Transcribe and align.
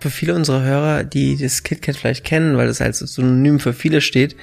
Für 0.00 0.10
viele 0.10 0.34
unserer 0.34 0.62
Hörer, 0.62 1.04
die 1.04 1.36
das 1.36 1.62
KitKat 1.62 1.96
vielleicht 1.96 2.24
kennen, 2.24 2.56
weil 2.56 2.66
das 2.66 2.80
als 2.80 3.00
Synonym 3.00 3.60
für 3.60 3.74
viele 3.74 4.00
steht, 4.00 4.34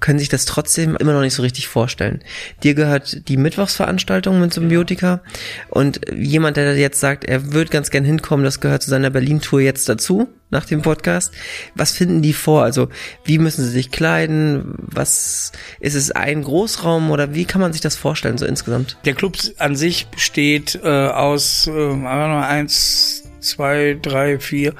können 0.00 0.18
sich 0.18 0.30
das 0.30 0.46
trotzdem 0.46 0.96
immer 0.96 1.12
noch 1.12 1.20
nicht 1.20 1.34
so 1.34 1.42
richtig 1.42 1.68
vorstellen. 1.68 2.22
Dir 2.62 2.74
gehört 2.74 3.28
die 3.28 3.36
Mittwochsveranstaltung 3.36 4.40
mit 4.40 4.54
Symbiotika 4.54 5.22
und 5.68 6.00
jemand, 6.16 6.56
der 6.56 6.74
jetzt 6.76 7.00
sagt, 7.00 7.24
er 7.24 7.52
würde 7.52 7.70
ganz 7.70 7.90
gern 7.90 8.04
hinkommen, 8.04 8.44
das 8.44 8.60
gehört 8.60 8.82
zu 8.82 8.90
seiner 8.90 9.10
Berlin-Tour 9.10 9.60
jetzt 9.60 9.88
dazu, 9.88 10.28
nach 10.54 10.64
dem 10.64 10.80
Podcast. 10.80 11.32
Was 11.74 11.92
finden 11.92 12.22
die 12.22 12.32
vor? 12.32 12.62
Also, 12.62 12.88
wie 13.24 13.38
müssen 13.38 13.64
sie 13.64 13.70
sich 13.70 13.90
kleiden? 13.90 14.74
Was, 14.78 15.52
ist 15.80 15.94
es 15.94 16.12
ein 16.12 16.42
Großraum 16.42 17.10
oder 17.10 17.34
wie 17.34 17.44
kann 17.44 17.60
man 17.60 17.72
sich 17.72 17.82
das 17.82 17.96
vorstellen, 17.96 18.38
so 18.38 18.46
insgesamt? 18.46 18.96
Der 19.04 19.14
Club 19.14 19.36
an 19.58 19.76
sich 19.76 20.06
besteht 20.06 20.80
äh, 20.82 20.88
aus 20.88 21.66
äh, 21.66 22.06
eins, 22.06 23.23
zwei, 23.44 23.98
drei, 24.00 24.38
vier, 24.38 24.74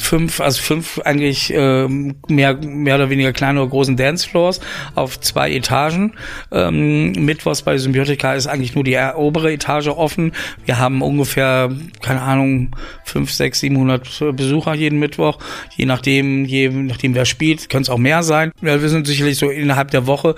fünf, 0.00 0.40
also 0.40 0.60
fünf 0.60 0.98
eigentlich 1.04 1.52
ähm, 1.54 2.16
mehr, 2.28 2.56
mehr 2.56 2.96
oder 2.96 3.10
weniger 3.10 3.32
kleine 3.32 3.60
oder 3.60 3.70
großen 3.70 3.96
Dancefloors 3.96 4.60
auf 4.94 5.20
zwei 5.20 5.52
Etagen. 5.52 6.14
Ähm, 6.50 7.12
Mittwochs 7.12 7.62
bei 7.62 7.76
Symbiotika 7.78 8.34
ist 8.34 8.46
eigentlich 8.46 8.74
nur 8.74 8.84
die 8.84 8.96
obere 8.96 9.52
Etage 9.52 9.88
offen. 9.88 10.32
Wir 10.64 10.78
haben 10.78 11.02
ungefähr, 11.02 11.70
keine 12.02 12.22
Ahnung, 12.22 12.74
fünf, 13.04 13.30
sechs, 13.30 13.60
700 13.60 14.36
Besucher 14.36 14.74
jeden 14.74 14.98
Mittwoch. 14.98 15.38
Je 15.76 15.86
nachdem, 15.86 16.44
je 16.44 16.68
nachdem 16.70 17.14
wer 17.14 17.26
spielt, 17.26 17.68
können 17.68 17.82
es 17.82 17.90
auch 17.90 17.98
mehr 17.98 18.22
sein. 18.22 18.52
Ja, 18.62 18.80
wir 18.80 18.88
sind 18.88 19.06
sicherlich 19.06 19.38
so 19.38 19.50
innerhalb 19.50 19.90
der 19.90 20.06
Woche, 20.06 20.34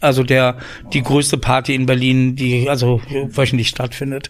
also 0.00 0.22
der, 0.22 0.58
die 0.92 1.02
größte 1.02 1.38
Party 1.38 1.74
in 1.74 1.86
Berlin, 1.86 2.36
die 2.36 2.68
also 2.68 3.00
wöchentlich 3.30 3.68
stattfindet 3.68 4.28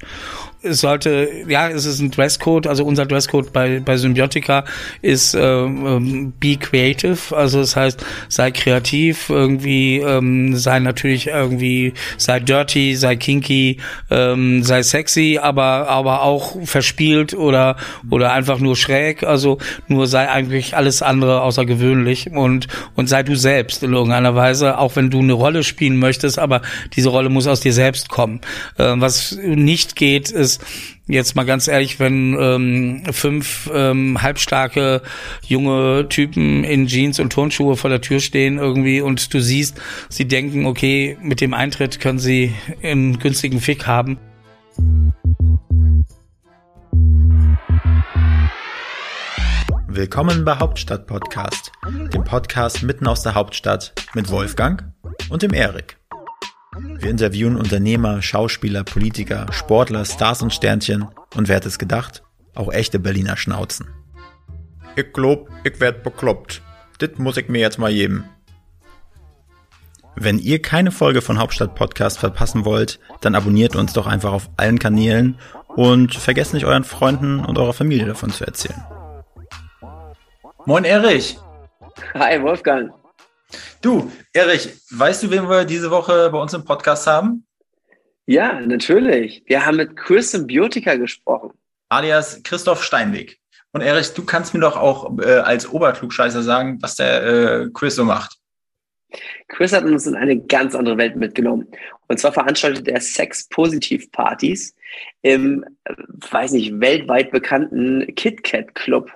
es 0.66 0.80
sollte, 0.80 1.28
ja, 1.48 1.68
es 1.68 1.86
ist 1.86 2.00
ein 2.00 2.10
Dresscode, 2.10 2.66
also 2.66 2.84
unser 2.84 3.06
Dresscode 3.06 3.52
bei, 3.52 3.80
bei 3.80 3.96
Symbiotica 3.96 4.64
ist 5.02 5.34
äh, 5.34 5.40
ähm, 5.40 6.32
be 6.38 6.56
creative, 6.56 7.36
also 7.36 7.60
das 7.60 7.76
heißt, 7.76 8.04
sei 8.28 8.50
kreativ, 8.50 9.30
irgendwie, 9.30 9.98
ähm, 9.98 10.56
sei 10.56 10.78
natürlich 10.80 11.28
irgendwie, 11.28 11.92
sei 12.16 12.40
dirty, 12.40 12.96
sei 12.96 13.16
kinky, 13.16 13.78
ähm, 14.10 14.62
sei 14.62 14.82
sexy, 14.82 15.38
aber, 15.40 15.88
aber 15.88 16.22
auch 16.22 16.56
verspielt 16.64 17.34
oder, 17.34 17.76
oder 18.10 18.32
einfach 18.32 18.58
nur 18.58 18.76
schräg, 18.76 19.22
also 19.22 19.58
nur 19.88 20.06
sei 20.06 20.28
eigentlich 20.28 20.76
alles 20.76 21.02
andere 21.02 21.42
außergewöhnlich 21.42 22.30
und, 22.30 22.68
und 22.94 23.08
sei 23.08 23.22
du 23.22 23.36
selbst 23.36 23.82
in 23.82 23.92
irgendeiner 23.92 24.34
Weise, 24.34 24.78
auch 24.78 24.96
wenn 24.96 25.10
du 25.10 25.20
eine 25.20 25.32
Rolle 25.32 25.62
spielen 25.62 25.98
möchtest, 25.98 26.38
aber 26.38 26.62
diese 26.94 27.08
Rolle 27.08 27.28
muss 27.28 27.46
aus 27.46 27.60
dir 27.60 27.72
selbst 27.72 28.08
kommen. 28.08 28.40
Äh, 28.78 28.94
was 28.96 29.36
nicht 29.42 29.96
geht, 29.96 30.30
ist, 30.30 30.62
jetzt 31.08 31.36
mal 31.36 31.44
ganz 31.44 31.68
ehrlich, 31.68 32.00
wenn 32.00 32.36
ähm, 32.38 33.02
fünf 33.12 33.70
ähm, 33.72 34.20
halbstarke 34.22 35.02
junge 35.46 36.08
Typen 36.08 36.64
in 36.64 36.86
Jeans 36.86 37.20
und 37.20 37.32
Turnschuhe 37.32 37.76
vor 37.76 37.90
der 37.90 38.00
Tür 38.00 38.20
stehen 38.20 38.58
irgendwie 38.58 39.00
und 39.00 39.32
du 39.32 39.40
siehst, 39.40 39.80
sie 40.08 40.26
denken, 40.26 40.66
okay, 40.66 41.16
mit 41.20 41.40
dem 41.40 41.54
Eintritt 41.54 42.00
können 42.00 42.18
sie 42.18 42.54
einen 42.82 43.18
günstigen 43.18 43.60
Fick 43.60 43.86
haben. 43.86 44.18
Willkommen 49.88 50.44
bei 50.44 50.56
Hauptstadt 50.58 51.06
Podcast, 51.06 51.72
dem 52.12 52.24
Podcast 52.24 52.82
mitten 52.82 53.06
aus 53.06 53.22
der 53.22 53.34
Hauptstadt 53.34 53.94
mit 54.14 54.30
Wolfgang 54.30 54.84
und 55.30 55.42
dem 55.42 55.54
Erik. 55.54 55.96
Wir 56.78 57.10
interviewen 57.10 57.56
Unternehmer, 57.56 58.20
Schauspieler, 58.20 58.84
Politiker, 58.84 59.46
Sportler, 59.50 60.04
Stars 60.04 60.42
und 60.42 60.52
Sternchen 60.52 61.06
und 61.34 61.48
wer 61.48 61.56
hätte 61.56 61.68
es 61.68 61.78
gedacht? 61.78 62.22
Auch 62.54 62.72
echte 62.72 62.98
Berliner 62.98 63.36
Schnauzen. 63.36 63.88
Ich 64.94 65.12
glaub, 65.12 65.48
ich 65.64 65.80
werd 65.80 66.02
bekloppt. 66.02 66.62
Dit 67.00 67.18
muss 67.18 67.36
ich 67.36 67.48
mir 67.48 67.60
jetzt 67.60 67.78
mal 67.78 67.92
geben. 67.92 68.24
Wenn 70.16 70.38
ihr 70.38 70.60
keine 70.62 70.90
Folge 70.90 71.20
von 71.20 71.38
Hauptstadt 71.38 71.74
Podcast 71.74 72.18
verpassen 72.18 72.64
wollt, 72.64 72.98
dann 73.20 73.34
abonniert 73.34 73.76
uns 73.76 73.92
doch 73.92 74.06
einfach 74.06 74.32
auf 74.32 74.48
allen 74.56 74.78
Kanälen 74.78 75.38
und 75.68 76.14
vergesst 76.14 76.54
nicht 76.54 76.64
euren 76.64 76.84
Freunden 76.84 77.40
und 77.40 77.58
eurer 77.58 77.74
Familie 77.74 78.06
davon 78.06 78.30
zu 78.30 78.44
erzählen. 78.44 78.82
Moin 80.64 80.84
Erich. 80.84 81.38
Hi 82.14 82.42
Wolfgang. 82.42 82.92
Du, 83.80 84.10
Erich, 84.32 84.74
weißt 84.90 85.22
du, 85.22 85.30
wen 85.30 85.48
wir 85.48 85.64
diese 85.64 85.90
Woche 85.90 86.30
bei 86.30 86.38
uns 86.38 86.54
im 86.54 86.64
Podcast 86.64 87.06
haben? 87.06 87.46
Ja, 88.26 88.60
natürlich. 88.60 89.42
Wir 89.46 89.64
haben 89.64 89.76
mit 89.76 89.96
Chris 89.96 90.32
Symbiotika 90.32 90.96
gesprochen. 90.96 91.52
Alias 91.88 92.42
Christoph 92.42 92.82
Steinweg. 92.82 93.38
Und 93.72 93.82
Erich, 93.82 94.14
du 94.14 94.24
kannst 94.24 94.54
mir 94.54 94.60
doch 94.60 94.76
auch 94.76 95.18
äh, 95.18 95.38
als 95.38 95.68
Oberklugscheißer 95.68 96.42
sagen, 96.42 96.78
was 96.80 96.96
der 96.96 97.22
äh, 97.24 97.68
Chris 97.72 97.94
so 97.94 98.04
macht. 98.04 98.36
Chris 99.48 99.72
hat 99.72 99.84
uns 99.84 100.06
in 100.06 100.16
eine 100.16 100.40
ganz 100.40 100.74
andere 100.74 100.98
Welt 100.98 101.16
mitgenommen. 101.16 101.68
Und 102.08 102.18
zwar 102.18 102.32
veranstaltet 102.32 102.88
er 102.88 103.00
Sex-Positiv-Partys 103.00 104.74
im, 105.22 105.64
äh, 105.84 105.94
weiß 106.30 106.52
nicht, 106.52 106.80
weltweit 106.80 107.30
bekannten 107.30 108.12
KitKat 108.14 108.74
Club 108.74 109.12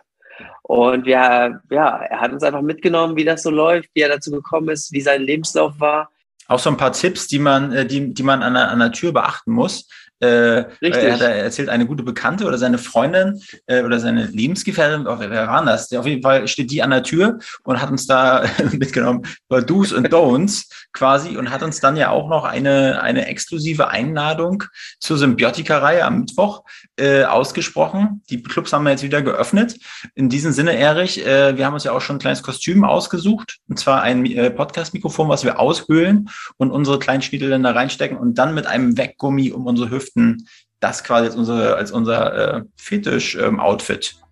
und 0.71 1.05
ja, 1.09 1.61
ja, 1.69 1.97
er 1.97 2.21
hat 2.21 2.33
uns 2.33 2.45
einfach 2.45 2.63
mitgenommen, 2.63 3.17
wie 3.17 3.25
das 3.25 3.43
so 3.43 3.51
läuft, 3.51 3.91
wie 3.93 4.03
er 4.03 4.09
dazu 4.09 4.31
gekommen 4.31 4.69
ist, 4.69 4.93
wie 4.93 5.01
sein 5.01 5.21
Lebenslauf 5.21 5.73
war. 5.81 6.13
Auch 6.47 6.61
so 6.61 6.71
ein 6.71 6.77
paar 6.77 6.93
Tipps, 6.93 7.27
die 7.27 7.41
man, 7.41 7.73
äh, 7.73 7.85
die, 7.85 8.15
die 8.15 8.23
man 8.23 8.41
an 8.45 8.55
der, 8.55 8.69
an 8.69 8.79
der 8.79 8.93
Tür 8.93 9.13
beachten 9.13 9.51
muss, 9.51 9.89
äh, 10.21 10.67
Richtig. 10.83 11.03
Er 11.03 11.13
hat 11.15 11.21
erzählt, 11.23 11.71
eine 11.71 11.87
gute 11.87 12.03
Bekannte 12.03 12.45
oder 12.45 12.59
seine 12.59 12.77
Freundin 12.77 13.41
äh, 13.67 13.83
oder 13.83 13.99
seine 13.99 14.27
Lebensgefährtin, 14.27 15.07
oh, 15.07 15.17
wer 15.19 15.49
war 15.49 15.65
das? 15.65 15.91
Auf 15.95 16.07
jeden 16.07 16.23
Fall 16.23 16.47
steht 16.47 16.71
die 16.71 16.83
an 16.83 16.91
der 16.91 17.03
Tür 17.03 17.39
und 17.65 17.81
hat 17.81 17.91
uns 17.91 18.07
da 18.07 18.45
mitgenommen 18.73 19.23
über 19.49 19.63
Do's 19.63 19.93
und 19.93 20.13
Don'ts 20.13 20.71
quasi 20.93 21.39
und 21.39 21.51
hat 21.51 21.63
uns 21.63 21.81
dann 21.81 21.97
ja 21.97 22.11
auch 22.11 22.29
noch 22.29 22.45
eine, 22.45 23.03
eine 23.03 23.29
exklusive 23.29 23.89
Einladung 23.89 24.65
zur 24.99 25.17
Symbiotika-Reihe 25.17 26.05
am 26.05 26.21
Mittwoch 26.21 26.65
äh, 26.99 27.25
ausgesprochen. 27.25 28.23
Die 28.29 28.43
Clubs 28.43 28.75
haben 28.75 28.85
wir 28.85 28.91
jetzt 28.91 29.03
wieder 29.03 29.23
geöffnet. 29.23 29.79
In 30.15 30.29
diesem 30.29 30.53
Sinne, 30.53 30.77
Erich, 30.77 31.25
äh, 31.25 31.57
wir 31.57 31.65
haben 31.65 31.75
uns 31.75 31.85
ja 31.85 31.93
auch 31.93 32.03
schon 32.03 32.17
ein 32.17 32.21
kleines 32.21 32.43
Kostüm 32.43 32.85
ausgesucht 32.85 33.59
und 33.69 33.79
zwar 33.79 34.03
ein 34.03 34.27
äh, 34.27 34.51
Podcast-Mikrofon, 34.51 35.31
was 35.31 35.45
wir 35.45 35.59
aushöhlen 35.59 36.29
und 36.59 36.71
unsere 36.71 36.99
kleinen 36.99 37.23
Schniedel 37.23 37.49
dann 37.49 37.63
da 37.63 37.71
reinstecken 37.71 38.19
und 38.19 38.35
dann 38.35 38.55
mit 38.55 38.67
einem 38.67 38.99
Weggummi 38.99 39.53
um 39.53 39.65
unsere 39.65 39.91
Hüfte 39.91 40.10
Hüften 40.11 40.47
das 40.81 41.05
quasi 41.05 41.27
als, 41.27 41.37
unsere, 41.37 41.77
als 41.77 41.93
unser 41.93 42.57
äh, 42.57 42.63
Fetisch-Outfit 42.77 44.15
ähm, 44.15 44.27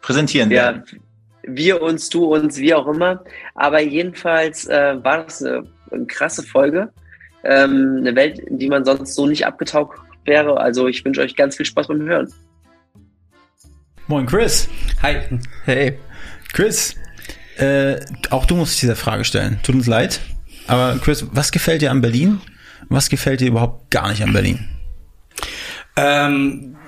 präsentieren 0.00 0.50
ja, 0.50 0.56
werden. 0.56 0.84
Wir 1.42 1.80
uns, 1.82 2.08
du 2.08 2.24
uns, 2.24 2.56
wie 2.56 2.74
auch 2.74 2.86
immer. 2.88 3.22
Aber 3.54 3.80
jedenfalls 3.80 4.66
äh, 4.66 4.96
war 5.02 5.24
das 5.24 5.42
eine, 5.42 5.64
eine 5.90 6.06
krasse 6.06 6.42
Folge. 6.42 6.90
Ähm, 7.44 7.98
eine 8.00 8.14
Welt, 8.14 8.38
in 8.38 8.58
die 8.58 8.68
man 8.68 8.84
sonst 8.84 9.14
so 9.14 9.26
nicht 9.26 9.46
abgetaucht 9.46 9.98
wäre. 10.24 10.58
Also 10.58 10.88
ich 10.88 11.04
wünsche 11.04 11.20
euch 11.20 11.36
ganz 11.36 11.56
viel 11.56 11.66
Spaß 11.66 11.88
beim 11.88 12.02
Hören. 12.02 12.32
Moin 14.06 14.26
Chris. 14.26 14.68
Hi. 15.02 15.16
Hey. 15.64 15.98
Chris, 16.52 16.96
äh, 17.56 18.00
auch 18.30 18.44
du 18.44 18.56
musst 18.56 18.80
diese 18.82 18.96
Frage 18.96 19.24
stellen. 19.24 19.60
Tut 19.62 19.74
uns 19.74 19.86
leid. 19.86 20.20
Aber 20.66 20.98
Chris, 21.02 21.26
was 21.30 21.52
gefällt 21.52 21.82
dir 21.82 21.90
an 21.90 22.00
Berlin? 22.00 22.40
Was 22.88 23.08
gefällt 23.08 23.40
dir 23.40 23.48
überhaupt 23.48 23.90
gar 23.90 24.08
nicht 24.08 24.22
an 24.22 24.32
Berlin? 24.32 24.68
Ähm, 25.96 26.79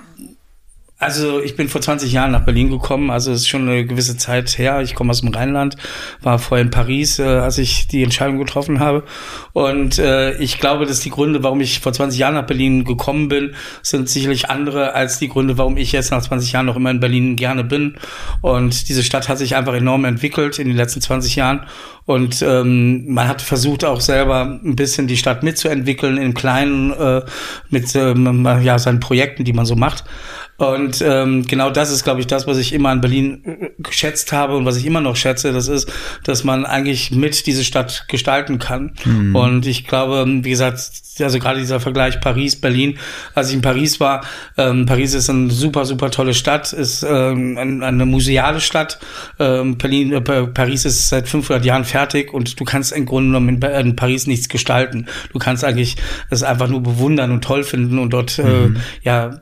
also 1.03 1.41
ich 1.41 1.55
bin 1.55 1.69
vor 1.69 1.81
20 1.81 2.11
Jahren 2.11 2.31
nach 2.31 2.45
Berlin 2.45 2.69
gekommen, 2.69 3.11
also 3.11 3.31
es 3.31 3.41
ist 3.41 3.49
schon 3.49 3.67
eine 3.67 3.85
gewisse 3.85 4.17
Zeit 4.17 4.57
her. 4.57 4.81
Ich 4.81 4.95
komme 4.95 5.11
aus 5.11 5.21
dem 5.21 5.29
Rheinland, 5.29 5.75
war 6.21 6.39
vorher 6.39 6.63
in 6.63 6.71
Paris, 6.71 7.19
äh, 7.19 7.23
als 7.23 7.57
ich 7.57 7.87
die 7.87 8.03
Entscheidung 8.03 8.37
getroffen 8.37 8.79
habe. 8.79 9.03
Und 9.53 9.99
äh, 9.99 10.33
ich 10.37 10.59
glaube, 10.59 10.85
dass 10.85 11.01
die 11.01 11.09
Gründe, 11.09 11.43
warum 11.43 11.61
ich 11.61 11.79
vor 11.79 11.93
20 11.93 12.19
Jahren 12.19 12.33
nach 12.35 12.45
Berlin 12.45 12.85
gekommen 12.85 13.27
bin, 13.27 13.53
sind 13.81 14.09
sicherlich 14.09 14.49
andere 14.49 14.93
als 14.93 15.19
die 15.19 15.29
Gründe, 15.29 15.57
warum 15.57 15.77
ich 15.77 15.91
jetzt 15.91 16.11
nach 16.11 16.21
20 16.21 16.51
Jahren 16.51 16.65
noch 16.65 16.75
immer 16.75 16.91
in 16.91 16.99
Berlin 16.99 17.35
gerne 17.35 17.63
bin. 17.63 17.95
Und 18.41 18.89
diese 18.89 19.03
Stadt 19.03 19.29
hat 19.29 19.37
sich 19.37 19.55
einfach 19.55 19.73
enorm 19.73 20.05
entwickelt 20.05 20.59
in 20.59 20.67
den 20.67 20.77
letzten 20.77 21.01
20 21.01 21.35
Jahren. 21.35 21.65
Und 22.05 22.41
ähm, 22.41 23.13
man 23.13 23.29
hat 23.29 23.41
versucht 23.41 23.85
auch 23.85 24.01
selber 24.01 24.59
ein 24.63 24.75
bisschen 24.75 25.07
die 25.07 25.15
Stadt 25.15 25.41
mitzuentwickeln 25.41 26.17
im 26.17 26.33
Kleinen 26.33 26.91
äh, 26.91 27.21
mit 27.69 27.95
ähm, 27.95 28.45
ja 28.61 28.77
seinen 28.77 28.99
Projekten, 28.99 29.45
die 29.45 29.53
man 29.53 29.65
so 29.65 29.75
macht. 29.75 30.03
Und 30.57 31.01
ähm, 31.01 31.45
genau 31.47 31.69
das 31.71 31.91
ist, 31.91 32.03
glaube 32.03 32.19
ich, 32.19 32.27
das, 32.27 32.45
was 32.45 32.57
ich 32.57 32.73
immer 32.73 32.89
an 32.89 33.01
Berlin 33.01 33.71
geschätzt 33.79 34.31
habe 34.31 34.55
und 34.55 34.65
was 34.65 34.77
ich 34.77 34.85
immer 34.85 35.01
noch 35.01 35.15
schätze. 35.15 35.51
Das 35.51 35.67
ist, 35.67 35.91
dass 36.23 36.43
man 36.43 36.65
eigentlich 36.65 37.11
mit 37.11 37.45
diese 37.47 37.63
Stadt 37.63 38.05
gestalten 38.07 38.59
kann. 38.59 38.93
Mhm. 39.03 39.35
Und 39.35 39.65
ich 39.65 39.87
glaube, 39.87 40.25
wie 40.27 40.49
gesagt, 40.49 40.79
also 41.19 41.39
gerade 41.39 41.59
dieser 41.59 41.79
Vergleich 41.79 42.19
Paris, 42.21 42.55
Berlin, 42.55 42.97
als 43.35 43.49
ich 43.49 43.55
in 43.55 43.61
Paris 43.61 43.99
war, 43.99 44.25
ähm, 44.57 44.85
Paris 44.85 45.13
ist 45.13 45.29
eine 45.29 45.51
super, 45.51 45.85
super 45.85 46.11
tolle 46.11 46.33
Stadt, 46.33 46.73
ist 46.73 47.03
ähm, 47.07 47.57
eine 47.57 48.05
museale 48.05 48.61
Stadt. 48.61 48.99
Ähm, 49.39 49.77
Berlin, 49.77 50.13
äh, 50.13 50.21
Paris 50.21 50.85
ist 50.85 51.09
seit 51.09 51.27
500 51.27 51.65
Jahren 51.65 51.83
fertig 51.83 52.33
und 52.33 52.59
du 52.59 52.63
kannst 52.63 52.91
im 52.93 53.05
Grunde 53.05 53.29
genommen 53.29 53.61
in, 53.61 53.87
in, 53.87 53.95
Paris 53.95 54.27
nichts 54.27 54.49
gestalten. 54.49 55.07
Du 55.31 55.39
kannst 55.39 55.63
eigentlich 55.63 55.97
es 56.29 56.43
einfach 56.43 56.67
nur 56.67 56.81
bewundern 56.81 57.31
und 57.31 57.43
toll 57.43 57.63
finden 57.63 57.99
und 57.99 58.11
dort 58.11 58.39
äh, 58.39 58.43
mhm. 58.43 58.75
äh, 58.75 58.79
ja 59.03 59.41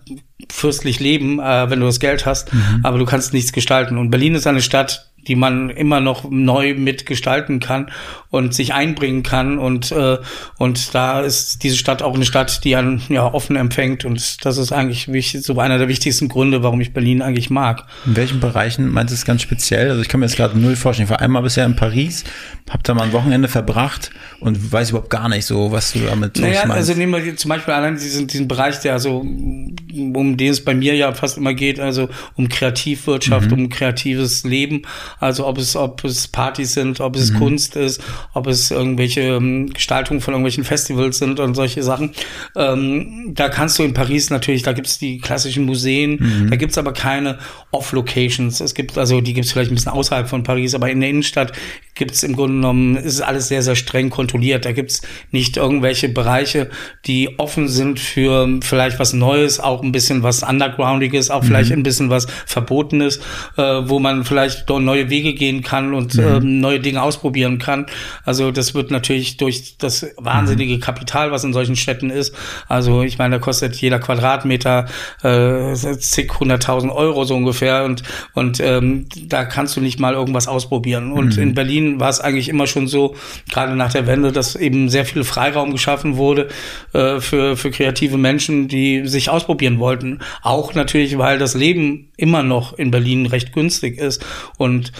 fürstlich 0.49 0.99
leben, 0.99 1.39
äh, 1.39 1.69
wenn 1.69 1.79
du 1.79 1.85
das 1.85 1.99
Geld 1.99 2.25
hast, 2.25 2.53
mhm. 2.53 2.81
aber 2.83 2.97
du 2.97 3.05
kannst 3.05 3.33
nichts 3.33 3.51
gestalten. 3.51 3.97
Und 3.97 4.09
Berlin 4.09 4.35
ist 4.35 4.47
eine 4.47 4.61
Stadt, 4.61 5.10
die 5.27 5.35
man 5.35 5.69
immer 5.69 5.99
noch 5.99 6.29
neu 6.29 6.73
mitgestalten 6.73 7.59
kann 7.59 7.91
und 8.29 8.53
sich 8.53 8.73
einbringen 8.73 9.23
kann 9.23 9.59
und 9.59 9.91
äh, 9.91 10.17
und 10.57 10.95
da 10.95 11.21
ist 11.21 11.63
diese 11.63 11.77
Stadt 11.77 12.01
auch 12.01 12.15
eine 12.15 12.25
Stadt, 12.25 12.63
die 12.63 12.75
einen 12.75 13.01
ja 13.09 13.25
offen 13.25 13.55
empfängt 13.55 14.05
und 14.05 14.45
das 14.45 14.57
ist 14.57 14.71
eigentlich 14.71 15.11
wichtig, 15.11 15.43
so 15.43 15.59
einer 15.59 15.77
der 15.77 15.87
wichtigsten 15.87 16.29
Gründe, 16.29 16.63
warum 16.63 16.81
ich 16.81 16.93
Berlin 16.93 17.21
eigentlich 17.21 17.49
mag. 17.49 17.85
In 18.05 18.15
welchen 18.15 18.39
Bereichen 18.39 18.89
meinst 18.89 19.11
du 19.11 19.15
es 19.15 19.25
ganz 19.25 19.41
speziell? 19.41 19.89
Also 19.89 20.01
ich 20.01 20.07
kann 20.07 20.19
mir 20.19 20.25
jetzt 20.25 20.37
gerade 20.37 20.57
null 20.57 20.75
vorstellen. 20.75 21.05
Ich 21.07 21.11
war 21.11 21.21
einmal 21.21 21.41
bisher 21.43 21.65
in 21.65 21.75
Paris, 21.75 22.23
hab 22.69 22.83
da 22.83 22.93
mal 22.93 23.03
ein 23.03 23.13
Wochenende 23.13 23.47
verbracht 23.47 24.11
und 24.39 24.71
weiß 24.71 24.91
überhaupt 24.91 25.09
gar 25.09 25.29
nicht 25.29 25.45
so, 25.45 25.71
was 25.71 25.93
du 25.93 25.99
damit 25.99 26.39
naja, 26.39 26.65
meinst. 26.65 26.89
Also 26.89 26.93
nehmen 26.93 27.23
wir 27.23 27.35
zum 27.35 27.49
Beispiel 27.49 27.73
allein 27.73 27.95
diesen, 27.95 28.27
diesen 28.27 28.47
Bereich, 28.47 28.79
der 28.79 28.93
also 28.93 29.19
um 29.19 30.37
den 30.37 30.51
es 30.51 30.63
bei 30.63 30.73
mir 30.73 30.95
ja 30.95 31.13
fast 31.13 31.37
immer 31.37 31.53
geht, 31.53 31.79
also 31.79 32.09
um 32.35 32.49
Kreativwirtschaft, 32.49 33.51
mhm. 33.51 33.65
um 33.65 33.69
kreatives 33.69 34.43
Leben 34.43 34.83
also 35.19 35.47
ob 35.47 35.57
es, 35.57 35.75
ob 35.75 36.03
es 36.03 36.27
Partys 36.27 36.73
sind, 36.73 36.99
ob 36.99 37.15
es 37.15 37.31
mhm. 37.31 37.37
Kunst 37.39 37.75
ist, 37.75 38.01
ob 38.33 38.47
es 38.47 38.71
irgendwelche 38.71 39.21
ähm, 39.21 39.71
Gestaltungen 39.73 40.21
von 40.21 40.33
irgendwelchen 40.33 40.63
Festivals 40.63 41.17
sind 41.17 41.39
und 41.39 41.55
solche 41.55 41.83
Sachen. 41.83 42.11
Ähm, 42.55 43.31
da 43.33 43.49
kannst 43.49 43.79
du 43.79 43.83
in 43.83 43.93
Paris 43.93 44.29
natürlich, 44.29 44.63
da 44.63 44.73
gibt's 44.73 44.99
die 44.99 45.19
klassischen 45.19 45.65
Museen, 45.65 46.17
mhm. 46.19 46.49
da 46.49 46.55
gibt's 46.55 46.77
aber 46.77 46.93
keine 46.93 47.39
Off-Locations. 47.71 48.59
Es 48.59 48.73
gibt, 48.73 48.97
also 48.97 49.21
die 49.21 49.33
gibt's 49.33 49.51
vielleicht 49.51 49.71
ein 49.71 49.75
bisschen 49.75 49.91
außerhalb 49.91 50.27
von 50.27 50.43
Paris, 50.43 50.75
aber 50.75 50.89
in 50.89 50.99
der 50.99 51.09
Innenstadt 51.09 51.53
gibt's 51.95 52.23
im 52.23 52.35
Grunde 52.35 52.55
genommen, 52.55 52.95
ist 52.95 53.21
alles 53.21 53.47
sehr, 53.47 53.61
sehr 53.61 53.75
streng 53.75 54.09
kontrolliert. 54.09 54.65
Da 54.65 54.71
gibt's 54.71 55.01
nicht 55.31 55.57
irgendwelche 55.57 56.09
Bereiche, 56.09 56.69
die 57.05 57.37
offen 57.37 57.67
sind 57.67 57.99
für 57.99 58.47
vielleicht 58.61 58.99
was 58.99 59.13
Neues, 59.13 59.59
auch 59.59 59.83
ein 59.83 59.91
bisschen 59.91 60.23
was 60.23 60.43
Undergroundiges, 60.43 61.29
auch 61.29 61.43
mhm. 61.43 61.47
vielleicht 61.47 61.71
ein 61.71 61.83
bisschen 61.83 62.09
was 62.09 62.27
Verbotenes, 62.45 63.19
äh, 63.57 63.61
wo 63.61 63.99
man 63.99 64.23
vielleicht 64.23 64.69
neue 64.69 65.00
Wege 65.09 65.33
gehen 65.33 65.63
kann 65.63 65.93
und 65.93 66.15
mhm. 66.15 66.23
ähm, 66.23 66.59
neue 66.59 66.79
Dinge 66.79 67.01
ausprobieren 67.01 67.57
kann. 67.57 67.85
Also 68.25 68.51
das 68.51 68.73
wird 68.73 68.91
natürlich 68.91 69.37
durch 69.37 69.77
das 69.77 70.05
wahnsinnige 70.17 70.75
mhm. 70.75 70.79
Kapital, 70.79 71.31
was 71.31 71.43
in 71.43 71.53
solchen 71.53 71.75
Städten 71.75 72.09
ist. 72.09 72.35
Also 72.67 73.03
ich 73.03 73.17
meine, 73.17 73.35
da 73.37 73.39
kostet 73.39 73.75
jeder 73.75 73.99
Quadratmeter 73.99 74.87
äh, 75.23 75.73
zig 75.73 76.31
hunderttausend 76.39 76.91
Euro 76.91 77.23
so 77.23 77.35
ungefähr 77.35 77.83
und 77.83 78.03
und 78.33 78.59
ähm, 78.59 79.07
da 79.27 79.45
kannst 79.45 79.75
du 79.75 79.81
nicht 79.81 79.99
mal 79.99 80.13
irgendwas 80.13 80.47
ausprobieren. 80.47 81.11
Und 81.11 81.37
mhm. 81.37 81.43
in 81.43 81.53
Berlin 81.53 81.99
war 81.99 82.09
es 82.09 82.19
eigentlich 82.19 82.49
immer 82.49 82.67
schon 82.67 82.87
so, 82.87 83.15
gerade 83.49 83.75
nach 83.75 83.91
der 83.91 84.07
Wende, 84.07 84.31
dass 84.31 84.55
eben 84.55 84.89
sehr 84.89 85.05
viel 85.05 85.23
Freiraum 85.23 85.71
geschaffen 85.71 86.17
wurde 86.17 86.47
äh, 86.93 87.19
für 87.19 87.57
für 87.57 87.71
kreative 87.71 88.17
Menschen, 88.17 88.67
die 88.67 89.07
sich 89.07 89.29
ausprobieren 89.29 89.79
wollten. 89.79 90.19
Auch 90.41 90.73
natürlich, 90.73 91.17
weil 91.17 91.37
das 91.37 91.55
Leben 91.55 92.09
immer 92.17 92.43
noch 92.43 92.77
in 92.77 92.91
Berlin 92.91 93.25
recht 93.25 93.53
günstig 93.53 93.97
ist 93.97 94.25
und 94.57 94.90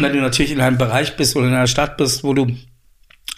wenn 0.00 0.12
du 0.12 0.20
natürlich 0.20 0.52
in 0.52 0.60
einem 0.60 0.78
Bereich 0.78 1.16
bist 1.16 1.36
oder 1.36 1.48
in 1.48 1.54
einer 1.54 1.66
Stadt 1.66 1.96
bist, 1.96 2.24
wo 2.24 2.34
du 2.34 2.56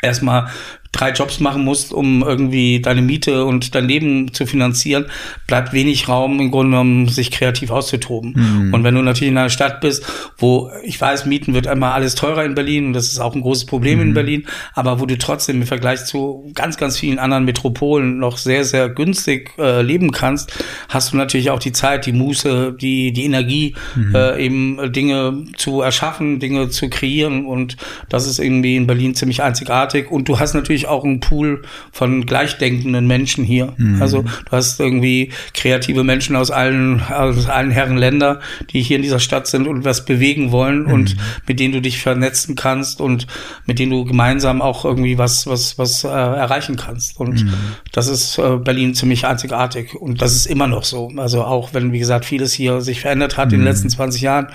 erstmal 0.02 0.50
drei 0.94 1.10
Jobs 1.10 1.40
machen 1.40 1.64
musst, 1.64 1.92
um 1.92 2.22
irgendwie 2.22 2.80
deine 2.80 3.02
Miete 3.02 3.44
und 3.44 3.74
dein 3.74 3.86
Leben 3.86 4.32
zu 4.32 4.46
finanzieren, 4.46 5.06
bleibt 5.46 5.72
wenig 5.72 6.08
Raum 6.08 6.40
im 6.40 6.50
Grunde 6.50 6.70
genommen, 6.70 7.08
sich 7.08 7.30
kreativ 7.30 7.70
auszutoben. 7.70 8.34
Mhm. 8.36 8.74
Und 8.74 8.84
wenn 8.84 8.94
du 8.94 9.02
natürlich 9.02 9.32
in 9.32 9.38
einer 9.38 9.50
Stadt 9.50 9.80
bist, 9.80 10.06
wo 10.38 10.70
ich 10.84 11.00
weiß, 11.00 11.26
Mieten 11.26 11.52
wird 11.54 11.66
einmal 11.66 11.92
alles 11.92 12.14
teurer 12.14 12.44
in 12.44 12.54
Berlin 12.54 12.86
und 12.86 12.92
das 12.92 13.06
ist 13.06 13.18
auch 13.18 13.34
ein 13.34 13.42
großes 13.42 13.66
Problem 13.66 13.98
mhm. 13.98 14.08
in 14.08 14.14
Berlin, 14.14 14.46
aber 14.74 15.00
wo 15.00 15.06
du 15.06 15.18
trotzdem 15.18 15.62
im 15.62 15.66
Vergleich 15.66 16.04
zu 16.04 16.50
ganz, 16.54 16.76
ganz 16.76 16.98
vielen 16.98 17.18
anderen 17.18 17.44
Metropolen 17.44 18.18
noch 18.18 18.36
sehr, 18.38 18.64
sehr 18.64 18.88
günstig 18.88 19.50
äh, 19.58 19.82
leben 19.82 20.12
kannst, 20.12 20.52
hast 20.88 21.12
du 21.12 21.16
natürlich 21.16 21.50
auch 21.50 21.58
die 21.58 21.72
Zeit, 21.72 22.06
die 22.06 22.12
Muße, 22.12 22.76
die, 22.80 23.12
die 23.12 23.24
Energie, 23.24 23.74
mhm. 23.96 24.14
äh, 24.14 24.44
eben 24.44 24.92
Dinge 24.92 25.44
zu 25.56 25.80
erschaffen, 25.80 26.38
Dinge 26.38 26.68
zu 26.68 26.88
kreieren 26.88 27.46
und 27.46 27.76
das 28.08 28.26
ist 28.26 28.38
irgendwie 28.38 28.76
in 28.76 28.86
Berlin 28.86 29.14
ziemlich 29.14 29.42
einzigartig 29.42 30.10
und 30.10 30.28
du 30.28 30.38
hast 30.38 30.54
natürlich 30.54 30.83
auch 30.86 31.04
einen 31.04 31.20
Pool 31.20 31.62
von 31.92 32.26
gleichdenkenden 32.26 33.06
Menschen 33.06 33.44
hier. 33.44 33.74
Mhm. 33.76 34.00
Also 34.00 34.22
du 34.22 34.50
hast 34.50 34.80
irgendwie 34.80 35.32
kreative 35.52 36.04
Menschen 36.04 36.36
aus 36.36 36.50
allen, 36.50 37.02
aus 37.02 37.48
allen 37.48 37.70
Herren 37.70 37.96
Länder, 37.96 38.40
die 38.70 38.82
hier 38.82 38.96
in 38.96 39.02
dieser 39.02 39.20
Stadt 39.20 39.46
sind 39.46 39.66
und 39.66 39.84
was 39.84 40.04
bewegen 40.04 40.52
wollen 40.52 40.84
mhm. 40.84 40.92
und 40.92 41.16
mit 41.46 41.60
denen 41.60 41.72
du 41.72 41.80
dich 41.80 42.00
vernetzen 42.00 42.54
kannst 42.54 43.00
und 43.00 43.26
mit 43.66 43.78
denen 43.78 43.92
du 43.92 44.04
gemeinsam 44.04 44.62
auch 44.62 44.84
irgendwie 44.84 45.18
was, 45.18 45.46
was, 45.46 45.78
was 45.78 46.04
äh, 46.04 46.08
erreichen 46.08 46.76
kannst. 46.76 47.18
Und 47.18 47.44
mhm. 47.44 47.54
das 47.92 48.08
ist 48.08 48.38
äh, 48.38 48.56
Berlin 48.56 48.94
ziemlich 48.94 49.26
einzigartig. 49.26 49.94
Und 49.94 50.22
das 50.22 50.34
ist 50.34 50.46
immer 50.46 50.66
noch 50.66 50.84
so. 50.84 51.10
Also 51.16 51.44
auch 51.44 51.74
wenn, 51.74 51.92
wie 51.92 51.98
gesagt, 51.98 52.24
vieles 52.24 52.52
hier 52.52 52.80
sich 52.80 53.00
verändert 53.00 53.36
hat 53.36 53.46
in 53.46 53.58
den 53.58 53.60
mhm. 53.60 53.66
letzten 53.66 53.90
20 53.90 54.22
Jahren 54.22 54.48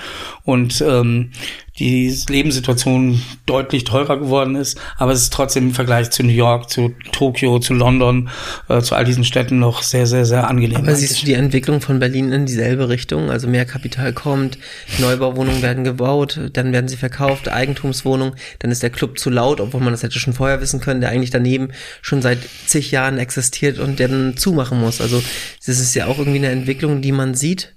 und 0.44 0.82
ähm, 0.82 1.32
die 1.80 2.14
Lebenssituation 2.28 3.22
deutlich 3.46 3.86
teurer 3.86 4.18
geworden 4.18 4.56
ist, 4.56 4.80
aber 4.98 5.14
es 5.14 5.24
ist 5.24 5.34
trotzdem 5.34 5.68
im 5.68 5.74
Vergleich 5.74 6.10
zu 6.12 6.24
New 6.24 6.34
York, 6.34 6.70
zu 6.70 6.94
Tokio, 7.12 7.60
zu 7.60 7.74
London, 7.74 8.30
äh, 8.68 8.82
zu 8.82 8.96
all 8.96 9.06
diesen 9.06 9.24
Städten 9.24 9.60
noch 9.60 9.82
sehr, 9.82 10.06
sehr, 10.06 10.26
sehr 10.26 10.48
angenehm. 10.48 10.78
Aber 10.78 10.96
siehst 10.96 11.22
du 11.22 11.26
die 11.26 11.34
Entwicklung 11.34 11.80
von 11.82 12.00
Berlin 12.00 12.32
in 12.32 12.46
dieselbe 12.46 12.90
Richtung? 12.90 13.32
Also 13.32 13.48
mehr 13.48 13.66
Kapital 13.66 14.14
kommt, 14.14 14.58
Neubauwohnungen 15.00 15.62
werden 15.62 15.84
gebaut, 15.84 16.40
dann 16.54 16.74
werden 16.74 16.88
sie 16.88 16.98
verkauft, 16.98 17.48
Eigentumswohnungen, 17.50 18.36
dann 18.60 18.72
ist 18.72 18.84
der 18.84 18.90
Club 18.90 19.18
zu 19.18 19.30
laut, 19.30 19.62
obwohl 19.62 19.82
man 19.82 19.94
das 19.94 20.04
hätte 20.04 20.20
schon 20.20 20.34
vorher 20.34 20.62
wissen 20.62 20.82
können, 20.82 21.02
der 21.02 21.10
eigentlich 21.10 21.32
daneben 21.32 21.70
schon 22.02 22.22
seit 22.22 22.40
zig 22.66 22.92
Jahren 22.92 23.18
existiert 23.18 23.80
und 23.80 24.00
der 24.00 24.10
dann 24.10 24.36
zumachen 24.36 24.80
muss. 24.80 25.00
Also 25.00 25.24
das 25.66 25.80
ist 25.80 25.96
ja 25.96 26.08
auch 26.08 26.20
irgendwie 26.20 26.40
eine 26.40 26.50
Entwicklung, 26.50 27.02
die 27.02 27.14
man 27.14 27.36
sieht 27.36 27.74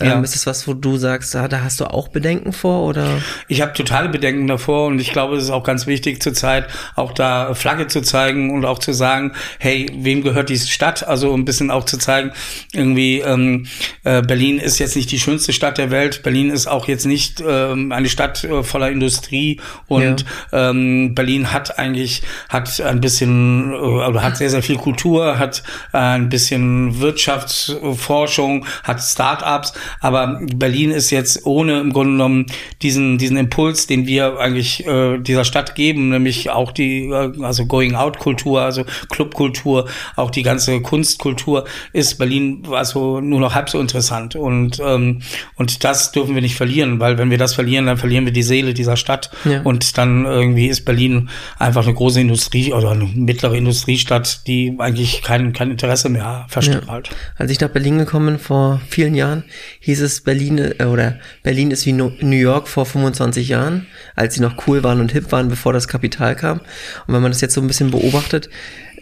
ja. 0.00 0.16
Ähm, 0.16 0.24
ist 0.24 0.34
das 0.34 0.46
was, 0.46 0.68
wo 0.68 0.74
du 0.74 0.98
sagst, 0.98 1.34
ah, 1.36 1.48
da 1.48 1.62
hast 1.62 1.80
du 1.80 1.86
auch 1.86 2.08
Bedenken 2.08 2.52
vor 2.52 2.86
oder? 2.86 3.06
Ich 3.48 3.62
habe 3.62 3.72
totale 3.72 4.10
Bedenken 4.10 4.46
davor 4.46 4.88
und 4.88 4.98
ich 4.98 5.10
glaube, 5.10 5.36
es 5.36 5.44
ist 5.44 5.50
auch 5.50 5.64
ganz 5.64 5.86
wichtig 5.86 6.22
zur 6.22 6.34
Zeit, 6.34 6.66
auch 6.96 7.12
da 7.12 7.54
Flagge 7.54 7.86
zu 7.86 8.02
zeigen 8.02 8.50
und 8.50 8.66
auch 8.66 8.78
zu 8.78 8.92
sagen, 8.92 9.32
hey, 9.58 9.86
wem 9.96 10.22
gehört 10.22 10.50
diese 10.50 10.68
Stadt? 10.68 11.06
Also 11.06 11.32
ein 11.34 11.46
bisschen 11.46 11.70
auch 11.70 11.84
zu 11.84 11.96
zeigen, 11.96 12.32
irgendwie 12.74 13.20
ähm, 13.20 13.66
äh, 14.04 14.20
Berlin 14.20 14.58
ist 14.58 14.78
jetzt 14.78 14.96
nicht 14.96 15.10
die 15.10 15.18
schönste 15.18 15.54
Stadt 15.54 15.78
der 15.78 15.90
Welt. 15.90 16.22
Berlin 16.22 16.50
ist 16.50 16.66
auch 16.66 16.88
jetzt 16.88 17.06
nicht 17.06 17.42
ähm, 17.46 17.90
eine 17.90 18.10
Stadt 18.10 18.44
äh, 18.44 18.62
voller 18.62 18.90
Industrie 18.90 19.60
und 19.86 20.26
ja. 20.52 20.70
ähm, 20.70 21.14
Berlin 21.14 21.52
hat 21.52 21.78
eigentlich 21.78 22.22
hat 22.50 22.82
ein 22.82 23.00
bisschen 23.00 23.72
äh, 23.72 23.76
oder 23.76 24.22
hat 24.22 24.36
sehr 24.36 24.50
sehr 24.50 24.62
viel 24.62 24.76
Kultur, 24.76 25.38
hat 25.38 25.62
äh, 25.94 25.98
ein 25.98 26.28
bisschen 26.28 27.00
Wirtschaftsforschung, 27.00 28.66
hat 28.82 29.00
Startups 29.00 29.72
aber 30.00 30.40
Berlin 30.54 30.90
ist 30.90 31.10
jetzt 31.10 31.46
ohne 31.46 31.80
im 31.80 31.92
Grunde 31.92 32.12
genommen 32.12 32.46
diesen, 32.82 33.18
diesen 33.18 33.36
Impuls, 33.36 33.86
den 33.86 34.06
wir 34.06 34.38
eigentlich 34.38 34.86
äh, 34.86 35.18
dieser 35.18 35.44
Stadt 35.44 35.74
geben, 35.74 36.10
nämlich 36.10 36.50
auch 36.50 36.72
die, 36.72 37.06
äh, 37.06 37.32
also 37.42 37.66
Going-Out-Kultur, 37.66 38.62
also 38.62 38.84
Clubkultur, 39.10 39.88
auch 40.16 40.30
die 40.30 40.42
ganze 40.42 40.80
Kunstkultur, 40.80 41.64
ist 41.92 42.18
Berlin 42.18 42.62
also 42.70 43.20
nur 43.20 43.40
noch 43.40 43.54
halb 43.54 43.68
so 43.70 43.80
interessant. 43.80 44.36
Und, 44.36 44.80
ähm, 44.80 45.22
und 45.56 45.84
das 45.84 46.12
dürfen 46.12 46.34
wir 46.34 46.42
nicht 46.42 46.56
verlieren, 46.56 47.00
weil 47.00 47.18
wenn 47.18 47.30
wir 47.30 47.38
das 47.38 47.54
verlieren, 47.54 47.86
dann 47.86 47.96
verlieren 47.96 48.24
wir 48.24 48.32
die 48.32 48.42
Seele 48.42 48.74
dieser 48.74 48.96
Stadt. 48.96 49.30
Ja. 49.44 49.62
Und 49.62 49.98
dann 49.98 50.24
irgendwie 50.24 50.66
ist 50.66 50.84
Berlin 50.84 51.28
einfach 51.58 51.84
eine 51.84 51.94
große 51.94 52.20
Industrie 52.20 52.72
oder 52.72 52.90
eine 52.90 53.04
mittlere 53.04 53.56
Industriestadt, 53.56 54.46
die 54.46 54.74
eigentlich 54.78 55.22
kein, 55.22 55.52
kein 55.52 55.70
Interesse 55.70 56.08
mehr 56.08 56.46
verstrahlt. 56.48 57.08
Ja. 57.08 57.16
Als 57.36 57.50
ich 57.50 57.60
nach 57.60 57.70
Berlin 57.70 57.98
gekommen 57.98 58.26
bin 58.26 58.38
vor 58.38 58.80
vielen 58.88 59.14
Jahren, 59.14 59.44
hieß 59.80 60.00
es 60.02 60.20
Berlin 60.20 60.58
äh, 60.58 60.84
oder 60.84 61.18
Berlin 61.42 61.70
ist 61.70 61.86
wie 61.86 61.92
New 61.92 62.12
York 62.30 62.68
vor 62.68 62.86
25 62.86 63.48
Jahren, 63.48 63.86
als 64.14 64.34
sie 64.34 64.40
noch 64.40 64.66
cool 64.66 64.82
waren 64.82 65.00
und 65.00 65.12
hip 65.12 65.32
waren, 65.32 65.48
bevor 65.48 65.72
das 65.72 65.88
Kapital 65.88 66.36
kam. 66.36 66.60
Und 67.06 67.14
wenn 67.14 67.22
man 67.22 67.30
das 67.30 67.40
jetzt 67.40 67.54
so 67.54 67.60
ein 67.60 67.66
bisschen 67.66 67.90
beobachtet, 67.90 68.50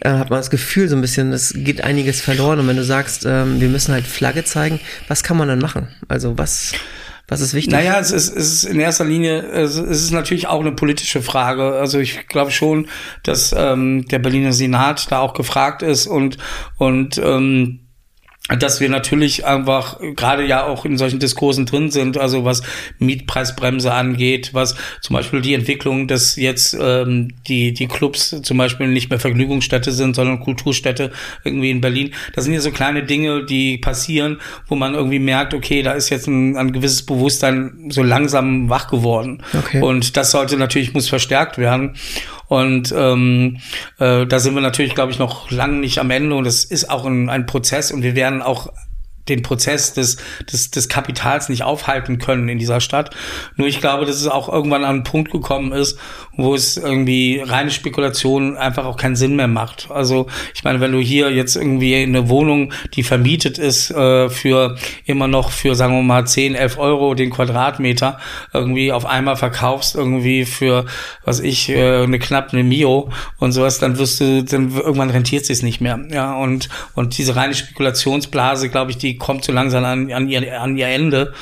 äh, 0.01 0.09
hat 0.09 0.29
man 0.29 0.39
das 0.39 0.49
Gefühl 0.49 0.87
so 0.87 0.95
ein 0.95 1.01
bisschen, 1.01 1.31
es 1.33 1.53
geht 1.55 1.81
einiges 1.81 2.21
verloren. 2.21 2.59
Und 2.59 2.67
wenn 2.67 2.77
du 2.77 2.83
sagst, 2.83 3.25
ähm, 3.25 3.59
wir 3.61 3.69
müssen 3.69 3.93
halt 3.93 4.05
Flagge 4.05 4.43
zeigen, 4.43 4.79
was 5.07 5.23
kann 5.23 5.37
man 5.37 5.47
dann 5.47 5.59
machen? 5.59 5.87
Also 6.07 6.37
was 6.37 6.73
was 7.27 7.41
ist 7.41 7.55
wichtig? 7.55 7.73
Naja, 7.73 7.99
es 7.99 8.11
ist, 8.11 8.29
es 8.29 8.53
ist 8.53 8.63
in 8.65 8.79
erster 8.79 9.03
Linie, 9.03 9.41
es 9.41 9.77
ist 9.77 10.11
natürlich 10.11 10.45
auch 10.47 10.59
eine 10.59 10.73
politische 10.73 11.23
Frage. 11.23 11.73
Also 11.73 11.97
ich 11.97 12.27
glaube 12.27 12.51
schon, 12.51 12.87
dass 13.23 13.53
ähm, 13.57 14.05
der 14.05 14.19
Berliner 14.19 14.53
Senat 14.53 15.11
da 15.11 15.19
auch 15.19 15.33
gefragt 15.33 15.81
ist 15.81 16.05
und 16.05 16.37
und 16.77 17.17
ähm, 17.17 17.84
dass 18.47 18.79
wir 18.79 18.89
natürlich 18.89 19.45
einfach 19.45 19.99
gerade 20.15 20.45
ja 20.45 20.65
auch 20.65 20.85
in 20.85 20.97
solchen 20.97 21.19
Diskursen 21.19 21.65
drin 21.65 21.89
sind, 21.89 22.17
also 22.17 22.45
was 22.45 22.61
Mietpreisbremse 22.99 23.91
angeht, 23.91 24.51
was 24.53 24.75
zum 25.01 25.15
Beispiel 25.15 25.41
die 25.41 25.55
Entwicklung, 25.55 26.07
dass 26.07 26.35
jetzt 26.35 26.77
ähm, 26.79 27.33
die 27.47 27.73
die 27.73 27.87
Clubs 27.87 28.39
zum 28.43 28.57
Beispiel 28.57 28.87
nicht 28.87 29.09
mehr 29.09 29.19
Vergnügungsstätte 29.19 29.91
sind, 29.91 30.15
sondern 30.15 30.39
Kulturstätte 30.41 31.11
irgendwie 31.43 31.71
in 31.71 31.81
Berlin. 31.81 32.13
Das 32.33 32.43
sind 32.43 32.53
ja 32.53 32.61
so 32.61 32.69
kleine 32.69 33.03
Dinge, 33.03 33.45
die 33.45 33.79
passieren, 33.79 34.39
wo 34.67 34.75
man 34.75 34.93
irgendwie 34.93 35.19
merkt, 35.19 35.55
okay, 35.55 35.81
da 35.81 35.93
ist 35.93 36.11
jetzt 36.11 36.27
ein, 36.27 36.55
ein 36.55 36.71
gewisses 36.71 37.03
Bewusstsein 37.03 37.87
so 37.89 38.03
langsam 38.03 38.69
wach 38.69 38.87
geworden. 38.87 39.41
Okay. 39.57 39.81
Und 39.81 40.17
das 40.17 40.29
sollte 40.29 40.55
natürlich 40.57 40.93
muss 40.93 41.09
verstärkt 41.09 41.57
werden. 41.57 41.95
Und 42.47 42.93
ähm, 42.95 43.57
äh, 43.99 44.25
da 44.25 44.39
sind 44.39 44.55
wir 44.55 44.61
natürlich, 44.61 44.95
glaube 44.95 45.11
ich, 45.11 45.19
noch 45.19 45.51
lange 45.51 45.77
nicht 45.79 45.99
am 45.99 46.11
Ende. 46.11 46.35
Und 46.35 46.45
es 46.45 46.63
ist 46.63 46.89
auch 46.89 47.05
ein, 47.05 47.29
ein 47.29 47.45
Prozess. 47.45 47.91
Und 47.91 48.03
wir 48.03 48.15
werden 48.15 48.41
auch 48.41 48.71
den 49.29 49.41
Prozess 49.41 49.93
des, 49.93 50.17
des, 50.51 50.71
des 50.71 50.89
Kapitals 50.89 51.49
nicht 51.49 51.63
aufhalten 51.63 52.19
können 52.19 52.47
in 52.49 52.59
dieser 52.59 52.79
Stadt. 52.79 53.15
Nur 53.55 53.67
ich 53.67 53.79
glaube, 53.79 54.05
dass 54.05 54.17
es 54.17 54.27
auch 54.27 54.49
irgendwann 54.49 54.83
an 54.83 54.95
einen 54.95 55.03
Punkt 55.03 55.31
gekommen 55.31 55.71
ist, 55.71 55.97
wo 56.37 56.53
es 56.53 56.77
irgendwie 56.77 57.41
reine 57.43 57.71
Spekulation 57.71 58.57
einfach 58.57 58.85
auch 58.85 58.97
keinen 58.97 59.15
Sinn 59.15 59.35
mehr 59.35 59.47
macht. 59.47 59.89
Also 59.89 60.27
ich 60.53 60.63
meine, 60.63 60.79
wenn 60.81 60.91
du 60.91 60.99
hier 60.99 61.31
jetzt 61.31 61.55
irgendwie 61.55 61.95
eine 61.95 62.29
Wohnung, 62.29 62.73
die 62.93 63.03
vermietet 63.03 63.57
ist, 63.57 63.91
äh, 63.91 64.29
für 64.29 64.75
immer 65.05 65.27
noch 65.27 65.51
für, 65.51 65.75
sagen 65.75 65.95
wir 65.95 66.03
mal, 66.03 66.25
10, 66.25 66.55
11 66.55 66.77
Euro 66.77 67.15
den 67.15 67.29
Quadratmeter 67.29 68.19
irgendwie 68.53 68.91
auf 68.91 69.05
einmal 69.05 69.35
verkaufst, 69.35 69.95
irgendwie 69.95 70.45
für, 70.45 70.85
was 71.23 71.39
ich, 71.39 71.69
äh, 71.69 72.03
eine 72.03 72.19
knapp 72.19 72.53
eine 72.53 72.63
Mio 72.63 73.09
und 73.39 73.51
sowas, 73.51 73.79
dann 73.79 73.97
wirst 73.97 74.21
du, 74.21 74.43
dann 74.43 74.75
irgendwann 74.75 75.09
rentiert 75.09 75.45
sich 75.45 75.63
nicht 75.63 75.81
mehr. 75.81 75.99
Ja, 76.11 76.35
und, 76.35 76.69
und 76.93 77.17
diese 77.17 77.35
reine 77.35 77.55
Spekulationsblase, 77.55 78.69
glaube 78.69 78.91
ich, 78.91 78.97
die 78.97 79.14
kommt 79.17 79.43
so 79.43 79.51
langsam 79.51 79.83
an, 79.83 80.11
an, 80.11 80.29
ihr, 80.29 80.61
an 80.61 80.77
ihr 80.77 80.87
Ende. 80.87 81.33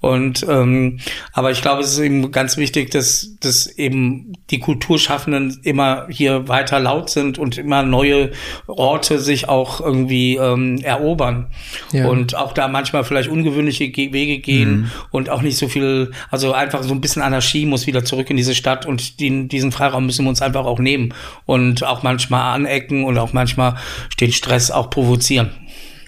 Und 0.00 0.44
ähm, 0.48 0.98
aber 1.32 1.52
ich 1.52 1.62
glaube, 1.62 1.82
es 1.82 1.92
ist 1.92 2.00
eben 2.00 2.32
ganz 2.32 2.56
wichtig, 2.56 2.90
dass, 2.90 3.36
dass 3.40 3.66
eben 3.66 4.32
die 4.50 4.58
Kulturschaffenden 4.58 5.60
immer 5.62 6.06
hier 6.10 6.48
weiter 6.48 6.80
laut 6.80 7.08
sind 7.08 7.38
und 7.38 7.56
immer 7.56 7.84
neue 7.84 8.32
Orte 8.66 9.20
sich 9.20 9.48
auch 9.48 9.80
irgendwie 9.80 10.36
ähm, 10.36 10.78
erobern. 10.82 11.52
Ja. 11.92 12.08
Und 12.08 12.34
auch 12.34 12.52
da 12.52 12.66
manchmal 12.66 13.04
vielleicht 13.04 13.28
ungewöhnliche 13.28 13.90
Ge 13.90 14.12
Wege 14.12 14.38
gehen 14.38 14.72
mhm. 14.72 14.90
und 15.10 15.30
auch 15.30 15.42
nicht 15.42 15.56
so 15.56 15.68
viel, 15.68 16.10
also 16.30 16.52
einfach 16.52 16.82
so 16.82 16.92
ein 16.92 17.00
bisschen 17.00 17.22
Anarchie 17.22 17.64
muss 17.64 17.86
wieder 17.86 18.04
zurück 18.04 18.28
in 18.28 18.36
diese 18.36 18.56
Stadt 18.56 18.84
und 18.86 19.20
die, 19.20 19.46
diesen 19.46 19.70
Freiraum 19.70 20.06
müssen 20.06 20.24
wir 20.24 20.30
uns 20.30 20.42
einfach 20.42 20.64
auch 20.64 20.80
nehmen 20.80 21.14
und 21.46 21.84
auch 21.84 22.02
manchmal 22.02 22.54
anecken 22.54 23.04
und 23.04 23.18
auch 23.18 23.32
manchmal 23.32 23.76
den 24.20 24.32
Stress 24.32 24.72
auch 24.72 24.90
provozieren. 24.90 25.50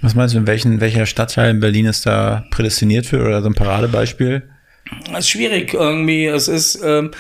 Was 0.04 0.14
meinst 0.14 0.34
du, 0.34 0.38
in 0.38 0.46
welchen, 0.46 0.82
welcher 0.82 1.06
Stadtteil 1.06 1.50
in 1.50 1.60
Berlin 1.60 1.86
ist 1.86 2.04
da 2.04 2.44
prädestiniert 2.50 3.06
für 3.06 3.24
oder 3.24 3.40
so 3.40 3.48
ein 3.48 3.54
Paradebeispiel? 3.54 4.42
Das 5.06 5.20
ist 5.20 5.30
schwierig 5.30 5.72
irgendwie. 5.72 6.26
Es 6.26 6.46
ist, 6.46 6.78
ähm, 6.84 7.12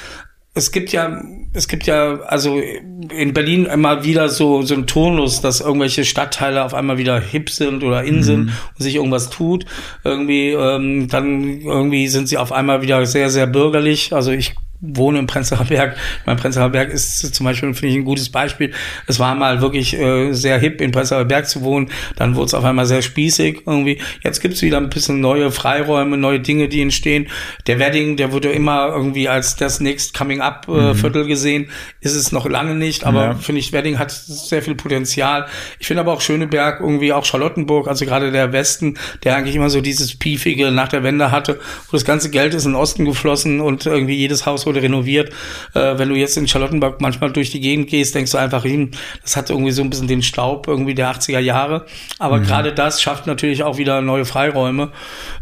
es 0.52 0.70
gibt 0.70 0.92
ja, 0.92 1.22
es 1.54 1.66
gibt 1.66 1.86
ja, 1.86 2.20
also 2.24 2.58
in 2.58 3.32
Berlin 3.32 3.64
immer 3.64 4.04
wieder 4.04 4.28
so, 4.28 4.60
so 4.60 4.74
ein 4.74 4.86
Turnus, 4.86 5.40
dass 5.40 5.62
irgendwelche 5.62 6.04
Stadtteile 6.04 6.62
auf 6.62 6.74
einmal 6.74 6.98
wieder 6.98 7.18
hip 7.18 7.48
sind 7.48 7.82
oder 7.82 8.04
in 8.04 8.22
sind 8.22 8.44
mhm. 8.44 8.52
und 8.76 8.82
sich 8.82 8.96
irgendwas 8.96 9.30
tut. 9.30 9.64
Irgendwie, 10.04 10.50
ähm, 10.50 11.08
dann 11.08 11.62
irgendwie 11.62 12.08
sind 12.08 12.28
sie 12.28 12.36
auf 12.36 12.52
einmal 12.52 12.82
wieder 12.82 13.06
sehr, 13.06 13.30
sehr 13.30 13.46
bürgerlich. 13.46 14.12
Also 14.12 14.30
ich 14.30 14.56
wohne 14.86 15.18
im 15.18 15.26
Prenzlauer 15.26 15.64
Berg. 15.64 15.96
Mein 16.26 16.36
Prenzlauer 16.36 16.70
Berg 16.70 16.90
ist 16.90 17.34
zum 17.34 17.44
Beispiel, 17.44 17.72
finde 17.74 17.94
ich, 17.94 18.00
ein 18.00 18.04
gutes 18.04 18.28
Beispiel. 18.28 18.72
Es 19.06 19.18
war 19.18 19.34
mal 19.34 19.60
wirklich 19.60 19.98
äh, 19.98 20.32
sehr 20.32 20.58
hip, 20.58 20.80
in 20.80 20.92
Prenzlauer 20.92 21.24
Berg 21.24 21.48
zu 21.48 21.62
wohnen. 21.62 21.90
Dann 22.16 22.34
wurde 22.34 22.46
es 22.46 22.54
auf 22.54 22.64
einmal 22.64 22.86
sehr 22.86 23.02
spießig 23.02 23.62
irgendwie. 23.66 24.00
Jetzt 24.22 24.40
gibt 24.40 24.54
es 24.54 24.62
wieder 24.62 24.78
ein 24.78 24.90
bisschen 24.90 25.20
neue 25.20 25.50
Freiräume, 25.50 26.16
neue 26.16 26.40
Dinge, 26.40 26.68
die 26.68 26.82
entstehen. 26.82 27.28
Der 27.66 27.78
Wedding, 27.78 28.16
der 28.16 28.32
wurde 28.32 28.50
immer 28.50 28.88
irgendwie 28.88 29.28
als 29.28 29.56
das 29.56 29.80
Next 29.80 30.16
Coming 30.16 30.40
Up 30.40 30.66
äh, 30.68 30.72
mhm. 30.72 30.94
Viertel 30.94 31.26
gesehen. 31.26 31.68
Ist 32.00 32.14
es 32.14 32.32
noch 32.32 32.48
lange 32.48 32.74
nicht, 32.74 33.04
aber 33.04 33.24
ja. 33.24 33.34
finde 33.34 33.60
ich, 33.60 33.72
Wedding 33.72 33.98
hat 33.98 34.10
sehr 34.10 34.62
viel 34.62 34.74
Potenzial. 34.74 35.46
Ich 35.78 35.86
finde 35.86 36.00
aber 36.00 36.12
auch 36.12 36.20
Schöneberg, 36.20 36.80
irgendwie 36.80 37.12
auch 37.12 37.24
Charlottenburg, 37.24 37.88
also 37.88 38.04
gerade 38.04 38.32
der 38.32 38.52
Westen, 38.52 38.98
der 39.22 39.36
eigentlich 39.36 39.56
immer 39.56 39.70
so 39.70 39.80
dieses 39.80 40.16
Piefige 40.16 40.70
nach 40.70 40.88
der 40.88 41.02
Wende 41.02 41.30
hatte, 41.30 41.60
wo 41.88 41.92
das 41.92 42.04
ganze 42.04 42.30
Geld 42.30 42.54
ist 42.54 42.64
in 42.64 42.72
den 42.72 42.80
Osten 42.80 43.04
geflossen 43.04 43.60
und 43.60 43.86
irgendwie 43.86 44.14
jedes 44.14 44.46
Haus 44.46 44.66
wurde 44.74 44.82
renoviert. 44.82 45.30
Äh, 45.74 45.98
wenn 45.98 46.08
du 46.08 46.16
jetzt 46.16 46.36
in 46.36 46.48
Charlottenburg 46.48 47.00
manchmal 47.00 47.32
durch 47.32 47.50
die 47.50 47.60
Gegend 47.60 47.88
gehst, 47.88 48.14
denkst 48.14 48.32
du 48.32 48.38
einfach, 48.38 48.64
hm, 48.64 48.90
das 49.22 49.36
hat 49.36 49.50
irgendwie 49.50 49.70
so 49.70 49.82
ein 49.82 49.90
bisschen 49.90 50.08
den 50.08 50.22
Staub 50.22 50.66
irgendwie 50.66 50.94
der 50.94 51.12
80er 51.12 51.38
Jahre. 51.38 51.86
Aber 52.18 52.38
mhm. 52.38 52.44
gerade 52.44 52.72
das 52.72 53.00
schafft 53.00 53.26
natürlich 53.26 53.62
auch 53.62 53.78
wieder 53.78 54.00
neue 54.00 54.24
Freiräume. 54.24 54.90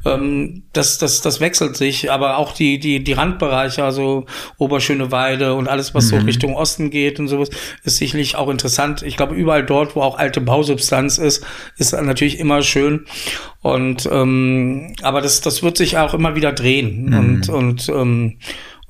Ähm, 0.05 0.65
das, 0.73 0.99
das, 0.99 1.23
das 1.23 1.41
wechselt 1.41 1.77
sich, 1.77 2.11
aber 2.11 2.37
auch 2.37 2.53
die, 2.53 2.79
die, 2.79 3.03
die 3.03 3.13
Randbereiche, 3.13 3.85
also 3.85 4.27
Oberschöneweide 4.59 5.55
und 5.55 5.69
alles, 5.69 5.95
was 5.95 6.07
mhm. 6.07 6.21
so 6.21 6.27
Richtung 6.27 6.55
Osten 6.55 6.91
geht 6.91 7.19
und 7.19 7.29
sowas, 7.29 7.51
ist 7.85 7.97
sicherlich 7.97 8.37
auch 8.37 8.49
interessant. 8.49 9.03
Ich 9.03 9.17
glaube, 9.17 9.35
überall 9.35 9.65
dort, 9.65 9.97
wo 9.97 10.03
auch 10.03 10.19
alte 10.19 10.41
Bausubstanz 10.41 11.19
ist, 11.19 11.45
ist 11.79 11.93
natürlich 11.93 12.39
immer 12.39 12.63
schön. 12.63 13.07
Und 13.63 14.09
ähm, 14.11 14.95
aber 15.03 15.21
das, 15.21 15.41
das 15.41 15.63
wird 15.63 15.77
sich 15.77 15.97
auch 15.97 16.15
immer 16.15 16.35
wieder 16.35 16.53
drehen. 16.53 17.07
Mhm. 17.07 17.19
Und, 17.19 17.49
und 17.49 17.89
ähm, 17.89 18.39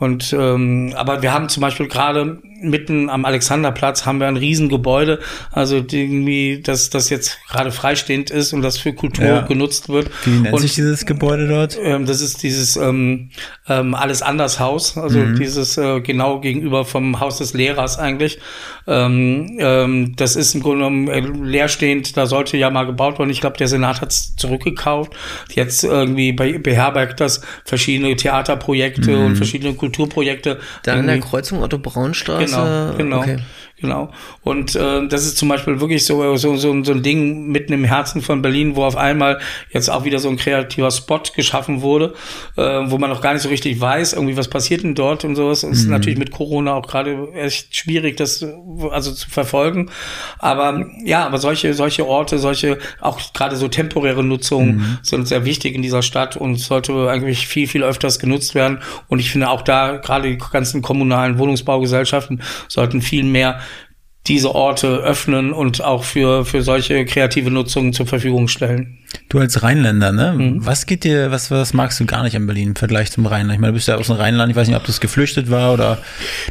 und 0.03 0.33
ähm, 0.37 0.93
aber 0.97 1.23
wir 1.23 1.33
haben 1.33 1.49
zum 1.49 1.61
Beispiel 1.61 1.87
gerade 1.87 2.41
mitten 2.61 3.09
am 3.09 3.25
Alexanderplatz 3.25 4.05
haben 4.07 4.19
wir 4.19 4.27
ein 4.27 4.37
Riesengebäude, 4.37 5.21
also 5.51 5.77
irgendwie, 5.77 6.61
dass 6.61 6.91
das 6.91 7.09
jetzt 7.11 7.39
gerade 7.49 7.71
freistehend 7.71 8.31
ist 8.31 8.53
und 8.53 8.63
das 8.63 8.79
für 8.79 8.93
Kultur 8.93 9.25
ja. 9.25 9.41
genutzt 9.43 9.89
wird. 9.89 10.11
Wie 10.25 10.31
nennt 10.31 10.55
und, 10.55 10.61
sich 10.61 10.75
dieses 10.75 11.07
Gebäude 11.07 11.47
dort? 11.47 11.79
Ähm, 11.81 12.07
das 12.07 12.21
ist 12.21 12.43
dieses 12.43 12.77
ähm, 12.77 13.31
ähm, 13.69 13.95
alles 13.95 14.23
anders 14.23 14.59
Haus, 14.59 14.97
also 14.97 15.21
mhm. 15.21 15.39
dieses 15.39 15.77
äh, 15.79 16.01
genau 16.01 16.41
gegenüber 16.41 16.85
vom 16.85 17.21
Haus 17.21 17.39
des 17.39 17.55
Lehrers 17.55 17.99
eigentlich. 17.99 18.41
Ähm, 18.87 19.57
ähm, 19.61 20.15
das 20.17 20.35
ist 20.35 20.55
im 20.55 20.63
Grunde 20.63 20.79
genommen 20.79 21.09
äh, 21.09 21.21
leerstehend, 21.21 22.17
da 22.17 22.27
sollte 22.27 22.57
ja 22.57 22.71
mal 22.71 22.87
gebaut 22.87 23.19
werden. 23.19 23.31
Ich 23.31 23.41
glaube, 23.41 23.57
der 23.57 23.69
Senat 23.69 24.01
hat 24.01 24.11
es 24.11 24.35
zurückgekauft. 24.37 25.13
Jetzt 25.53 25.85
irgendwie 25.85 26.33
bei, 26.33 26.59
beherbergt 26.59 27.21
das 27.21 27.43
verschiedene 27.65 28.17
Theaterprojekte 28.17 29.17
mhm. 29.17 29.27
und 29.27 29.37
verschiedene 29.37 29.75
Kulturprojekte. 29.93 30.61
Da 30.83 30.95
in 30.95 31.07
der 31.07 31.21
Kreuzung 31.21 31.63
Otto 31.63 31.79
Braunstraße. 31.79 32.95
Genau, 32.97 32.97
genau. 32.97 33.19
Okay. 33.21 33.39
Genau. 33.83 34.11
Und 34.43 34.77
äh, 34.77 35.09
das 35.09 35.27
ist 35.27 35.37
zum 35.37 35.49
Beispiel 35.49 35.81
wirklich 35.81 36.07
so, 36.07 36.37
so, 36.37 36.57
so, 36.57 36.85
so 36.85 36.93
ein 36.93 37.03
Ding 37.03 37.49
mitten 37.49 37.73
im 37.73 37.83
Herzen 37.83 38.23
von 38.23 38.41
Berlin, 38.41 38.77
wo 38.77 38.85
auf 38.85 38.97
einmal 38.97 39.41
jetzt 39.71 39.91
auch 39.91 40.05
wieder 40.05 40.21
so 40.21 40.29
ein 40.29 40.37
kreativer 40.37 40.91
Spot 40.93 41.21
geschaffen 41.35 41.83
wurde, 41.83 42.15
äh, 42.57 42.63
wo 42.63 42.97
man 42.99 43.11
noch 43.11 43.21
gar 43.21 43.33
nicht 43.33 43.43
so 43.43 43.49
richtig 43.49 43.81
weiß, 43.81 44.13
irgendwie 44.13 44.37
was 44.37 44.47
passiert 44.47 44.85
denn 44.85 44.95
dort 44.95 45.25
und 45.25 45.35
sowas. 45.35 45.65
Mhm. 45.65 45.73
Ist 45.73 45.89
natürlich 45.89 46.17
mit 46.17 46.31
Corona 46.31 46.75
auch 46.75 46.87
gerade 46.87 47.29
echt 47.35 47.75
schwierig, 47.75 48.17
das 48.17 48.47
also 48.91 49.11
zu 49.11 49.29
verfolgen. 49.29 49.91
Aber 50.39 50.87
ja, 51.05 51.27
aber 51.27 51.39
solche, 51.39 51.75
solche 51.75 52.07
Orte, 52.07 52.39
solche 52.39 52.79
auch 53.01 53.21
gerade 53.33 53.57
so 53.57 53.67
temporäre 53.67 54.23
Nutzungen 54.23 54.77
mhm. 54.77 54.99
sind 55.03 55.27
sehr 55.27 55.45
wichtig 55.45 55.75
in 55.75 55.83
dieser 55.83 56.03
Stadt 56.03 56.37
und 56.37 56.55
sollte 56.55 57.11
eigentlich 57.11 57.49
viel, 57.49 57.67
viel 57.67 57.83
öfters 57.83 58.21
genutzt 58.21 58.55
werden. 58.55 58.79
Und 59.09 59.19
ich 59.19 59.33
finde 59.33 59.51
auch 59.51 59.63
da 59.63 59.97
gerade 59.97 60.29
die 60.29 60.39
ganzen 60.39 60.83
kommunalen 60.83 61.39
Wohnungsbaugesellschaften 61.39 62.43
sollten 62.69 63.03
viel 63.03 63.25
mehr 63.25 63.59
diese 64.27 64.55
Orte 64.55 64.99
öffnen 64.99 65.53
und 65.53 65.83
auch 65.83 66.05
für, 66.05 66.45
für 66.45 66.63
solche 66.63 67.05
kreative 67.05 67.51
Nutzungen 67.51 67.93
zur 67.93 68.07
Verfügung 68.07 68.49
stellen. 68.49 68.99
Du 69.29 69.39
als 69.39 69.63
Rheinländer, 69.63 70.13
ne? 70.13 70.35
Mhm. 70.37 70.67
Was 70.67 70.87
geht 70.87 71.05
dir, 71.05 71.31
was, 71.31 71.51
was 71.51 71.73
magst 71.73 71.99
du 72.01 72.07
gar 72.07 72.23
nicht 72.23 72.37
an 72.37 72.47
Berlin 72.47 72.69
im 72.69 72.77
Vergleich 72.77 73.11
zum 73.11 73.27
Rheinland? 73.27 73.55
Ich 73.55 73.61
meine, 73.61 73.73
du 73.73 73.77
bist 73.77 73.89
ja 73.89 73.97
aus 73.97 74.07
dem 74.07 74.17
Rheinland, 74.17 74.51
ich 74.51 74.57
weiß 74.57 74.69
nicht, 74.69 74.77
ob 74.77 74.85
das 74.85 75.01
geflüchtet 75.01 75.51
war 75.51 75.73
oder. 75.73 75.99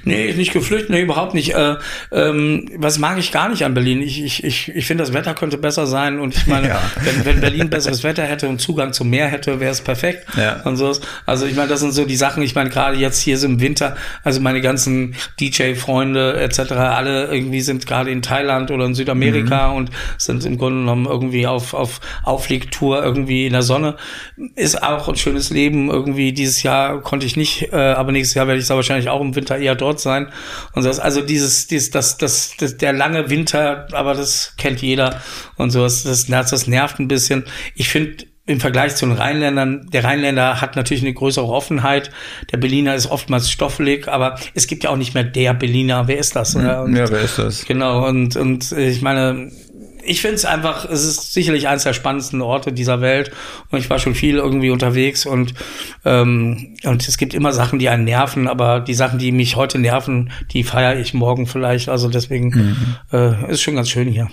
Nee, 0.03 0.33
nicht 0.33 0.51
geflüchtet, 0.51 0.89
nee, 0.89 1.01
überhaupt 1.01 1.33
nicht. 1.33 1.53
Äh, 1.53 1.75
ähm, 2.11 2.69
was 2.77 2.97
mag 2.99 3.17
ich 3.17 3.31
gar 3.31 3.49
nicht 3.49 3.65
an 3.65 3.73
Berlin? 3.73 4.01
Ich, 4.01 4.23
ich, 4.23 4.43
ich, 4.43 4.75
ich 4.75 4.85
finde, 4.85 5.03
das 5.03 5.13
Wetter 5.13 5.33
könnte 5.33 5.57
besser 5.57 5.85
sein 5.87 6.19
und 6.19 6.35
ich 6.35 6.47
meine, 6.47 6.67
ja. 6.69 6.81
wenn, 7.03 7.25
wenn 7.25 7.41
Berlin 7.41 7.69
besseres 7.69 8.03
Wetter 8.03 8.23
hätte 8.23 8.47
und 8.47 8.59
Zugang 8.59 8.93
zum 8.93 9.09
Meer 9.09 9.27
hätte, 9.27 9.59
wäre 9.59 9.71
es 9.71 9.81
perfekt. 9.81 10.25
Ja. 10.37 10.61
Und 10.63 10.77
so. 10.77 10.91
Also 11.25 11.45
ich 11.45 11.55
meine, 11.55 11.69
das 11.69 11.79
sind 11.79 11.93
so 11.93 12.05
die 12.05 12.15
Sachen, 12.15 12.43
ich 12.43 12.55
meine, 12.55 12.69
gerade 12.69 12.97
jetzt 12.97 13.21
hier 13.21 13.37
so 13.37 13.47
im 13.47 13.61
Winter, 13.61 13.95
also 14.23 14.41
meine 14.41 14.61
ganzen 14.61 15.15
DJ-Freunde 15.39 16.39
etc., 16.41 16.71
alle 16.71 17.27
irgendwie 17.27 17.61
sind 17.61 17.85
gerade 17.85 18.11
in 18.11 18.21
Thailand 18.21 18.71
oder 18.71 18.85
in 18.85 18.95
Südamerika 18.95 19.69
mhm. 19.69 19.75
und 19.75 19.89
sind 20.17 20.45
im 20.45 20.57
Grunde 20.57 20.79
genommen 20.79 21.05
irgendwie 21.05 21.47
auf, 21.47 21.73
auf, 21.73 22.01
auf 22.23 22.50
Ausfliegtour 22.51 23.03
irgendwie 23.03 23.45
in 23.45 23.53
der 23.53 23.61
Sonne. 23.61 23.95
Ist 24.55 24.83
auch 24.83 25.07
ein 25.07 25.15
schönes 25.15 25.49
Leben. 25.51 25.89
Irgendwie 25.89 26.33
dieses 26.33 26.63
Jahr 26.63 27.01
konnte 27.01 27.25
ich 27.25 27.37
nicht, 27.37 27.71
äh, 27.71 27.75
aber 27.75 28.11
nächstes 28.11 28.35
Jahr 28.35 28.47
werde 28.47 28.59
ich 28.59 28.67
da 28.67 28.75
wahrscheinlich 28.75 29.09
auch 29.09 29.21
im 29.21 29.35
Winter 29.35 29.57
eher 29.57 29.75
dort 29.75 29.99
sein. 29.99 30.27
Und 30.73 30.85
das, 30.85 30.99
also 30.99 31.21
dieses, 31.21 31.67
dieses, 31.67 31.91
das, 31.91 32.17
das, 32.17 32.55
das, 32.57 32.77
der 32.77 32.93
lange 32.93 33.29
Winter, 33.29 33.87
aber 33.93 34.13
das 34.13 34.53
kennt 34.57 34.81
jeder 34.81 35.21
und 35.55 35.71
so. 35.71 35.83
Das, 35.83 36.03
das, 36.03 36.27
das 36.27 36.67
nervt 36.67 36.99
ein 36.99 37.07
bisschen. 37.07 37.45
Ich 37.75 37.87
finde, 37.89 38.25
im 38.47 38.59
Vergleich 38.59 38.95
zu 38.95 39.05
den 39.05 39.15
Rheinländern, 39.15 39.87
der 39.93 40.03
Rheinländer 40.03 40.59
hat 40.59 40.75
natürlich 40.75 41.03
eine 41.03 41.13
größere 41.13 41.47
Offenheit. 41.47 42.11
Der 42.51 42.57
Berliner 42.57 42.95
ist 42.95 43.09
oftmals 43.09 43.49
stoffelig, 43.49 44.07
aber 44.07 44.35
es 44.55 44.67
gibt 44.67 44.83
ja 44.83 44.89
auch 44.89 44.97
nicht 44.97 45.13
mehr 45.13 45.23
der 45.23 45.53
Berliner. 45.53 46.07
Wer 46.07 46.17
ist 46.17 46.35
das? 46.35 46.55
Und, 46.55 46.65
ja, 46.65 46.83
wer 46.85 47.21
ist 47.21 47.37
das? 47.37 47.65
Genau, 47.65 48.05
und, 48.07 48.35
und 48.35 48.71
ich 48.73 49.01
meine, 49.01 49.51
ich 50.03 50.21
finde 50.21 50.35
es 50.35 50.45
einfach, 50.45 50.85
es 50.85 51.03
ist 51.03 51.33
sicherlich 51.33 51.67
eines 51.67 51.83
der 51.83 51.93
spannendsten 51.93 52.41
Orte 52.41 52.71
dieser 52.71 53.01
Welt 53.01 53.31
und 53.69 53.79
ich 53.79 53.89
war 53.89 53.99
schon 53.99 54.15
viel 54.15 54.35
irgendwie 54.35 54.69
unterwegs 54.69 55.25
und 55.25 55.53
ähm, 56.05 56.75
und 56.83 57.07
es 57.07 57.17
gibt 57.17 57.33
immer 57.33 57.53
Sachen, 57.53 57.79
die 57.79 57.89
einen 57.89 58.03
nerven, 58.03 58.47
aber 58.47 58.79
die 58.79 58.93
Sachen, 58.93 59.19
die 59.19 59.31
mich 59.31 59.55
heute 59.55 59.79
nerven, 59.79 60.31
die 60.51 60.63
feiere 60.63 60.99
ich 60.99 61.13
morgen 61.13 61.47
vielleicht. 61.47 61.89
Also 61.89 62.09
deswegen 62.09 62.49
mhm. 62.49 62.95
äh, 63.11 63.51
ist 63.51 63.61
schon 63.61 63.75
ganz 63.75 63.89
schön 63.89 64.07
hier. 64.07 64.29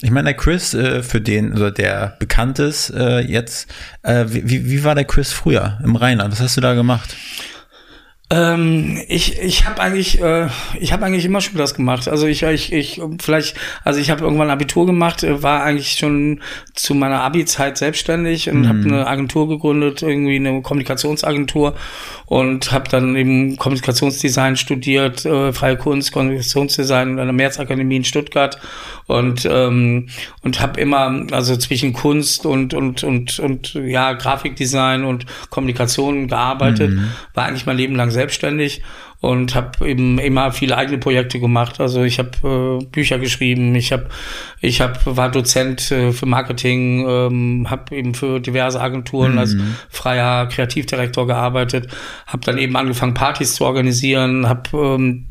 Ich 0.00 0.10
meine, 0.10 0.26
der 0.26 0.34
Chris, 0.34 0.74
äh, 0.74 1.02
für 1.02 1.20
den, 1.20 1.52
also 1.52 1.70
der 1.70 2.16
bekannt 2.20 2.60
ist 2.60 2.90
äh, 2.90 3.18
jetzt, 3.20 3.68
äh, 4.02 4.26
wie, 4.28 4.68
wie 4.70 4.84
war 4.84 4.94
der 4.94 5.04
Chris 5.04 5.32
früher 5.32 5.78
im 5.82 5.96
Rheinland? 5.96 6.32
Was 6.32 6.40
hast 6.40 6.56
du 6.56 6.60
da 6.60 6.74
gemacht? 6.74 7.16
Ähm, 8.30 9.00
ich 9.08 9.40
ich 9.40 9.64
habe 9.64 9.80
eigentlich 9.80 10.20
äh, 10.20 10.48
ich 10.78 10.92
habe 10.92 11.06
eigentlich 11.06 11.24
immer 11.24 11.40
schon 11.40 11.56
das 11.56 11.74
gemacht. 11.74 12.08
Also 12.08 12.26
ich 12.26 12.42
ich 12.42 12.74
ich 12.74 13.00
vielleicht 13.22 13.56
also 13.84 14.00
ich 14.00 14.10
habe 14.10 14.22
irgendwann 14.22 14.50
Abitur 14.50 14.84
gemacht, 14.84 15.22
äh, 15.22 15.42
war 15.42 15.62
eigentlich 15.62 15.92
schon 15.92 16.42
zu 16.74 16.94
meiner 16.94 17.22
Abi-Zeit 17.22 17.78
selbstständig 17.78 18.50
und 18.50 18.62
mhm. 18.62 18.68
habe 18.68 18.78
eine 18.80 19.06
Agentur 19.06 19.48
gegründet, 19.48 20.02
irgendwie 20.02 20.36
eine 20.36 20.60
Kommunikationsagentur 20.60 21.74
und 22.26 22.70
habe 22.70 22.90
dann 22.90 23.16
eben 23.16 23.56
Kommunikationsdesign 23.56 24.56
studiert, 24.56 25.24
äh, 25.24 25.54
freie 25.54 25.78
Kunst, 25.78 26.12
Kommunikationsdesign 26.12 27.18
an 27.18 27.26
der 27.26 27.32
Märzakademie 27.32 27.96
in 27.96 28.04
Stuttgart 28.04 28.58
und 29.06 29.48
ähm, 29.50 30.08
und 30.42 30.60
habe 30.60 30.78
immer 30.78 31.26
also 31.32 31.56
zwischen 31.56 31.94
Kunst 31.94 32.44
und 32.44 32.74
und 32.74 33.02
und 33.04 33.38
und 33.38 33.72
ja 33.72 34.12
Grafikdesign 34.12 35.04
und 35.04 35.24
Kommunikation 35.48 36.28
gearbeitet, 36.28 36.90
mhm. 36.90 37.10
war 37.32 37.46
eigentlich 37.46 37.64
mein 37.64 37.78
Leben 37.78 37.96
lang 37.96 38.10
selbstständig 38.18 38.82
und 39.20 39.54
habe 39.54 39.88
eben 39.88 40.18
immer 40.18 40.52
viele 40.52 40.76
eigene 40.76 40.98
Projekte 40.98 41.40
gemacht. 41.40 41.80
Also 41.80 42.02
ich 42.02 42.18
habe 42.18 42.80
äh, 42.82 42.84
Bücher 42.84 43.18
geschrieben, 43.18 43.74
ich 43.74 43.92
habe 43.92 44.08
ich 44.60 44.80
hab, 44.80 45.04
war 45.06 45.30
Dozent 45.30 45.90
äh, 45.90 46.12
für 46.12 46.26
Marketing, 46.26 47.06
ähm, 47.08 47.66
habe 47.70 47.96
eben 47.96 48.14
für 48.14 48.40
diverse 48.40 48.80
Agenturen 48.80 49.32
mhm. 49.32 49.38
als 49.38 49.56
freier 49.88 50.46
Kreativdirektor 50.46 51.26
gearbeitet, 51.26 51.88
habe 52.26 52.44
dann 52.44 52.58
eben 52.58 52.76
angefangen 52.76 53.14
Partys 53.14 53.54
zu 53.54 53.64
organisieren, 53.64 54.48
habe 54.48 54.70
ähm, 54.74 55.26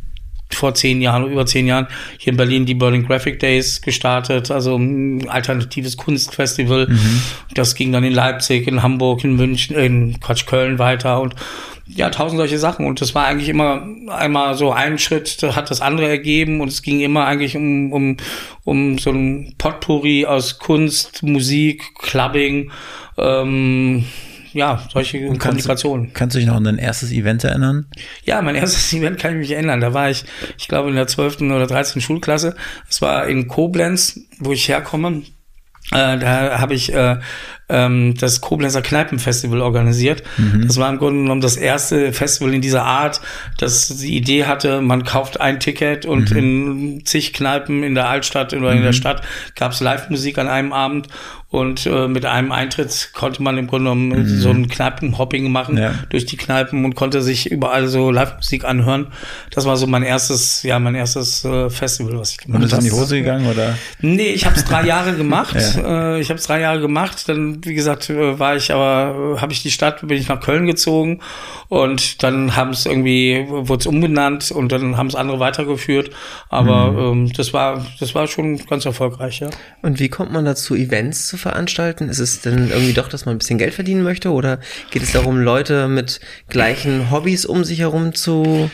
vor 0.53 0.73
zehn 0.73 1.01
Jahren, 1.01 1.29
über 1.31 1.45
zehn 1.45 1.67
Jahren 1.67 1.87
hier 2.17 2.31
in 2.31 2.37
Berlin 2.37 2.65
die 2.65 2.73
Berlin 2.73 3.05
Graphic 3.05 3.39
Days 3.39 3.81
gestartet, 3.81 4.51
also 4.51 4.75
ein 4.75 5.27
alternatives 5.29 5.97
Kunstfestival. 5.97 6.87
Mhm. 6.87 7.21
Das 7.53 7.75
ging 7.75 7.91
dann 7.91 8.03
in 8.03 8.13
Leipzig, 8.13 8.67
in 8.67 8.83
Hamburg, 8.83 9.23
in 9.23 9.35
München, 9.35 9.75
in 9.75 10.19
Quatsch, 10.19 10.45
Köln 10.45 10.79
weiter 10.79 11.21
und 11.21 11.35
ja, 11.87 12.09
tausend 12.09 12.37
solche 12.37 12.59
Sachen. 12.59 12.85
Und 12.85 13.01
das 13.01 13.15
war 13.15 13.25
eigentlich 13.25 13.49
immer 13.49 13.87
einmal 14.09 14.55
so 14.55 14.71
ein 14.71 14.97
Schritt, 14.97 15.41
das 15.41 15.55
hat 15.55 15.71
das 15.71 15.81
andere 15.81 16.07
ergeben 16.07 16.61
und 16.61 16.67
es 16.67 16.81
ging 16.81 16.99
immer 16.99 17.25
eigentlich 17.25 17.55
um, 17.55 17.93
um, 17.93 18.17
um 18.63 18.97
so 18.97 19.11
ein 19.11 19.55
Potpourri 19.57 20.25
aus 20.25 20.59
Kunst, 20.59 21.23
Musik, 21.23 21.95
Clubbing, 21.95 22.71
ähm, 23.17 24.05
ja, 24.57 24.83
solche 24.91 25.29
und 25.29 25.37
Kommunikationen. 25.37 26.13
Kannst 26.13 26.35
du 26.35 26.39
dich 26.39 26.47
noch 26.47 26.55
an 26.55 26.63
dein 26.63 26.79
erstes 26.79 27.11
Event 27.11 27.43
erinnern? 27.43 27.85
Ja, 28.23 28.41
mein 28.41 28.55
erstes 28.55 28.91
Event 28.99 29.19
kann 29.19 29.33
ich 29.33 29.37
mich 29.37 29.51
erinnern. 29.51 29.81
Da 29.81 29.93
war 29.93 30.09
ich, 30.09 30.25
ich 30.57 30.67
glaube, 30.67 30.89
in 30.89 30.95
der 30.95 31.07
12. 31.07 31.41
oder 31.41 31.67
13. 31.67 32.01
Schulklasse. 32.01 32.55
Das 32.87 33.01
war 33.01 33.27
in 33.27 33.47
Koblenz, 33.47 34.19
wo 34.39 34.51
ich 34.51 34.67
herkomme. 34.67 35.21
Äh, 35.91 36.17
da 36.17 36.59
habe 36.59 36.73
ich 36.73 36.91
äh, 36.91 37.17
ähm, 37.69 38.15
das 38.19 38.41
Koblenzer 38.41 38.81
Kneipenfestival 38.81 39.61
organisiert. 39.61 40.23
Mhm. 40.37 40.67
Das 40.67 40.77
war 40.77 40.89
im 40.89 40.97
Grunde 40.97 41.21
genommen 41.21 41.41
das 41.41 41.57
erste 41.57 42.13
Festival 42.13 42.53
in 42.53 42.61
dieser 42.61 42.85
Art, 42.85 43.21
das 43.57 43.87
die 43.97 44.15
Idee 44.15 44.45
hatte, 44.45 44.81
man 44.81 45.03
kauft 45.03 45.41
ein 45.41 45.59
Ticket 45.59 46.05
und 46.05 46.31
mhm. 46.31 46.37
in 46.37 47.05
zig 47.05 47.33
Kneipen 47.33 47.83
in 47.83 47.95
der 47.95 48.07
Altstadt 48.07 48.53
oder 48.53 48.71
in 48.71 48.81
der 48.81 48.91
mhm. 48.91 48.95
Stadt 48.95 49.21
gab 49.55 49.73
es 49.73 49.81
Live-Musik 49.81 50.37
an 50.37 50.47
einem 50.47 50.73
Abend 50.73 51.07
und 51.49 51.85
äh, 51.85 52.09
mit 52.09 52.25
einem 52.25 52.51
Eintritt 52.51 53.11
konnte 53.13 53.41
man 53.41 53.57
im 53.57 53.67
Grunde 53.67 53.85
genommen 53.85 54.09
mhm. 54.09 54.39
so 54.39 54.49
ein 54.49 54.67
Kneipenhopping 54.67 55.49
machen 55.49 55.77
ja. 55.77 55.93
durch 56.09 56.25
die 56.25 56.35
Kneipen 56.35 56.83
und 56.83 56.95
konnte 56.95 57.21
sich 57.21 57.49
überall 57.49 57.87
so 57.87 58.11
Live-Musik 58.11 58.65
anhören. 58.65 59.07
Das 59.51 59.65
war 59.65 59.77
so 59.77 59.87
mein 59.87 60.03
erstes, 60.03 60.63
ja, 60.63 60.77
mein 60.77 60.95
erstes 60.95 61.45
äh, 61.45 61.69
Festival, 61.69 62.19
was 62.19 62.31
ich 62.31 62.39
gemacht 62.39 62.55
habe. 62.55 62.65
Und 62.65 62.73
ist 62.73 62.77
in 62.77 62.83
die 62.83 62.91
Hose 62.91 63.17
gegangen, 63.19 63.47
oder? 63.47 63.77
Nee, 64.01 64.31
ich 64.31 64.45
habe 64.45 64.57
es 64.57 64.65
drei 64.65 64.85
Jahre 64.85 65.15
gemacht. 65.15 65.55
ja. 65.77 66.15
äh, 66.15 66.19
ich 66.19 66.29
habe 66.29 66.37
es 66.37 66.45
drei 66.45 66.59
Jahre 66.59 66.81
gemacht. 66.81 67.29
Dann, 67.29 67.56
wie 67.63 67.73
gesagt, 67.73 68.09
äh, 68.09 68.39
war 68.39 68.55
ich 68.55 68.71
aber, 68.73 69.35
äh, 69.35 69.41
habe 69.41 69.53
ich 69.53 69.61
die 69.61 69.71
Stadt, 69.71 70.05
bin 70.07 70.17
ich 70.17 70.27
nach 70.27 70.39
Köln 70.39 70.65
gezogen 70.65 71.21
und 71.69 72.23
dann 72.23 72.55
haben 72.55 72.71
es 72.71 72.85
irgendwie, 72.85 73.45
wurde 73.49 73.81
es 73.81 73.87
umbenannt 73.87 74.51
und 74.51 74.71
dann 74.71 74.97
haben 74.97 75.07
es 75.07 75.15
andere 75.15 75.39
weitergeführt. 75.39 76.11
Aber 76.49 76.91
mhm. 76.91 76.99
ähm, 76.99 77.33
das 77.33 77.53
war, 77.53 77.85
das 77.99 78.15
war 78.15 78.27
schon 78.27 78.57
ganz 78.65 78.85
erfolgreich, 78.85 79.39
ja. 79.39 79.49
Und 79.81 79.99
wie 79.99 80.09
kommt 80.09 80.31
man 80.31 80.45
dazu, 80.45 80.75
Events 80.75 81.27
zu 81.27 81.37
veranstalten? 81.37 82.09
Ist 82.09 82.19
es 82.19 82.41
denn 82.41 82.69
irgendwie 82.69 82.93
doch, 82.93 83.09
dass 83.09 83.25
man 83.25 83.35
ein 83.35 83.39
bisschen 83.39 83.57
Geld 83.57 83.73
verdienen 83.73 84.03
möchte? 84.03 84.31
Oder 84.31 84.59
geht 84.91 85.03
es 85.03 85.11
darum, 85.11 85.39
Leute 85.39 85.87
mit 85.87 86.19
gleichen 86.49 87.11
Hobbys 87.11 87.45
um 87.45 87.63
sich 87.63 87.79
herum 87.79 88.13
zu 88.13 88.69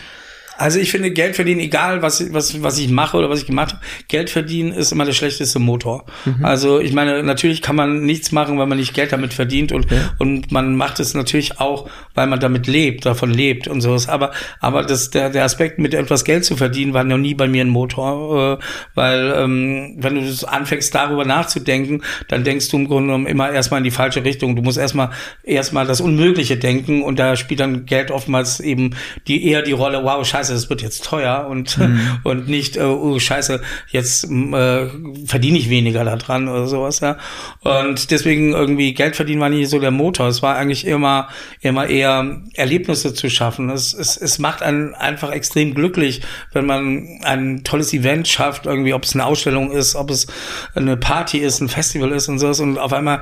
also 0.64 0.80
ich 0.80 0.92
finde, 0.92 1.12
Geld 1.12 1.36
verdienen, 1.36 1.60
egal 1.60 2.02
was, 2.02 2.32
was, 2.32 2.64
was 2.64 2.80
ich 2.80 2.90
mache 2.90 3.18
oder 3.18 3.30
was 3.30 3.42
ich 3.42 3.48
gemacht 3.48 3.74
habe, 3.74 3.84
Geld 4.08 4.30
verdienen 4.30 4.72
ist 4.72 4.94
immer 4.94 5.04
der 5.04 5.12
schlechteste 5.12 5.60
Motor. 5.60 6.06
Mhm. 6.24 6.46
Also 6.46 6.80
ich 6.80 6.94
meine, 6.94 7.22
natürlich 7.22 7.62
kann 7.62 7.76
man 7.76 8.06
nichts 8.06 8.32
machen, 8.32 8.58
weil 8.58 8.68
man 8.68 8.78
nicht 8.78 8.94
Geld 8.94 9.12
damit 9.12 9.34
verdient 9.34 9.74
und, 9.74 9.92
ja. 9.92 9.98
und 10.20 10.54
man 10.54 10.78
macht 10.78 11.02
es 11.02 11.16
natürlich 11.16 11.60
auch, 11.60 11.90
weil 12.14 12.28
man 12.28 12.40
damit 12.40 12.68
lebt, 12.68 13.06
davon 13.06 13.30
lebt 13.30 13.68
und 13.68 13.82
sowas. 13.82 14.08
Aber, 14.08 14.32
aber 14.62 14.84
das, 14.84 15.10
der, 15.10 15.30
der 15.32 15.44
Aspekt, 15.44 15.80
mit 15.80 15.94
etwas 15.94 16.24
Geld 16.24 16.46
zu 16.46 16.56
verdienen, 16.56 16.94
war 16.94 17.04
noch 17.04 17.18
nie 17.18 17.34
bei 17.34 17.50
mir 17.50 17.66
ein 17.66 17.68
Motor, 17.70 18.54
äh, 18.54 18.64
weil 18.96 19.34
ähm, 19.36 19.96
wenn 19.98 20.16
du 20.16 20.48
anfängst, 20.48 20.96
darüber 20.96 21.26
nachzudenken, 21.26 22.04
dann 22.30 22.46
denkst 22.46 22.70
du 22.70 22.78
im 22.78 22.88
Grunde 22.88 23.08
genommen 23.08 23.28
immer 23.28 23.52
erstmal 23.52 23.80
in 23.80 23.84
die 23.84 23.92
falsche 23.92 24.24
Richtung. 24.24 24.56
Du 24.56 24.62
musst 24.62 24.78
erstmal 24.78 25.10
erstmal 25.44 25.86
das 25.86 26.00
Unmögliche 26.00 26.56
denken 26.56 27.04
und 27.04 27.20
da 27.20 27.36
spielt 27.36 27.60
dann 27.60 27.86
Geld 27.86 28.12
oftmals 28.12 28.62
eben 28.62 28.96
die 29.28 29.46
eher 29.46 29.62
die 29.62 29.74
Rolle, 29.74 30.06
wow, 30.06 30.26
scheiße, 30.26 30.53
scheiße, 30.54 30.66
es 30.66 30.70
wird 30.70 30.82
jetzt 30.82 31.04
teuer 31.04 31.48
und, 31.50 31.78
mhm. 31.78 32.20
und 32.24 32.48
nicht, 32.48 32.78
äh, 32.78 32.84
oh 32.84 33.20
scheiße, 33.20 33.62
jetzt 33.90 34.26
äh, 34.26 34.88
verdiene 35.26 35.58
ich 35.58 35.70
weniger 35.70 36.04
daran 36.04 36.48
oder 36.48 36.68
sowas, 36.68 37.00
ja. 37.00 37.18
Und 37.62 38.12
deswegen 38.12 38.54
irgendwie 38.54 38.94
Geld 38.94 39.16
verdienen 39.16 39.42
war 39.42 39.50
nicht 39.50 39.70
so 39.70 39.80
der 39.80 39.92
Motor. 39.92 40.28
Es 40.28 40.42
war 40.42 40.56
eigentlich 40.56 40.86
immer, 40.86 41.30
immer 41.62 41.88
eher 41.88 42.42
Erlebnisse 42.54 43.14
zu 43.14 43.30
schaffen. 43.30 43.70
Es, 43.70 43.94
es, 43.94 44.18
es 44.18 44.40
macht 44.40 44.62
einen 44.62 44.94
einfach 44.94 45.32
extrem 45.32 45.74
glücklich, 45.74 46.22
wenn 46.52 46.66
man 46.66 47.20
ein 47.24 47.64
tolles 47.64 47.94
Event 47.94 48.28
schafft, 48.28 48.66
irgendwie, 48.66 48.94
ob 48.94 49.04
es 49.04 49.14
eine 49.14 49.26
Ausstellung 49.26 49.72
ist, 49.72 49.96
ob 49.96 50.10
es 50.10 50.28
eine 50.76 50.98
Party 50.98 51.40
ist, 51.40 51.62
ein 51.62 51.70
Festival 51.70 52.12
ist 52.12 52.28
und 52.30 52.40
sowas 52.40 52.60
und 52.60 52.78
auf 52.78 52.94
einmal 52.94 53.22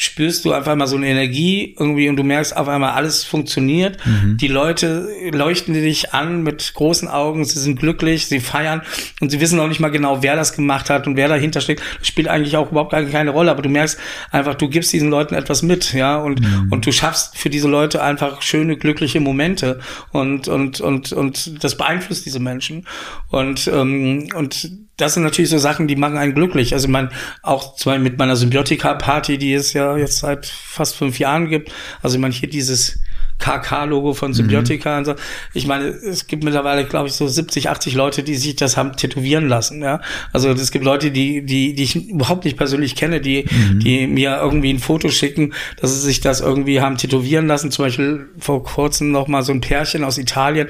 spürst 0.00 0.44
du 0.44 0.52
einfach 0.52 0.76
mal 0.76 0.86
so 0.86 0.94
eine 0.94 1.08
Energie 1.08 1.74
irgendwie 1.76 2.08
und 2.08 2.14
du 2.14 2.22
merkst 2.22 2.56
auf 2.56 2.68
einmal, 2.68 2.92
alles 2.92 3.24
funktioniert. 3.24 3.98
Mhm. 4.06 4.36
Die 4.36 4.46
Leute 4.46 5.08
leuchten 5.32 5.74
dich 5.74 6.14
an 6.14 6.44
mit 6.44 6.72
großen 6.72 7.08
Augen, 7.08 7.44
sie 7.44 7.58
sind 7.58 7.80
glücklich, 7.80 8.26
sie 8.26 8.38
feiern 8.38 8.82
und 9.20 9.30
sie 9.30 9.40
wissen 9.40 9.58
auch 9.58 9.66
nicht 9.66 9.80
mal 9.80 9.88
genau, 9.88 10.22
wer 10.22 10.36
das 10.36 10.52
gemacht 10.52 10.88
hat 10.88 11.08
und 11.08 11.16
wer 11.16 11.26
dahinter 11.26 11.60
steckt. 11.60 11.82
Das 11.98 12.06
spielt 12.06 12.28
eigentlich 12.28 12.56
auch 12.56 12.70
überhaupt 12.70 12.92
keine 12.92 13.30
Rolle, 13.30 13.50
aber 13.50 13.60
du 13.60 13.68
merkst 13.68 13.98
einfach, 14.30 14.54
du 14.54 14.68
gibst 14.68 14.92
diesen 14.92 15.10
Leuten 15.10 15.34
etwas 15.34 15.62
mit, 15.62 15.92
ja, 15.92 16.16
und, 16.18 16.42
mhm. 16.42 16.68
und 16.70 16.86
du 16.86 16.92
schaffst 16.92 17.36
für 17.36 17.50
diese 17.50 17.68
Leute 17.68 18.00
einfach 18.00 18.40
schöne, 18.40 18.76
glückliche 18.76 19.18
Momente 19.18 19.80
und, 20.12 20.46
und, 20.46 20.80
und, 20.80 21.12
und 21.12 21.64
das 21.64 21.76
beeinflusst 21.76 22.24
diese 22.24 22.38
Menschen 22.38 22.86
und, 23.30 23.66
ähm, 23.66 24.28
und 24.36 24.87
das 24.98 25.14
sind 25.14 25.22
natürlich 25.22 25.50
so 25.50 25.58
Sachen, 25.58 25.88
die 25.88 25.96
machen 25.96 26.18
einen 26.18 26.34
glücklich. 26.34 26.74
Also 26.74 26.88
man 26.88 27.10
auch 27.42 27.76
zwar 27.76 27.98
mit 27.98 28.18
meiner 28.18 28.36
Symbiotika-Party, 28.36 29.38
die 29.38 29.54
es 29.54 29.72
ja 29.72 29.96
jetzt 29.96 30.18
seit 30.18 30.46
fast 30.46 30.96
fünf 30.96 31.18
Jahren 31.18 31.48
gibt. 31.48 31.72
Also 32.02 32.18
man 32.18 32.32
hier 32.32 32.50
dieses 32.50 32.98
KK-Logo 33.38 34.14
von 34.14 34.34
Symbiotika 34.34 34.92
mhm. 34.92 34.98
und 34.98 35.04
so. 35.04 35.14
Ich 35.54 35.66
meine, 35.66 35.86
es 35.86 36.26
gibt 36.26 36.44
mittlerweile, 36.44 36.84
glaube 36.84 37.08
ich, 37.08 37.14
so 37.14 37.26
70, 37.26 37.68
80 37.70 37.94
Leute, 37.94 38.22
die 38.22 38.34
sich 38.34 38.56
das 38.56 38.76
haben 38.76 38.96
tätowieren 38.96 39.48
lassen, 39.48 39.82
ja. 39.82 40.00
Also 40.32 40.50
es 40.50 40.70
gibt 40.70 40.84
Leute, 40.84 41.10
die, 41.10 41.44
die, 41.44 41.74
die 41.74 41.82
ich 41.82 41.96
überhaupt 42.10 42.44
nicht 42.44 42.56
persönlich 42.56 42.96
kenne, 42.96 43.20
die, 43.20 43.44
mhm. 43.50 43.80
die 43.80 44.06
mir 44.06 44.38
irgendwie 44.42 44.72
ein 44.72 44.78
Foto 44.78 45.08
schicken, 45.08 45.54
dass 45.80 45.94
sie 45.94 46.00
sich 46.00 46.20
das 46.20 46.40
irgendwie 46.40 46.80
haben 46.80 46.96
tätowieren 46.96 47.46
lassen. 47.46 47.70
Zum 47.70 47.84
Beispiel 47.84 48.28
vor 48.38 48.62
kurzem 48.62 49.12
noch 49.12 49.28
mal 49.28 49.42
so 49.42 49.52
ein 49.52 49.60
Pärchen 49.60 50.04
aus 50.04 50.18
Italien, 50.18 50.68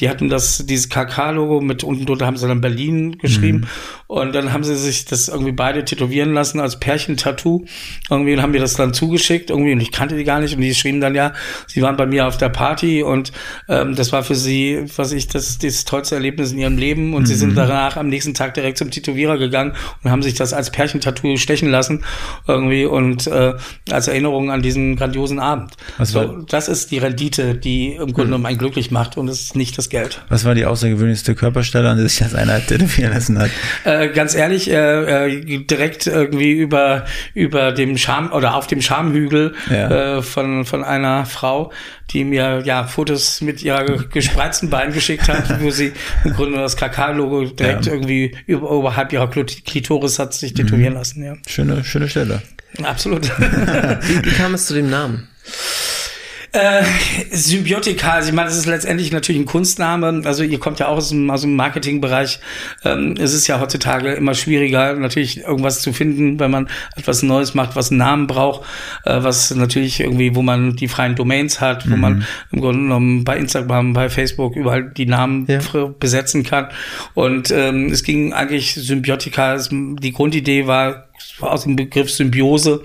die 0.00 0.08
hatten 0.08 0.28
das, 0.28 0.64
dieses 0.66 0.88
KK-Logo 0.88 1.60
mit 1.60 1.84
unten 1.84 2.06
drunter 2.06 2.26
haben 2.26 2.36
sie 2.36 2.48
dann 2.48 2.60
Berlin 2.60 3.18
geschrieben. 3.18 3.58
Mhm. 3.58 3.66
Und 4.08 4.34
dann 4.34 4.52
haben 4.52 4.64
sie 4.64 4.74
sich 4.74 5.04
das 5.04 5.28
irgendwie 5.28 5.52
beide 5.52 5.84
tätowieren 5.84 6.32
lassen 6.32 6.60
als 6.60 6.80
Pärchen-Tattoo. 6.80 7.64
Irgendwie 8.10 8.32
und 8.32 8.42
haben 8.42 8.52
mir 8.52 8.60
das 8.60 8.74
dann 8.74 8.94
zugeschickt, 8.94 9.50
irgendwie, 9.50 9.72
und 9.72 9.80
ich 9.80 9.92
kannte 9.92 10.16
die 10.16 10.24
gar 10.24 10.40
nicht. 10.40 10.54
Und 10.54 10.62
die 10.62 10.74
schrieben 10.74 11.00
dann, 11.00 11.14
ja, 11.14 11.32
sie 11.66 11.82
waren 11.82 11.96
bei 11.96 12.06
mir 12.08 12.26
auf 12.26 12.36
der 12.36 12.48
Party 12.48 13.02
und 13.02 13.32
ähm, 13.68 13.94
das 13.94 14.12
war 14.12 14.22
für 14.22 14.34
sie, 14.34 14.84
was 14.96 15.12
ich, 15.12 15.28
das, 15.28 15.58
das 15.58 15.84
tollste 15.84 16.14
Erlebnis 16.16 16.52
in 16.52 16.58
ihrem 16.58 16.78
Leben. 16.78 17.14
Und 17.14 17.22
mhm. 17.22 17.26
sie 17.26 17.34
sind 17.34 17.50
mhm. 17.50 17.56
danach 17.56 17.96
am 17.96 18.08
nächsten 18.08 18.34
Tag 18.34 18.54
direkt 18.54 18.78
zum 18.78 18.90
Tätowierer 18.90 19.38
gegangen 19.38 19.74
und 20.02 20.10
haben 20.10 20.22
sich 20.22 20.34
das 20.34 20.52
als 20.52 20.70
Pärchen-Tattoo 20.70 21.36
stechen 21.36 21.70
lassen. 21.70 22.04
Irgendwie 22.46 22.84
und 22.84 23.26
äh, 23.26 23.54
als 23.90 24.08
Erinnerung 24.08 24.50
an 24.50 24.62
diesen 24.62 24.96
grandiosen 24.96 25.38
Abend. 25.38 25.74
Was 25.98 26.10
so, 26.10 26.42
das 26.48 26.68
ist 26.68 26.90
die 26.90 26.98
Rendite, 26.98 27.54
die 27.54 27.94
im 27.94 28.12
Grunde 28.12 28.24
genommen 28.24 28.46
einen 28.46 28.58
glücklich 28.58 28.90
macht 28.90 29.16
und 29.16 29.28
es 29.28 29.40
ist 29.40 29.56
nicht 29.56 29.76
das 29.78 29.88
Geld. 29.88 30.22
Was 30.28 30.44
war 30.44 30.54
die 30.54 30.64
außergewöhnlichste 30.64 31.34
Körperstelle, 31.34 31.88
an 31.88 31.98
der 31.98 32.08
sich 32.08 32.18
das 32.18 32.34
einer 32.34 32.64
tätowieren 32.64 33.12
lassen 33.12 33.38
hat? 33.38 33.50
Äh, 33.84 34.08
ganz 34.08 34.34
ehrlich, 34.34 34.70
äh, 34.70 35.26
äh, 35.26 35.58
direkt 35.64 36.06
irgendwie 36.06 36.52
über, 36.52 37.04
über 37.34 37.72
dem 37.72 37.96
Scham 37.96 38.32
oder 38.32 38.54
auf 38.54 38.66
dem 38.66 38.80
Schamhügel 38.80 39.54
ja. 39.70 40.18
äh, 40.18 40.22
von, 40.22 40.64
von 40.64 40.84
einer 40.84 41.26
Frau, 41.26 41.72
die 42.10 42.24
mir 42.24 42.62
ja 42.64 42.84
Fotos 42.84 43.40
mit 43.40 43.62
ihrer 43.62 43.84
gespreizten 44.04 44.70
Bein 44.70 44.92
geschickt 44.92 45.28
hat, 45.28 45.60
wo 45.62 45.70
sie 45.70 45.92
im 46.24 46.32
Grunde 46.32 46.58
das 46.58 46.76
KK-Logo 46.76 47.44
direkt 47.44 47.86
ja. 47.86 47.92
irgendwie 47.92 48.36
über, 48.46 48.70
oberhalb 48.70 49.12
ihrer 49.12 49.28
Klitoris 49.28 50.18
hat 50.18 50.34
sich 50.34 50.54
tätowieren 50.54 50.94
mhm. 50.94 50.98
lassen. 50.98 51.24
Ja. 51.24 51.34
Schöne, 51.46 51.84
schöne 51.84 52.08
Stelle. 52.08 52.42
Absolut. 52.82 53.26
wie, 53.38 54.24
wie 54.24 54.30
kam 54.30 54.54
es 54.54 54.66
zu 54.66 54.74
dem 54.74 54.88
Namen? 54.88 55.28
Äh, 56.58 56.82
Symbiotika, 57.30 58.14
also 58.14 58.30
ich 58.30 58.34
meine, 58.34 58.48
es 58.48 58.56
ist 58.56 58.66
letztendlich 58.66 59.12
natürlich 59.12 59.40
ein 59.40 59.46
Kunstname. 59.46 60.22
Also 60.24 60.42
ihr 60.42 60.58
kommt 60.58 60.80
ja 60.80 60.88
auch 60.88 60.96
aus 60.96 61.10
dem, 61.10 61.30
aus 61.30 61.42
dem 61.42 61.54
Marketingbereich. 61.54 62.40
Ähm, 62.84 63.14
es 63.16 63.32
ist 63.32 63.46
ja 63.46 63.60
heutzutage 63.60 64.12
immer 64.14 64.34
schwieriger, 64.34 64.94
natürlich 64.94 65.42
irgendwas 65.42 65.82
zu 65.82 65.92
finden, 65.92 66.40
wenn 66.40 66.50
man 66.50 66.68
etwas 66.96 67.22
Neues 67.22 67.54
macht, 67.54 67.76
was 67.76 67.90
einen 67.90 67.98
Namen 67.98 68.26
braucht, 68.26 68.66
äh, 69.04 69.22
was 69.22 69.54
natürlich 69.54 70.00
irgendwie, 70.00 70.34
wo 70.34 70.42
man 70.42 70.74
die 70.74 70.88
freien 70.88 71.14
Domains 71.14 71.60
hat, 71.60 71.86
mhm. 71.86 71.92
wo 71.92 71.96
man 71.96 72.24
im 72.50 72.60
Grunde 72.60 72.82
genommen 72.82 73.22
bei 73.22 73.36
Instagram, 73.36 73.92
bei 73.92 74.08
Facebook 74.10 74.56
überall 74.56 74.90
die 74.90 75.06
Namen 75.06 75.46
ja. 75.46 75.60
besetzen 76.00 76.42
kann. 76.42 76.68
Und 77.14 77.52
ähm, 77.52 77.92
es 77.92 78.02
ging 78.02 78.32
eigentlich 78.32 78.74
Symbiotika, 78.74 79.58
die 79.70 80.12
Grundidee 80.12 80.66
war 80.66 81.07
aus 81.40 81.64
dem 81.64 81.74
Begriff 81.76 82.10
Symbiose 82.10 82.82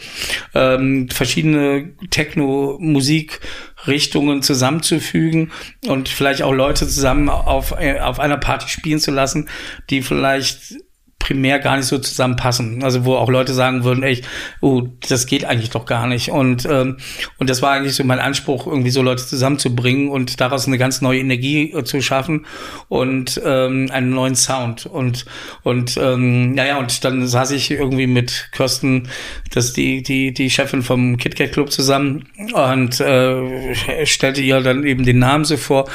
ähm, 0.53 1.09
verschiedene 1.09 1.93
Techno-Musik-Richtungen 2.09 4.41
zusammenzufügen 4.41 5.51
und 5.87 6.07
vielleicht 6.09 6.41
auch 6.41 6.53
Leute 6.53 6.87
zusammen 6.87 7.29
auf, 7.29 7.73
äh, 7.77 7.99
auf 7.99 8.19
einer 8.19 8.37
Party 8.37 8.67
spielen 8.69 8.99
zu 8.99 9.11
lassen, 9.11 9.49
die 9.89 10.01
vielleicht 10.01 10.75
primär 11.23 11.59
gar 11.59 11.77
nicht 11.77 11.85
so 11.85 11.97
zusammenpassen. 11.97 12.83
Also 12.83 13.05
wo 13.05 13.15
auch 13.15 13.29
Leute 13.29 13.53
sagen 13.53 13.85
würden, 13.85 14.03
ey, 14.03 14.21
oh, 14.59 14.83
das 15.07 15.25
geht 15.25 15.45
eigentlich 15.45 15.69
doch 15.69 15.85
gar 15.85 16.05
nicht. 16.05 16.29
Und 16.29 16.67
ähm, 16.69 16.97
und 17.37 17.49
das 17.49 17.61
war 17.61 17.71
eigentlich 17.71 17.95
so 17.95 18.03
mein 18.03 18.19
Anspruch, 18.19 18.67
irgendwie 18.67 18.89
so 18.89 19.01
Leute 19.01 19.25
zusammenzubringen 19.25 20.09
und 20.09 20.41
daraus 20.41 20.67
eine 20.67 20.77
ganz 20.77 20.99
neue 21.01 21.21
Energie 21.21 21.71
äh, 21.71 21.85
zu 21.85 22.01
schaffen 22.01 22.45
und 22.89 23.41
ähm, 23.43 23.89
einen 23.91 24.09
neuen 24.09 24.35
Sound. 24.35 24.85
Und 24.85 25.25
und 25.63 25.95
ähm, 25.95 26.53
naja, 26.55 26.77
und 26.77 27.03
dann 27.05 27.25
saß 27.25 27.51
ich 27.51 27.71
irgendwie 27.71 28.07
mit 28.07 28.49
Kirsten, 28.51 29.07
das 29.51 29.71
die 29.71 30.03
die 30.03 30.33
die 30.33 30.49
Chefin 30.49 30.83
vom 30.83 31.15
KitKat 31.15 31.53
Club 31.53 31.71
zusammen 31.71 32.27
und 32.53 32.99
äh, 32.99 34.05
stellte 34.05 34.41
ihr 34.41 34.59
dann 34.59 34.83
eben 34.83 35.05
den 35.05 35.19
Namen 35.19 35.45
so 35.45 35.55
vor 35.55 35.85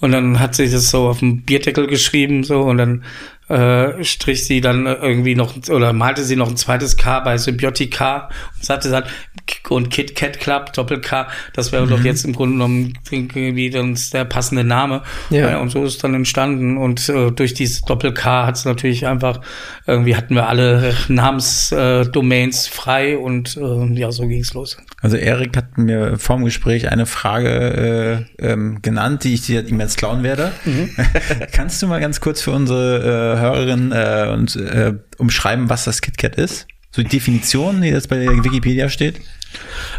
und 0.00 0.10
dann 0.10 0.40
hat 0.40 0.56
sie 0.56 0.68
das 0.68 0.90
so 0.90 1.06
auf 1.08 1.20
dem 1.20 1.42
Bierdeckel 1.42 1.86
geschrieben 1.86 2.42
so 2.42 2.62
und 2.62 2.78
dann 2.78 3.04
äh, 3.52 4.02
strich 4.02 4.46
sie 4.46 4.60
dann 4.60 4.86
irgendwie 4.86 5.34
noch 5.34 5.54
oder 5.68 5.92
malte 5.92 6.24
sie 6.24 6.36
noch 6.36 6.48
ein 6.48 6.56
zweites 6.56 6.96
K 6.96 7.20
bei 7.20 7.36
Symbiotica 7.36 8.30
und 8.54 8.64
sagte 8.64 8.90
dann 8.90 9.04
und 9.68 9.90
Kit 9.90 10.14
Kat 10.14 10.40
Club 10.40 10.72
Doppel 10.72 11.00
K, 11.00 11.28
das 11.52 11.72
wäre 11.72 11.84
mhm. 11.84 11.90
doch 11.90 12.04
jetzt 12.04 12.24
im 12.24 12.32
Grunde 12.32 12.54
genommen 12.54 12.94
irgendwie 13.10 13.70
dann 13.70 13.98
der 14.12 14.24
passende 14.24 14.64
Name. 14.64 15.02
Ja. 15.30 15.50
ja. 15.50 15.58
und 15.58 15.70
so 15.70 15.84
ist 15.84 16.02
dann 16.02 16.14
entstanden 16.14 16.78
und 16.78 17.08
äh, 17.08 17.30
durch 17.30 17.52
dieses 17.54 17.82
Doppel 17.82 18.14
K 18.14 18.46
hat 18.46 18.56
es 18.56 18.64
natürlich 18.64 19.06
einfach 19.06 19.40
irgendwie 19.86 20.16
hatten 20.16 20.34
wir 20.34 20.48
alle 20.48 20.94
Namensdomains 21.08 22.68
äh, 22.68 22.70
frei 22.70 23.18
und 23.18 23.56
äh, 23.56 23.98
ja, 23.98 24.10
so 24.12 24.26
ging's 24.26 24.54
los. 24.54 24.78
Also 25.02 25.16
Erik 25.16 25.56
hat 25.56 25.76
mir 25.76 26.16
vorm 26.16 26.44
Gespräch 26.44 26.90
eine 26.90 27.06
Frage 27.06 28.26
äh, 28.38 28.52
ähm, 28.52 28.80
genannt, 28.82 29.24
die 29.24 29.34
ich 29.34 29.42
dir 29.42 29.66
ihm 29.66 29.80
jetzt 29.80 29.98
klauen 29.98 30.22
werde. 30.22 30.52
Mhm. 30.64 30.90
Kannst 31.52 31.82
du 31.82 31.88
mal 31.88 32.00
ganz 32.00 32.20
kurz 32.20 32.40
für 32.40 32.52
unsere 32.52 33.36
äh, 33.36 33.40
Hörerinnen 33.42 33.92
äh, 33.92 34.30
und, 34.32 34.56
äh, 34.56 34.94
umschreiben, 35.18 35.68
was 35.68 35.84
das 35.84 36.00
KitKat 36.00 36.36
ist? 36.36 36.66
So 36.90 37.02
die 37.02 37.08
Definition, 37.08 37.82
die 37.82 37.88
jetzt 37.88 38.08
bei 38.08 38.26
Wikipedia 38.26 38.88
steht? 38.88 39.20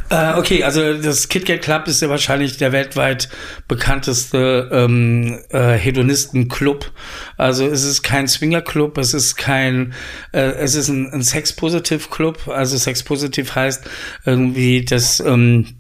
Äh, 0.10 0.34
okay, 0.34 0.64
also 0.64 0.94
das 0.98 1.30
KitKat 1.30 1.62
Club 1.62 1.88
ist 1.88 2.02
ja 2.02 2.10
wahrscheinlich 2.10 2.58
der 2.58 2.72
weltweit 2.72 3.30
bekannteste 3.68 4.70
ähm, 4.72 5.40
äh, 5.50 5.74
Hedonisten-Club. 5.74 6.92
Also 7.38 7.68
es 7.68 7.84
ist 7.84 8.04
kein 8.04 8.28
Swinger-Club, 8.28 8.98
es 8.98 9.14
ist 9.14 9.36
kein, 9.36 9.94
äh, 10.32 10.42
es 10.42 10.76
ist 10.76 10.90
ein, 10.90 11.12
ein 11.12 11.24
Sex-Positive-Club. 11.24 12.48
Also 12.48 12.78
Sex-Positive 12.78 13.54
heißt 13.54 13.90
irgendwie, 14.26 14.86
dass, 14.86 15.20
ähm, 15.20 15.78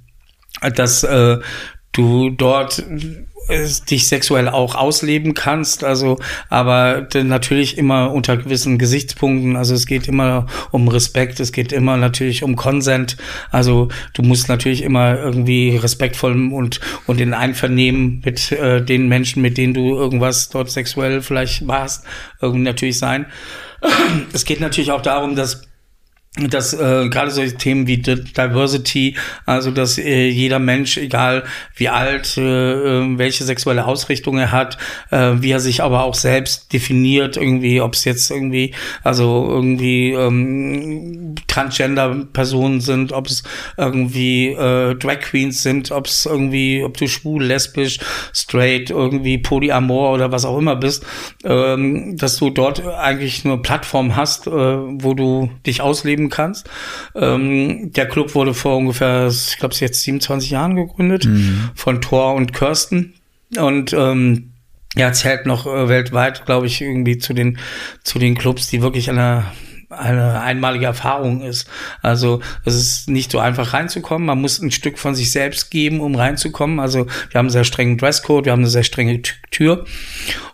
dass 0.75 1.03
äh, 1.03 1.39
du 1.91 2.29
dort 2.31 2.83
dich 3.49 4.07
sexuell 4.07 4.47
auch 4.47 4.75
ausleben 4.75 5.33
kannst, 5.33 5.83
also 5.83 6.17
aber 6.49 7.07
natürlich 7.13 7.77
immer 7.77 8.11
unter 8.11 8.37
gewissen 8.37 8.77
Gesichtspunkten, 8.77 9.55
also 9.55 9.73
es 9.73 9.85
geht 9.85 10.07
immer 10.07 10.47
um 10.71 10.87
Respekt, 10.87 11.39
es 11.39 11.51
geht 11.51 11.71
immer 11.71 11.97
natürlich 11.97 12.43
um 12.43 12.55
Consent, 12.55 13.17
also 13.51 13.89
du 14.13 14.21
musst 14.21 14.49
natürlich 14.49 14.81
immer 14.81 15.17
irgendwie 15.17 15.75
respektvoll 15.75 16.51
und 16.53 16.79
und 17.07 17.19
in 17.19 17.33
Einvernehmen 17.33 18.21
mit 18.23 18.51
äh, 18.51 18.81
den 18.83 19.07
Menschen, 19.07 19.41
mit 19.41 19.57
denen 19.57 19.73
du 19.73 19.95
irgendwas 19.95 20.49
dort 20.49 20.71
sexuell 20.71 21.21
vielleicht 21.21 21.67
warst, 21.67 22.05
irgendwie 22.41 22.63
natürlich 22.63 22.97
sein. 22.97 23.25
Es 24.33 24.45
geht 24.45 24.61
natürlich 24.61 24.91
auch 24.91 25.01
darum, 25.01 25.35
dass 25.35 25.72
dass 26.35 26.73
äh, 26.73 27.09
gerade 27.09 27.29
solche 27.29 27.55
Themen 27.57 27.85
wie 27.85 27.97
Diversity, 27.97 29.15
also 29.45 29.69
dass 29.69 29.99
äh, 29.99 30.27
jeder 30.29 30.57
Mensch, 30.57 30.97
egal 30.97 31.43
wie 31.75 31.89
alt, 31.89 32.37
äh, 32.37 32.41
äh, 32.41 33.17
welche 33.19 33.43
sexuelle 33.43 33.85
Ausrichtung 33.85 34.39
er 34.39 34.51
hat, 34.51 34.79
äh, 35.11 35.33
wie 35.35 35.51
er 35.51 35.59
sich 35.59 35.83
aber 35.83 36.03
auch 36.03 36.15
selbst 36.15 36.73
definiert, 36.73 37.37
irgendwie, 37.37 37.81
ob 37.81 37.93
es 37.93 38.03
jetzt 38.03 38.31
irgendwie, 38.31 38.73
also 39.03 39.47
irgendwie 39.47 40.11
ähm, 40.13 41.35
Transgender-Personen 41.47 42.81
sind, 42.81 43.11
ob 43.11 43.27
es 43.27 43.43
irgendwie 43.77 44.47
äh, 44.47 44.95
Drag 44.95 45.19
Queens 45.19 45.61
sind, 45.61 45.91
ob 45.91 46.07
es 46.07 46.25
irgendwie, 46.25 46.83
ob 46.83 46.97
du 46.97 47.07
schwul, 47.07 47.43
lesbisch, 47.43 47.99
straight, 48.33 48.89
irgendwie 48.89 49.37
polyamor 49.37 50.11
oder 50.13 50.31
was 50.31 50.45
auch 50.45 50.57
immer 50.57 50.77
bist, 50.77 51.05
ähm, 51.43 52.17
dass 52.17 52.37
du 52.37 52.49
dort 52.49 52.83
eigentlich 52.83 53.45
eine 53.45 53.59
Plattform 53.59 54.15
hast, 54.15 54.47
äh, 54.47 54.51
wo 54.51 55.13
du 55.13 55.51
dich 55.67 55.81
ausleben 55.81 56.22
leben 56.23 56.29
kannst. 56.29 56.69
Ähm, 57.15 57.91
der 57.93 58.07
Club 58.07 58.35
wurde 58.35 58.53
vor 58.53 58.77
ungefähr, 58.77 59.27
ich 59.27 59.57
glaube, 59.57 59.75
jetzt 59.75 60.01
27 60.01 60.51
Jahren 60.51 60.75
gegründet 60.75 61.25
mhm. 61.25 61.71
von 61.75 62.01
Thor 62.01 62.33
und 62.33 62.53
Kirsten. 62.53 63.13
Und 63.57 63.93
ähm, 63.93 64.51
ja, 64.95 65.11
zählt 65.11 65.45
noch 65.45 65.65
äh, 65.65 65.89
weltweit, 65.89 66.45
glaube 66.45 66.67
ich, 66.67 66.81
irgendwie 66.81 67.17
zu 67.17 67.33
den 67.33 67.57
zu 68.03 68.19
den 68.19 68.35
Clubs, 68.35 68.67
die 68.69 68.81
wirklich 68.81 69.09
eine 69.09 69.45
eine 69.89 70.41
einmalige 70.41 70.85
Erfahrung 70.85 71.41
ist. 71.43 71.69
Also 72.01 72.41
es 72.65 72.73
ist 72.73 73.09
nicht 73.09 73.31
so 73.31 73.37
einfach 73.37 73.73
reinzukommen. 73.73 74.25
Man 74.25 74.41
muss 74.41 74.59
ein 74.59 74.71
Stück 74.71 74.97
von 74.97 75.13
sich 75.13 75.31
selbst 75.31 75.69
geben, 75.69 75.99
um 75.99 76.15
reinzukommen. 76.15 76.79
Also 76.79 77.05
wir 77.05 77.37
haben 77.37 77.45
einen 77.45 77.51
sehr 77.51 77.63
strengen 77.63 77.99
Dresscode, 77.99 78.45
wir 78.45 78.53
haben 78.53 78.61
eine 78.61 78.69
sehr 78.69 78.83
strenge 78.83 79.21
Tür. 79.51 79.85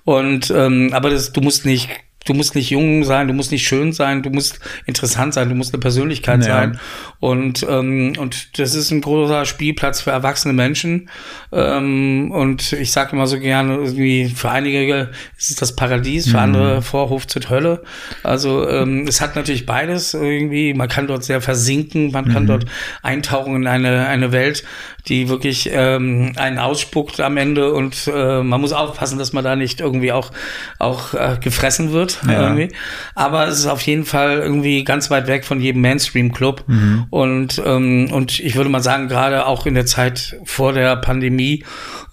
Und 0.04 0.52
ähm, 0.52 0.90
aber 0.92 1.10
das, 1.10 1.32
du 1.32 1.40
musst 1.40 1.66
nicht 1.66 1.90
du 2.26 2.34
musst 2.34 2.56
nicht 2.56 2.70
jung 2.70 3.04
sein, 3.04 3.28
du 3.28 3.34
musst 3.34 3.52
nicht 3.52 3.68
schön 3.68 3.94
sein, 3.94 4.22
du 4.22 4.30
musst 4.30 4.60
interessant 4.86 5.34
sein, 5.34 5.50
du 5.50 5.56
musst 5.56 5.74
eine 5.74 5.80
Persönlichkeit 5.80 6.46
ja. 6.46 6.54
sein. 6.54 6.80
Und, 7.20 7.66
ähm, 7.68 8.14
und 8.18 8.60
das 8.60 8.76
ist 8.76 8.92
ein 8.92 9.02
großer 9.02 9.46
Spielplatz 9.46 10.02
für 10.02 10.12
erwachsene 10.12 10.54
Menschen. 10.54 11.10
Ähm, 11.52 12.32
und 12.32 12.74
ich 12.74 12.92
sage 12.92 13.14
immer 13.14 13.28
so 13.28 13.40
gerne, 13.40 13.76
irgendwie 13.76 14.30
für 14.30 14.52
einige 14.52 15.10
ist 15.38 15.50
es 15.50 15.56
das 15.56 15.76
Paradies, 15.76 16.26
für 16.26 16.38
mhm. 16.38 16.44
andere 16.44 16.82
Vorhof 16.82 17.26
zur 17.26 17.50
Hölle. 17.50 17.84
Also 18.24 18.68
ähm, 18.70 19.08
es 19.08 19.22
hat 19.22 19.36
natürlich 19.36 19.66
beides 19.66 20.14
irgendwie. 20.14 20.74
Man 20.74 20.90
kann 20.90 21.08
dort 21.08 21.24
sehr 21.24 21.42
versinken, 21.42 22.12
man 22.12 22.32
kann 22.32 22.44
mhm. 22.44 22.48
dort 22.48 22.66
eintauchen 23.02 23.56
in 23.56 23.68
eine, 23.68 24.08
eine 24.08 24.32
Welt, 24.32 24.64
die 25.08 25.30
wirklich 25.30 25.70
ähm, 25.72 26.34
einen 26.36 26.60
ausspuckt 26.60 27.20
am 27.22 27.38
Ende 27.38 27.74
und 27.74 28.10
äh, 28.14 28.44
man 28.44 28.62
muss 28.62 28.74
aufpassen, 28.74 29.18
dass 29.18 29.34
man 29.34 29.44
da 29.44 29.56
nicht 29.56 29.80
irgendwie 29.80 30.12
auch 30.12 30.32
auch 30.78 31.14
äh, 31.14 31.38
gefressen 31.42 31.92
wird 31.92 32.09
ja. 32.28 32.42
irgendwie. 32.42 32.70
Aber 33.16 33.48
es 33.48 33.60
ist 33.60 33.68
auf 33.68 33.82
jeden 33.82 34.06
Fall 34.06 34.40
irgendwie 34.40 34.84
ganz 34.84 35.10
weit 35.10 35.28
weg 35.28 35.46
von 35.46 35.60
jedem 35.62 35.82
Mainstream-Club 35.82 36.64
mhm. 36.68 37.06
und 37.10 37.62
ähm, 37.66 38.10
und 38.12 38.40
ich 38.40 38.56
würde 38.56 38.70
mal 38.70 38.82
sagen 38.82 39.08
gerade 39.08 39.46
auch 39.46 39.66
in 39.66 39.74
der 39.74 39.86
Zeit 39.86 40.38
vor 40.46 40.74
der 40.74 40.96
Pandemie 40.96 41.64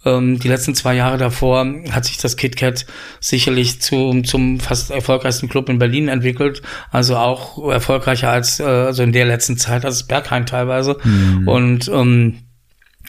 ähm, 0.07 0.39
die 0.39 0.49
letzten 0.49 0.75
zwei 0.75 0.95
Jahre 0.95 1.19
davor 1.19 1.67
hat 1.91 2.05
sich 2.05 2.17
das 2.17 2.37
KitKat 2.37 2.87
sicherlich 3.21 3.83
zu, 3.83 4.23
zum 4.23 4.61
fast 4.61 4.91
erfolgreichsten 4.91 5.49
Club 5.49 5.69
in 5.69 5.79
Berlin 5.79 6.09
entwickelt. 6.09 6.63
Also 6.91 7.17
auch 7.17 7.69
erfolgreicher 7.69 8.31
als 8.31 8.61
äh, 8.61 8.65
also 8.65 9.03
in 9.03 9.13
der 9.13 9.27
letzten 9.27 9.59
Zeit 9.59 9.85
als 9.85 10.05
Bergheim 10.05 10.47
teilweise. 10.47 10.97
Mhm. 11.03 11.49
Und 11.49 11.89
ähm, 11.89 12.39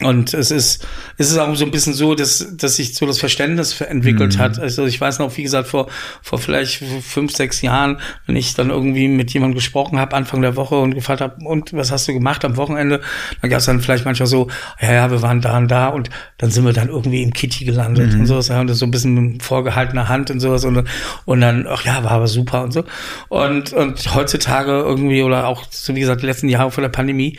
und 0.00 0.32
es 0.32 0.50
ist, 0.50 0.86
es 1.16 1.30
ist 1.30 1.38
auch 1.38 1.52
so 1.56 1.64
ein 1.64 1.70
bisschen 1.72 1.92
so, 1.92 2.14
dass, 2.14 2.54
dass 2.56 2.76
sich 2.76 2.94
so 2.94 3.04
das 3.04 3.18
Verständnis 3.18 3.80
entwickelt 3.80 4.36
mhm. 4.36 4.38
hat. 4.40 4.58
Also 4.58 4.86
ich 4.86 5.00
weiß 5.00 5.18
noch, 5.18 5.36
wie 5.36 5.42
gesagt, 5.42 5.68
vor, 5.68 5.88
vor 6.22 6.38
vielleicht 6.38 6.82
fünf, 7.02 7.34
sechs 7.34 7.62
Jahren, 7.62 7.98
wenn 8.26 8.36
ich 8.36 8.54
dann 8.54 8.70
irgendwie 8.70 9.08
mit 9.08 9.32
jemandem 9.32 9.56
gesprochen 9.56 9.98
habe, 9.98 10.14
Anfang 10.14 10.40
der 10.40 10.54
Woche 10.54 10.76
und 10.78 10.94
gefragt 10.94 11.20
habe, 11.20 11.44
und 11.44 11.72
was 11.72 11.90
hast 11.90 12.06
du 12.06 12.12
gemacht 12.12 12.44
am 12.44 12.56
Wochenende? 12.56 13.00
Dann 13.40 13.50
gab 13.50 13.58
es 13.58 13.66
dann 13.66 13.80
vielleicht 13.80 14.04
manchmal 14.04 14.28
so, 14.28 14.48
ja, 14.80 14.92
ja, 14.92 15.10
wir 15.10 15.20
waren 15.22 15.40
da 15.40 15.58
und 15.58 15.68
da 15.68 15.88
und 15.88 16.10
dann 16.38 16.50
sind 16.50 16.64
wir 16.64 16.72
dann 16.72 16.88
irgendwie 16.88 17.22
im 17.22 17.32
Kitty 17.32 17.64
gelandet 17.64 18.12
mhm. 18.12 18.20
und 18.20 18.26
sowas, 18.26 18.48
ja, 18.48 18.60
und 18.60 18.68
das 18.68 18.78
so 18.78 18.86
ein 18.86 18.92
bisschen 18.92 19.14
mit 19.14 19.42
vorgehaltener 19.42 20.08
Hand 20.08 20.30
und 20.30 20.38
sowas 20.38 20.64
und, 20.64 20.84
und 21.24 21.40
dann, 21.40 21.66
ach 21.68 21.84
ja, 21.84 22.04
war 22.04 22.12
aber 22.12 22.28
super 22.28 22.62
und 22.62 22.72
so. 22.72 22.84
Und, 23.28 23.72
und 23.72 24.14
heutzutage 24.14 24.70
irgendwie, 24.70 25.22
oder 25.22 25.48
auch, 25.48 25.64
so 25.70 25.96
wie 25.96 26.00
gesagt, 26.00 26.22
die 26.22 26.26
letzten 26.26 26.48
Jahre 26.48 26.70
vor 26.70 26.82
der 26.82 26.88
Pandemie, 26.88 27.36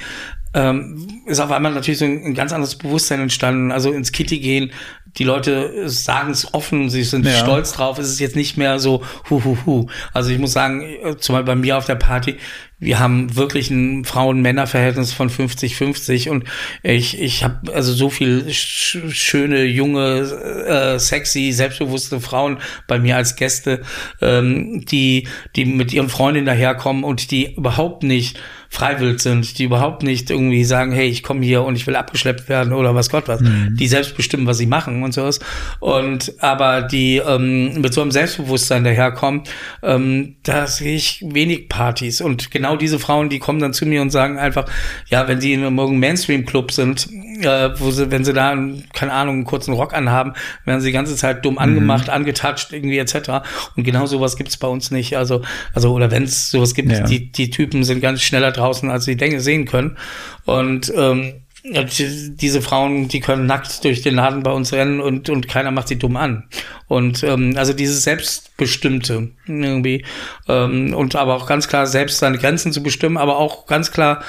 ähm, 0.54 1.24
ist 1.28 1.40
auf 1.40 1.52
einmal 1.52 1.74
natürlich 1.74 2.00
so 2.00 2.06
ein, 2.06 2.24
ein, 2.24 2.34
ganz 2.34 2.54
anderes 2.54 2.76
Bewusstsein 2.76 3.20
entstanden. 3.20 3.72
Also 3.72 3.92
ins 3.92 4.12
Kitty 4.12 4.40
gehen 4.40 4.72
die 5.18 5.24
Leute 5.24 5.90
sagen 5.90 6.32
es 6.32 6.54
offen, 6.54 6.90
sie 6.90 7.04
sind 7.04 7.26
ja. 7.26 7.32
stolz 7.34 7.72
drauf. 7.74 7.98
Es 7.98 8.10
ist 8.10 8.20
jetzt 8.20 8.36
nicht 8.36 8.58
mehr 8.58 8.80
so 8.80 9.04
hu 9.30 9.44
hu 9.44 9.58
hu. 9.66 9.88
Also 10.14 10.30
ich 10.30 10.38
muss 10.38 10.54
sagen, 10.54 10.84
zumal 11.18 11.44
bei 11.44 11.56
mir 11.56 11.78
auf 11.78 11.86
der 11.86 11.96
Party, 11.96 12.36
wir 12.78 13.00
haben 13.00 13.36
wirklich 13.36 13.70
ein 13.72 14.06
Frauen-Männer-Verhältnis 14.06 15.12
von 15.12 15.30
50-50 15.30 16.30
und 16.30 16.46
ich, 16.84 17.20
ich 17.20 17.44
habe 17.44 17.74
also 17.74 17.92
so 17.92 18.10
viel 18.10 18.50
sch 18.54 18.98
schöne, 19.10 19.64
junge, 19.66 20.20
äh, 20.68 21.00
sexy, 21.00 21.52
selbstbewusste 21.52 22.22
Frauen 22.22 22.60
bei 22.88 23.00
mir 23.00 23.18
als 23.18 23.36
Gäste, 23.36 23.82
ähm, 24.22 24.86
die, 24.86 25.28
die 25.56 25.66
mit 25.66 25.92
ihren 25.92 26.10
Freundinnen 26.10 26.46
daherkommen 26.46 27.04
und 27.04 27.32
die 27.32 27.56
überhaupt 27.56 28.04
nicht 28.04 28.40
freiwillig 28.70 29.20
sind, 29.20 29.58
die 29.58 29.64
überhaupt 29.64 30.04
nicht 30.04 30.30
irgendwie 30.30 30.64
sagen, 30.64 30.92
hey, 30.92 31.08
ich 31.08 31.24
komme 31.24 31.44
hier 31.44 31.64
und 31.64 31.76
ich 31.76 31.88
will 31.88 31.96
abgeschleppt 31.96 32.50
werden 32.50 32.72
oder 32.72 32.94
was 32.94 33.10
Gott 33.10 33.28
was, 33.28 33.42
mhm. 33.42 33.76
die 33.76 33.88
selbst 33.88 34.16
bestimmen, 34.16 34.46
was 34.46 34.60
sie 34.60 34.68
machen 34.68 35.02
und 35.04 35.14
sowas. 35.14 35.40
Und 35.80 36.34
aber 36.40 36.84
die 36.84 37.18
ähm, 37.18 37.82
mit 37.82 37.94
so 37.94 38.02
einem 38.02 38.12
Selbstbewusstsein 38.12 38.84
daherkommen, 38.84 39.44
ähm, 39.82 40.36
da 40.44 40.68
sehe 40.68 40.96
ich 40.96 41.26
wenig 41.28 41.68
Partys. 41.68 42.22
Und 42.22 42.52
genau 42.52 42.76
diese 42.76 43.00
Frauen, 43.00 43.30
die 43.30 43.40
kommen 43.40 43.60
dann 43.60 43.74
zu 43.74 43.88
mir 43.88 44.04
und 44.04 44.12
sagen 44.12 44.38
einfach, 44.38 44.66
ja, 45.08 45.28
wenn 45.28 45.42
sie 45.42 45.54
in 45.54 45.64
einem 45.64 46.00
Mainstream-Club 46.00 46.72
sind, 46.72 47.08
äh, 47.42 47.72
wo 47.80 47.90
sie, 47.90 48.12
wenn 48.12 48.24
sie 48.24 48.34
da, 48.34 48.56
keine 48.94 49.14
Ahnung, 49.14 49.36
einen 49.36 49.46
kurzen 49.46 49.74
Rock 49.74 49.96
anhaben, 49.96 50.34
werden 50.66 50.80
sie 50.82 50.88
die 50.88 50.94
ganze 50.94 51.16
Zeit 51.16 51.44
dumm 51.44 51.56
mhm. 51.56 51.60
angemacht, 51.60 52.08
mhm. 52.08 52.14
angetatscht, 52.14 52.72
irgendwie 52.72 53.00
etc. 53.00 53.42
Und 53.76 53.84
genau 53.84 54.06
sowas 54.06 54.38
gibt's 54.38 54.58
bei 54.58 54.68
uns 54.68 54.92
nicht. 54.92 55.18
Also, 55.18 55.42
also 55.74 55.92
oder 55.92 56.12
wenn 56.12 56.24
es 56.24 56.52
sowas 56.52 56.76
gibt, 56.76 56.92
ja. 56.92 57.04
die, 57.04 57.32
die 57.32 57.50
Typen 57.50 57.84
sind 57.84 58.02
ganz 58.02 58.22
schneller 58.22 58.52
draußen, 58.60 58.90
als 58.90 59.06
sie 59.06 59.18
denken, 59.18 59.40
sehen 59.40 59.66
können. 59.66 59.98
Und 60.46 60.92
ähm, 60.96 61.34
diese 61.64 62.62
Frauen, 62.62 63.10
die 63.10 63.20
können 63.20 63.46
nackt 63.46 63.84
durch 63.84 64.02
den 64.02 64.16
Laden 64.16 64.44
bei 64.44 64.52
uns 64.52 64.72
rennen 64.72 65.02
und, 65.02 65.30
und 65.30 65.48
keiner 65.48 65.72
macht 65.72 65.90
sie 65.90 65.98
dumm 65.98 66.16
an. 66.16 66.46
Und 66.88 67.24
ähm, 67.24 67.54
also 67.58 67.74
dieses 67.74 68.04
Selbstbestimmte 68.04 69.32
irgendwie 69.46 70.06
ähm, 70.48 70.94
und 70.94 71.16
aber 71.16 71.36
auch 71.36 71.48
ganz 71.48 71.68
klar 71.68 71.86
selbst 71.86 72.20
seine 72.20 72.38
Grenzen 72.38 72.72
zu 72.72 72.82
bestimmen, 72.82 73.18
aber 73.18 73.38
auch 73.38 73.66
ganz 73.66 73.92
klar 73.92 74.24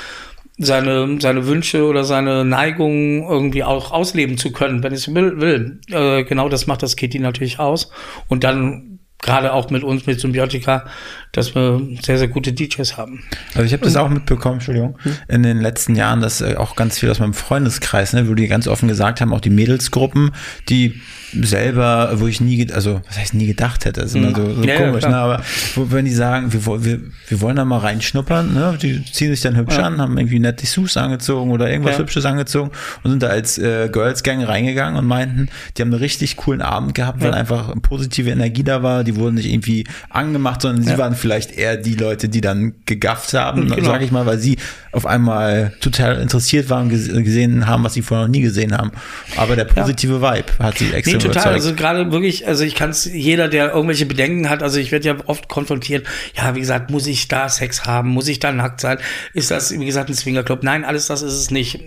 seine, 0.59 1.19
seine 1.21 1.47
Wünsche 1.47 1.87
oder 1.87 2.05
seine 2.05 2.45
Neigungen 2.45 3.23
irgendwie 3.23 3.65
auch 3.65 3.93
ausleben 3.93 4.37
zu 4.37 4.53
können, 4.53 4.83
wenn 4.83 4.93
es 4.93 5.13
will. 5.15 5.41
will. 5.41 5.81
Äh, 5.91 6.25
genau 6.25 6.49
das 6.49 6.67
macht 6.67 6.83
das 6.83 6.97
Kitty 6.97 7.19
natürlich 7.19 7.59
aus. 7.59 7.91
Und 8.29 8.45
dann 8.45 8.99
gerade 9.23 9.53
auch 9.53 9.71
mit 9.71 9.85
uns, 9.85 10.07
mit 10.07 10.21
Symbiotika, 10.21 10.87
dass 11.33 11.55
wir 11.55 11.81
sehr, 12.03 12.19
sehr 12.19 12.29
gute 12.29 12.53
DJs 12.53 12.97
haben. 12.97 13.23
Also 13.55 13.63
ich 13.63 13.73
habe 13.73 13.85
das 13.85 13.97
auch 13.97 14.09
mitbekommen, 14.09 14.55
Entschuldigung, 14.55 14.99
hm? 15.03 15.13
in 15.29 15.43
den 15.43 15.61
letzten 15.61 15.95
Jahren, 15.95 16.21
dass 16.21 16.41
äh, 16.41 16.57
auch 16.57 16.77
ganz 16.77 16.99
viel 16.99 17.11
aus 17.11 17.21
meinem 17.21 17.35
Freundeskreis, 17.35 18.13
ne, 18.13 18.29
wo 18.29 18.35
die 18.35 18.49
ganz 18.49 18.67
offen 18.67 18.89
gesagt 18.89 19.21
haben, 19.21 19.33
auch 19.33 19.41
die 19.41 19.51
Mädelsgruppen, 19.51 20.33
die 20.69 21.01
selber, 21.33 22.11
wo 22.15 22.27
ich 22.27 22.41
nie, 22.41 22.71
also 22.73 23.01
was 23.07 23.19
heißt 23.19 23.35
nie 23.35 23.47
gedacht 23.47 23.85
hätte, 23.85 24.01
ist 24.01 24.17
immer 24.17 24.35
so, 24.35 24.55
so 24.55 24.63
ja, 24.65 24.77
komisch, 24.77 25.05
ja, 25.05 25.11
ne? 25.11 25.17
aber 25.17 25.43
wo, 25.75 25.91
wenn 25.91 26.05
die 26.05 26.13
sagen, 26.13 26.53
wir, 26.53 26.85
wir, 26.85 27.01
wir 27.29 27.41
wollen 27.41 27.57
da 27.57 27.65
mal 27.65 27.79
reinschnuppern, 27.79 28.53
ne? 28.53 28.79
die 28.81 29.05
ziehen 29.05 29.31
sich 29.31 29.41
dann 29.41 29.57
hübsch 29.57 29.77
ja. 29.77 29.85
an, 29.85 30.01
haben 30.01 30.19
irgendwie 30.19 30.41
nette 30.41 30.63
Dessous 30.63 30.97
angezogen 30.97 31.53
oder 31.53 31.71
irgendwas 31.71 31.99
Hübsches 31.99 32.25
angezogen 32.25 32.73
und 33.03 33.11
sind 33.11 33.23
da 33.23 33.29
als 33.29 33.59
äh, 33.59 33.89
Girls 33.93 34.23
Gang 34.23 34.47
reingegangen 34.47 34.99
und 34.99 35.07
meinten, 35.07 35.49
die 35.77 35.83
haben 35.83 35.93
einen 35.93 36.01
richtig 36.01 36.37
coolen 36.37 36.63
Abend 36.63 36.95
gehabt, 36.95 37.23
weil 37.23 37.33
einfach 37.33 37.75
positive 37.81 38.31
Energie 38.31 38.65
da 38.65 38.83
war, 38.83 39.05
die 39.05 39.17
wurden 39.17 39.37
nicht 39.37 39.51
irgendwie 39.51 39.85
angemacht, 40.09 40.63
sondern 40.63 40.85
sie 40.85 40.99
waren 40.99 41.15
vielleicht 41.21 41.57
eher 41.57 41.77
die 41.77 41.95
Leute, 41.95 42.29
die 42.29 42.41
dann 42.41 42.75
gegafft 42.87 43.35
haben, 43.35 43.69
genau. 43.69 43.85
sage 43.85 44.05
ich 44.05 44.11
mal, 44.11 44.27
weil 44.27 44.39
sie 44.39 44.57
auf 44.93 45.07
einmal 45.07 45.73
total 45.81 46.21
interessiert 46.21 46.69
waren 46.69 46.89
gesehen 46.89 47.67
haben, 47.67 47.85
was 47.85 47.95
sie 47.95 48.03
vorher 48.03 48.27
noch 48.27 48.33
nie 48.33 48.41
gesehen 48.41 48.77
haben. 48.77 48.91
Aber 49.37 49.55
der 49.55 49.65
positive 49.65 50.21
Vibe 50.21 50.47
hat 50.59 50.79
sie 50.79 50.93
extrem 50.93 51.19
nee, 51.19 51.25
total. 51.25 51.53
Also 51.53 51.75
gerade 51.75 52.11
wirklich, 52.11 52.47
also 52.49 52.65
ich 52.65 52.75
kann 52.75 52.91
es, 52.91 53.05
jeder, 53.05 53.49
der 53.49 53.73
irgendwelche 53.73 54.07
Bedenken 54.07 54.49
hat, 54.49 54.63
also 54.63 54.81
ich 54.81 54.91
werde 54.91 55.07
ja 55.07 55.17
oft 55.27 55.49
konfrontiert, 55.49 56.07
ja, 56.35 56.55
wie 56.55 56.61
gesagt, 56.61 56.91
muss 56.91 57.07
ich 57.07 57.29
da 57.29 57.49
Sex 57.49 57.85
haben? 57.85 58.09
Muss 58.11 58.27
ich 58.27 58.41
da 58.41 58.51
nackt 58.53 58.81
sein? 58.81 58.99
Ist 59.33 59.51
das, 59.51 59.79
wie 59.79 59.87
gesagt, 59.87 60.09
ein 60.09 60.15
Swingerclub? 60.15 60.63
Nein, 60.63 60.85
alles 60.85 61.07
das 61.07 61.23
ist 61.23 61.35
es 61.35 61.51
nicht. 61.51 61.81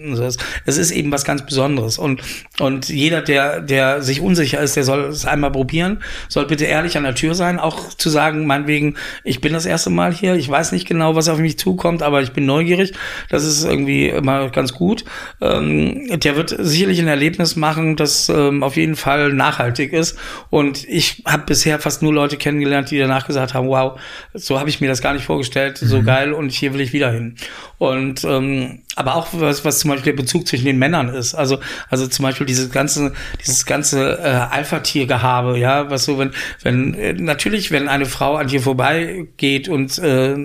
Es 0.66 0.78
ist 0.78 0.92
eben 0.92 1.12
was 1.12 1.26
ganz 1.26 1.46
Besonderes. 1.46 1.98
Und, 1.98 2.22
und 2.60 2.90
jeder, 2.90 3.22
der, 3.22 3.62
der 3.62 4.02
sich 4.02 4.22
unsicher 4.22 4.60
ist, 4.62 4.76
der 4.76 4.84
soll 4.84 5.06
es 5.06 5.26
einmal 5.26 5.52
probieren, 5.52 6.00
soll 6.30 6.46
bitte 6.46 6.66
ehrlich 6.66 6.98
an 6.98 7.04
der 7.04 7.16
Tür 7.16 7.36
sein, 7.36 7.60
auch 7.60 7.94
zu 7.94 8.10
sagen, 8.10 8.46
meinetwegen, 8.46 8.96
ich 9.24 9.42
bin 9.42 9.54
das 9.54 9.66
erste 9.66 9.90
Mal 9.90 10.14
hier, 10.14 10.36
ich 10.36 10.50
weiß 10.50 10.72
nicht 10.72 10.88
genau, 10.88 11.16
was 11.16 11.30
auf 11.30 11.40
mich 11.40 11.58
zukommt, 11.58 12.04
aber 12.04 12.22
ich 12.22 12.32
bin 12.32 12.46
neugierig. 12.46 12.94
Das 13.30 13.44
ist 13.44 13.64
irgendwie 13.64 14.10
immer 14.10 14.50
ganz 14.50 14.74
gut. 14.74 15.06
Ähm, 15.42 16.20
der 16.20 16.36
wird 16.36 16.56
sicherlich 16.58 17.00
ein 17.00 17.08
Erlebnis 17.08 17.56
machen, 17.56 17.96
das 17.96 18.30
ähm, 18.30 18.64
auf 18.64 18.76
jeden 18.76 18.96
Fall 18.96 19.34
nachhaltig 19.34 19.94
ist. 19.94 20.18
Und 20.50 20.88
ich 20.88 21.24
habe 21.26 21.44
bisher 21.46 21.80
fast 21.80 22.04
nur 22.04 22.14
Leute 22.14 22.38
kennengelernt, 22.38 22.92
die 22.92 23.00
danach 23.00 23.26
gesagt 23.26 23.54
haben, 23.54 23.68
wow, 23.68 24.00
so 24.34 24.60
habe 24.60 24.70
ich 24.70 24.82
mir 24.82 24.88
das 24.88 25.02
gar 25.02 25.14
nicht 25.14 25.26
vorgestellt, 25.26 25.78
so 25.78 26.00
mhm. 26.00 26.06
geil 26.06 26.34
und 26.34 26.52
hier 26.52 26.74
will 26.74 26.82
ich 26.82 26.94
wieder 26.94 27.12
hin. 27.12 27.36
Und 27.78 28.24
ähm, 28.24 28.83
aber 28.96 29.16
auch 29.16 29.28
was, 29.32 29.66
was 29.66 29.80
zum 29.80 29.90
Beispiel 29.90 30.14
der 30.14 30.22
Bezug 30.22 30.48
zwischen 30.48 30.66
den 30.66 30.78
Männern 30.78 31.10
ist. 31.10 31.34
Also, 31.34 31.60
also 31.90 32.08
zum 32.08 32.24
Beispiel 32.24 32.46
dieses 32.46 32.70
ganze, 32.72 33.14
dieses 33.40 33.66
ganze 33.66 34.20
äh, 34.20 34.54
Alpha-Tier-Gehabe, 34.54 35.58
ja, 35.58 35.90
was 35.90 36.06
so, 36.06 36.20
wenn, 36.20 36.32
wenn, 36.62 36.94
äh, 36.94 37.14
natürlich, 37.14 37.72
wenn 37.72 37.88
eine 37.88 38.06
Frau 38.06 38.36
an 38.36 38.48
dir 38.48 38.62
vorbeigeht 38.62 39.68
und 39.68 39.98
äh, 39.98 40.36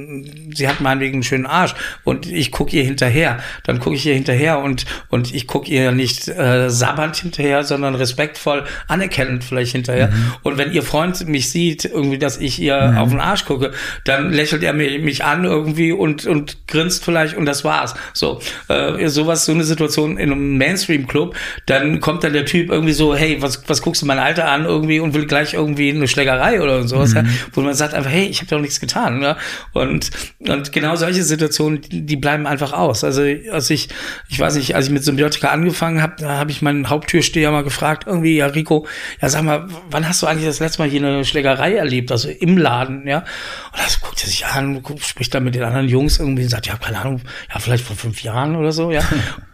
sie 0.55 0.69
hat 0.69 0.81
meinetwegen 0.81 1.15
einen 1.15 1.23
schönen 1.23 1.47
Arsch 1.47 1.75
und 2.05 2.27
ich 2.27 2.51
gucke 2.51 2.77
ihr 2.77 2.85
hinterher, 2.85 3.39
dann 3.65 3.81
gucke 3.81 3.97
ich 3.97 4.07
ihr 4.07 4.15
hinterher 4.15 4.61
und, 4.61 4.87
und 5.09 5.35
ich 5.35 5.47
gucke 5.47 5.71
ihr 5.71 5.93
nicht 5.93 6.29
äh, 6.29 6.71
sabbernd 6.71 7.17
hinterher, 7.17 7.65
sondern 7.65 7.95
respektvoll, 7.95 8.65
anerkennend 8.87 9.45
vielleicht 9.45 9.73
hinterher. 9.73 10.09
Mhm. 10.09 10.35
Und 10.43 10.59
wenn 10.59 10.73
ihr 10.73 10.83
Freund 10.83 11.29
mich 11.29 11.51
sieht, 11.51 11.85
irgendwie, 11.85 12.19
dass 12.19 12.39
ich 12.39 12.59
ihr 12.61 12.81
mhm. 12.81 12.99
auf 12.99 13.11
den 13.11 13.21
Arsch 13.21 13.45
gucke, 13.45 13.73
dann 14.05 14.33
lächelt 14.33 14.63
er 14.63 14.73
mich 14.73 15.25
an 15.25 15.45
irgendwie 15.45 15.93
und, 15.93 16.27
und 16.27 16.67
grinst 16.67 17.05
vielleicht 17.05 17.37
und 17.37 17.45
das 17.45 17.65
war's. 17.65 17.95
So 18.15 18.38
äh, 18.69 19.09
sowas, 19.09 19.45
so 19.45 19.53
eine 19.53 19.65
Situation 19.65 20.19
in 20.19 20.33
einem 20.33 20.57
Mainstream-Club, 20.59 21.37
dann 21.67 22.01
kommt 22.01 22.25
dann 22.25 22.33
der 22.33 22.45
Typ 22.45 22.71
irgendwie 22.71 22.93
so, 22.93 23.15
hey, 23.15 23.41
was, 23.41 23.69
was 23.69 23.83
guckst 23.83 24.03
du 24.03 24.07
mein 24.07 24.19
Alter 24.19 24.49
an 24.49 24.65
irgendwie 24.65 25.01
und 25.01 25.15
will 25.15 25.27
gleich 25.27 25.55
irgendwie 25.55 25.91
eine 25.91 26.09
Schlägerei 26.09 26.61
oder 26.63 26.87
sowas, 26.87 27.11
mhm. 27.11 27.17
ja, 27.17 27.25
wo 27.53 27.61
man 27.61 27.75
sagt 27.75 27.95
einfach, 27.95 28.11
hey, 28.11 28.27
ich 28.27 28.41
habe 28.41 28.49
doch 28.49 28.61
nichts 28.61 28.81
getan. 28.81 29.23
Ja? 29.23 29.37
Und, 29.73 30.11
und 30.39 30.73
genau 30.73 30.97
solche 30.97 31.23
Situationen, 31.23 31.81
die, 31.81 32.05
die 32.05 32.17
bleiben 32.17 32.47
einfach 32.47 32.73
aus. 32.73 33.05
Also 33.05 33.23
als 33.51 33.71
ich, 33.71 33.89
ich 34.29 34.39
weiß 34.39 34.57
nicht, 34.57 34.75
als 34.75 34.87
ich 34.87 34.93
mit 34.93 35.05
Symbiotika 35.05 35.49
angefangen 35.49 36.03
habe, 36.03 36.15
da 36.19 36.39
habe 36.39 36.51
ich 36.51 36.63
meinen 36.63 36.89
Haupttürsteher 36.89 37.51
mal 37.51 37.65
gefragt, 37.65 38.05
irgendwie, 38.07 38.37
ja, 38.37 38.47
Rico, 38.47 38.87
ja, 39.21 39.29
sag 39.29 39.43
mal, 39.43 39.69
wann 39.91 40.09
hast 40.09 40.23
du 40.23 40.27
eigentlich 40.27 40.47
das 40.47 40.61
letzte 40.61 40.83
Mal 40.83 40.89
hier 40.89 41.03
eine 41.03 41.25
Schlägerei 41.25 41.75
erlebt, 41.75 42.13
also 42.13 42.29
im 42.29 42.57
Laden, 42.57 43.07
ja? 43.07 43.19
Und 43.19 43.79
das 43.85 44.01
guckt 44.01 44.23
er 44.23 44.29
sich 44.29 44.47
an, 44.47 44.83
spricht 45.01 45.35
dann 45.35 45.45
mit 45.45 45.55
den 45.55 45.63
anderen 45.63 45.89
Jungs 45.89 46.19
irgendwie 46.19 46.45
und 46.45 46.49
sagt, 46.49 46.67
ja, 46.67 46.77
keine 46.77 47.01
Ahnung, 47.01 47.21
ja, 47.53 47.59
vielleicht 47.59 47.85
vor 47.85 47.97
fünf 47.97 48.23
Jahren 48.23 48.28
Jahren 48.29 48.57
oder 48.57 48.73
so, 48.73 48.91
ja. 48.91 49.03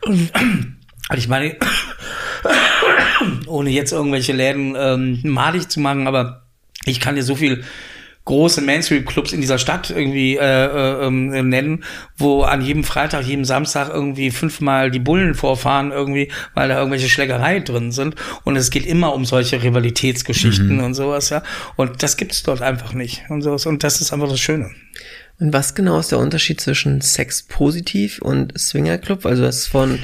Und, 0.04 0.30
also 1.08 1.18
ich 1.18 1.28
meine, 1.28 1.56
ohne 3.46 3.70
jetzt 3.70 3.92
irgendwelche 3.92 4.32
Läden 4.32 4.74
ähm, 4.76 5.20
malig 5.22 5.68
zu 5.68 5.80
machen, 5.80 6.06
aber 6.06 6.42
ich 6.84 7.00
kann 7.00 7.14
dir 7.14 7.22
so 7.22 7.34
viel 7.34 7.64
große 8.24 8.62
Mainstream-Clubs 8.62 9.32
in 9.32 9.42
dieser 9.42 9.58
Stadt 9.58 9.90
irgendwie 9.90 10.36
äh, 10.36 10.40
äh, 10.40 11.06
äh, 11.06 11.42
nennen, 11.42 11.84
wo 12.16 12.42
an 12.42 12.62
jedem 12.62 12.82
Freitag, 12.82 13.26
jedem 13.26 13.44
Samstag 13.44 13.90
irgendwie 13.90 14.30
fünfmal 14.30 14.90
die 14.90 14.98
Bullen 14.98 15.34
vorfahren 15.34 15.92
irgendwie, 15.92 16.32
weil 16.54 16.68
da 16.68 16.78
irgendwelche 16.78 17.10
Schlägereien 17.10 17.64
drin 17.64 17.92
sind. 17.92 18.14
Und 18.44 18.56
es 18.56 18.70
geht 18.70 18.86
immer 18.86 19.14
um 19.14 19.26
solche 19.26 19.62
Rivalitätsgeschichten 19.62 20.78
mhm. 20.78 20.84
und 20.84 20.94
sowas, 20.94 21.28
ja. 21.30 21.42
Und 21.76 22.02
das 22.02 22.16
gibt's 22.16 22.42
dort 22.42 22.62
einfach 22.62 22.94
nicht 22.94 23.24
und 23.28 23.42
sowas. 23.42 23.66
Und 23.66 23.84
das 23.84 24.00
ist 24.00 24.12
einfach 24.12 24.28
das 24.28 24.40
Schöne. 24.40 24.70
Und 25.40 25.52
was 25.52 25.74
genau 25.74 25.98
ist 25.98 26.12
der 26.12 26.20
Unterschied 26.20 26.60
zwischen 26.60 27.00
Sex 27.00 27.42
positiv 27.42 28.20
und 28.22 28.56
Swinger 28.58 28.98
Club? 28.98 29.26
Also 29.26 29.42
das 29.42 29.66
von 29.66 29.98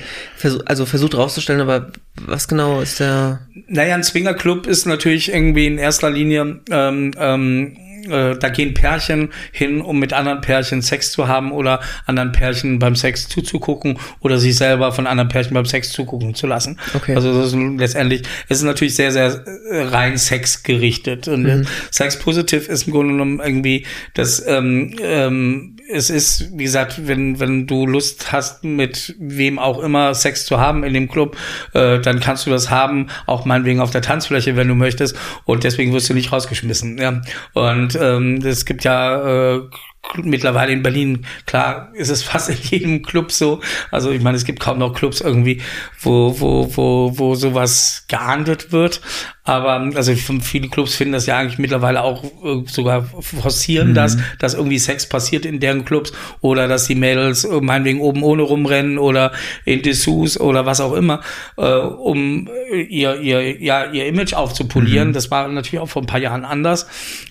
also 0.64 0.86
versucht 0.86 1.14
rauszustellen, 1.14 1.60
aber 1.60 1.92
was 2.20 2.48
genau 2.48 2.80
ist 2.80 2.98
der? 2.98 3.46
Naja, 3.68 3.94
ein 3.94 4.02
Swinger 4.02 4.34
Club 4.34 4.66
ist 4.66 4.86
natürlich 4.86 5.32
irgendwie 5.32 5.66
in 5.66 5.78
erster 5.78 6.10
Linie 6.10 6.60
ähm, 6.70 7.12
ähm, 7.16 7.76
äh, 8.08 8.36
da 8.38 8.48
gehen 8.48 8.74
Pärchen 8.74 9.32
hin, 9.52 9.80
um 9.80 9.98
mit 9.98 10.12
anderen 10.12 10.40
Pärchen 10.40 10.82
Sex 10.82 11.12
zu 11.12 11.28
haben 11.28 11.52
oder 11.52 11.80
anderen 12.06 12.32
Pärchen 12.32 12.78
beim 12.78 12.96
Sex 12.96 13.28
zuzugucken 13.28 13.98
oder 14.20 14.38
sich 14.38 14.56
selber 14.56 14.92
von 14.92 15.06
anderen 15.06 15.28
Pärchen 15.28 15.54
beim 15.54 15.66
Sex 15.66 15.92
zugucken 15.92 16.34
zu 16.34 16.46
lassen. 16.46 16.78
Okay. 16.94 17.14
Also 17.14 17.32
das 17.32 17.52
ist 17.52 17.58
letztendlich, 17.78 18.22
es 18.48 18.58
ist 18.58 18.64
natürlich 18.64 18.94
sehr, 18.94 19.12
sehr 19.12 19.44
äh, 19.70 19.82
rein 19.82 20.18
Sex 20.18 20.62
gerichtet. 20.62 21.28
Und 21.28 21.42
mhm. 21.42 21.66
Sex 21.90 22.18
positiv 22.18 22.68
ist 22.68 22.86
im 22.86 22.92
Grunde 22.92 23.12
genommen 23.12 23.40
irgendwie 23.42 23.86
das 24.14 24.44
ähm, 24.46 24.94
ähm, 25.02 25.76
es 25.92 26.10
ist, 26.10 26.56
wie 26.56 26.64
gesagt, 26.64 27.06
wenn, 27.06 27.40
wenn 27.40 27.66
du 27.66 27.86
Lust 27.86 28.32
hast, 28.32 28.64
mit 28.64 29.14
wem 29.18 29.58
auch 29.58 29.80
immer 29.80 30.14
Sex 30.14 30.46
zu 30.46 30.58
haben 30.60 30.84
in 30.84 30.94
dem 30.94 31.08
Club, 31.08 31.36
äh, 31.74 31.98
dann 32.00 32.20
kannst 32.20 32.46
du 32.46 32.50
das 32.50 32.70
haben, 32.70 33.08
auch 33.26 33.44
meinetwegen 33.44 33.80
auf 33.80 33.90
der 33.90 34.02
Tanzfläche, 34.02 34.56
wenn 34.56 34.68
du 34.68 34.74
möchtest. 34.74 35.16
Und 35.44 35.64
deswegen 35.64 35.92
wirst 35.92 36.08
du 36.08 36.14
nicht 36.14 36.32
rausgeschmissen. 36.32 36.98
Ja. 36.98 37.20
Und 37.54 37.98
ähm, 38.00 38.36
es 38.44 38.64
gibt 38.64 38.84
ja 38.84 39.56
äh, 39.56 39.60
mittlerweile 40.22 40.72
in 40.72 40.82
Berlin, 40.82 41.26
klar, 41.46 41.90
ist 41.94 42.08
es 42.08 42.22
fast 42.22 42.50
in 42.50 42.56
jedem 42.62 43.02
Club 43.02 43.30
so. 43.32 43.60
Also 43.90 44.10
ich 44.10 44.22
meine, 44.22 44.36
es 44.36 44.44
gibt 44.44 44.60
kaum 44.60 44.78
noch 44.78 44.94
Clubs 44.94 45.20
irgendwie, 45.20 45.60
wo, 46.00 46.40
wo, 46.40 46.76
wo, 46.76 47.12
wo 47.18 47.34
sowas 47.34 48.04
geahndet 48.08 48.72
wird. 48.72 49.00
Aber 49.44 49.72
also 49.94 50.14
viele 50.14 50.68
Clubs 50.68 50.94
finden 50.94 51.12
das 51.12 51.26
ja 51.26 51.38
eigentlich 51.38 51.58
mittlerweile 51.58 52.02
auch 52.02 52.24
äh, 52.24 52.62
sogar 52.66 53.04
forcieren 53.20 53.90
mhm. 53.90 53.94
das, 53.94 54.16
dass 54.38 54.54
irgendwie 54.54 54.78
Sex 54.78 55.08
passiert 55.08 55.44
in 55.44 55.60
deren 55.60 55.84
Clubs 55.84 56.12
oder 56.40 56.68
dass 56.68 56.86
die 56.86 56.94
Mädels 56.94 57.44
äh, 57.44 57.60
meinetwegen 57.60 58.00
oben 58.00 58.22
ohne 58.22 58.42
rumrennen 58.42 58.98
oder 58.98 59.32
in 59.64 59.82
Dessous 59.82 60.38
oder 60.38 60.66
was 60.66 60.80
auch 60.80 60.92
immer, 60.92 61.20
äh, 61.56 61.64
um 61.64 62.48
ihr, 62.88 63.20
ihr, 63.20 63.62
ja, 63.62 63.90
ihr 63.90 64.06
Image 64.06 64.34
aufzupolieren. 64.34 65.08
Mhm. 65.08 65.12
Das 65.14 65.30
war 65.30 65.48
natürlich 65.48 65.80
auch 65.80 65.88
vor 65.88 66.02
ein 66.02 66.06
paar 66.06 66.20
Jahren 66.20 66.44
anders. 66.44 66.86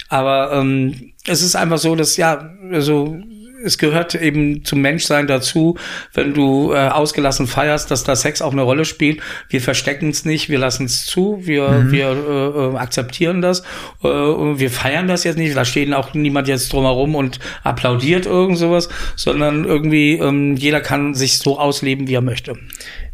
Aber 0.10 0.52
ähm, 0.54 1.14
es 1.30 1.44
ist 1.44 1.56
einfach 1.56 1.78
so, 1.78 1.96
dass 1.96 2.18
ja, 2.18 2.56
also 2.72 3.18
es 3.64 3.78
gehört 3.78 4.16
eben 4.16 4.64
zum 4.64 4.82
Menschsein 4.82 5.28
dazu, 5.28 5.78
wenn 6.14 6.34
du 6.34 6.72
äh, 6.74 6.88
ausgelassen 6.88 7.48
feierst, 7.48 7.92
dass 7.92 8.04
da 8.04 8.16
Sex 8.16 8.42
auch 8.42 8.52
eine 8.52 8.62
Rolle 8.62 8.86
spielt. 8.86 9.20
Wir 9.50 9.62
verstecken 9.62 10.10
es 10.10 10.26
nicht, 10.26 10.50
wir 10.50 10.60
lassen 10.60 10.86
es 10.86 11.06
zu, 11.06 11.42
wir, 11.44 11.70
mhm. 11.70 11.92
wir 11.92 12.08
äh, 12.08 12.76
äh, 12.76 12.78
akzeptieren 12.78 13.42
das, 13.42 13.62
äh, 14.04 14.08
wir 14.08 14.70
feiern 14.70 15.08
das 15.08 15.24
jetzt 15.24 15.38
nicht, 15.38 15.56
da 15.56 15.66
steht 15.66 15.94
auch 15.94 16.14
niemand 16.14 16.48
jetzt 16.48 16.72
drumherum 16.72 17.16
und 17.16 17.40
applaudiert 17.64 18.26
irgend 18.26 18.58
sowas, 18.58 18.90
sondern 19.16 19.66
irgendwie 19.66 20.14
ähm, 20.14 20.56
jeder 20.56 20.82
kann 20.82 21.14
sich 21.14 21.38
so 21.40 21.60
ausleben, 21.60 22.08
wie 22.08 22.14
er 22.14 22.22
möchte. 22.22 22.54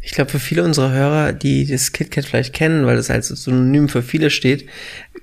Ich 0.00 0.12
glaube, 0.12 0.30
für 0.30 0.38
viele 0.38 0.62
unserer 0.62 0.92
Hörer, 0.92 1.32
die 1.32 1.66
das 1.66 1.92
KitKat 1.92 2.24
vielleicht 2.24 2.54
kennen, 2.54 2.86
weil 2.86 2.96
das 2.96 3.10
als 3.10 3.28
Synonym 3.28 3.88
für 3.88 4.02
viele 4.02 4.30
steht, 4.30 4.68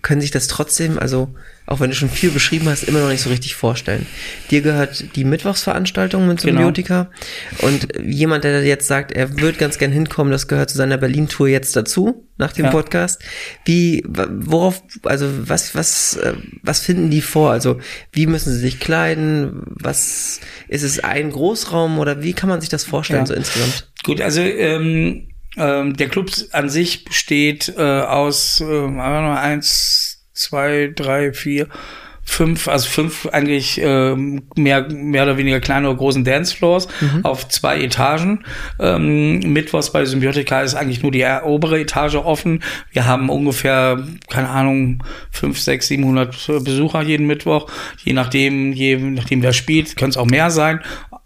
können 0.01 0.19
sich 0.19 0.32
das 0.32 0.47
trotzdem, 0.47 0.99
also 0.99 1.34
auch 1.65 1.80
wenn 1.80 1.89
du 1.89 1.95
schon 1.95 2.10
viel 2.10 2.30
beschrieben 2.30 2.67
hast, 2.67 2.84
immer 2.84 2.99
noch 2.99 3.10
nicht 3.10 3.21
so 3.21 3.30
richtig 3.30 3.56
vorstellen. 3.56 4.06
Dir 4.52 4.62
gehört 4.62 5.15
die 5.15 5.23
Mittwochsveranstaltung 5.23 6.28
mit. 6.28 6.41
Symbiotika 6.41 7.10
genau. 7.58 7.67
und 7.67 7.88
jemand, 8.04 8.43
der 8.43 8.63
jetzt 8.63 8.88
sagt, 8.88 9.12
er 9.12 9.39
würde 9.39 9.58
ganz 9.58 9.78
gern 9.78 9.91
hinkommen, 9.91 10.32
das 10.32 10.47
gehört 10.47 10.69
zu 10.69 10.78
seiner 10.78 10.97
Berlin-Tour 10.97 11.47
jetzt 11.47 11.76
dazu, 11.76 12.28
nach 12.38 12.52
dem 12.52 12.65
ja. 12.65 12.71
Podcast. 12.71 13.21
Wie, 13.65 14.04
worauf, 14.06 14.84
also 15.04 15.28
was, 15.47 15.73
was, 15.76 16.17
äh, 16.17 16.34
was 16.62 16.80
finden 16.80 17.10
die 17.10 17.21
vor? 17.21 17.52
Also 17.52 17.80
wie 18.12 18.28
müssen 18.28 18.54
sie 18.54 18.60
sich 18.60 18.80
kleiden? 18.80 19.62
Was, 19.65 20.41
ist 20.67 20.84
es 20.84 20.99
ein 20.99 21.32
Großraum 21.32 21.99
oder 21.99 22.23
wie 22.23 22.34
kann 22.34 22.49
man 22.49 22.60
sich 22.60 22.69
das 22.69 22.84
vorstellen 22.84 23.21
ja. 23.21 23.28
so 23.28 23.34
insgesamt? 23.34 23.91
Gut, 24.04 24.19
also 24.19 24.41
ähm, 24.41 25.30
ähm, 25.56 25.95
der 25.95 26.10
Club 26.10 26.32
an 26.52 26.69
sich 26.69 27.06
besteht 27.06 27.73
äh, 27.78 27.82
aus 27.82 28.62
äh, 28.62 28.86
eins, 28.86 30.12
zwei, 30.34 30.91
drei, 30.93 31.34
vier, 31.34 31.67
fünf, 32.26 32.67
also 32.67 32.89
fünf 32.89 33.28
eigentlich 33.28 33.82
äh, 33.82 34.15
mehr, 34.15 34.88
mehr 34.89 35.24
oder 35.24 35.38
weniger 35.38 35.60
kleine 35.60 35.89
oder 35.89 35.98
großen 35.98 36.24
Dancefloors 36.24 36.88
mhm. 37.02 37.26
auf 37.26 37.48
zwei 37.50 37.82
Etagen. 37.82 38.46
Ähm, 38.80 39.39
Mittwochs 39.39 39.91
bei 39.91 40.06
Symbiotika 40.06 40.62
ist 40.62 40.76
eigentlich 40.76 41.04
nur 41.04 41.12
die 41.12 41.26
obere 41.43 41.82
Etage 41.82 42.15
offen. 42.15 42.63
Wir 42.91 43.06
haben 43.06 43.30
ungefähr, 43.30 44.04
keine 44.30 44.50
Ahnung, 44.50 45.04
fünf, 45.32 45.60
sechs, 45.60 45.88
siebenhundert 45.88 46.36
Besucher 46.63 47.02
jeden 47.02 47.28
Mittwoch. 47.28 47.69
Je 48.04 48.13
nachdem, 48.13 48.72
je 48.74 48.98
nachdem 48.98 49.43
wer 49.43 49.54
spielt, 49.54 49.96
können 49.98 50.12
es 50.12 50.17
auch 50.17 50.26
mehr 50.26 50.50
sein. 50.50 50.80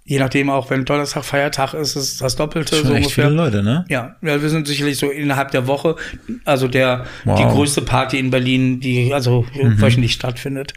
Je 0.10 0.20
nachdem 0.20 0.50
auch, 0.50 0.70
wenn 0.70 0.86
Donnerstag 0.86 1.26
Feiertag 1.26 1.74
ist, 1.74 1.98
ist 1.98 2.22
das 2.22 2.38
Doppelte. 2.38 2.78
Schon 2.78 2.88
so 2.88 2.94
echt 2.94 3.08
ungefähr. 3.08 3.26
viele 3.26 3.36
Leute, 3.36 3.62
ne? 3.62 3.84
Ja, 3.90 4.16
ja, 4.22 4.42
wir 4.42 4.50
sind 4.50 4.66
sicherlich 4.66 4.98
so 4.98 5.10
innerhalb 5.10 5.52
der 5.52 5.68
Woche, 5.68 5.98
also 6.46 6.70
der 6.70 7.06
wow. 7.26 7.38
die 7.38 7.44
größte 7.44 7.82
Party 7.82 8.18
in 8.18 8.30
Berlin, 8.30 8.80
die 8.80 9.14
also 9.14 9.46
mhm. 9.54 9.82
wöchentlich 9.82 10.14
stattfindet. 10.14 10.74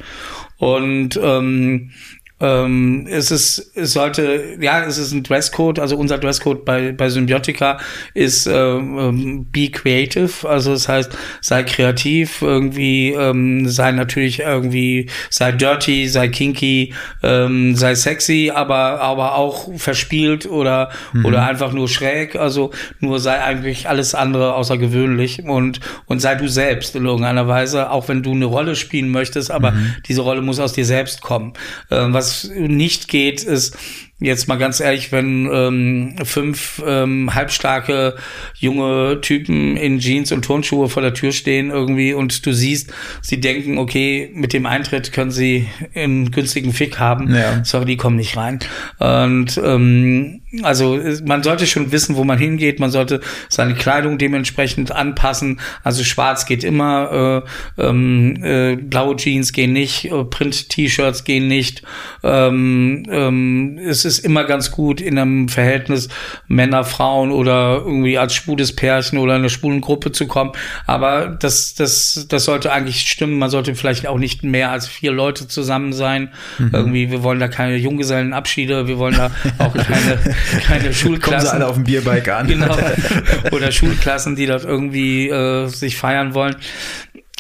Und 0.59 1.19
ähm, 1.23 1.93
ähm, 2.41 3.07
es 3.11 3.31
ist, 3.31 3.73
es 3.75 3.93
sollte, 3.93 4.57
ja, 4.61 4.83
es 4.83 4.97
ist 4.97 5.13
ein 5.13 5.23
Dresscode. 5.23 5.79
Also 5.79 5.97
unser 5.97 6.19
Dresscode 6.19 6.65
bei, 6.65 6.93
bei 6.93 7.11
Symbiotica 7.11 7.79
ist 8.15 8.47
ähm, 8.47 9.47
be 9.53 9.69
creative. 9.71 10.49
Also 10.49 10.73
das 10.73 10.89
heißt, 10.89 11.17
sei 11.43 11.63
kreativ, 11.65 12.41
irgendwie, 12.41 13.11
ähm, 13.11 13.69
sei 13.69 13.93
natürlich 13.93 14.41
irgendwie, 14.41 15.11
sei 15.29 15.53
dirty, 15.53 16.09
sei 16.09 16.29
kinky, 16.29 16.95
ähm, 17.23 17.77
sei 17.77 17.95
sexy, 17.95 18.51
aber, 18.55 19.01
aber 19.01 19.35
auch 19.35 19.69
verspielt 19.77 20.47
oder, 20.47 20.91
mhm. 21.13 21.27
oder 21.27 21.47
einfach 21.47 21.73
nur 21.73 21.89
schräg. 21.89 22.37
Also 22.37 22.71
nur 23.01 23.21
sei 23.21 23.39
eigentlich 23.43 23.89
alles 23.89 24.15
andere 24.15 24.55
außergewöhnlich 24.55 25.45
und, 25.45 25.81
und 26.07 26.21
sei 26.21 26.37
du 26.37 26.49
selbst 26.49 26.97
in 26.97 27.05
irgendeiner 27.05 27.49
Weise, 27.49 27.91
auch 27.91 28.09
wenn 28.09 28.23
du 28.23 28.33
eine 28.33 28.47
Rolle 28.47 28.77
spielen 28.77 29.11
möchtest, 29.11 29.51
aber 29.51 29.73
mhm. 29.73 29.97
diese 30.09 30.23
Rolle 30.23 30.41
muss 30.41 30.59
aus 30.59 30.73
dir 30.73 30.87
selbst 30.87 31.21
kommen. 31.21 31.53
Ähm, 31.91 32.15
was 32.15 32.30
nicht 32.45 33.09
geht, 33.09 33.43
ist, 33.43 33.77
jetzt 34.21 34.49
mal 34.49 34.57
ganz 34.57 34.81
ehrlich, 34.81 35.13
wenn 35.13 35.49
ähm, 35.53 36.15
fünf 36.25 36.83
ähm, 36.87 37.35
halbstarke 37.35 38.17
junge 38.55 39.21
Typen 39.21 39.77
in 39.77 39.99
Jeans 39.99 40.31
und 40.33 40.45
Turnschuhe 40.45 40.89
vor 40.89 41.03
der 41.03 41.15
Tür 41.15 41.33
stehen 41.33 41.71
irgendwie 41.71 42.13
und 42.13 42.45
du 42.45 42.53
siehst, 42.53 42.93
sie 43.23 43.41
denken, 43.41 43.79
okay, 43.79 44.31
mit 44.35 44.53
dem 44.53 44.67
Eintritt 44.67 45.13
können 45.13 45.31
sie 45.31 45.69
einen 45.95 46.31
günstigen 46.31 46.73
Fick 46.73 46.99
haben. 46.99 47.35
Ja. 47.35 47.65
Sorry, 47.65 47.87
die 47.87 47.97
kommen 47.97 48.17
nicht 48.17 48.37
rein. 48.37 48.59
Und 48.99 49.59
ähm, 49.65 50.43
also 50.63 50.99
man 51.25 51.43
sollte 51.43 51.67
schon 51.67 51.93
wissen, 51.93 52.17
wo 52.17 52.25
man 52.25 52.39
hingeht. 52.39 52.81
Man 52.81 52.91
sollte 52.91 53.21
seine 53.49 53.75
Kleidung 53.75 54.19
dementsprechend 54.19 54.93
anpassen. 54.93 55.61
Also 55.85 56.05
schwarz 56.05 56.45
geht 56.45 56.65
immer, 56.65 57.45
äh, 57.79 57.83
ähm, 57.83 58.43
äh, 58.43 58.77
blaue 58.77 59.17
Jeans 59.17 59.53
gehen 59.53 59.73
nicht, 59.73 60.07
äh, 60.07 60.25
Print-T-Shirts 60.25 61.25
gehen 61.25 61.47
nicht. 61.47 61.83
Ähm, 62.23 63.05
ähm, 63.09 63.79
es 63.79 64.05
ist 64.05 64.10
immer 64.19 64.45
ganz 64.45 64.71
gut 64.71 65.01
in 65.01 65.19
einem 65.19 65.49
Verhältnis 65.49 66.09
Männer, 66.49 66.85
Frauen 66.85 67.31
oder 67.31 67.83
irgendwie 67.85 68.19
als 68.19 68.35
schwules 68.35 68.75
Pärchen 68.75 69.19
oder 69.19 69.35
eine 69.35 69.51
schwulen 69.51 69.81
Gruppe 69.81 70.13
zu 70.13 70.27
kommen. 70.27 70.53
Aber 70.87 71.27
das, 71.29 71.75
das, 71.75 72.27
das 72.29 72.45
sollte 72.45 72.73
eigentlich 72.73 73.01
stimmen. 73.01 73.39
Man 73.39 73.51
sollte 73.51 73.75
vielleicht 73.75 74.07
auch 74.07 74.19
nicht 74.19 74.43
mehr 74.43 74.71
als 74.71 74.89
vier 74.89 75.13
Leute 75.13 75.49
zusammen 75.49 75.93
sein. 75.93 76.31
Mhm. 76.59 76.71
Irgendwie, 76.73 77.11
wir 77.11 77.23
wollen 77.23 77.41
da 77.41 77.49
keine 77.49 77.77
Junggesellenabschiede, 77.77 78.89
wir 78.89 78.99
wollen 78.99 79.17
da 79.17 79.31
auch 79.59 79.75
keine, 79.75 80.19
keine 80.67 80.93
Schulklassen. 80.93 81.21
Kommen 81.21 81.41
sie 81.41 81.51
alle 81.51 81.67
auf 81.67 81.75
dem 81.77 81.85
Bierbike 81.85 82.29
an. 82.29 82.49
Genau. 82.49 82.77
Oder 83.53 83.73
Schulklassen, 83.73 84.37
die 84.37 84.47
dort 84.47 84.65
irgendwie 84.65 85.29
äh, 85.29 85.69
sich 85.69 85.97
feiern 85.97 86.35
wollen. 86.35 86.57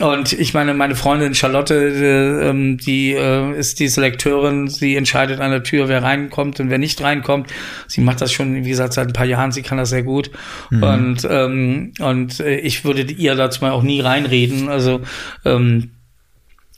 Und 0.00 0.32
ich 0.32 0.54
meine, 0.54 0.72
meine 0.72 0.94
Freundin 0.94 1.34
Charlotte, 1.34 1.74
äh, 1.74 2.48
ähm, 2.48 2.78
die 2.78 3.12
äh, 3.12 3.58
ist 3.58 3.80
die 3.80 3.88
Selekteurin, 3.88 4.68
sie 4.68 4.96
entscheidet 4.96 5.40
an 5.40 5.50
der 5.50 5.62
Tür, 5.62 5.88
wer 5.88 6.02
reinkommt 6.02 6.58
und 6.58 6.70
wer 6.70 6.78
nicht 6.78 7.02
reinkommt. 7.02 7.52
Sie 7.86 8.00
macht 8.00 8.20
das 8.20 8.32
schon, 8.32 8.64
wie 8.64 8.70
gesagt, 8.70 8.94
seit 8.94 9.08
ein 9.08 9.12
paar 9.12 9.26
Jahren, 9.26 9.52
sie 9.52 9.62
kann 9.62 9.76
das 9.76 9.90
sehr 9.90 10.02
gut. 10.02 10.30
Mhm. 10.70 10.82
Und, 10.82 11.28
ähm, 11.30 11.92
und 11.98 12.40
äh, 12.40 12.56
ich 12.60 12.84
würde 12.84 13.02
ihr 13.02 13.34
dazu 13.34 13.62
mal 13.62 13.72
auch 13.72 13.82
nie 13.82 14.00
reinreden. 14.00 14.70
Also 14.70 15.02
ähm, 15.44 15.90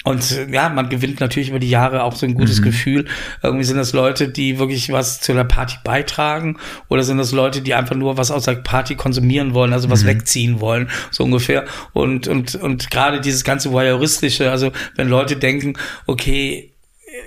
und 0.04 0.48
ja, 0.50 0.68
man 0.68 0.88
gewinnt 0.88 1.20
natürlich 1.20 1.50
über 1.50 1.58
die 1.58 1.70
Jahre 1.70 2.02
auch 2.02 2.14
so 2.14 2.26
ein 2.26 2.34
gutes 2.34 2.60
mhm. 2.60 2.64
Gefühl. 2.64 3.04
Irgendwie 3.42 3.64
sind 3.64 3.76
das 3.76 3.92
Leute, 3.92 4.28
die 4.28 4.58
wirklich 4.58 4.90
was 4.90 5.20
zu 5.20 5.32
der 5.32 5.44
Party 5.44 5.76
beitragen 5.84 6.56
oder 6.88 7.02
sind 7.04 7.18
das 7.18 7.32
Leute, 7.32 7.60
die 7.60 7.74
einfach 7.74 7.94
nur 7.94 8.16
was 8.16 8.30
aus 8.30 8.44
der 8.44 8.56
Party 8.56 8.96
konsumieren 8.96 9.54
wollen, 9.54 9.72
also 9.72 9.90
was 9.90 10.02
mhm. 10.02 10.08
wegziehen 10.08 10.60
wollen, 10.60 10.88
so 11.10 11.24
ungefähr. 11.24 11.64
Und, 11.92 12.26
und, 12.26 12.54
und 12.56 12.90
gerade 12.90 13.20
dieses 13.20 13.44
ganze 13.44 13.70
Voyeuristische, 13.72 14.50
also 14.50 14.72
wenn 14.96 15.08
Leute 15.08 15.36
denken, 15.36 15.74
okay, 16.06 16.71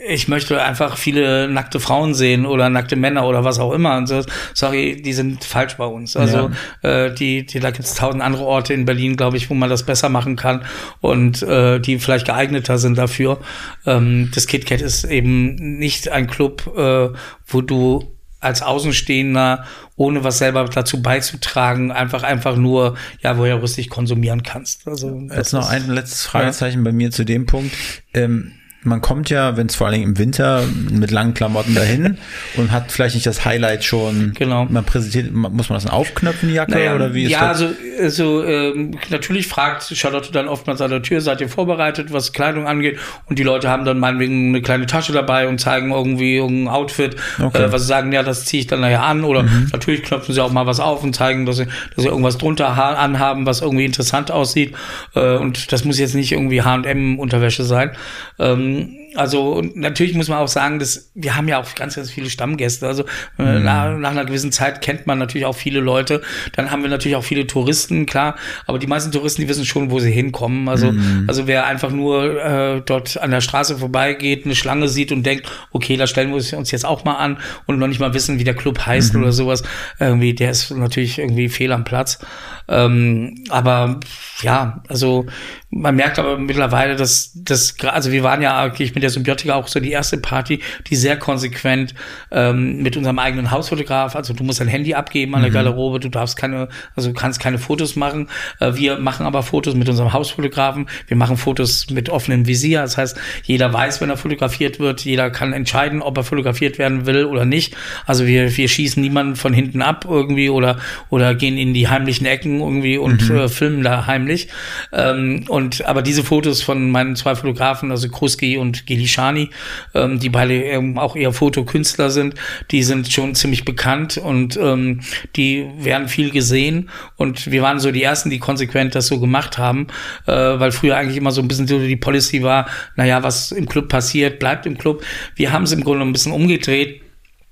ich 0.07 0.27
möchte 0.27 0.61
einfach 0.61 0.97
viele 0.97 1.47
nackte 1.47 1.79
Frauen 1.79 2.13
sehen 2.13 2.45
oder 2.45 2.69
nackte 2.69 2.95
Männer 2.95 3.27
oder 3.27 3.43
was 3.43 3.59
auch 3.59 3.71
immer. 3.71 3.97
Und 3.97 4.07
so, 4.07 4.21
sorry, 4.53 5.01
die 5.01 5.13
sind 5.13 5.43
falsch 5.43 5.75
bei 5.75 5.85
uns. 5.85 6.15
Also 6.17 6.51
ja. 6.83 7.05
äh, 7.05 7.13
die, 7.13 7.45
die, 7.45 7.59
da 7.59 7.71
gibt 7.71 7.85
es 7.85 7.93
tausend 7.93 8.23
andere 8.23 8.45
Orte 8.45 8.73
in 8.73 8.85
Berlin, 8.85 9.15
glaube 9.15 9.37
ich, 9.37 9.49
wo 9.49 9.53
man 9.53 9.69
das 9.69 9.83
besser 9.83 10.09
machen 10.09 10.35
kann 10.35 10.65
und 11.01 11.43
äh, 11.43 11.79
die 11.79 11.99
vielleicht 11.99 12.25
geeigneter 12.25 12.77
sind 12.77 12.97
dafür. 12.97 13.39
Ähm, 13.85 14.31
das 14.33 14.47
KitKat 14.47 14.81
ist 14.81 15.03
eben 15.03 15.55
nicht 15.55 16.09
ein 16.09 16.27
Club, 16.27 16.71
äh, 16.75 17.09
wo 17.47 17.61
du 17.61 18.15
als 18.39 18.61
Außenstehender, 18.61 19.65
ohne 19.95 20.23
was 20.23 20.37
selber 20.37 20.65
dazu 20.65 21.01
beizutragen, 21.01 21.91
einfach 21.91 22.23
einfach 22.23 22.55
nur, 22.55 22.95
ja, 23.21 23.37
voyeuristisch 23.37 23.89
konsumieren 23.89 24.43
kannst. 24.43 24.87
Also, 24.87 25.19
Jetzt 25.35 25.53
noch 25.53 25.67
ein 25.67 25.89
letztes 25.89 26.25
Fragezeichen 26.25 26.79
ja. 26.79 26.83
bei 26.83 26.91
mir 26.91 27.11
zu 27.11 27.23
dem 27.23 27.47
Punkt. 27.47 27.73
Ähm, 28.13 28.53
man 28.85 29.01
kommt 29.01 29.29
ja, 29.29 29.57
wenn 29.57 29.67
es 29.67 29.75
vor 29.75 29.87
allen 29.87 29.95
Dingen 29.95 30.09
im 30.11 30.17
Winter 30.17 30.63
mit 30.91 31.09
langen 31.09 31.33
Klamotten 31.33 31.73
dahin 31.73 32.17
und 32.55 32.71
hat 32.71 32.91
vielleicht 32.91 33.15
nicht 33.15 33.25
das 33.25 33.43
Highlight 33.43 33.83
schon. 33.83 34.33
Genau. 34.37 34.65
Man 34.65 34.85
präsentiert, 34.85 35.33
muss 35.33 35.69
man 35.69 35.77
das 35.77 35.85
dann 35.85 35.93
aufknöpfen, 35.93 36.49
die 36.49 36.55
Jacke 36.55 36.71
naja, 36.71 36.95
oder 36.95 37.13
wie 37.13 37.23
ist 37.23 37.31
ja, 37.31 37.49
das? 37.49 37.61
Ja, 37.61 37.67
also, 37.67 37.75
also 38.01 38.45
ähm, 38.45 38.97
natürlich 39.09 39.47
fragt 39.47 39.83
Charlotte 39.83 40.31
dann 40.31 40.47
oftmals 40.47 40.81
an 40.81 40.91
der 40.91 41.01
Tür, 41.01 41.21
seid 41.21 41.41
ihr 41.41 41.49
vorbereitet, 41.49 42.13
was 42.13 42.31
Kleidung 42.31 42.67
angeht? 42.67 42.99
Und 43.25 43.39
die 43.39 43.43
Leute 43.43 43.69
haben 43.69 43.85
dann 43.85 43.99
meinetwegen 43.99 44.49
eine 44.49 44.61
kleine 44.61 44.85
Tasche 44.85 45.13
dabei 45.13 45.47
und 45.47 45.59
zeigen 45.59 45.91
irgendwie 45.91 46.35
irgendein 46.35 46.73
Outfit, 46.73 47.15
okay. 47.41 47.63
äh, 47.63 47.71
was 47.71 47.81
sie 47.81 47.87
sagen, 47.87 48.11
ja, 48.11 48.21
das 48.21 48.45
ziehe 48.45 48.61
ich 48.61 48.67
dann 48.67 48.81
nachher 48.81 49.03
an. 49.03 49.23
Oder 49.23 49.43
mhm. 49.43 49.69
natürlich 49.71 50.03
knöpfen 50.03 50.33
sie 50.33 50.41
auch 50.41 50.51
mal 50.51 50.67
was 50.67 50.79
auf 50.79 51.03
und 51.03 51.15
zeigen, 51.15 51.47
dass 51.47 51.57
sie, 51.57 51.65
dass 51.95 52.03
sie 52.03 52.09
irgendwas 52.09 52.37
drunter 52.37 52.67
anhaben, 52.67 53.47
was 53.47 53.61
irgendwie 53.61 53.85
interessant 53.85 54.29
aussieht. 54.29 54.75
Äh, 55.15 55.37
und 55.37 55.71
das 55.71 55.85
muss 55.85 55.97
jetzt 55.97 56.13
nicht 56.13 56.31
irgendwie 56.31 56.61
H&M-Unterwäsche 56.61 57.63
sein. 57.63 57.91
Ähm, 58.37 58.74
Ähm, 58.75 59.04
also 59.15 59.61
natürlich 59.73 60.13
muss 60.13 60.27
man 60.27 60.39
auch 60.39 60.47
sagen, 60.47 60.79
dass 60.79 61.11
wir 61.13 61.35
haben 61.35 61.47
ja 61.47 61.59
auch 61.59 61.75
ganz, 61.75 61.95
ganz 61.95 62.11
viele 62.11 62.29
Stammgäste. 62.29 62.87
Also 62.87 63.03
äh, 63.39 63.59
mhm. 63.59 63.63
nach, 63.63 63.97
nach, 63.97 64.11
einer 64.11 64.25
gewissen 64.25 64.51
Zeit 64.51 64.81
kennt 64.81 65.07
man 65.07 65.17
natürlich 65.17 65.45
auch 65.45 65.55
viele 65.55 65.79
Leute. 65.79 66.21
Dann 66.53 66.71
haben 66.71 66.83
wir 66.83 66.89
natürlich 66.89 67.15
auch 67.15 67.23
viele 67.23 67.47
Touristen, 67.47 68.05
klar. 68.05 68.35
Aber 68.65 68.79
die 68.79 68.87
meisten 68.87 69.11
Touristen, 69.11 69.41
die 69.41 69.47
wissen 69.47 69.65
schon, 69.65 69.91
wo 69.91 69.99
sie 69.99 70.11
hinkommen. 70.11 70.67
Also, 70.69 70.91
mhm. 70.91 71.25
also 71.27 71.47
wer 71.47 71.65
einfach 71.65 71.91
nur 71.91 72.43
äh, 72.43 72.81
dort 72.85 73.17
an 73.17 73.31
der 73.31 73.41
Straße 73.41 73.77
vorbeigeht, 73.77 74.45
eine 74.45 74.55
Schlange 74.55 74.87
sieht 74.87 75.11
und 75.11 75.23
denkt, 75.23 75.51
okay, 75.71 75.97
da 75.97 76.07
stellen 76.07 76.29
wir 76.29 76.35
uns 76.35 76.71
jetzt 76.71 76.85
auch 76.85 77.05
mal 77.05 77.15
an 77.15 77.37
und 77.65 77.79
noch 77.79 77.87
nicht 77.87 77.99
mal 77.99 78.13
wissen, 78.13 78.39
wie 78.39 78.43
der 78.43 78.55
Club 78.55 78.85
heißt 78.85 79.13
mhm. 79.13 79.23
oder 79.23 79.31
sowas, 79.31 79.63
irgendwie, 79.99 80.33
der 80.33 80.51
ist 80.51 80.71
natürlich 80.71 81.19
irgendwie 81.19 81.49
fehl 81.49 81.71
am 81.71 81.83
Platz. 81.83 82.19
Ähm, 82.67 83.43
aber 83.49 83.99
ja, 84.41 84.81
also 84.87 85.27
man 85.69 85.95
merkt 85.95 86.17
aber 86.17 86.37
mittlerweile, 86.37 86.95
dass 86.95 87.31
das, 87.35 87.75
also 87.85 88.11
wir 88.11 88.23
waren 88.23 88.41
ja 88.41 88.59
eigentlich 88.59 88.95
mit 88.95 89.03
der 89.05 89.11
Symbiotika 89.11 89.55
auch 89.55 89.67
so 89.67 89.79
die 89.79 89.91
erste 89.91 90.17
Party, 90.17 90.59
die 90.87 90.95
sehr 90.95 91.17
konsequent 91.17 91.93
ähm, 92.31 92.81
mit 92.81 92.97
unserem 92.97 93.19
eigenen 93.19 93.51
Hausfotograf, 93.51 94.15
also 94.15 94.33
du 94.33 94.43
musst 94.43 94.59
dein 94.59 94.67
Handy 94.67 94.93
abgeben 94.95 95.35
an 95.35 95.41
der 95.41 95.51
mhm. 95.51 95.55
Garderobe, 95.55 95.99
du 95.99 96.09
darfst 96.09 96.37
keine, 96.37 96.67
also 96.95 97.09
du 97.09 97.15
kannst 97.15 97.39
keine 97.39 97.59
Fotos 97.59 97.95
machen. 97.95 98.29
Äh, 98.59 98.73
wir 98.75 98.97
machen 98.97 99.25
aber 99.25 99.43
Fotos 99.43 99.75
mit 99.75 99.87
unserem 99.87 100.13
Hausfotografen, 100.13 100.87
wir 101.07 101.17
machen 101.17 101.37
Fotos 101.37 101.89
mit 101.89 102.09
offenem 102.09 102.47
Visier, 102.47 102.81
das 102.81 102.97
heißt, 102.97 103.17
jeder 103.43 103.71
weiß, 103.71 104.01
wenn 104.01 104.09
er 104.09 104.17
fotografiert 104.17 104.79
wird, 104.79 105.01
jeder 105.05 105.29
kann 105.29 105.53
entscheiden, 105.53 106.01
ob 106.01 106.17
er 106.17 106.23
fotografiert 106.23 106.77
werden 106.79 107.05
will 107.05 107.25
oder 107.25 107.45
nicht. 107.45 107.75
Also 108.05 108.25
wir, 108.25 108.55
wir 108.57 108.67
schießen 108.67 109.01
niemanden 109.01 109.35
von 109.35 109.53
hinten 109.53 109.81
ab 109.81 110.05
irgendwie 110.09 110.49
oder, 110.49 110.77
oder 111.09 111.35
gehen 111.35 111.57
in 111.57 111.73
die 111.73 111.87
heimlichen 111.87 112.25
Ecken 112.25 112.59
irgendwie 112.59 112.97
und 112.97 113.29
mhm. 113.29 113.37
äh, 113.37 113.47
filmen 113.49 113.83
da 113.83 114.07
heimlich. 114.07 114.47
Ähm, 114.91 115.45
und 115.47 115.85
aber 115.85 116.01
diese 116.01 116.23
Fotos 116.23 116.61
von 116.61 116.89
meinen 116.91 117.15
zwei 117.15 117.35
Fotografen, 117.35 117.91
also 117.91 118.09
Kruski 118.09 118.57
und 118.57 118.85
Gelishani, 118.95 119.49
ähm, 119.93 120.19
die 120.19 120.29
beide 120.29 120.55
ähm, 120.55 120.97
auch 120.97 121.15
eher 121.15 121.33
Fotokünstler 121.33 122.09
sind, 122.09 122.35
die 122.71 122.83
sind 122.83 123.11
schon 123.11 123.35
ziemlich 123.35 123.65
bekannt 123.65 124.17
und 124.17 124.57
ähm, 124.57 125.01
die 125.35 125.67
werden 125.77 126.07
viel 126.07 126.31
gesehen. 126.31 126.89
Und 127.17 127.51
wir 127.51 127.61
waren 127.61 127.79
so 127.79 127.91
die 127.91 128.03
ersten, 128.03 128.29
die 128.29 128.39
konsequent 128.39 128.95
das 128.95 129.07
so 129.07 129.19
gemacht 129.19 129.57
haben, 129.57 129.87
äh, 130.25 130.31
weil 130.31 130.71
früher 130.71 130.97
eigentlich 130.97 131.17
immer 131.17 131.31
so 131.31 131.41
ein 131.41 131.47
bisschen 131.47 131.67
so 131.67 131.79
die 131.79 131.95
Policy 131.95 132.43
war, 132.43 132.67
naja, 132.95 133.23
was 133.23 133.51
im 133.51 133.67
Club 133.67 133.89
passiert, 133.89 134.39
bleibt 134.39 134.65
im 134.65 134.77
Club. 134.77 135.03
Wir 135.35 135.51
haben 135.51 135.63
es 135.63 135.71
im 135.71 135.83
Grunde 135.83 136.05
ein 136.05 136.13
bisschen 136.13 136.31
umgedreht 136.31 137.04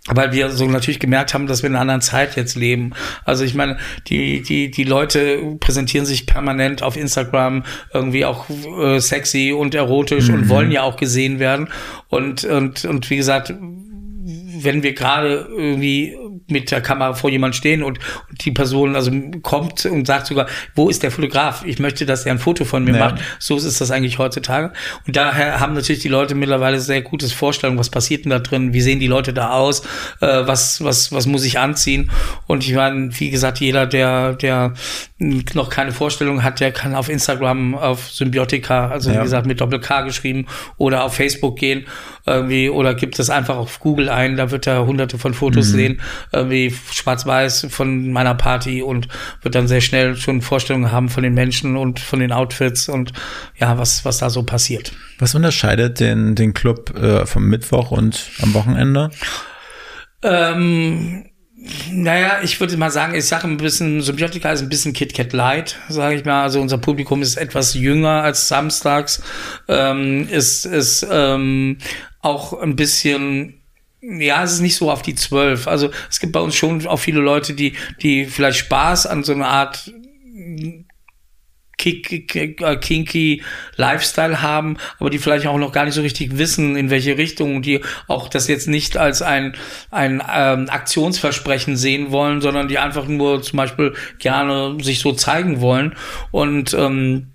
weil 0.09 0.33
wir 0.33 0.49
so 0.49 0.65
natürlich 0.67 0.99
gemerkt 0.99 1.33
haben, 1.33 1.47
dass 1.47 1.63
wir 1.63 1.69
in 1.69 1.75
einer 1.75 1.81
anderen 1.81 2.01
Zeit 2.01 2.35
jetzt 2.35 2.55
leben. 2.55 2.91
Also 3.23 3.45
ich 3.45 3.55
meine, 3.55 3.77
die 4.07 4.41
die 4.41 4.69
die 4.69 4.83
Leute 4.83 5.55
präsentieren 5.59 6.05
sich 6.05 6.25
permanent 6.25 6.83
auf 6.83 6.97
Instagram 6.97 7.63
irgendwie 7.93 8.25
auch 8.25 8.47
äh, 8.49 8.99
sexy 8.99 9.53
und 9.57 9.75
erotisch 9.75 10.27
mhm. 10.27 10.35
und 10.35 10.49
wollen 10.49 10.71
ja 10.71 10.83
auch 10.83 10.97
gesehen 10.97 11.39
werden 11.39 11.69
und 12.09 12.43
und 12.43 12.83
und 12.83 13.09
wie 13.09 13.17
gesagt, 13.17 13.53
wenn 14.63 14.83
wir 14.83 14.93
gerade 14.93 15.47
irgendwie 15.55 16.17
mit 16.47 16.71
der 16.71 16.81
Kamera 16.81 17.13
vor 17.13 17.29
jemand 17.29 17.55
stehen 17.55 17.83
und, 17.83 17.99
und, 18.29 18.45
die 18.45 18.51
Person 18.51 18.95
also 18.95 19.11
kommt 19.41 19.85
und 19.85 20.05
sagt 20.07 20.27
sogar, 20.27 20.47
wo 20.75 20.89
ist 20.89 21.03
der 21.03 21.11
Fotograf? 21.11 21.63
Ich 21.65 21.79
möchte, 21.79 22.05
dass 22.05 22.25
er 22.25 22.33
ein 22.33 22.39
Foto 22.39 22.65
von 22.65 22.83
mir 22.83 22.95
ja. 22.95 22.99
macht. 22.99 23.21
So 23.39 23.57
ist 23.57 23.79
das 23.79 23.91
eigentlich 23.91 24.17
heutzutage. 24.17 24.73
Und 25.07 25.15
daher 25.15 25.59
haben 25.59 25.73
natürlich 25.73 26.01
die 26.01 26.09
Leute 26.09 26.35
mittlerweile 26.35 26.79
sehr 26.79 27.01
gutes 27.01 27.33
Vorstellung, 27.33 27.77
was 27.77 27.89
passiert 27.89 28.25
denn 28.25 28.31
da 28.31 28.39
drin, 28.39 28.73
wie 28.73 28.81
sehen 28.81 28.99
die 28.99 29.07
Leute 29.07 29.33
da 29.33 29.51
aus, 29.51 29.81
äh, 30.21 30.45
was, 30.45 30.83
was, 30.83 31.11
was 31.11 31.25
muss 31.25 31.45
ich 31.45 31.59
anziehen? 31.59 32.11
Und 32.47 32.63
ich 32.63 32.73
meine, 32.73 33.09
wie 33.19 33.29
gesagt, 33.29 33.59
jeder, 33.59 33.85
der, 33.85 34.33
der 34.33 34.73
noch 35.19 35.69
keine 35.69 35.91
Vorstellung 35.91 36.43
hat, 36.43 36.59
der 36.59 36.71
kann 36.71 36.95
auf 36.95 37.09
Instagram, 37.09 37.75
auf 37.75 38.11
Symbiotika, 38.11 38.89
also 38.89 39.09
ja. 39.09 39.19
wie 39.19 39.23
gesagt, 39.23 39.45
mit 39.45 39.61
Doppel 39.61 39.79
K 39.79 40.01
geschrieben 40.01 40.47
oder 40.77 41.03
auf 41.03 41.15
Facebook 41.15 41.57
gehen 41.57 41.85
irgendwie 42.25 42.69
oder 42.69 42.93
gibt 42.93 43.19
es 43.19 43.29
einfach 43.29 43.57
auf 43.57 43.79
Google 43.79 44.09
ein, 44.09 44.37
da 44.37 44.51
wird 44.51 44.67
er 44.67 44.85
hunderte 44.85 45.17
von 45.17 45.33
Fotos 45.33 45.67
mhm. 45.69 45.71
sehen, 45.71 46.01
irgendwie 46.31 46.73
schwarz-weiß 46.91 47.67
von 47.69 48.11
meiner 48.11 48.35
Party 48.35 48.81
und 48.81 49.07
wird 49.41 49.55
dann 49.55 49.67
sehr 49.67 49.81
schnell 49.81 50.15
schon 50.15 50.41
Vorstellungen 50.41 50.91
haben 50.91 51.09
von 51.09 51.23
den 51.23 51.33
Menschen 51.33 51.75
und 51.75 51.99
von 51.99 52.19
den 52.19 52.31
Outfits 52.31 52.87
und 52.87 53.13
ja, 53.57 53.77
was, 53.77 54.05
was 54.05 54.19
da 54.19 54.29
so 54.29 54.43
passiert. 54.43 54.93
Was 55.19 55.35
unterscheidet 55.35 55.99
den, 55.99 56.35
den 56.35 56.53
Club 56.53 56.95
äh, 56.97 57.25
vom 57.25 57.45
Mittwoch 57.47 57.91
und 57.91 58.29
am 58.41 58.53
Wochenende? 58.53 59.09
Ähm, 60.23 61.25
naja, 61.91 62.39
ich 62.43 62.59
würde 62.59 62.75
mal 62.77 62.91
sagen, 62.91 63.15
ich 63.15 63.25
sage 63.25 63.47
ein 63.47 63.57
bisschen, 63.57 64.01
Symbiotika 64.01 64.51
ist 64.51 64.61
ein 64.61 64.69
bisschen 64.69 64.93
KitKat 64.93 65.33
Light, 65.33 65.77
sage 65.89 66.15
ich 66.15 66.25
mal. 66.25 66.43
Also 66.43 66.59
unser 66.59 66.77
Publikum 66.77 67.21
ist 67.21 67.37
etwas 67.37 67.73
jünger 67.73 68.23
als 68.23 68.47
samstags, 68.47 69.21
ähm, 69.67 70.27
ist, 70.29 70.65
ist 70.65 71.05
ähm, 71.09 71.77
auch 72.21 72.59
ein 72.59 72.75
bisschen 72.75 73.59
ja, 74.01 74.43
es 74.43 74.51
ist 74.53 74.59
nicht 74.59 74.75
so 74.75 74.91
auf 74.91 75.01
die 75.01 75.15
zwölf. 75.15 75.65
Also 75.65 75.89
es 76.09 76.19
gibt 76.19 76.33
bei 76.33 76.41
uns 76.41 76.55
schon 76.55 76.85
auch 76.87 76.97
viele 76.97 77.21
Leute, 77.21 77.53
die, 77.53 77.73
die 78.01 78.25
vielleicht 78.25 78.57
Spaß 78.57 79.07
an 79.07 79.23
so 79.23 79.31
einer 79.31 79.47
Art 79.47 79.93
kinky 81.77 83.43
Lifestyle 83.75 84.41
haben, 84.41 84.77
aber 84.99 85.09
die 85.09 85.17
vielleicht 85.17 85.47
auch 85.47 85.57
noch 85.57 85.71
gar 85.71 85.85
nicht 85.85 85.95
so 85.95 86.01
richtig 86.01 86.37
wissen, 86.37 86.75
in 86.75 86.89
welche 86.89 87.17
Richtung, 87.17 87.61
die 87.61 87.81
auch 88.07 88.29
das 88.29 88.47
jetzt 88.47 88.67
nicht 88.67 88.97
als 88.97 89.21
ein, 89.21 89.55
ein 89.91 90.23
ähm, 90.33 90.69
Aktionsversprechen 90.69 91.75
sehen 91.75 92.11
wollen, 92.11 92.41
sondern 92.41 92.67
die 92.67 92.79
einfach 92.79 93.07
nur 93.07 93.41
zum 93.41 93.57
Beispiel 93.57 93.93
gerne 94.19 94.77
sich 94.81 94.99
so 94.99 95.13
zeigen 95.13 95.61
wollen. 95.61 95.95
Und 96.31 96.73
ähm, 96.73 97.32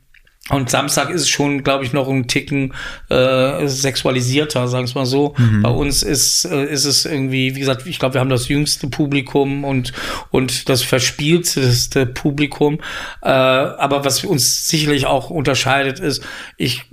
und 0.50 0.70
Samstag 0.70 1.10
ist 1.10 1.28
schon, 1.28 1.62
glaube 1.62 1.84
ich, 1.84 1.92
noch 1.92 2.08
ein 2.08 2.26
Ticken 2.26 2.72
äh, 3.10 3.66
sexualisierter, 3.66 4.66
sagen 4.68 4.88
wir 4.88 4.94
mal 4.94 5.06
so. 5.06 5.34
Mhm. 5.36 5.62
Bei 5.62 5.70
uns 5.70 6.02
ist, 6.02 6.44
äh, 6.46 6.64
ist 6.64 6.84
es 6.84 7.04
irgendwie, 7.04 7.54
wie 7.54 7.60
gesagt, 7.60 7.86
ich 7.86 7.98
glaube, 7.98 8.14
wir 8.14 8.20
haben 8.20 8.30
das 8.30 8.48
jüngste 8.48 8.88
Publikum 8.88 9.64
und, 9.64 9.92
und 10.30 10.68
das 10.68 10.82
verspielteste 10.82 12.06
Publikum. 12.06 12.78
Äh, 13.22 13.28
aber 13.28 14.04
was 14.04 14.24
uns 14.24 14.68
sicherlich 14.68 15.06
auch 15.06 15.30
unterscheidet, 15.30 16.00
ist, 16.00 16.24
ich 16.56 16.84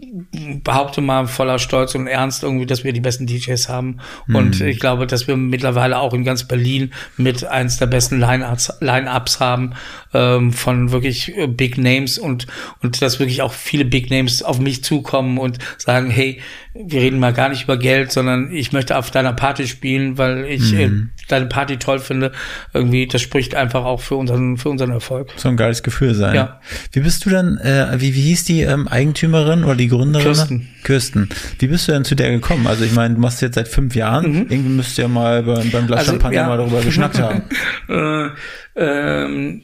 behaupte 0.64 1.02
mal 1.02 1.28
voller 1.28 1.60
Stolz 1.60 1.96
und 1.96 2.08
Ernst 2.08 2.44
irgendwie, 2.44 2.66
dass 2.66 2.84
wir 2.84 2.92
die 2.92 3.02
besten 3.02 3.26
DJs 3.26 3.70
haben. 3.70 4.00
Mhm. 4.28 4.36
Und 4.36 4.62
ich 4.62 4.80
glaube, 4.80 5.08
dass 5.08 5.28
wir 5.28 5.38
mittlerweile 5.38 6.00
auch 6.00 6.14
in 6.14 6.24
ganz 6.26 6.44
Berlin 6.44 6.92
mit 7.16 7.46
eins 7.46 7.78
der 7.78 7.88
besten 7.88 8.20
Line-Ups 8.20 8.74
Line 8.82 9.12
haben 9.40 9.74
ähm, 10.16 10.54
von 10.54 10.92
wirklich 10.92 11.36
äh, 11.38 11.48
Big 11.48 11.78
Names 11.78 12.18
und, 12.18 12.48
und 12.82 13.02
dass 13.02 13.20
wirklich 13.20 13.42
auch 13.42 13.54
viele 13.54 13.84
Big 13.84 14.10
Names 14.10 14.42
auf 14.42 14.60
mich 14.60 14.84
zukommen 14.84 15.38
und 15.38 15.60
sagen, 15.78 16.10
hey, 16.10 16.40
wir 16.74 17.02
reden 17.02 17.20
mal 17.20 17.34
gar 17.34 17.50
nicht 17.50 17.64
über 17.64 17.78
Geld, 17.78 18.12
sondern 18.12 18.52
ich 18.52 18.72
möchte 18.72 18.98
auf 18.98 19.12
deiner 19.12 19.34
Party 19.34 19.68
spielen, 19.68 20.18
weil 20.18 20.46
ich 20.46 20.74
äh, 20.74 20.88
mhm. 20.88 21.12
äh, 21.18 21.22
deine 21.28 21.46
Party 21.48 21.78
toll 21.78 22.00
finde. 22.00 22.32
Irgendwie, 22.74 23.08
das 23.08 23.22
spricht 23.22 23.56
einfach 23.56 23.84
auch 23.84 24.02
für 24.02 24.16
unseren, 24.16 24.58
für 24.58 24.70
unseren 24.70 24.92
Erfolg. 24.92 25.32
So 25.36 25.50
ein 25.50 25.58
geiles 25.58 25.84
Gefühl 25.84 26.16
sein. 26.16 26.36
Ja. 26.36 26.62
Wie 26.92 27.02
bist 27.02 27.26
du 27.26 27.30
dann, 27.30 27.58
äh, 27.58 27.96
wie, 27.98 28.16
wie 28.16 28.22
hieß 28.22 28.46
die 28.46 28.62
ähm, 28.62 28.88
Eigentümerin 28.88 29.64
oder 29.64 29.76
die 29.76 29.88
Gründerin? 29.88 30.26
Kirsten. 30.26 30.70
Kirsten. 30.84 31.30
Wie 31.60 31.68
bist 31.68 31.88
du 31.88 31.92
denn 31.92 32.06
zu 32.06 32.16
der 32.16 32.32
gekommen? 32.32 32.68
Also 32.68 32.86
ich 32.86 32.94
meine, 32.94 33.16
du 33.16 33.22
machst 33.22 33.42
jetzt 33.42 33.56
seit 33.56 33.68
fünf 33.68 33.96
Jahren. 33.96 34.32
Mhm. 34.32 34.46
Irgendwie 34.50 34.72
müsst 34.72 34.98
ihr 34.98 35.08
mal 35.08 35.44
beim, 35.44 35.72
beim 35.72 35.88
Glas 35.88 36.00
also, 36.00 36.12
Champagner 36.12 36.38
ja. 36.42 36.48
mal 36.48 36.58
darüber 36.58 36.82
geschnackt 36.82 37.20
haben. 37.20 37.44
äh, 37.90 38.30
ähm, 38.76 39.62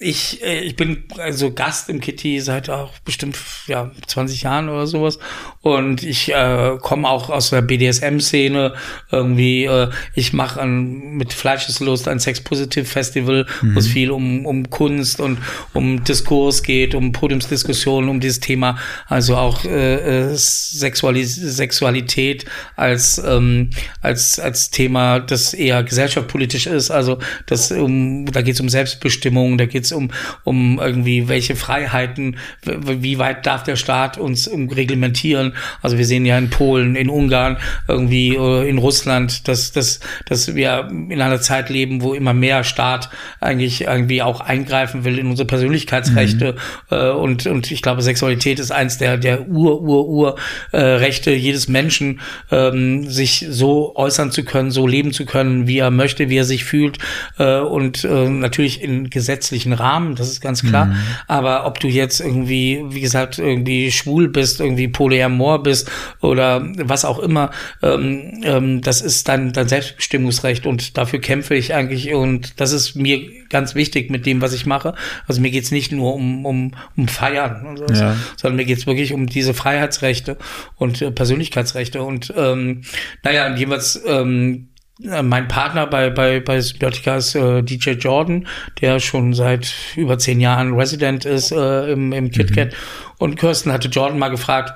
ich, 0.00 0.42
äh, 0.42 0.58
ich 0.60 0.74
bin 0.74 1.04
also 1.18 1.52
Gast 1.52 1.88
im 1.88 2.00
Kitty 2.00 2.40
seit 2.40 2.68
auch 2.68 2.98
bestimmt 3.04 3.38
ja 3.68 3.92
20 4.08 4.42
Jahren 4.42 4.68
oder 4.68 4.88
sowas 4.88 5.20
und 5.62 6.02
ich 6.02 6.32
äh, 6.32 6.78
komme 6.80 7.08
auch 7.08 7.30
aus 7.30 7.50
der 7.50 7.62
BDSM-Szene 7.62 8.74
irgendwie. 9.12 9.66
Äh, 9.66 9.90
ich 10.16 10.32
mache 10.32 10.66
mit 10.66 11.32
Fleischeslust 11.32 12.08
ein 12.08 12.18
Sex-Positive 12.18 12.84
Festival, 12.84 13.46
mhm. 13.62 13.74
wo 13.76 13.78
es 13.78 13.86
viel 13.86 14.10
um, 14.10 14.46
um 14.46 14.68
Kunst 14.68 15.20
und 15.20 15.38
um 15.74 16.02
Diskurs 16.02 16.64
geht, 16.64 16.96
um 16.96 17.12
Podiumsdiskussionen, 17.12 18.10
um 18.10 18.18
dieses 18.18 18.40
Thema, 18.40 18.76
also 19.06 19.36
auch 19.36 19.64
äh, 19.64 20.30
äh 20.30 20.34
Sexualis 20.34 21.36
Sexualität 21.36 22.46
als 22.74 23.22
ähm, 23.24 23.70
als 24.00 24.40
als 24.40 24.70
Thema, 24.70 25.20
das 25.20 25.54
eher 25.54 25.84
gesellschaftspolitisch 25.84 26.66
ist. 26.66 26.90
Also 26.90 27.20
das 27.46 27.70
um 27.70 28.26
da 28.26 28.42
geht 28.42 28.54
es 28.54 28.60
um 28.60 28.68
Selbstbestimmung, 28.68 29.56
da 29.56 29.66
geht 29.66 29.84
geht 29.84 29.92
es 29.92 29.92
um, 29.94 30.10
um 30.44 30.78
irgendwie 30.78 31.28
welche 31.28 31.56
Freiheiten, 31.56 32.36
wie 32.62 33.18
weit 33.18 33.46
darf 33.46 33.62
der 33.62 33.76
Staat 33.76 34.18
uns 34.18 34.50
reglementieren. 34.50 35.54
Also 35.82 35.98
wir 35.98 36.06
sehen 36.06 36.26
ja 36.26 36.36
in 36.36 36.50
Polen, 36.50 36.96
in 36.96 37.08
Ungarn, 37.08 37.56
irgendwie 37.88 38.34
äh, 38.34 38.68
in 38.68 38.78
Russland, 38.78 39.48
dass, 39.48 39.72
dass, 39.72 40.00
dass 40.26 40.54
wir 40.54 40.88
in 40.90 41.20
einer 41.20 41.40
Zeit 41.40 41.70
leben, 41.70 42.02
wo 42.02 42.14
immer 42.14 42.34
mehr 42.34 42.64
Staat 42.64 43.10
eigentlich 43.40 43.82
irgendwie 43.82 44.22
auch 44.22 44.40
eingreifen 44.40 45.04
will 45.04 45.18
in 45.18 45.28
unsere 45.28 45.46
Persönlichkeitsrechte. 45.46 46.52
Mhm. 46.90 46.96
Äh, 46.96 47.10
und, 47.10 47.46
und 47.46 47.70
ich 47.70 47.82
glaube, 47.82 48.02
Sexualität 48.02 48.58
ist 48.58 48.72
eins 48.72 48.98
der, 48.98 49.16
der 49.16 49.48
Ur, 49.48 49.80
Ur, 49.82 50.08
Ur 50.08 50.36
äh, 50.72 50.80
Rechte 50.80 51.32
jedes 51.32 51.68
Menschen, 51.68 52.20
ähm, 52.50 53.08
sich 53.08 53.46
so 53.48 53.94
äußern 53.96 54.30
zu 54.30 54.44
können, 54.44 54.70
so 54.70 54.86
leben 54.86 55.12
zu 55.12 55.26
können, 55.26 55.66
wie 55.66 55.78
er 55.78 55.90
möchte, 55.90 56.28
wie 56.28 56.38
er 56.38 56.44
sich 56.44 56.64
fühlt. 56.64 56.98
Äh, 57.38 57.60
und 57.60 58.04
äh, 58.04 58.28
natürlich 58.28 58.82
in 58.82 59.10
gesetzlichen 59.10 59.72
Rahmen, 59.74 60.14
das 60.14 60.28
ist 60.28 60.40
ganz 60.40 60.62
klar. 60.62 60.86
Mhm. 60.86 60.96
Aber 61.26 61.66
ob 61.66 61.80
du 61.80 61.88
jetzt 61.88 62.20
irgendwie, 62.20 62.82
wie 62.88 63.00
gesagt, 63.00 63.38
irgendwie 63.38 63.90
schwul 63.92 64.28
bist, 64.28 64.60
irgendwie 64.60 64.88
polyamor 64.88 65.62
bist 65.62 65.90
oder 66.20 66.64
was 66.76 67.04
auch 67.04 67.18
immer, 67.18 67.50
ähm, 67.82 68.40
ähm, 68.44 68.80
das 68.80 69.00
ist 69.00 69.28
dann 69.28 69.52
dein 69.52 69.68
Selbstbestimmungsrecht 69.68 70.66
und 70.66 70.96
dafür 70.96 71.20
kämpfe 71.20 71.54
ich 71.54 71.74
eigentlich 71.74 72.12
und 72.12 72.60
das 72.60 72.72
ist 72.72 72.94
mir 72.94 73.20
ganz 73.48 73.74
wichtig 73.74 74.10
mit 74.10 74.26
dem, 74.26 74.40
was 74.40 74.52
ich 74.52 74.66
mache. 74.66 74.94
Also 75.26 75.40
mir 75.40 75.50
geht's 75.50 75.70
nicht 75.70 75.92
nur 75.92 76.14
um, 76.14 76.44
um, 76.44 76.72
um 76.96 77.08
Feiern, 77.08 77.76
so, 77.76 77.86
ja. 77.94 78.16
sondern 78.36 78.56
mir 78.56 78.64
geht's 78.64 78.86
wirklich 78.86 79.12
um 79.12 79.26
diese 79.26 79.54
Freiheitsrechte 79.54 80.36
und 80.76 81.02
äh, 81.02 81.10
Persönlichkeitsrechte 81.10 82.02
und 82.02 82.32
ähm, 82.36 82.82
naja, 83.22 83.54
jeweils 83.54 84.02
ähm, 84.06 84.68
äh, 84.73 84.73
mein 84.98 85.48
Partner 85.48 85.86
bei, 85.86 86.10
bei, 86.10 86.38
bei 86.40 86.60
Symbiotica 86.60 87.16
ist 87.16 87.34
äh, 87.34 87.62
DJ 87.62 87.90
Jordan, 87.92 88.46
der 88.80 89.00
schon 89.00 89.34
seit 89.34 89.74
über 89.96 90.18
zehn 90.18 90.40
Jahren 90.40 90.74
Resident 90.74 91.24
ist 91.24 91.50
äh, 91.50 91.90
im, 91.90 92.12
im 92.12 92.30
KitKat. 92.30 92.68
Mhm. 92.68 92.76
Und 93.18 93.36
Kirsten 93.36 93.72
hatte 93.72 93.88
Jordan 93.88 94.18
mal 94.18 94.28
gefragt, 94.28 94.74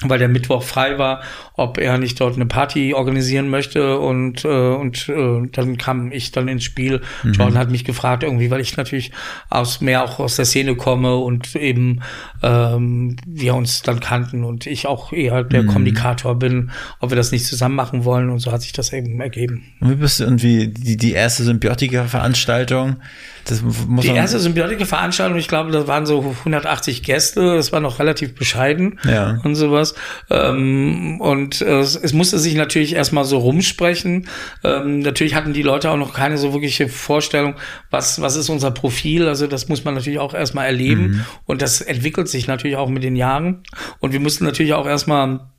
weil 0.00 0.18
der 0.18 0.28
Mittwoch 0.28 0.62
frei 0.62 0.98
war, 0.98 1.22
ob 1.54 1.78
er 1.78 1.98
nicht 1.98 2.20
dort 2.20 2.36
eine 2.36 2.46
Party 2.46 2.94
organisieren 2.94 3.48
möchte 3.48 3.98
und 3.98 4.44
äh, 4.44 4.48
und 4.48 5.08
äh, 5.08 5.48
dann 5.52 5.76
kam 5.78 6.10
ich 6.12 6.32
dann 6.32 6.48
ins 6.48 6.64
Spiel. 6.64 7.02
Mhm. 7.22 7.32
Jordan 7.32 7.58
hat 7.58 7.70
mich 7.70 7.84
gefragt 7.84 8.22
irgendwie, 8.22 8.50
weil 8.50 8.60
ich 8.60 8.76
natürlich 8.76 9.12
aus 9.50 9.80
mehr 9.80 10.02
auch 10.02 10.18
aus 10.18 10.36
der 10.36 10.44
Szene 10.44 10.76
komme 10.76 11.16
und 11.16 11.54
eben 11.54 12.00
ähm, 12.42 13.16
wir 13.26 13.54
uns 13.54 13.82
dann 13.82 14.00
kannten 14.00 14.44
und 14.44 14.66
ich 14.66 14.86
auch 14.86 15.12
eher 15.12 15.44
der 15.44 15.64
mhm. 15.64 15.68
Kommunikator 15.68 16.38
bin, 16.38 16.70
ob 17.00 17.10
wir 17.10 17.16
das 17.16 17.32
nicht 17.32 17.46
zusammen 17.46 17.76
machen 17.76 18.04
wollen 18.04 18.30
und 18.30 18.38
so 18.38 18.50
hat 18.50 18.62
sich 18.62 18.72
das 18.72 18.92
eben 18.92 19.20
ergeben. 19.20 19.64
Und 19.80 19.90
wie 19.90 19.96
bist 19.96 20.20
du 20.20 20.24
irgendwie 20.24 20.68
die 20.68 20.96
die 20.96 21.12
erste 21.12 21.44
Symbiotika-Veranstaltung? 21.44 22.96
Das 23.44 23.62
muss 23.62 24.04
die 24.04 24.10
erste 24.10 24.38
Symbiotika-Veranstaltung, 24.38 25.38
ich 25.38 25.48
glaube, 25.48 25.72
da 25.72 25.86
waren 25.88 26.06
so 26.06 26.34
180 26.40 27.02
Gäste, 27.02 27.56
das 27.56 27.72
war 27.72 27.80
noch 27.80 27.98
relativ 27.98 28.34
bescheiden 28.34 29.00
ja. 29.04 29.40
und 29.42 29.56
sowas. 29.56 29.94
Ähm, 30.30 31.20
und 31.20 31.60
äh, 31.60 31.80
es, 31.80 32.12
musste 32.12 32.38
sich 32.38 32.54
natürlich 32.54 32.94
erstmal 32.94 33.24
so 33.24 33.38
rumsprechen. 33.38 34.28
Ähm, 34.62 35.00
natürlich 35.00 35.34
hatten 35.34 35.52
die 35.52 35.62
Leute 35.62 35.90
auch 35.90 35.96
noch 35.96 36.14
keine 36.14 36.38
so 36.38 36.52
wirkliche 36.52 36.88
Vorstellung, 36.88 37.54
was, 37.90 38.20
was 38.20 38.36
ist 38.36 38.48
unser 38.48 38.70
Profil. 38.70 39.26
Also 39.26 39.46
das 39.46 39.68
muss 39.68 39.84
man 39.84 39.94
natürlich 39.94 40.20
auch 40.20 40.34
erstmal 40.34 40.66
erleben. 40.66 41.02
Mhm. 41.02 41.24
Und 41.44 41.62
das 41.62 41.80
entwickelt 41.80 42.28
sich 42.28 42.46
natürlich 42.46 42.76
auch 42.76 42.88
mit 42.88 43.02
den 43.02 43.16
Jahren. 43.16 43.62
Und 43.98 44.12
wir 44.12 44.20
mussten 44.20 44.44
natürlich 44.44 44.74
auch 44.74 44.86
erstmal 44.86 45.51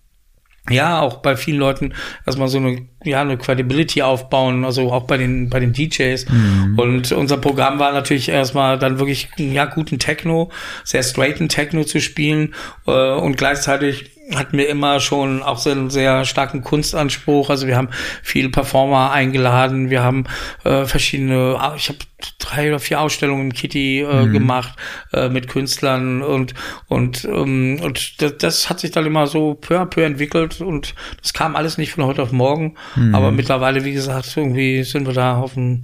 ja, 0.69 1.01
auch 1.01 1.17
bei 1.17 1.35
vielen 1.35 1.59
Leuten 1.59 1.93
erstmal 2.25 2.47
so 2.47 2.57
eine, 2.57 2.87
ja, 3.03 3.21
eine 3.21 3.37
Credibility 3.37 4.01
aufbauen, 4.01 4.63
also 4.63 4.93
auch 4.93 5.03
bei 5.03 5.17
den, 5.17 5.49
bei 5.49 5.59
den 5.59 5.73
DJs. 5.73 6.25
Mhm. 6.29 6.79
Und 6.79 7.11
unser 7.11 7.37
Programm 7.37 7.79
war 7.79 7.91
natürlich 7.91 8.29
erstmal 8.29 8.79
dann 8.79 8.97
wirklich, 8.97 9.29
ja, 9.37 9.65
guten 9.65 9.99
Techno, 9.99 10.51
sehr 10.85 11.03
straighten 11.03 11.49
Techno 11.49 11.83
zu 11.83 11.99
spielen, 11.99 12.55
äh, 12.87 13.11
und 13.11 13.35
gleichzeitig 13.35 14.11
hatten 14.35 14.57
wir 14.57 14.69
immer 14.69 14.99
schon 14.99 15.43
auch 15.43 15.57
so 15.57 15.69
einen 15.69 15.89
sehr 15.89 16.25
starken 16.25 16.63
Kunstanspruch. 16.63 17.49
Also 17.49 17.67
wir 17.67 17.77
haben 17.77 17.89
viele 18.21 18.49
Performer 18.49 19.11
eingeladen, 19.11 19.89
wir 19.89 20.03
haben 20.03 20.25
äh, 20.63 20.85
verschiedene, 20.85 21.59
ich 21.75 21.89
habe 21.89 21.99
drei 22.39 22.69
oder 22.69 22.79
vier 22.79 23.01
Ausstellungen 23.01 23.47
im 23.47 23.53
Kitty 23.53 24.01
äh, 24.01 24.25
mhm. 24.25 24.33
gemacht 24.33 24.73
äh, 25.11 25.29
mit 25.29 25.47
Künstlern 25.47 26.21
und 26.21 26.53
und 26.87 27.25
ähm, 27.25 27.79
und 27.81 28.21
das, 28.21 28.37
das, 28.37 28.69
hat 28.69 28.79
sich 28.79 28.91
dann 28.91 29.05
immer 29.05 29.27
so 29.27 29.55
peu 29.55 29.79
à 29.79 29.85
peu 29.85 30.03
entwickelt 30.03 30.61
und 30.61 30.95
das 31.21 31.33
kam 31.33 31.55
alles 31.55 31.77
nicht 31.77 31.91
von 31.91 32.05
heute 32.05 32.21
auf 32.21 32.31
morgen. 32.31 32.75
Mhm. 32.95 33.15
Aber 33.15 33.31
mittlerweile, 33.31 33.83
wie 33.83 33.93
gesagt, 33.93 34.35
irgendwie 34.35 34.83
sind 34.83 35.07
wir 35.07 35.13
da 35.13 35.37
auf 35.37 35.57
einem 35.57 35.83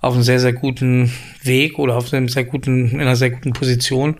auf 0.00 0.14
einem 0.14 0.22
sehr, 0.22 0.40
sehr 0.40 0.54
guten 0.54 1.12
Weg 1.42 1.78
oder 1.78 1.96
auf 1.96 2.12
einem 2.12 2.28
sehr 2.28 2.44
guten, 2.44 2.90
in 2.90 3.00
einer 3.00 3.16
sehr 3.16 3.30
guten 3.30 3.52
Position. 3.52 4.16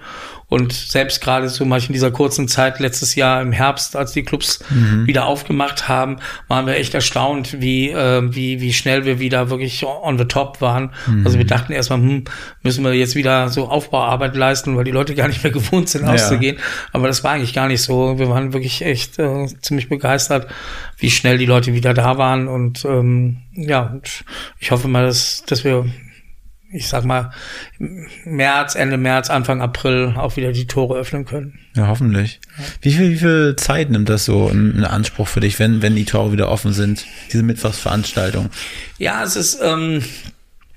Und 0.51 0.73
selbst 0.73 1.23
gerade 1.23 1.49
so 1.49 1.65
mal 1.65 1.81
in 1.81 1.93
dieser 1.93 2.11
kurzen 2.11 2.49
Zeit 2.49 2.81
letztes 2.81 3.15
Jahr 3.15 3.41
im 3.41 3.53
Herbst, 3.53 3.95
als 3.95 4.13
die 4.13 4.25
Clubs 4.25 4.59
mhm. 4.69 5.07
wieder 5.07 5.27
aufgemacht 5.27 5.89
haben, 5.89 6.17
waren 6.49 6.67
wir 6.67 6.75
echt 6.75 6.93
erstaunt, 6.93 7.61
wie, 7.61 7.91
äh, 7.91 8.21
wie, 8.35 8.61
wie 8.61 8.73
schnell 8.73 9.05
wir 9.05 9.21
wieder 9.21 9.49
wirklich 9.49 9.87
on 9.87 10.19
the 10.19 10.25
top 10.25 10.61
waren. 10.61 10.91
Mhm. 11.07 11.25
Also 11.25 11.39
wir 11.39 11.47
dachten 11.47 11.73
erstmal, 11.73 12.01
hm, 12.01 12.25
müssen 12.65 12.83
wir 12.83 12.93
jetzt 12.95 13.15
wieder 13.15 13.49
so 13.49 13.69
Aufbauarbeit 13.69 14.35
leisten, 14.35 14.77
weil 14.77 14.83
die 14.83 14.91
Leute 14.91 15.15
gar 15.15 15.29
nicht 15.29 15.45
mehr 15.45 15.53
gewohnt 15.61 15.89
sind, 15.89 16.05
ja. 16.05 16.15
auszugehen. 16.15 16.59
Aber 16.93 17.07
das 17.07 17.23
war 17.23 17.31
eigentlich 17.31 17.55
gar 17.55 17.69
nicht 17.69 17.83
so. 17.83 18.19
Wir 18.19 18.29
waren 18.29 18.53
wirklich 18.53 18.83
echt 18.83 19.21
äh, 19.21 19.47
ziemlich 19.63 19.89
begeistert, 19.89 20.49
wie 20.99 21.13
schnell 21.13 21.39
die 21.39 21.47
Leute 21.47 21.75
wieder 21.75 21.95
da 21.95 22.19
waren. 22.19 22.49
Und 22.49 22.85
ähm, 22.85 23.37
ja, 23.55 23.83
und 23.83 24.25
ich 24.59 24.73
hoffe 24.73 24.89
mal, 24.89 25.07
dass, 25.07 25.45
dass 25.47 25.63
wir 25.63 25.87
ich 26.73 26.89
sag 26.89 27.05
mal, 27.05 27.33
März, 28.25 28.75
Ende 28.75 28.97
März, 28.97 29.29
Anfang 29.29 29.61
April 29.61 30.15
auch 30.17 30.37
wieder 30.37 30.53
die 30.53 30.67
Tore 30.67 30.99
öffnen 30.99 31.25
können. 31.25 31.59
Ja, 31.75 31.89
hoffentlich. 31.89 32.41
Wie 32.81 32.93
viel, 32.93 33.11
wie 33.11 33.19
viel 33.19 33.57
Zeit 33.57 33.91
nimmt 33.91 34.09
das 34.09 34.25
so 34.25 34.49
in 34.49 34.85
Anspruch 34.85 35.29
für 35.29 35.41
dich, 35.41 35.59
wenn, 35.59 35.83
wenn 35.83 35.97
die 35.97 36.05
Tore 36.05 36.33
wieder 36.33 36.49
offen 36.49 36.73
sind, 36.73 37.07
diese 37.33 37.43
Mittwochsveranstaltung? 37.43 38.51
Ja, 38.99 39.25
es 39.25 39.37
ist, 39.37 39.59
ähm, 39.63 40.03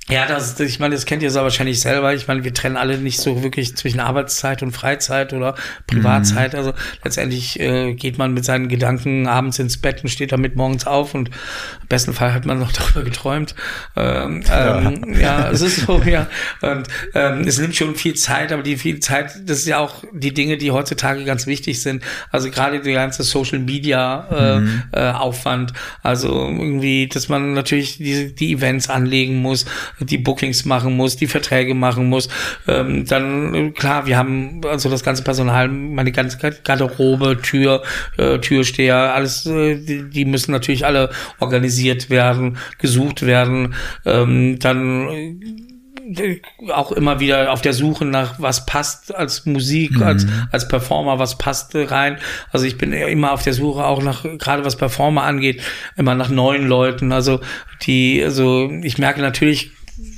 ja, 0.10 0.26
das, 0.26 0.60
ich 0.60 0.80
meine, 0.80 0.96
das 0.96 1.06
kennt 1.06 1.24
ihr 1.24 1.32
so 1.32 1.40
wahrscheinlich 1.40 1.80
selber. 1.80 2.14
Ich 2.14 2.28
meine, 2.28 2.44
wir 2.44 2.54
trennen 2.54 2.76
alle 2.76 2.98
nicht 2.98 3.22
so 3.22 3.42
wirklich 3.42 3.78
zwischen 3.78 4.02
Arbeitszeit 4.02 4.62
und 4.62 4.74
Freizeit 4.74 5.32
oder 5.32 5.56
Privatzeit. 5.88 6.52
Mhm. 6.52 6.60
Also 6.60 6.74
letztendlich 7.06 7.58
äh, 7.62 7.94
geht 7.94 8.18
man 8.18 8.34
mit 8.34 8.44
seinen 8.44 8.68
Gedanken 8.68 9.28
abends 9.28 9.60
ins 9.60 9.78
Bett 9.78 10.04
und 10.04 10.10
steht 10.10 10.34
damit 10.34 10.58
morgens 10.58 10.86
auf 10.86 11.14
und 11.16 11.30
im 11.30 11.88
besten 11.88 12.14
Fall 12.14 12.34
hat 12.34 12.46
man 12.46 12.60
noch 12.60 12.72
darüber 12.74 13.04
geträumt. 13.04 13.56
Ähm, 13.96 14.44
ja. 14.46 14.82
Ähm, 14.82 15.16
ja, 15.18 15.50
es 15.50 15.62
ist 15.62 15.86
so, 15.86 16.02
ja. 16.06 16.28
Und 16.60 16.86
ähm, 17.14 17.48
es 17.48 17.60
nimmt 17.60 17.76
schon 17.76 17.96
viel 17.96 18.16
Zeit, 18.16 18.52
aber 18.52 18.62
die 18.62 18.76
viel 18.76 19.00
Zeit, 19.00 19.32
das 19.46 19.60
ist 19.60 19.68
ja 19.68 19.78
auch 19.80 20.04
die 20.12 20.34
Dinge, 20.34 20.58
die 20.58 20.72
heutzutage 20.72 21.24
ganz 21.24 21.48
wichtig 21.48 21.82
sind. 21.82 22.04
Also 22.30 22.52
gerade 22.52 22.82
die 22.82 22.92
ganze 22.92 23.24
Social 23.24 23.60
Media 23.60 24.28
äh, 24.30 24.60
mhm. 24.60 24.84
äh, 24.92 25.12
Aufwand. 25.12 25.72
Also 26.02 26.28
irgendwie, 26.30 27.08
dass 27.08 27.30
man 27.30 27.54
natürlich 27.54 28.00
die, 28.00 28.36
die 28.36 28.52
Events 28.52 28.90
anlegen 28.90 29.38
muss 29.38 29.66
die 30.00 30.18
Bookings 30.18 30.66
machen 30.66 30.96
muss, 30.96 31.16
die 31.16 31.28
Verträge 31.28 31.74
machen 31.74 32.10
muss. 32.10 32.30
Ähm, 32.68 33.06
dann, 33.06 33.74
klar, 33.74 34.06
wir 34.06 34.18
haben 34.18 34.62
also 34.66 34.90
das 34.90 35.04
ganze 35.04 35.24
Personal, 35.24 35.68
meine 35.68 36.12
ganze 36.12 36.38
Garderobe, 36.64 37.40
Tür, 37.42 37.84
äh, 38.18 38.40
Türsteher, 38.40 39.14
alles, 39.14 39.46
äh, 39.46 39.76
die, 39.78 40.10
die, 40.10 40.26
müssen 40.26 40.52
natürlich 40.52 40.86
alle 40.86 41.10
organisiert 41.40 42.10
werden, 42.10 42.58
gesucht 42.80 43.26
werden. 43.26 43.76
Ähm, 44.06 44.60
dann 44.60 45.10
äh, 45.10 46.42
auch 46.72 46.92
immer 46.92 47.20
wieder 47.20 47.52
auf 47.52 47.62
der 47.62 47.74
Suche 47.74 48.06
nach 48.06 48.40
was 48.40 48.66
passt 48.66 49.14
als 49.16 49.46
Musik, 49.46 49.92
mhm. 49.92 50.04
als, 50.04 50.26
als 50.52 50.68
Performer, 50.68 51.20
was 51.20 51.38
passt 51.38 51.72
rein. 51.76 52.18
Also 52.52 52.66
ich 52.66 52.78
bin 52.78 52.94
immer 52.94 53.32
auf 53.32 53.44
der 53.44 53.54
Suche 53.54 53.86
auch 53.86 54.02
nach, 54.02 54.24
gerade 54.38 54.66
was 54.66 54.76
Performer 54.76 55.24
angeht, 55.24 55.62
immer 55.96 56.16
nach 56.16 56.30
neuen 56.30 56.68
Leuten. 56.68 57.12
Also 57.12 57.40
die, 57.84 58.22
also 58.24 58.70
ich 58.84 58.98
merke 58.98 59.22
natürlich, 59.22 59.72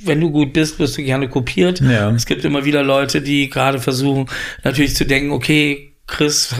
wenn 0.04 0.20
du 0.20 0.30
gut 0.30 0.52
bist, 0.52 0.78
wirst 0.78 0.96
du 0.98 1.02
gerne 1.02 1.28
kopiert. 1.28 1.80
Ja. 1.80 2.10
Es 2.10 2.26
gibt 2.26 2.44
immer 2.44 2.64
wieder 2.64 2.82
Leute, 2.82 3.20
die 3.20 3.50
gerade 3.50 3.78
versuchen, 3.78 4.26
natürlich 4.64 4.96
zu 4.96 5.04
denken, 5.04 5.30
okay, 5.30 5.92
Chris 6.06 6.54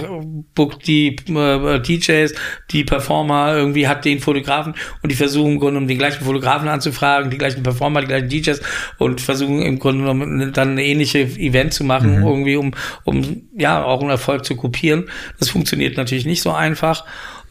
bookt 0.55 0.89
die 0.89 1.17
äh, 1.29 1.81
DJs, 1.81 2.35
die 2.73 2.85
Performer, 2.85 3.55
irgendwie 3.55 3.87
hat 3.87 4.05
den 4.05 4.19
Fotografen 4.19 4.75
und 5.03 5.13
die 5.13 5.17
versuchen 5.17 5.53
im 5.53 5.61
Grunde 5.61 5.79
um 5.79 5.87
den 5.87 5.99
gleichen 5.99 6.25
Fotografen 6.25 6.69
anzufragen, 6.69 7.31
die 7.31 7.39
gleichen 7.39 7.63
Performer, 7.63 8.01
die 8.01 8.09
gleichen 8.09 8.29
DJs 8.29 8.61
und 8.99 9.21
versuchen 9.21 9.63
im 9.63 9.79
Grunde 9.79 10.01
genommen 10.01 10.53
dann 10.53 10.71
eine 10.71 10.85
ähnliche 10.85 11.21
Event 11.21 11.75
zu 11.75 11.85
machen, 11.85 12.21
mhm. 12.21 12.27
irgendwie 12.27 12.57
um, 12.57 12.73
um 13.05 13.43
ja 13.57 13.85
auch 13.85 14.01
einen 14.01 14.11
Erfolg 14.11 14.45
zu 14.45 14.57
kopieren. 14.57 15.11
Das 15.39 15.49
funktioniert 15.49 15.97
natürlich 15.97 16.27
nicht 16.27 16.43
so 16.43 16.51
einfach. 16.51 17.05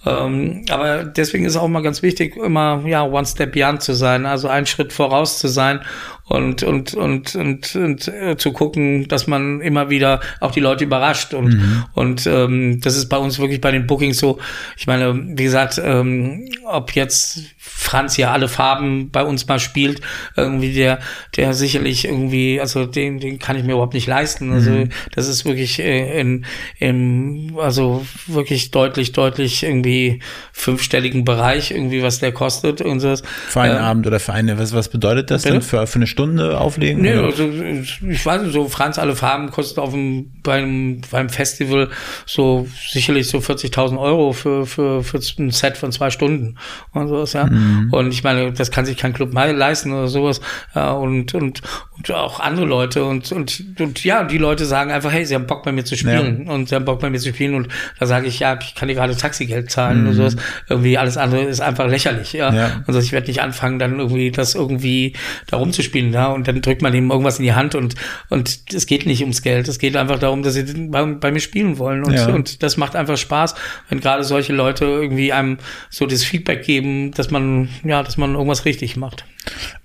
Ähm, 0.05 0.65
aber 0.69 1.03
deswegen 1.03 1.45
ist 1.45 1.57
auch 1.57 1.67
mal 1.67 1.81
ganz 1.81 2.01
wichtig, 2.01 2.37
immer 2.37 2.83
ja 2.85 3.03
one 3.03 3.25
step 3.25 3.53
beyond 3.53 3.81
zu 3.81 3.93
sein, 3.93 4.25
also 4.25 4.47
einen 4.47 4.65
Schritt 4.65 4.93
voraus 4.93 5.39
zu 5.39 5.47
sein 5.47 5.81
und 6.27 6.63
und 6.63 6.95
und 6.95 7.35
und, 7.35 7.75
und 7.75 8.07
äh, 8.07 8.35
zu 8.35 8.51
gucken, 8.51 9.07
dass 9.07 9.27
man 9.27 9.61
immer 9.61 9.91
wieder 9.91 10.21
auch 10.39 10.51
die 10.51 10.59
Leute 10.59 10.83
überrascht 10.83 11.35
und 11.35 11.53
mhm. 11.53 11.85
und 11.93 12.25
ähm, 12.25 12.81
das 12.81 12.97
ist 12.97 13.09
bei 13.09 13.17
uns 13.17 13.37
wirklich 13.37 13.61
bei 13.61 13.71
den 13.71 13.85
Bookings 13.85 14.17
so. 14.17 14.39
Ich 14.75 14.87
meine, 14.87 15.13
wie 15.15 15.43
gesagt, 15.43 15.79
ähm, 15.83 16.49
ob 16.65 16.95
jetzt 16.95 17.41
Franz 17.59 18.17
ja 18.17 18.31
alle 18.31 18.47
Farben 18.47 19.11
bei 19.11 19.23
uns 19.23 19.47
mal 19.47 19.59
spielt, 19.59 20.01
irgendwie 20.35 20.73
der 20.73 20.99
der 21.35 21.53
sicherlich 21.53 22.05
irgendwie, 22.05 22.59
also 22.59 22.87
den 22.87 23.19
den 23.19 23.37
kann 23.37 23.55
ich 23.55 23.63
mir 23.63 23.73
überhaupt 23.73 23.93
nicht 23.93 24.07
leisten. 24.07 24.51
Also 24.51 24.71
mhm. 24.71 24.89
das 25.13 25.27
ist 25.27 25.45
wirklich 25.45 25.77
äh, 25.77 26.19
in 26.19 26.45
im 26.79 27.55
also 27.59 28.03
wirklich 28.25 28.71
deutlich 28.71 29.11
deutlich 29.11 29.61
irgendwie 29.61 30.21
fünfstelligen 30.53 31.23
Bereich 31.23 31.69
irgendwie 31.69 32.01
was 32.01 32.17
der 32.17 32.31
kostet 32.31 32.81
und 32.81 32.99
so. 32.99 33.13
Für 33.47 33.61
einen 33.61 33.77
äh, 33.77 33.79
Abend 33.79 34.07
oder 34.07 34.19
für 34.19 34.33
eine 34.33 34.57
was 34.57 34.73
was 34.73 34.89
bedeutet 34.89 35.29
das 35.29 35.43
bitte? 35.43 35.53
denn 35.53 35.61
für 35.61 35.85
für 35.85 35.99
eine 35.99 36.07
Stunde 36.15 36.57
auflegen? 36.57 37.01
Nee, 37.01 37.11
also, 37.11 37.43
ich 37.43 38.25
weiß 38.25 38.43
nicht, 38.43 38.53
so 38.53 38.69
Franz 38.69 38.97
alle 38.97 39.17
Farben 39.17 39.51
kostet 39.51 39.79
auf 39.79 39.91
dem, 39.91 40.31
beim, 40.43 41.01
beim 41.11 41.27
Festival 41.27 41.89
so 42.25 42.67
sicherlich 42.89 43.27
so 43.27 43.39
40.000 43.39 43.99
Euro 43.99 44.31
für, 44.31 44.65
für, 44.65 45.03
für 45.03 45.19
ein 45.39 45.51
Set 45.51 45.75
von 45.75 45.91
zwei 45.91 46.09
Stunden 46.11 46.55
und 46.93 47.09
sowas, 47.09 47.33
ja. 47.33 47.47
Mhm. 47.47 47.89
Und 47.91 48.13
ich 48.13 48.23
meine, 48.23 48.53
das 48.53 48.71
kann 48.71 48.85
sich 48.85 48.95
kein 48.95 49.11
Club 49.11 49.33
leisten 49.33 49.91
oder 49.91 50.07
sowas. 50.07 50.39
Ja, 50.73 50.93
und, 50.93 51.33
und, 51.33 51.61
und 51.97 52.11
auch 52.11 52.39
andere 52.39 52.65
Leute 52.65 53.03
und, 53.03 53.33
und, 53.33 53.63
und 53.77 54.03
ja, 54.05 54.23
die 54.23 54.37
Leute 54.37 54.65
sagen 54.65 54.91
einfach, 54.91 55.11
hey, 55.11 55.25
sie 55.25 55.35
haben 55.35 55.47
Bock 55.47 55.63
bei 55.63 55.73
mir 55.73 55.83
zu 55.83 55.97
spielen 55.97 56.45
ja. 56.45 56.53
und 56.53 56.69
sie 56.69 56.75
haben 56.75 56.85
Bock 56.85 57.01
bei 57.01 57.09
mir 57.09 57.19
zu 57.19 57.33
spielen 57.33 57.55
und 57.55 57.67
da 57.99 58.05
sage 58.05 58.27
ich, 58.27 58.39
ja, 58.39 58.57
ich 58.61 58.73
kann 58.73 58.87
dir 58.87 58.95
gerade 58.95 59.17
Taxigeld 59.17 59.69
zahlen 59.69 60.03
mhm. 60.03 60.07
und 60.07 60.13
sowas. 60.13 60.37
Irgendwie 60.69 60.97
alles 60.97 61.17
andere 61.17 61.43
ist 61.43 61.59
einfach 61.59 61.87
lächerlich, 61.87 62.31
ja. 62.31 62.53
ja. 62.53 62.83
Also 62.87 63.01
ich 63.01 63.11
werde 63.11 63.27
nicht 63.27 63.41
anfangen, 63.41 63.79
dann 63.79 63.99
irgendwie 63.99 64.31
das 64.31 64.55
irgendwie 64.55 65.13
da 65.47 65.57
rumzuspielen, 66.05 66.13
ja. 66.13 66.27
Und 66.27 66.47
dann 66.47 66.61
drückt 66.61 66.81
man 66.81 66.93
ihm 66.93 67.11
irgendwas 67.11 67.39
in 67.39 67.43
die 67.43 67.53
Hand 67.53 67.75
und, 67.75 67.95
und 68.29 68.59
es 68.73 68.85
geht 68.85 69.05
nicht 69.05 69.21
ums 69.21 69.41
Geld. 69.41 69.67
Es 69.67 69.79
geht 69.79 69.95
einfach 69.95 70.19
darum, 70.19 70.43
dass 70.43 70.53
sie 70.53 70.63
bei, 70.87 71.05
bei 71.05 71.31
mir 71.31 71.39
spielen 71.39 71.77
wollen. 71.77 72.03
Und, 72.03 72.13
ja. 72.13 72.27
und 72.27 72.63
das 72.63 72.77
macht 72.77 72.95
einfach 72.95 73.17
Spaß, 73.17 73.55
wenn 73.89 73.99
gerade 73.99 74.23
solche 74.23 74.53
Leute 74.53 74.85
irgendwie 74.85 75.33
einem 75.33 75.57
so 75.89 76.05
das 76.05 76.23
Feedback 76.23 76.63
geben, 76.63 77.11
dass 77.11 77.31
man, 77.31 77.69
ja, 77.83 78.03
dass 78.03 78.17
man 78.17 78.33
irgendwas 78.33 78.65
richtig 78.65 78.97
macht. 78.97 79.25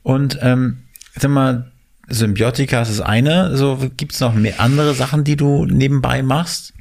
Und 0.03 0.39
ähm, 0.43 0.79
sag 1.17 1.31
mal, 1.31 1.71
Symbiotika 2.11 2.83
ist 2.83 2.91
das 2.91 3.01
eine. 3.01 3.57
So 3.57 3.79
gibt 3.97 4.13
es 4.13 4.21
noch 4.21 4.35
mehr 4.35 4.61
andere 4.61 4.95
Sachen, 4.95 5.25
die 5.25 5.37
du 5.37 5.65
nebenbei 5.65 6.23
machst? 6.23 6.75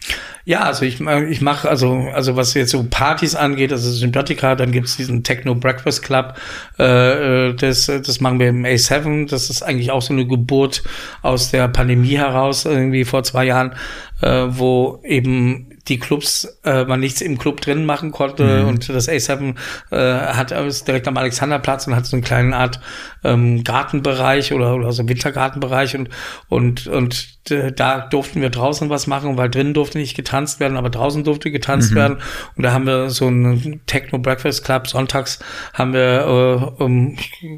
Ja, 0.45 0.61
also 0.61 0.83
ich, 0.83 0.99
ich 0.99 1.41
mache, 1.41 1.69
also, 1.69 2.09
also 2.13 2.35
was 2.35 2.55
jetzt 2.55 2.71
so 2.71 2.83
Partys 2.89 3.35
angeht, 3.35 3.71
also 3.71 3.91
Symbiotika, 3.91 4.55
dann 4.55 4.71
gibt's 4.71 4.97
diesen 4.97 5.23
Techno 5.23 5.53
Breakfast 5.53 6.01
Club, 6.01 6.35
äh, 6.79 7.49
äh 7.49 7.53
das, 7.53 7.85
das 7.85 8.19
machen 8.19 8.39
wir 8.39 8.47
im 8.47 8.65
A7, 8.65 9.29
das 9.29 9.49
ist 9.51 9.61
eigentlich 9.61 9.91
auch 9.91 10.01
so 10.01 10.13
eine 10.13 10.25
Geburt 10.25 10.81
aus 11.21 11.51
der 11.51 11.67
Pandemie 11.67 12.17
heraus, 12.17 12.65
irgendwie 12.65 13.05
vor 13.05 13.23
zwei 13.23 13.45
Jahren, 13.45 13.73
äh, 14.21 14.45
wo 14.49 15.01
eben 15.03 15.77
die 15.87 15.97
Clubs 15.99 16.59
äh, 16.63 16.85
man 16.85 16.99
nichts 16.99 17.21
im 17.21 17.37
Club 17.37 17.61
drin 17.61 17.85
machen 17.85 18.11
konnte 18.11 18.61
mhm. 18.61 18.67
und 18.67 18.89
das 18.89 19.09
A7 19.09 19.55
äh, 19.91 19.97
hat 19.97 20.51
ist 20.51 20.87
direkt 20.87 21.07
am 21.07 21.17
Alexanderplatz 21.17 21.87
und 21.87 21.95
hat 21.95 22.05
so 22.05 22.15
einen 22.15 22.23
kleinen 22.23 22.53
Art 22.53 22.79
ähm, 23.23 23.63
Gartenbereich 23.63 24.53
oder, 24.53 24.75
oder 24.75 24.91
so 24.91 25.07
Wintergartenbereich 25.07 25.95
und 25.95 26.09
und 26.47 26.87
und 26.87 27.38
da 27.49 27.99
durften 27.99 28.41
wir 28.41 28.49
draußen 28.49 28.89
was 28.89 29.07
machen, 29.07 29.37
weil 29.37 29.49
drinnen 29.49 29.73
durfte 29.73 29.97
nicht 29.97 30.15
getanzt 30.15 30.59
werden, 30.59 30.77
aber 30.77 30.89
draußen 30.89 31.23
durfte 31.23 31.51
getanzt 31.51 31.91
mhm. 31.91 31.95
werden 31.95 32.17
und 32.55 32.63
da 32.63 32.71
haben 32.71 32.85
wir 32.85 33.09
so 33.09 33.27
einen 33.27 33.81
Techno 33.85 34.19
Breakfast 34.19 34.63
Club 34.63 34.87
sonntags 34.87 35.39
haben 35.73 35.93
wir 35.93 36.71
äh, 36.79 36.83
um 36.83 37.17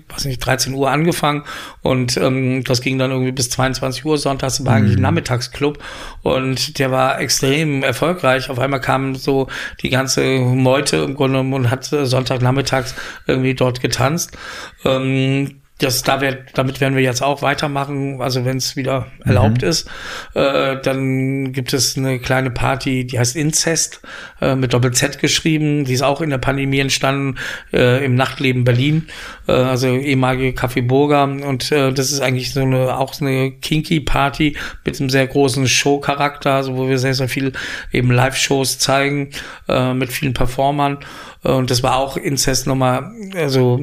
weiß 0.09 0.25
nicht 0.25 0.45
13 0.45 0.73
Uhr 0.73 0.89
angefangen 0.89 1.43
und 1.81 2.17
ähm, 2.17 2.63
das 2.63 2.81
ging 2.81 2.97
dann 2.97 3.11
irgendwie 3.11 3.31
bis 3.31 3.49
22 3.49 4.05
Uhr 4.05 4.17
sonntags 4.17 4.63
war 4.65 4.75
eigentlich 4.75 4.93
ein 4.93 4.97
mhm. 4.97 5.03
Nachmittagsclub 5.03 5.79
und 6.21 6.79
der 6.79 6.91
war 6.91 7.19
extrem 7.19 7.83
erfolgreich. 7.83 8.49
Auf 8.49 8.59
einmal 8.59 8.81
kam 8.81 9.15
so 9.15 9.47
die 9.81 9.89
ganze 9.89 10.23
Meute 10.39 10.97
im 10.97 11.15
Grunde 11.15 11.39
und 11.39 11.69
hat 11.69 11.85
Sonntagnachmittags 11.85 12.95
irgendwie 13.27 13.55
dort 13.55 13.81
getanzt. 13.81 14.37
Ähm, 14.85 15.61
das, 15.82 16.03
da 16.03 16.21
wird, 16.21 16.38
damit 16.53 16.82
werden 16.82 16.95
wir 16.95 17.03
jetzt 17.03 17.21
auch 17.21 17.41
weitermachen, 17.41 18.21
also 18.21 18.45
wenn 18.45 18.57
es 18.57 18.75
wieder 18.75 19.07
erlaubt 19.25 19.61
mhm. 19.61 19.67
ist. 19.67 19.89
Äh, 20.34 20.77
dann 20.82 21.51
gibt 21.53 21.73
es 21.73 21.97
eine 21.97 22.19
kleine 22.19 22.51
Party, 22.51 23.05
die 23.05 23.19
heißt 23.19 23.36
Incest, 23.36 24.01
äh, 24.41 24.55
mit 24.55 24.73
Doppel-Z 24.73 25.19
geschrieben. 25.19 25.86
Die 25.86 25.93
ist 25.93 26.03
auch 26.03 26.21
in 26.21 26.29
der 26.29 26.38
Pandemie 26.38 26.79
entstanden, 26.79 27.38
äh, 27.73 28.05
im 28.05 28.15
Nachtleben 28.15 28.63
Berlin, 28.63 29.07
äh, 29.47 29.53
also 29.53 29.88
ehemalige 29.88 30.59
Café 30.59 30.86
Burger. 30.86 31.23
Und 31.23 31.71
äh, 31.71 31.91
das 31.91 32.11
ist 32.11 32.21
eigentlich 32.21 32.53
so 32.53 32.61
eine, 32.61 32.97
auch 32.97 33.13
so 33.13 33.25
eine 33.25 33.51
Kinky-Party 33.51 34.55
mit 34.86 34.99
einem 34.99 35.09
sehr 35.09 35.27
großen 35.27 35.67
Show-Charakter, 35.67 36.53
also 36.53 36.77
wo 36.77 36.88
wir 36.88 36.97
sehr, 36.97 37.13
sehr 37.13 37.29
viel 37.29 37.53
eben 37.91 38.11
Live-Shows 38.11 38.79
zeigen, 38.79 39.32
äh, 39.67 39.93
mit 39.93 40.11
vielen 40.11 40.34
Performern. 40.34 40.99
Und 41.43 41.71
das 41.71 41.81
war 41.81 41.97
auch 41.97 42.17
Inzest 42.17 42.67
nochmal, 42.67 43.11
also, 43.33 43.81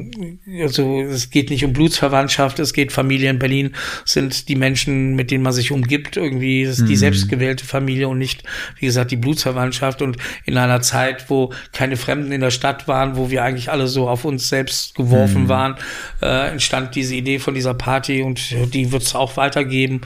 also 0.61 1.01
es 1.01 1.29
geht 1.29 1.49
nicht 1.49 1.65
um 1.65 1.73
Blutsverwandtschaft, 1.73 2.57
es 2.59 2.71
geht 2.71 2.93
Familie 2.93 3.29
in 3.29 3.37
Berlin, 3.37 3.75
sind 4.05 4.47
die 4.47 4.55
Menschen, 4.55 5.15
mit 5.15 5.29
denen 5.29 5.43
man 5.43 5.51
sich 5.51 5.73
umgibt, 5.73 6.15
irgendwie, 6.15 6.61
ist 6.61 6.87
die 6.87 6.93
mhm. 6.93 6.97
selbstgewählte 6.97 7.65
Familie 7.65 8.07
und 8.07 8.17
nicht, 8.17 8.43
wie 8.79 8.85
gesagt, 8.85 9.11
die 9.11 9.17
Blutsverwandtschaft. 9.17 10.01
Und 10.01 10.15
in 10.45 10.57
einer 10.57 10.81
Zeit, 10.81 11.29
wo 11.29 11.51
keine 11.73 11.97
Fremden 11.97 12.31
in 12.31 12.39
der 12.39 12.51
Stadt 12.51 12.87
waren, 12.87 13.17
wo 13.17 13.29
wir 13.29 13.43
eigentlich 13.43 13.69
alle 13.69 13.87
so 13.87 14.07
auf 14.07 14.23
uns 14.23 14.47
selbst 14.47 14.95
geworfen 14.95 15.43
mhm. 15.43 15.49
waren, 15.49 15.75
äh, 16.21 16.51
entstand 16.51 16.95
diese 16.95 17.15
Idee 17.15 17.39
von 17.39 17.55
dieser 17.55 17.73
Party 17.73 18.21
und 18.21 18.73
die 18.73 18.93
wird 18.93 19.03
es 19.03 19.15
auch 19.15 19.35
weitergeben. 19.35 20.01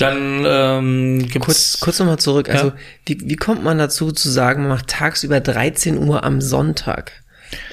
Dann 0.00 0.44
ähm, 0.46 1.18
gibt's 1.28 1.46
kurz, 1.46 1.80
kurz 1.80 1.98
nochmal 1.98 2.18
zurück. 2.18 2.48
Ja? 2.48 2.54
Also 2.54 2.72
wie, 3.04 3.18
wie 3.22 3.36
kommt 3.36 3.62
man 3.62 3.78
dazu 3.78 4.12
zu 4.12 4.30
sagen, 4.30 4.62
man 4.62 4.70
macht 4.70 4.88
tagsüber 4.88 5.40
13 5.40 5.98
Uhr 5.98 6.24
am 6.24 6.40
Sonntag? 6.40 7.12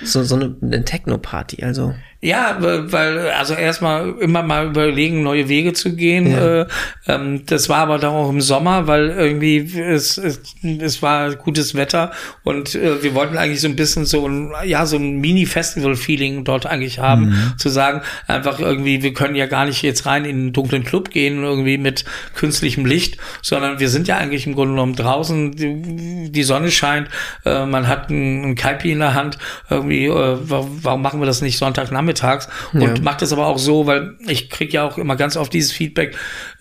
So, 0.03 0.23
so 0.23 0.35
eine, 0.35 0.55
eine 0.61 0.83
Techno-Party, 0.83 1.63
also. 1.63 1.93
Ja, 2.19 2.57
weil, 2.59 3.29
also 3.29 3.53
erstmal 3.53 4.15
immer 4.19 4.41
mal 4.41 4.65
überlegen, 4.65 5.21
neue 5.21 5.49
Wege 5.49 5.73
zu 5.73 5.95
gehen. 5.95 6.31
Ja. 6.31 6.61
Äh, 6.61 6.67
ähm, 7.07 7.45
das 7.45 7.69
war 7.69 7.77
aber 7.77 7.99
dann 7.99 8.11
auch 8.11 8.29
im 8.31 8.41
Sommer, 8.41 8.87
weil 8.87 9.09
irgendwie 9.09 9.57
es, 9.57 10.17
es, 10.17 10.41
es 10.63 11.03
war 11.03 11.35
gutes 11.35 11.75
Wetter 11.75 12.11
und 12.43 12.73
äh, 12.73 13.03
wir 13.03 13.13
wollten 13.13 13.37
eigentlich 13.37 13.61
so 13.61 13.67
ein 13.67 13.75
bisschen 13.75 14.07
so 14.07 14.27
ein, 14.27 14.51
ja, 14.65 14.87
so 14.87 14.97
ein 14.97 15.19
Mini-Festival-Feeling 15.19 16.43
dort 16.43 16.65
eigentlich 16.65 16.97
haben. 16.97 17.27
Mhm. 17.27 17.53
Zu 17.57 17.69
sagen, 17.69 18.01
einfach 18.25 18.59
irgendwie, 18.59 19.03
wir 19.03 19.13
können 19.13 19.35
ja 19.35 19.45
gar 19.45 19.65
nicht 19.65 19.83
jetzt 19.83 20.07
rein 20.07 20.25
in 20.25 20.37
einen 20.37 20.53
dunklen 20.53 20.83
Club 20.83 21.11
gehen, 21.11 21.43
irgendwie 21.43 21.77
mit 21.77 22.03
künstlichem 22.33 22.87
Licht, 22.87 23.17
sondern 23.43 23.79
wir 23.79 23.89
sind 23.89 24.07
ja 24.07 24.17
eigentlich 24.17 24.47
im 24.47 24.55
Grunde 24.55 24.73
genommen 24.73 24.95
draußen, 24.95 25.51
die, 25.55 26.31
die 26.31 26.43
Sonne 26.43 26.71
scheint, 26.71 27.09
äh, 27.45 27.67
man 27.67 27.87
hat 27.87 28.09
ein, 28.09 28.43
ein 28.43 28.55
Kaipi 28.55 28.91
in 28.91 28.99
der 28.99 29.13
Hand, 29.13 29.37
irgendwie, 29.69 30.07
äh, 30.07 30.37
warum 30.41 31.03
machen 31.03 31.21
wir 31.21 31.27
das 31.27 31.43
nicht 31.43 31.59
Sonntagnachmittag? 31.59 32.06
Nachmittags 32.07 32.47
und 32.73 32.81
ja. 32.81 32.93
mache 33.01 33.17
das 33.19 33.33
aber 33.33 33.47
auch 33.47 33.57
so, 33.57 33.85
weil 33.85 34.15
ich 34.27 34.49
krieg 34.49 34.73
ja 34.73 34.83
auch 34.83 34.97
immer 34.97 35.15
ganz 35.15 35.37
oft 35.37 35.53
dieses 35.53 35.71
Feedback, 35.71 36.15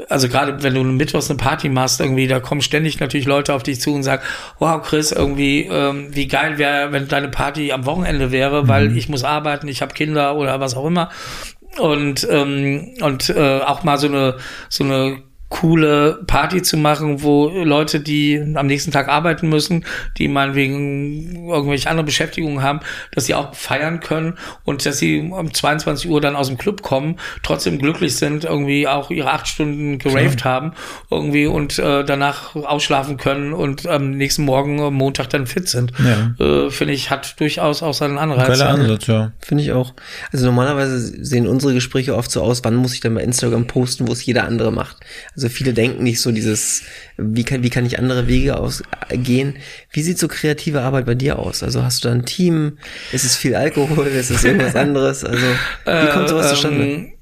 also 0.09 0.29
gerade 0.29 0.63
wenn 0.63 0.75
du 0.75 0.83
mittwochs 0.83 1.31
eine 1.31 1.39
Party 1.39 1.69
machst, 1.69 2.01
irgendwie, 2.01 2.27
da 2.27 2.41
kommen 2.41 2.61
ständig 2.61 3.01
natürlich 3.01 3.27
Leute 3.27 3.55
auf 3.55 3.63
dich 3.63 3.81
zu 3.81 3.95
und 3.95 4.03
sagen, 4.03 4.23
wow, 4.59 4.83
Chris, 4.83 5.13
irgendwie, 5.13 5.69
ähm, 5.71 6.09
wie 6.11 6.29
geil 6.29 6.59
wäre, 6.59 6.93
wenn 6.93 7.09
deine 7.09 7.29
Party 7.29 7.73
am 7.73 7.87
Wochenende 7.87 8.33
wäre, 8.33 8.65
mhm. 8.65 8.69
weil 8.69 8.97
ich 8.97 9.09
muss 9.09 9.25
arbeiten, 9.25 9.69
ich 9.69 9.83
habe 9.83 9.95
Kinder 9.95 10.37
oder 10.37 10.61
was 10.61 10.77
auch 10.77 10.87
immer 10.87 11.11
und 11.79 12.27
ähm, 12.31 12.95
und 13.03 13.29
äh, 13.29 13.61
auch 13.61 13.85
mal 13.85 13.99
so 13.99 14.07
eine 14.07 14.37
so 14.71 14.85
eine 14.85 15.23
coole 15.49 16.23
Party 16.27 16.61
zu 16.63 16.77
machen, 16.77 17.23
wo 17.23 17.49
Leute, 17.49 18.01
die 18.01 18.43
am 18.55 18.67
nächsten 18.67 18.91
Tag 18.91 19.09
arbeiten 19.09 19.49
müssen, 19.49 19.85
die 20.19 20.27
meinetwegen 20.27 21.49
irgendwelche 21.49 21.89
andere 21.89 22.05
Beschäftigungen 22.05 22.63
haben, 22.63 22.81
dass 23.13 23.27
sie 23.27 23.35
auch 23.35 23.55
feiern 23.55 24.01
können 24.01 24.35
und 24.65 24.85
dass 24.85 24.99
sie 24.99 25.21
um 25.21 25.55
22 25.55 26.11
Uhr 26.11 26.21
dann 26.21 26.35
aus 26.35 26.49
dem 26.49 26.59
Club 26.59 26.83
kommen, 26.83 27.17
trotzdem 27.45 27.79
glücklich 27.79 28.17
sind, 28.17 28.45
irgendwie 28.45 28.89
auch 28.89 29.11
ihre 29.11 29.31
acht 29.31 29.47
Stunden 29.47 29.99
geraved 29.99 30.41
Klar. 30.41 30.55
haben 30.55 30.73
irgendwie 31.11 31.47
und 31.47 31.79
äh, 31.79 32.05
danach 32.05 32.57
ausschlafen 32.57 33.17
können 33.17 33.53
und 33.53 33.87
am 33.87 34.11
nächsten 34.11 34.45
Morgen 34.45 34.81
am 34.81 34.95
Montag 34.95 35.31
dann 35.31 35.47
fit 35.47 35.69
sind. 35.69 35.93
Ja. 35.99 36.45
Äh, 36.45 36.71
Finde 36.71 36.95
ich, 36.95 37.11
hat 37.11 37.39
durchaus 37.39 37.85
auch 37.85 37.95
seinen 37.95 38.19
Anreiz. 38.19 38.49
Geiler 38.49 38.71
Ansatz, 38.71 39.07
ja. 39.07 39.33
Finde 39.41 39.63
ich 39.63 39.73
auch. 39.73 39.95
Also 40.33 40.47
normalerweise 40.47 40.99
sehen 41.25 41.47
unsere 41.47 41.73
Gespräche 41.73 42.17
oft 42.17 42.33
so 42.33 42.43
aus, 42.43 42.65
wann 42.65 42.75
muss 42.75 42.95
ich 42.95 43.01
dann 43.01 43.15
bei 43.15 43.23
Instagram 43.23 43.69
posten, 43.69 44.09
wo 44.09 44.13
es 44.13 44.27
jeder 44.27 44.45
andere 44.45 44.73
macht. 44.73 44.97
Also 45.37 45.51
viele 45.51 45.75
denken 45.75 46.03
nicht 46.03 46.21
so 46.21 46.33
dieses, 46.33 46.83
wie 47.19 47.45
kann, 47.45 47.63
wie 47.63 47.69
kann 47.69 47.85
ich 47.85 47.99
andere 47.99 48.27
Wege 48.27 48.57
ausgehen? 48.57 49.57
Wie 49.93 50.03
sieht 50.03 50.19
so 50.19 50.29
kreative 50.29 50.81
Arbeit 50.81 51.05
bei 51.05 51.15
dir 51.15 51.39
aus? 51.39 51.63
Also 51.63 51.85
hast 51.85 52.03
du 52.03 52.09
da 52.09 52.15
ein 52.15 52.25
Team? 52.25 52.79
Ist 53.13 53.25
es 53.25 53.37
viel 53.37 53.55
Alkohol? 53.55 54.07
Ist 54.07 54.31
es 54.31 54.45
irgendwas 54.45 54.75
anderes? 54.77 55.25
Also 55.25 55.47
wie 55.85 56.11
kommt 56.11 56.31
sowas 56.31 56.51
zustande? 56.51 56.85
Ähm, 56.85 57.13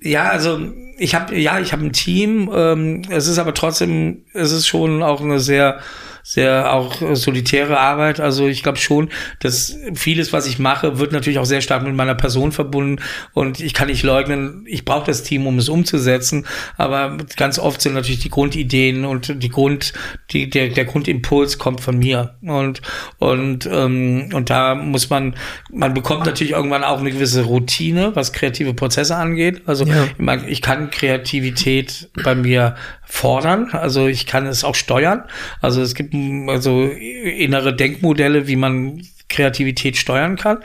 ja, 0.00 0.30
also 0.30 0.58
ich 0.98 1.14
habe 1.14 1.36
ja, 1.36 1.60
ich 1.60 1.72
habe 1.72 1.84
ein 1.84 1.92
Team. 1.92 2.50
Ähm, 2.52 3.02
es 3.10 3.26
ist 3.26 3.38
aber 3.38 3.52
trotzdem, 3.52 4.24
es 4.32 4.52
ist 4.52 4.66
schon 4.66 5.02
auch 5.02 5.20
eine 5.20 5.38
sehr 5.38 5.80
sehr 6.28 6.72
auch 6.74 6.96
solitäre 7.12 7.78
Arbeit. 7.78 8.18
Also 8.18 8.48
ich 8.48 8.64
glaube 8.64 8.78
schon, 8.78 9.10
dass 9.38 9.78
vieles, 9.94 10.32
was 10.32 10.48
ich 10.48 10.58
mache, 10.58 10.98
wird 10.98 11.12
natürlich 11.12 11.38
auch 11.38 11.44
sehr 11.44 11.60
stark 11.60 11.84
mit 11.84 11.94
meiner 11.94 12.16
Person 12.16 12.50
verbunden 12.50 13.00
und 13.32 13.60
ich 13.60 13.74
kann 13.74 13.86
nicht 13.86 14.02
leugnen, 14.02 14.64
ich 14.66 14.84
brauche 14.84 15.06
das 15.06 15.22
Team, 15.22 15.46
um 15.46 15.56
es 15.58 15.68
umzusetzen. 15.68 16.44
Aber 16.76 17.16
ganz 17.36 17.60
oft 17.60 17.80
sind 17.80 17.94
natürlich 17.94 18.18
die 18.18 18.30
Grundideen 18.30 19.04
und 19.04 19.40
die 19.40 19.48
Grund, 19.48 19.92
die, 20.32 20.50
der, 20.50 20.70
der 20.70 20.84
Grundimpuls 20.84 21.58
kommt 21.58 21.80
von 21.80 21.96
mir. 21.96 22.34
Und, 22.42 22.82
und, 23.18 23.68
ähm, 23.70 24.30
und 24.32 24.50
da 24.50 24.74
muss 24.74 25.08
man, 25.08 25.36
man 25.70 25.94
bekommt 25.94 26.26
natürlich 26.26 26.54
irgendwann 26.54 26.82
auch 26.82 26.98
eine 26.98 27.12
gewisse 27.12 27.44
Routine, 27.44 28.16
was 28.16 28.32
kreative 28.32 28.74
Prozesse 28.74 29.14
angeht. 29.14 29.62
Also 29.66 29.84
ja. 29.84 30.08
ich 30.48 30.60
kann 30.60 30.90
Kreativität 30.90 32.10
bei 32.24 32.34
mir 32.34 32.74
fordern. 33.06 33.70
Also 33.72 34.06
ich 34.08 34.26
kann 34.26 34.46
es 34.46 34.64
auch 34.64 34.74
steuern. 34.74 35.24
Also 35.62 35.80
es 35.80 35.94
gibt 35.94 36.14
also 36.48 36.82
innere 36.84 37.74
Denkmodelle, 37.74 38.46
wie 38.46 38.56
man 38.56 39.02
Kreativität 39.28 39.96
steuern 39.96 40.36
kann. 40.36 40.58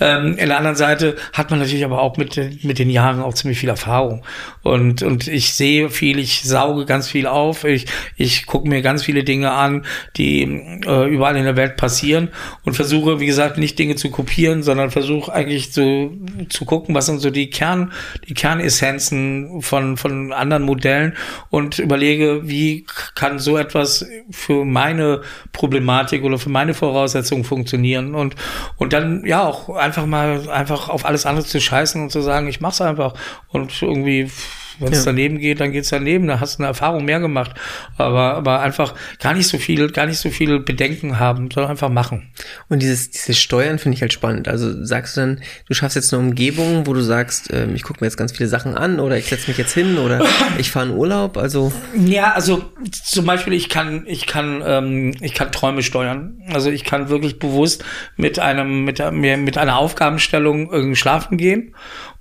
Ähm, 0.00 0.36
in 0.38 0.48
der 0.48 0.58
anderen 0.58 0.76
Seite 0.76 1.16
hat 1.32 1.50
man 1.50 1.60
natürlich 1.60 1.84
aber 1.84 2.00
auch 2.00 2.16
mit, 2.16 2.64
mit 2.64 2.78
den 2.78 2.90
Jahren 2.90 3.20
auch 3.20 3.34
ziemlich 3.34 3.58
viel 3.58 3.68
Erfahrung. 3.68 4.24
Und, 4.62 5.02
und 5.02 5.28
ich 5.28 5.54
sehe 5.54 5.88
viel, 5.88 6.18
ich 6.18 6.42
sauge 6.42 6.84
ganz 6.84 7.08
viel 7.08 7.26
auf, 7.26 7.64
ich, 7.64 7.86
ich 8.16 8.46
gucke 8.46 8.68
mir 8.68 8.82
ganz 8.82 9.04
viele 9.04 9.22
Dinge 9.22 9.52
an, 9.52 9.86
die 10.16 10.42
äh, 10.42 11.08
überall 11.08 11.36
in 11.36 11.44
der 11.44 11.56
Welt 11.56 11.76
passieren 11.76 12.28
und 12.64 12.74
versuche, 12.74 13.20
wie 13.20 13.26
gesagt, 13.26 13.56
nicht 13.56 13.78
Dinge 13.78 13.94
zu 13.94 14.10
kopieren, 14.10 14.62
sondern 14.64 14.90
versuche 14.90 15.32
eigentlich 15.32 15.72
zu, 15.72 16.18
zu 16.48 16.64
gucken, 16.64 16.94
was 16.94 17.06
sind 17.06 17.20
so 17.20 17.30
die 17.30 17.50
Kern, 17.50 17.92
die 18.28 18.34
Kernessenzen 18.34 19.62
von, 19.62 19.96
von 19.96 20.32
anderen 20.32 20.64
Modellen 20.64 21.14
und 21.50 21.78
überlege, 21.78 22.48
wie 22.48 22.84
kann 23.14 23.38
so 23.38 23.56
etwas 23.56 24.04
für 24.30 24.64
meine 24.64 25.22
Problematik 25.52 26.24
oder 26.24 26.38
für 26.38 26.50
meine 26.50 26.74
Voraussetzungen 26.74 27.44
funktionieren 27.44 28.07
und, 28.14 28.36
und 28.76 28.92
dann 28.92 29.24
ja 29.24 29.44
auch 29.44 29.68
einfach 29.70 30.06
mal 30.06 30.48
einfach 30.50 30.88
auf 30.88 31.04
alles 31.04 31.26
andere 31.26 31.44
zu 31.44 31.60
scheißen 31.60 32.02
und 32.02 32.10
zu 32.10 32.20
sagen, 32.20 32.48
ich 32.48 32.60
mach's 32.60 32.80
einfach. 32.80 33.14
Und 33.48 33.82
irgendwie 33.82 34.30
wenn 34.78 34.92
es 34.92 35.00
ja. 35.00 35.06
daneben 35.06 35.38
geht, 35.38 35.60
dann 35.60 35.72
geht's 35.72 35.88
daneben. 35.88 36.26
Da 36.26 36.40
hast 36.40 36.58
du 36.58 36.62
eine 36.62 36.68
Erfahrung 36.68 37.04
mehr 37.04 37.20
gemacht. 37.20 37.52
Aber, 37.96 38.34
aber 38.34 38.60
einfach 38.60 38.94
gar 39.20 39.34
nicht 39.34 39.48
so 39.48 39.58
viel, 39.58 39.90
gar 39.90 40.06
nicht 40.06 40.18
so 40.18 40.30
viel 40.30 40.60
Bedenken 40.60 41.18
haben, 41.18 41.50
sondern 41.50 41.70
einfach 41.70 41.88
machen. 41.88 42.30
Und 42.68 42.82
dieses, 42.82 43.10
dieses 43.10 43.38
Steuern 43.38 43.78
finde 43.78 43.96
ich 43.96 44.02
halt 44.02 44.12
spannend. 44.12 44.48
Also 44.48 44.84
sagst 44.84 45.16
du 45.16 45.20
dann, 45.20 45.40
du 45.66 45.74
schaffst 45.74 45.96
jetzt 45.96 46.12
eine 46.12 46.22
Umgebung, 46.22 46.86
wo 46.86 46.94
du 46.94 47.00
sagst, 47.00 47.52
ähm, 47.52 47.74
ich 47.74 47.82
gucke 47.82 48.00
mir 48.00 48.06
jetzt 48.06 48.16
ganz 48.16 48.32
viele 48.32 48.48
Sachen 48.48 48.74
an 48.74 49.00
oder 49.00 49.16
ich 49.16 49.26
setze 49.26 49.48
mich 49.48 49.58
jetzt 49.58 49.72
hin 49.72 49.98
oder 49.98 50.24
ich 50.58 50.70
fahre 50.70 50.86
in 50.86 50.92
Urlaub. 50.92 51.36
Also 51.36 51.72
ja, 51.96 52.32
also 52.32 52.64
zum 52.90 53.26
Beispiel 53.26 53.52
ich 53.52 53.68
kann, 53.68 54.04
ich 54.06 54.26
kann, 54.26 54.62
ähm, 54.64 55.14
ich 55.20 55.34
kann 55.34 55.52
Träume 55.52 55.82
steuern. 55.82 56.42
Also 56.52 56.70
ich 56.70 56.84
kann 56.84 57.08
wirklich 57.08 57.38
bewusst 57.38 57.84
mit 58.16 58.38
einem, 58.38 58.84
mit, 58.84 59.02
mit 59.12 59.58
einer 59.58 59.78
Aufgabenstellung 59.78 60.70
irgendwie 60.70 60.96
schlafen 60.96 61.36
gehen 61.36 61.74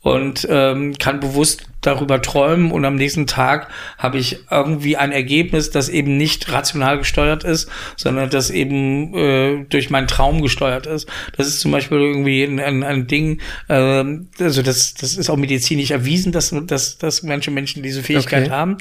und 0.08 0.47
ähm, 0.49 0.97
kann 0.97 1.20
bewusst 1.20 1.66
darüber 1.82 2.22
träumen 2.22 2.72
und 2.72 2.86
am 2.86 2.95
nächsten 2.95 3.28
Tag 3.28 3.68
habe 3.97 4.18
ich 4.18 4.39
irgendwie 4.49 4.97
ein 4.97 5.12
Ergebnis, 5.12 5.70
das 5.70 5.89
eben 5.89 6.18
nicht 6.18 6.51
rational 6.51 6.97
gesteuert 6.97 7.43
ist, 7.43 7.70
sondern 7.95 8.30
das 8.30 8.49
eben 8.49 9.14
äh, 9.14 9.66
durch 9.70 9.89
meinen 9.89 10.08
Traum 10.08 10.41
gesteuert 10.41 10.88
ist. 10.88 11.08
Das 11.38 11.47
ist 11.47 11.60
zum 11.60 11.72
Beispiel 11.72 11.99
irgendwie 11.99 12.43
ein, 12.43 12.60
ein, 12.60 12.84
ein 12.84 13.08
Ding, 13.08 13.41
äh, 13.68 14.03
also 14.39 14.62
das, 14.64 14.95
das 14.95 15.16
ist 15.16 15.30
auch 15.30 15.38
medizinisch 15.38 15.91
erwiesen, 15.91 16.32
dass, 16.32 16.53
dass, 16.66 16.97
dass 16.97 17.24
Menschen 17.24 17.53
Menschen 17.53 17.84
diese 17.84 18.01
Fähigkeit 18.01 18.45
okay. 18.45 18.51
haben. 18.51 18.78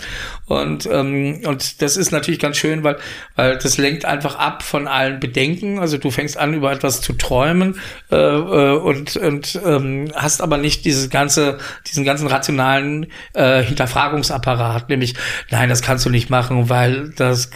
Und, 0.46 0.88
ähm, 0.90 1.42
und 1.44 1.82
das 1.82 1.96
ist 1.96 2.12
natürlich 2.12 2.40
ganz 2.40 2.56
schön, 2.56 2.82
weil, 2.82 2.96
weil 3.34 3.58
das 3.58 3.78
lenkt 3.78 4.04
einfach 4.04 4.36
ab 4.36 4.62
von 4.62 4.88
allen 4.88 5.20
Bedenken. 5.20 5.78
Also 5.78 5.98
du 5.98 6.10
fängst 6.10 6.38
an, 6.38 6.54
über 6.54 6.72
etwas 6.72 7.02
zu 7.02 7.12
träumen 7.12 7.78
äh, 8.10 8.16
äh 8.16 8.76
und, 8.76 9.16
und 9.16 9.60
ähm, 9.64 10.12
hast 10.14 10.40
aber 10.40 10.56
nicht 10.56 10.84
dieses 10.84 11.10
ganze, 11.16 11.56
diesen 11.86 12.04
ganzen 12.04 12.26
rationalen 12.26 13.06
äh, 13.32 13.62
Hinterfragungsapparat, 13.62 14.90
nämlich, 14.90 15.14
nein, 15.50 15.70
das 15.70 15.80
kannst 15.80 16.04
du 16.04 16.10
nicht 16.10 16.28
machen, 16.28 16.68
weil 16.68 17.10
das, 17.16 17.50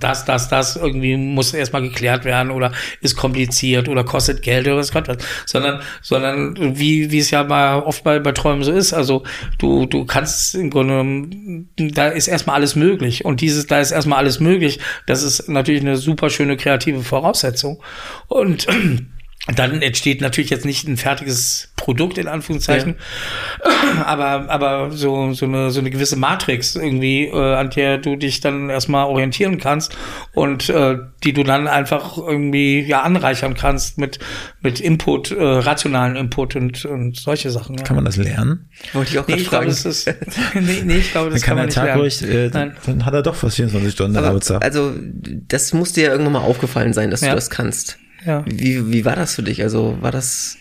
das, 0.00 0.24
das, 0.24 0.48
das 0.48 0.76
irgendwie 0.76 1.18
muss 1.18 1.52
erstmal 1.52 1.82
geklärt 1.82 2.24
werden 2.24 2.50
oder 2.50 2.72
ist 3.02 3.14
kompliziert 3.14 3.90
oder 3.90 4.04
kostet 4.04 4.40
Geld 4.40 4.66
oder 4.66 4.78
was 4.78 4.90
Gott 4.90 5.06
was, 5.06 5.18
sondern, 5.44 5.82
sondern 6.00 6.78
wie, 6.78 7.10
wie 7.10 7.18
es 7.18 7.30
ja 7.30 7.44
mal 7.44 7.80
oft 7.80 8.04
bei, 8.04 8.18
bei 8.20 8.32
Träumen 8.32 8.64
so 8.64 8.72
ist, 8.72 8.94
also 8.94 9.22
du, 9.58 9.84
du 9.84 10.06
kannst 10.06 10.54
im 10.54 10.70
Grunde, 10.70 11.66
da 11.76 12.08
ist 12.08 12.28
erstmal 12.28 12.56
alles 12.56 12.74
möglich. 12.74 13.24
Und 13.24 13.40
dieses, 13.42 13.66
da 13.66 13.80
ist 13.80 13.90
erstmal 13.90 14.18
alles 14.18 14.40
möglich, 14.40 14.78
das 15.06 15.22
ist 15.22 15.48
natürlich 15.48 15.82
eine 15.82 15.96
super 15.96 16.30
schöne 16.30 16.56
kreative 16.56 17.02
Voraussetzung. 17.02 17.82
Und 18.28 18.66
dann 19.46 19.80
entsteht 19.80 20.20
natürlich 20.20 20.50
jetzt 20.50 20.66
nicht 20.66 20.86
ein 20.86 20.96
fertiges 20.96 21.72
Produkt 21.76 22.18
in 22.18 22.28
Anführungszeichen, 22.28 22.96
ja. 23.64 24.04
aber 24.04 24.50
aber 24.50 24.90
so 24.90 25.32
so 25.32 25.46
eine 25.46 25.70
so 25.70 25.80
eine 25.80 25.90
gewisse 25.90 26.16
Matrix 26.16 26.76
irgendwie, 26.76 27.24
äh, 27.26 27.54
an 27.54 27.70
der 27.70 27.96
du 27.96 28.16
dich 28.16 28.40
dann 28.40 28.68
erstmal 28.68 29.06
orientieren 29.06 29.58
kannst 29.58 29.96
und 30.34 30.68
äh, 30.68 30.98
die 31.24 31.32
du 31.32 31.44
dann 31.44 31.66
einfach 31.66 32.18
irgendwie 32.18 32.80
ja 32.80 33.02
anreichern 33.02 33.54
kannst 33.54 33.96
mit 33.96 34.18
mit 34.60 34.80
Input, 34.80 35.30
äh, 35.30 35.42
rationalen 35.42 36.16
Input 36.16 36.56
und 36.56 36.84
und 36.84 37.16
solche 37.16 37.50
Sachen. 37.50 37.78
Ja. 37.78 37.84
Kann 37.84 37.96
man 37.96 38.04
das 38.04 38.16
lernen? 38.16 38.68
Wollte 38.92 39.12
ich 39.12 39.18
auch 39.18 39.28
nee, 39.28 39.36
ich 39.36 39.48
glaube, 39.48 39.66
das 39.66 39.86
ist 39.86 40.06
nee, 40.54 40.82
nee, 40.84 40.98
ich 40.98 41.12
glaube, 41.12 41.30
das 41.30 41.40
kann, 41.40 41.50
kann 41.50 41.56
man 41.56 41.66
nicht 41.66 41.74
Tag 41.74 41.84
lernen. 41.84 42.02
Ruhig, 42.02 42.22
äh, 42.22 42.50
dann, 42.50 42.76
dann 42.84 43.06
hat 43.06 43.14
er 43.14 43.22
doch 43.22 43.34
fast 43.34 43.56
24 43.56 43.92
Stunden 43.92 44.16
also, 44.18 44.56
also 44.56 44.92
das 45.48 45.72
muss 45.72 45.92
dir 45.92 46.04
ja 46.04 46.10
irgendwann 46.10 46.34
mal 46.34 46.40
aufgefallen 46.40 46.92
sein, 46.92 47.10
dass 47.10 47.22
ja. 47.22 47.30
du 47.30 47.34
das 47.36 47.48
kannst. 47.48 47.98
Ja. 48.24 48.44
Wie, 48.46 48.90
wie 48.90 49.04
war 49.04 49.16
das 49.16 49.34
für 49.34 49.42
dich? 49.42 49.62
Also 49.62 49.96
war 50.00 50.10
das 50.10 50.56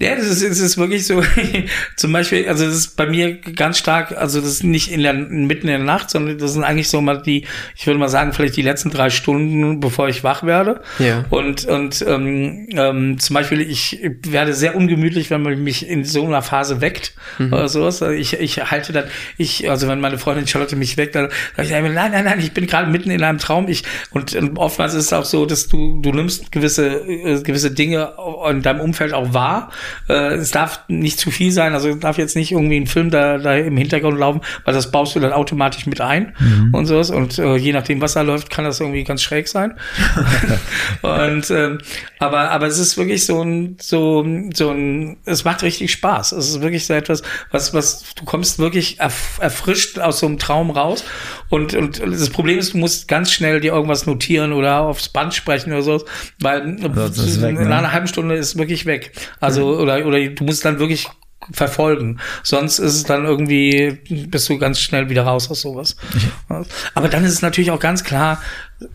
ja, 0.00 0.16
das 0.16 0.26
ist, 0.26 0.42
das 0.42 0.58
ist 0.58 0.78
wirklich 0.78 1.06
so. 1.06 1.22
zum 1.96 2.12
Beispiel, 2.12 2.48
also 2.48 2.64
das 2.64 2.74
ist 2.74 2.96
bei 2.96 3.06
mir 3.06 3.36
ganz 3.36 3.78
stark, 3.78 4.10
also 4.10 4.40
das 4.40 4.50
ist 4.50 4.64
nicht 4.64 4.90
in 4.90 5.02
der, 5.02 5.12
mitten 5.12 5.68
in 5.68 5.74
der 5.74 5.78
Nacht, 5.78 6.10
sondern 6.10 6.38
das 6.38 6.54
sind 6.54 6.64
eigentlich 6.64 6.88
so 6.88 7.00
mal 7.00 7.22
die, 7.22 7.46
ich 7.76 7.86
würde 7.86 8.00
mal 8.00 8.08
sagen, 8.08 8.32
vielleicht 8.32 8.56
die 8.56 8.62
letzten 8.62 8.90
drei 8.90 9.10
Stunden, 9.10 9.78
bevor 9.78 10.08
ich 10.08 10.24
wach 10.24 10.42
werde. 10.42 10.80
Ja. 10.98 11.24
Und, 11.30 11.66
und 11.66 12.04
ähm, 12.08 12.66
ähm, 12.72 13.20
zum 13.20 13.34
Beispiel, 13.34 13.60
ich 13.60 14.00
werde 14.26 14.54
sehr 14.54 14.74
ungemütlich, 14.74 15.30
wenn 15.30 15.42
man 15.42 15.62
mich 15.62 15.88
in 15.88 16.04
so 16.04 16.26
einer 16.26 16.42
Phase 16.42 16.80
weckt 16.80 17.14
mhm. 17.38 17.52
oder 17.52 17.68
sowas. 17.68 18.02
Also 18.02 18.12
ich, 18.12 18.32
ich 18.40 18.58
halte 18.58 18.92
dann, 18.92 19.04
ich, 19.36 19.70
also 19.70 19.86
wenn 19.86 20.00
meine 20.00 20.18
Freundin 20.18 20.48
Charlotte 20.48 20.74
mich 20.74 20.96
weckt, 20.96 21.14
dann 21.14 21.28
sage 21.56 21.68
ich, 21.68 21.70
nein, 21.74 21.94
nein, 21.94 22.24
nein, 22.24 22.40
ich 22.40 22.52
bin 22.52 22.66
gerade 22.66 22.90
mitten 22.90 23.12
in 23.12 23.22
einem 23.22 23.38
Traum. 23.38 23.68
Ich, 23.68 23.84
und, 24.10 24.34
und 24.34 24.58
oftmals 24.58 24.94
ist 24.94 25.04
es 25.06 25.12
auch 25.12 25.24
so, 25.24 25.46
dass 25.46 25.68
du, 25.68 26.00
du 26.02 26.10
nimmst 26.10 26.50
gewisse, 26.50 26.88
äh, 26.88 27.40
gewisse 27.40 27.70
Dinge 27.70 28.14
in 28.50 28.62
deinem 28.62 28.80
Umfeld 28.80 29.12
auch 29.12 29.32
wahr 29.32 29.51
äh, 30.08 30.34
es 30.34 30.50
darf 30.50 30.80
nicht 30.88 31.18
zu 31.18 31.30
viel 31.30 31.52
sein, 31.52 31.74
also 31.74 31.88
es 31.88 31.98
darf 31.98 32.18
jetzt 32.18 32.36
nicht 32.36 32.52
irgendwie 32.52 32.76
ein 32.76 32.86
Film 32.86 33.10
da, 33.10 33.38
da 33.38 33.54
im 33.56 33.76
Hintergrund 33.76 34.18
laufen, 34.18 34.40
weil 34.64 34.74
das 34.74 34.90
baust 34.90 35.14
du 35.14 35.20
dann 35.20 35.32
automatisch 35.32 35.86
mit 35.86 36.00
ein 36.00 36.34
mhm. 36.38 36.74
und 36.74 36.86
sowas. 36.86 37.10
Und 37.10 37.38
äh, 37.38 37.56
je 37.56 37.72
nachdem, 37.72 38.00
was 38.00 38.14
da 38.14 38.22
läuft, 38.22 38.50
kann 38.50 38.64
das 38.64 38.80
irgendwie 38.80 39.04
ganz 39.04 39.22
schräg 39.22 39.48
sein. 39.48 39.74
und 41.02 41.50
ähm, 41.50 41.78
aber, 42.18 42.50
aber 42.50 42.66
es 42.66 42.78
ist 42.78 42.96
wirklich 42.96 43.26
so 43.26 43.42
ein, 43.42 43.76
so, 43.80 44.24
so 44.54 44.70
ein, 44.70 45.16
es 45.24 45.44
macht 45.44 45.62
richtig 45.62 45.92
Spaß. 45.92 46.32
Es 46.32 46.48
ist 46.48 46.60
wirklich 46.60 46.86
so 46.86 46.94
etwas, 46.94 47.22
was, 47.50 47.74
was, 47.74 48.14
du 48.14 48.24
kommst 48.24 48.58
wirklich 48.58 49.00
erf 49.00 49.38
erfrischt 49.40 49.98
aus 49.98 50.20
so 50.20 50.26
einem 50.26 50.38
Traum 50.38 50.70
raus. 50.70 51.04
Und, 51.48 51.74
und 51.74 52.00
das 52.00 52.30
Problem 52.30 52.58
ist, 52.58 52.74
du 52.74 52.78
musst 52.78 53.08
ganz 53.08 53.32
schnell 53.32 53.60
dir 53.60 53.72
irgendwas 53.72 54.06
notieren 54.06 54.52
oder 54.52 54.80
aufs 54.80 55.08
Band 55.08 55.34
sprechen 55.34 55.72
oder 55.72 55.82
so, 55.82 56.04
weil 56.40 56.78
also 56.96 57.42
weg, 57.42 57.58
ne? 57.58 57.66
nach 57.66 57.78
einer 57.78 57.92
halben 57.92 58.06
Stunde 58.06 58.36
ist 58.36 58.56
wirklich 58.56 58.86
weg. 58.86 59.12
Also, 59.42 59.78
oder, 59.78 60.06
oder 60.06 60.28
du 60.28 60.44
musst 60.44 60.64
dann 60.64 60.78
wirklich 60.78 61.08
verfolgen. 61.50 62.18
Sonst 62.44 62.78
ist 62.78 62.94
es 62.94 63.04
dann 63.04 63.24
irgendwie, 63.24 63.98
bist 64.28 64.48
du 64.48 64.58
ganz 64.58 64.78
schnell 64.78 65.10
wieder 65.10 65.24
raus 65.24 65.50
aus 65.50 65.62
sowas. 65.62 65.96
Aber 66.94 67.08
dann 67.08 67.24
ist 67.24 67.32
es 67.32 67.42
natürlich 67.42 67.72
auch 67.72 67.80
ganz 67.80 68.04
klar, 68.04 68.40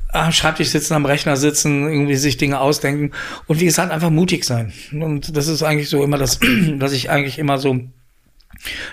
am 0.09 0.31
Schreibtisch 0.31 0.69
sitzen, 0.69 0.93
am 0.93 1.05
Rechner 1.05 1.35
sitzen, 1.35 1.89
irgendwie 1.89 2.15
sich 2.15 2.37
Dinge 2.37 2.59
ausdenken 2.59 3.11
und 3.47 3.59
wie 3.59 3.65
gesagt, 3.65 3.91
einfach 3.91 4.09
mutig 4.09 4.45
sein. 4.45 4.71
Und 4.93 5.35
das 5.35 5.47
ist 5.47 5.63
eigentlich 5.63 5.89
so 5.89 6.03
immer 6.03 6.17
das, 6.17 6.39
was 6.77 6.93
ich 6.93 7.09
eigentlich 7.09 7.39
immer 7.39 7.57
so 7.57 7.79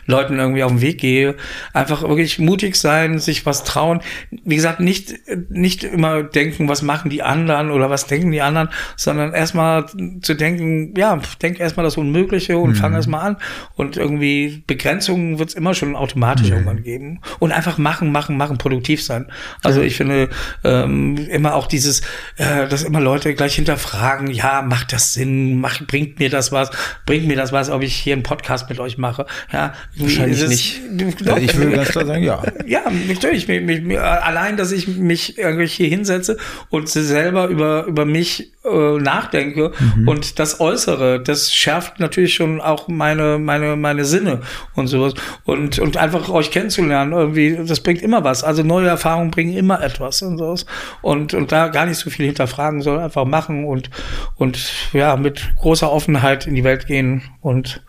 Leuten 0.07 0.39
irgendwie 0.39 0.63
auf 0.63 0.73
den 0.73 0.81
Weg 0.81 0.99
gehe. 0.99 1.37
Einfach 1.73 2.03
wirklich 2.03 2.39
mutig 2.39 2.77
sein, 2.77 3.19
sich 3.19 3.47
was 3.47 3.65
trauen. 3.65 4.01
Wie 4.31 4.57
gesagt, 4.57 4.81
nicht, 4.81 5.15
nicht 5.49 5.85
immer 5.85 6.23
denken, 6.23 6.69
was 6.69 6.83
machen 6.83 7.11
die 7.11 7.23
anderen 7.23 7.71
oder 7.71 7.91
was 7.91 8.07
denken 8.07 8.31
die 8.31 8.43
anderen, 8.43 8.69
sondern 8.97 9.33
erstmal 9.33 9.87
zu 10.23 10.35
denken, 10.35 10.95
ja, 10.97 11.21
denk 11.43 11.61
erstmal 11.61 11.85
das 11.85 11.97
Unmögliche 11.97 12.59
und 12.59 12.71
mhm. 12.71 12.77
fang 12.77 12.93
erstmal 12.95 13.27
an. 13.27 13.37
Und 13.75 13.97
irgendwie 13.97 14.63
Begrenzungen 14.67 15.39
wird 15.39 15.51
es 15.51 15.55
immer 15.55 15.75
schon 15.75 15.97
automatisch 15.97 16.49
mhm. 16.49 16.53
irgendwann 16.53 16.83
geben. 16.83 17.21
Und 17.39 17.53
einfach 17.53 17.79
machen, 17.79 18.13
machen, 18.13 18.37
machen, 18.37 18.59
produktiv 18.59 19.03
sein. 19.03 19.27
Also 19.63 19.81
ich 19.81 19.97
finde 19.97 20.29
ähm, 20.63 21.17
immer 21.17 21.55
auch 21.55 21.67
dieses, 21.67 22.01
äh, 22.37 22.69
dass 22.69 22.83
immer 22.83 23.01
Leute 23.01 23.35
gleich 23.35 23.55
hinterfragen, 23.55 24.31
ja, 24.31 24.63
macht 24.63 24.93
das 24.93 25.15
Sinn, 25.15 25.61
macht, 25.61 25.87
bringt 25.87 26.19
mir 26.19 26.31
das 26.31 26.53
was, 26.53 26.71
bringt 27.07 27.27
mir 27.27 27.37
das 27.37 27.53
was, 27.53 27.71
ob 27.71 27.83
ich 27.83 27.95
hier 27.95 28.15
einen 28.15 28.23
Podcast 28.23 28.69
mit 28.69 28.81
euch 28.81 28.99
mache. 28.99 29.27
Ja, 29.55 29.73
wahrscheinlich 29.97 30.43
es, 30.43 30.49
nicht. 30.49 30.81
Doch, 31.25 31.37
ich 31.39 31.57
will 31.57 31.71
ganz 31.71 31.91
klar 31.91 32.05
sagen, 32.05 32.25
ja. 32.25 32.43
Ja, 32.67 32.83
natürlich. 33.07 33.47
Mich, 33.47 33.83
mich, 33.83 34.01
allein, 34.01 34.57
dass 34.57 34.73
ich 34.73 34.89
mich 34.89 35.39
irgendwie 35.39 35.67
hier 35.67 35.87
hinsetze 35.87 36.39
und 36.71 36.89
selber 36.89 37.47
über 37.47 37.85
über 37.85 38.05
mich 38.05 38.53
äh, 38.65 38.99
nachdenke 38.99 39.71
mhm. 39.79 40.09
und 40.09 40.41
das 40.41 40.59
Äußere, 40.59 41.21
das 41.21 41.53
schärft 41.53 42.01
natürlich 42.01 42.35
schon 42.35 42.61
auch 42.61 42.89
meine 42.89 43.39
meine 43.39 43.77
meine 43.77 44.05
Sinne 44.05 44.41
und 44.75 44.89
sowas 44.89 45.15
und 45.45 45.79
und 45.79 45.99
einfach 45.99 46.29
euch 46.31 46.51
kennenzulernen 46.51 47.13
irgendwie, 47.13 47.57
das 47.65 47.81
bringt 47.81 48.03
immer 48.03 48.25
was. 48.25 48.43
Also 48.43 48.65
neue 48.65 48.89
Erfahrungen 48.89 49.31
bringen 49.31 49.57
immer 49.57 49.81
etwas 49.81 50.21
und 50.23 50.39
sowas 50.39 50.67
und 51.01 51.33
und 51.33 51.53
da 51.53 51.69
gar 51.69 51.87
nicht 51.87 51.99
so 51.99 52.11
viel 52.11 52.27
hinterfragen, 52.27 52.83
sondern 52.83 53.05
einfach 53.05 53.25
machen 53.25 53.67
und 53.67 53.89
und 54.35 54.59
ja 54.93 55.15
mit 55.15 55.55
großer 55.59 55.93
Offenheit 55.93 56.49
in 56.49 56.57
die 56.57 56.65
Welt 56.65 56.89
gehen 56.89 57.23
und 57.41 57.83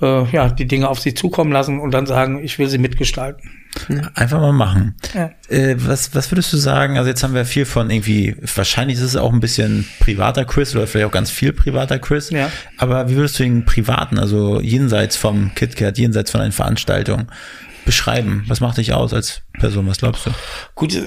äh, 0.00 0.30
ja, 0.30 0.48
die 0.48 0.66
Dinge 0.66 0.88
auf 0.88 1.00
sie 1.00 1.14
zukommen 1.14 1.52
lassen 1.52 1.80
und 1.80 1.92
dann 1.92 2.06
sagen, 2.06 2.42
ich 2.42 2.58
will 2.58 2.68
sie 2.68 2.78
mitgestalten. 2.78 3.50
Einfach 4.14 4.40
mal 4.40 4.52
machen. 4.52 4.94
Ja. 5.14 5.30
Äh, 5.48 5.76
was, 5.78 6.14
was 6.14 6.30
würdest 6.30 6.52
du 6.52 6.56
sagen? 6.56 6.96
Also 6.96 7.08
jetzt 7.08 7.22
haben 7.22 7.34
wir 7.34 7.44
viel 7.44 7.66
von 7.66 7.90
irgendwie, 7.90 8.34
wahrscheinlich 8.54 8.96
ist 8.96 9.04
es 9.04 9.16
auch 9.16 9.32
ein 9.32 9.40
bisschen 9.40 9.86
privater 10.00 10.44
Quiz 10.44 10.74
oder 10.74 10.86
vielleicht 10.86 11.06
auch 11.06 11.12
ganz 11.12 11.30
viel 11.30 11.52
privater 11.52 11.98
Quiz. 11.98 12.30
Ja. 12.30 12.50
Aber 12.78 13.08
wie 13.08 13.16
würdest 13.16 13.38
du 13.38 13.42
den 13.42 13.64
privaten, 13.64 14.18
also 14.18 14.60
jenseits 14.60 15.16
vom 15.16 15.54
KitKat, 15.54 15.98
jenseits 15.98 16.30
von 16.30 16.40
einer 16.40 16.52
Veranstaltung, 16.52 17.28
beschreiben? 17.84 18.44
Was 18.48 18.60
macht 18.60 18.78
dich 18.78 18.94
aus 18.94 19.12
als 19.12 19.42
Person? 19.58 19.86
Was 19.86 19.98
glaubst 19.98 20.26
du? 20.26 20.30
Gut, 20.74 21.00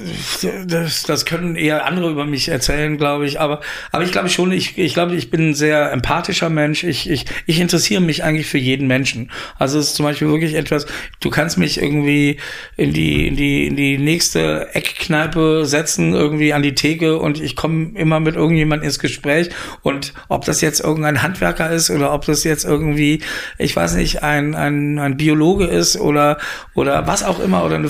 das, 0.67 1.03
das 1.03 1.25
können 1.25 1.55
eher 1.55 1.85
andere 1.85 2.09
über 2.09 2.25
mich 2.25 2.49
erzählen, 2.49 2.97
glaube 2.97 3.25
ich. 3.25 3.39
Aber, 3.39 3.61
aber 3.91 4.03
ich 4.03 4.11
glaube 4.11 4.29
schon, 4.29 4.51
ich, 4.51 4.77
ich 4.77 4.93
glaube, 4.93 5.15
ich 5.15 5.29
bin 5.29 5.49
ein 5.49 5.53
sehr 5.53 5.91
empathischer 5.91 6.49
Mensch. 6.49 6.83
Ich, 6.83 7.09
ich, 7.09 7.25
ich 7.45 7.59
interessiere 7.59 8.01
mich 8.01 8.23
eigentlich 8.23 8.47
für 8.47 8.57
jeden 8.57 8.87
Menschen. 8.87 9.31
Also 9.57 9.79
es 9.79 9.89
ist 9.89 9.95
zum 9.95 10.05
Beispiel 10.05 10.27
wirklich 10.29 10.55
etwas, 10.55 10.85
du 11.19 11.29
kannst 11.29 11.57
mich 11.57 11.81
irgendwie 11.81 12.37
in 12.77 12.93
die, 12.93 13.27
in 13.27 13.35
die, 13.35 13.67
in 13.67 13.75
die 13.75 13.97
nächste 13.97 14.73
Eckkneipe 14.73 15.65
setzen, 15.65 16.13
irgendwie 16.13 16.53
an 16.53 16.63
die 16.63 16.75
Theke 16.75 17.17
und 17.19 17.39
ich 17.41 17.55
komme 17.55 17.91
immer 17.97 18.19
mit 18.19 18.35
irgendjemand 18.35 18.83
ins 18.83 18.99
Gespräch. 18.99 19.49
Und 19.81 20.13
ob 20.27 20.45
das 20.45 20.61
jetzt 20.61 20.79
irgendein 20.79 21.21
Handwerker 21.21 21.69
ist 21.69 21.89
oder 21.89 22.13
ob 22.13 22.25
das 22.25 22.43
jetzt 22.43 22.65
irgendwie, 22.65 23.21
ich 23.57 23.75
weiß 23.75 23.95
nicht, 23.95 24.23
ein, 24.23 24.55
ein, 24.55 24.99
ein 24.99 25.17
Biologe 25.17 25.65
ist 25.65 25.97
oder, 25.97 26.37
oder 26.73 27.07
was 27.07 27.23
auch 27.23 27.39
immer 27.39 27.63
oder 27.65 27.75
eine 27.75 27.89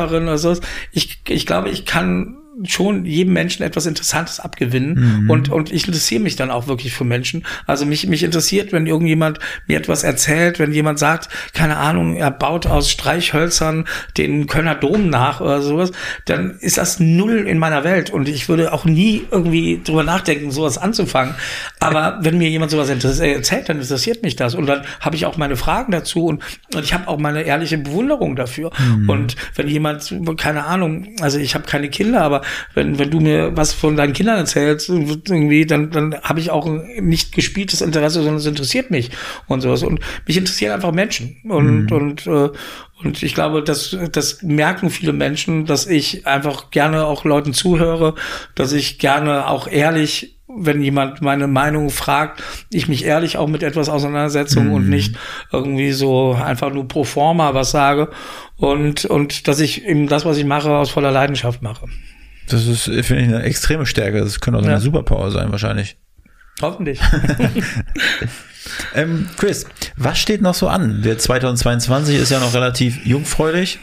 Verkäuferin 0.00 0.24
oder 0.24 0.38
so. 0.38 0.56
Ich, 0.92 1.22
ich 1.28 1.46
glaube, 1.46 1.70
ich 1.70 1.84
kann 1.84 2.39
schon 2.64 3.04
jedem 3.04 3.32
Menschen 3.32 3.62
etwas 3.62 3.86
Interessantes 3.86 4.40
abgewinnen 4.40 5.22
mhm. 5.22 5.30
und, 5.30 5.48
und 5.48 5.72
ich 5.72 5.86
interessiere 5.86 6.20
mich 6.20 6.36
dann 6.36 6.50
auch 6.50 6.66
wirklich 6.66 6.92
für 6.92 7.04
Menschen. 7.04 7.44
Also 7.66 7.86
mich, 7.86 8.06
mich 8.06 8.22
interessiert, 8.22 8.72
wenn 8.72 8.86
irgendjemand 8.86 9.38
mir 9.66 9.78
etwas 9.78 10.02
erzählt, 10.02 10.58
wenn 10.58 10.72
jemand 10.72 10.98
sagt, 10.98 11.28
keine 11.54 11.76
Ahnung, 11.76 12.16
er 12.16 12.30
baut 12.30 12.66
aus 12.66 12.90
Streichhölzern 12.90 13.86
den 14.18 14.46
Kölner 14.46 14.74
Dom 14.74 15.08
nach 15.08 15.40
oder 15.40 15.62
sowas, 15.62 15.92
dann 16.26 16.58
ist 16.60 16.76
das 16.76 17.00
null 17.00 17.46
in 17.46 17.58
meiner 17.58 17.84
Welt 17.84 18.10
und 18.10 18.28
ich 18.28 18.48
würde 18.48 18.72
auch 18.72 18.84
nie 18.84 19.22
irgendwie 19.30 19.80
drüber 19.82 20.02
nachdenken, 20.02 20.50
sowas 20.50 20.76
anzufangen. 20.76 21.34
Aber 21.78 22.18
wenn 22.22 22.36
mir 22.36 22.48
jemand 22.48 22.70
sowas 22.70 22.88
erzählt, 22.88 23.68
dann 23.68 23.80
interessiert 23.80 24.22
mich 24.22 24.36
das 24.36 24.54
und 24.54 24.66
dann 24.66 24.82
habe 25.00 25.16
ich 25.16 25.24
auch 25.24 25.36
meine 25.36 25.56
Fragen 25.56 25.92
dazu 25.92 26.26
und, 26.26 26.42
und 26.74 26.84
ich 26.84 26.92
habe 26.92 27.08
auch 27.08 27.18
meine 27.18 27.42
ehrliche 27.42 27.78
Bewunderung 27.78 28.36
dafür. 28.36 28.70
Mhm. 28.78 29.08
Und 29.08 29.36
wenn 29.54 29.68
jemand, 29.68 30.12
keine 30.36 30.64
Ahnung, 30.64 31.14
also 31.20 31.38
ich 31.38 31.54
habe 31.54 31.64
keine 31.64 31.88
Kinder, 31.88 32.22
aber 32.22 32.39
wenn, 32.74 32.98
wenn 32.98 33.10
du 33.10 33.20
mir 33.20 33.56
was 33.56 33.72
von 33.72 33.96
deinen 33.96 34.12
Kindern 34.12 34.38
erzählst, 34.38 34.88
irgendwie, 34.88 35.66
dann, 35.66 35.90
dann 35.90 36.14
habe 36.22 36.40
ich 36.40 36.50
auch 36.50 36.66
ein 36.66 36.86
nicht 37.00 37.32
gespieltes 37.32 37.80
Interesse, 37.80 38.20
sondern 38.20 38.36
es 38.36 38.46
interessiert 38.46 38.90
mich 38.90 39.10
und 39.46 39.60
sowas. 39.60 39.82
Und 39.82 40.00
mich 40.26 40.36
interessieren 40.36 40.72
einfach 40.72 40.92
Menschen. 40.92 41.36
Und, 41.44 41.90
mhm. 41.90 41.92
und, 41.92 42.26
äh, 42.26 42.50
und 43.02 43.22
ich 43.22 43.34
glaube, 43.34 43.62
das, 43.62 43.96
das 44.12 44.42
merken 44.42 44.90
viele 44.90 45.12
Menschen, 45.12 45.64
dass 45.64 45.86
ich 45.86 46.26
einfach 46.26 46.70
gerne 46.70 47.06
auch 47.06 47.24
Leuten 47.24 47.54
zuhöre, 47.54 48.14
dass 48.54 48.72
ich 48.72 48.98
gerne 48.98 49.46
auch 49.46 49.66
ehrlich 49.66 50.36
wenn 50.56 50.82
jemand 50.82 51.22
meine 51.22 51.46
Meinung 51.46 51.90
fragt, 51.90 52.42
ich 52.70 52.88
mich 52.88 53.04
ehrlich 53.04 53.36
auch 53.36 53.46
mit 53.46 53.62
etwas 53.62 53.88
auseinandersetze 53.88 54.60
mhm. 54.60 54.72
und 54.72 54.88
nicht 54.88 55.16
irgendwie 55.52 55.92
so 55.92 56.32
einfach 56.32 56.72
nur 56.72 56.88
pro 56.88 57.04
forma 57.04 57.54
was 57.54 57.70
sage 57.70 58.08
und, 58.56 59.04
und 59.04 59.48
dass 59.48 59.60
ich 59.60 59.84
eben 59.84 60.08
das, 60.08 60.24
was 60.24 60.36
ich 60.38 60.44
mache, 60.44 60.70
aus 60.70 60.90
voller 60.90 61.12
Leidenschaft 61.12 61.62
mache. 61.62 61.86
Das 62.52 62.66
ist, 62.66 62.84
finde 62.84 63.22
ich, 63.22 63.28
eine 63.28 63.42
extreme 63.42 63.86
Stärke. 63.86 64.20
Das 64.20 64.40
könnte 64.40 64.58
auch 64.58 64.64
ja. 64.64 64.70
eine 64.70 64.80
Superpower 64.80 65.30
sein, 65.30 65.50
wahrscheinlich. 65.50 65.96
Hoffentlich. 66.60 67.00
ähm, 68.94 69.28
Chris, 69.36 69.66
was 69.96 70.18
steht 70.18 70.42
noch 70.42 70.54
so 70.54 70.68
an? 70.68 71.02
Der 71.02 71.18
2022 71.18 72.16
ist 72.18 72.30
ja 72.30 72.40
noch 72.40 72.54
relativ 72.54 73.04
jungfräulich. 73.06 73.78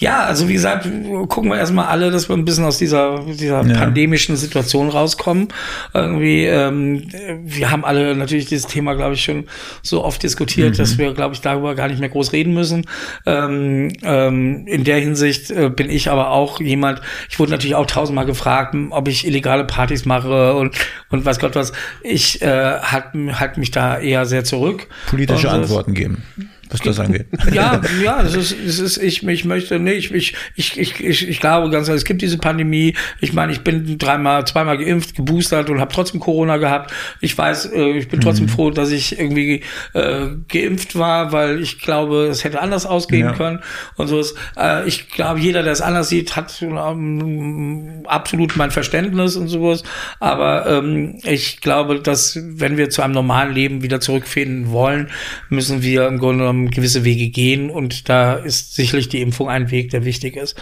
Ja, 0.00 0.24
also 0.24 0.48
wie 0.48 0.54
gesagt, 0.54 0.88
gucken 1.28 1.50
wir 1.50 1.58
erstmal 1.58 1.88
alle, 1.88 2.10
dass 2.10 2.30
wir 2.30 2.34
ein 2.34 2.46
bisschen 2.46 2.64
aus 2.64 2.78
dieser, 2.78 3.22
dieser 3.26 3.62
ja. 3.66 3.78
pandemischen 3.78 4.34
Situation 4.34 4.88
rauskommen. 4.88 5.48
Irgendwie, 5.92 6.46
ähm, 6.46 7.06
wir 7.44 7.70
haben 7.70 7.84
alle 7.84 8.16
natürlich 8.16 8.46
dieses 8.46 8.66
Thema, 8.66 8.94
glaube 8.94 9.12
ich, 9.12 9.22
schon 9.22 9.44
so 9.82 10.02
oft 10.02 10.22
diskutiert, 10.22 10.72
mhm. 10.72 10.76
dass 10.78 10.96
wir, 10.96 11.12
glaube 11.12 11.34
ich, 11.34 11.42
darüber 11.42 11.74
gar 11.74 11.88
nicht 11.88 12.00
mehr 12.00 12.08
groß 12.08 12.32
reden 12.32 12.54
müssen. 12.54 12.86
Ähm, 13.26 13.92
ähm, 14.02 14.66
in 14.66 14.84
der 14.84 15.00
Hinsicht 15.00 15.50
äh, 15.50 15.68
bin 15.68 15.90
ich 15.90 16.10
aber 16.10 16.30
auch 16.30 16.62
jemand, 16.62 17.02
ich 17.28 17.38
wurde 17.38 17.50
natürlich 17.50 17.74
auch 17.74 17.86
tausendmal 17.86 18.24
gefragt, 18.24 18.74
ob 18.88 19.06
ich 19.06 19.26
illegale 19.26 19.64
Partys 19.64 20.06
mache 20.06 20.54
und, 20.54 20.74
und 21.10 21.26
weiß 21.26 21.38
Gott 21.38 21.54
was. 21.54 21.72
Ich 22.02 22.40
äh, 22.40 22.78
halte 22.80 23.38
halt 23.38 23.58
mich 23.58 23.70
da 23.70 23.98
eher 23.98 24.24
sehr 24.24 24.44
zurück. 24.44 24.86
Politische 25.08 25.50
Antworten 25.50 25.92
geben 25.92 26.22
was 26.70 26.80
das 26.80 27.00
angeht. 27.00 27.26
Ja, 27.52 27.80
ja, 28.02 28.22
es 28.22 28.34
ist, 28.34 28.52
es 28.52 28.78
ist, 28.78 28.96
ich, 28.98 29.26
ich 29.26 29.44
möchte 29.44 29.80
nicht, 29.80 30.12
ich, 30.12 30.34
ich, 30.54 30.78
ich, 30.78 31.00
ich, 31.02 31.28
ich 31.28 31.40
glaube 31.40 31.68
ganz 31.70 31.88
ehrlich, 31.88 32.02
es 32.02 32.04
gibt 32.04 32.22
diese 32.22 32.38
Pandemie. 32.38 32.94
Ich 33.20 33.32
meine, 33.32 33.50
ich 33.52 33.62
bin 33.62 33.98
dreimal, 33.98 34.46
zweimal 34.46 34.78
geimpft, 34.78 35.16
geboostert 35.16 35.68
und 35.68 35.80
habe 35.80 35.92
trotzdem 35.92 36.20
Corona 36.20 36.58
gehabt. 36.58 36.92
Ich 37.20 37.36
weiß, 37.36 37.72
äh, 37.72 37.90
ich 37.98 38.08
bin 38.08 38.20
trotzdem 38.20 38.46
mhm. 38.46 38.50
froh, 38.50 38.70
dass 38.70 38.90
ich 38.90 39.18
irgendwie 39.18 39.62
äh, 39.94 40.28
geimpft 40.48 40.96
war, 40.96 41.32
weil 41.32 41.60
ich 41.60 41.80
glaube, 41.80 42.26
es 42.26 42.44
hätte 42.44 42.60
anders 42.60 42.86
ausgehen 42.86 43.28
ja. 43.28 43.32
können 43.32 43.60
und 43.96 44.06
so 44.06 44.20
ist. 44.20 44.36
Äh, 44.56 44.86
ich 44.86 45.08
glaube, 45.08 45.40
jeder, 45.40 45.62
der 45.62 45.72
es 45.72 45.80
anders 45.80 46.08
sieht, 46.08 46.36
hat 46.36 46.62
ähm, 46.62 48.04
absolut 48.06 48.56
mein 48.56 48.70
Verständnis 48.70 49.36
und 49.36 49.48
sowas. 49.48 49.82
Aber 50.20 50.66
ähm, 50.66 51.18
ich 51.24 51.60
glaube, 51.60 52.00
dass 52.00 52.38
wenn 52.42 52.76
wir 52.76 52.90
zu 52.90 53.02
einem 53.02 53.14
normalen 53.14 53.52
Leben 53.52 53.82
wieder 53.82 54.00
zurückfinden 54.00 54.70
wollen, 54.70 55.10
müssen 55.48 55.82
wir 55.82 56.06
im 56.06 56.18
Grunde 56.18 56.44
genommen 56.44 56.59
ähm, 56.60 56.70
gewisse 56.70 57.04
Wege 57.04 57.28
gehen 57.28 57.70
und 57.70 58.08
da 58.08 58.34
ist 58.34 58.74
sicherlich 58.74 59.08
die 59.08 59.20
Impfung 59.20 59.48
ein 59.48 59.70
Weg, 59.70 59.90
der 59.90 60.04
wichtig 60.04 60.36
ist. 60.36 60.56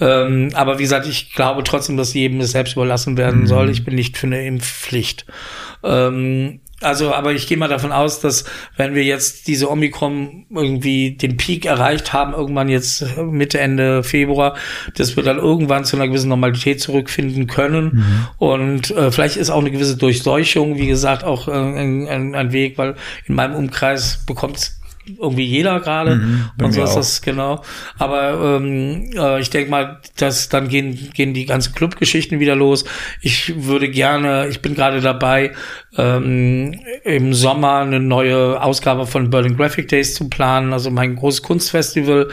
Ähm, 0.00 0.50
aber 0.54 0.78
wie 0.78 0.82
gesagt, 0.82 1.06
ich 1.06 1.32
glaube 1.32 1.64
trotzdem, 1.64 1.96
dass 1.96 2.14
jedem 2.14 2.40
es 2.40 2.52
selbst 2.52 2.74
überlassen 2.74 3.16
werden 3.16 3.42
mhm. 3.42 3.46
soll. 3.46 3.70
Ich 3.70 3.84
bin 3.84 3.94
nicht 3.94 4.16
für 4.16 4.26
eine 4.26 4.46
Impfpflicht. 4.46 5.26
Ähm, 5.82 6.60
also, 6.82 7.14
aber 7.14 7.32
ich 7.32 7.46
gehe 7.46 7.56
mal 7.56 7.68
davon 7.68 7.92
aus, 7.92 8.20
dass 8.20 8.44
wenn 8.76 8.94
wir 8.94 9.04
jetzt 9.04 9.46
diese 9.46 9.70
Omikron 9.70 10.46
irgendwie 10.50 11.12
den 11.12 11.36
Peak 11.36 11.64
erreicht 11.64 12.12
haben, 12.12 12.32
irgendwann 12.32 12.68
jetzt 12.68 13.04
Mitte, 13.18 13.60
Ende 13.60 14.02
Februar, 14.02 14.56
dass 14.96 15.16
wir 15.16 15.22
dann 15.22 15.38
irgendwann 15.38 15.84
zu 15.84 15.96
einer 15.96 16.08
gewissen 16.08 16.28
Normalität 16.28 16.80
zurückfinden 16.80 17.46
können. 17.46 17.84
Mhm. 17.84 18.28
Und 18.38 18.90
äh, 18.90 19.12
vielleicht 19.12 19.36
ist 19.36 19.50
auch 19.50 19.60
eine 19.60 19.70
gewisse 19.70 19.96
Durchseuchung, 19.96 20.76
wie 20.76 20.88
gesagt, 20.88 21.22
auch 21.24 21.46
äh, 21.46 21.52
ein, 21.52 22.34
ein, 22.34 22.52
Weg, 22.52 22.78
weil 22.78 22.96
in 23.26 23.36
meinem 23.36 23.54
Umkreis 23.54 24.24
bekommt 24.26 24.72
irgendwie 25.06 25.44
jeder 25.44 25.80
gerade 25.80 26.16
mhm, 26.16 26.50
und 26.60 26.72
so 26.72 26.82
ist 26.82 26.94
das 26.94 27.22
genau. 27.22 27.62
Aber 27.98 28.56
ähm, 28.56 29.10
äh, 29.16 29.40
ich 29.40 29.50
denke 29.50 29.70
mal, 29.70 30.00
dass 30.16 30.48
dann 30.48 30.68
gehen 30.68 31.10
gehen 31.14 31.34
die 31.34 31.46
ganzen 31.46 31.74
Clubgeschichten 31.74 32.40
wieder 32.40 32.54
los. 32.54 32.84
Ich 33.20 33.64
würde 33.66 33.88
gerne, 33.88 34.48
ich 34.48 34.62
bin 34.62 34.74
gerade 34.74 35.00
dabei, 35.00 35.52
ähm, 35.96 36.80
im 37.04 37.34
Sommer 37.34 37.78
eine 37.78 38.00
neue 38.00 38.62
Ausgabe 38.62 39.06
von 39.06 39.28
Berlin 39.28 39.56
Graphic 39.56 39.88
Days 39.88 40.14
zu 40.14 40.30
planen, 40.30 40.72
also 40.72 40.90
mein 40.90 41.16
großes 41.16 41.42
Kunstfestival 41.42 42.28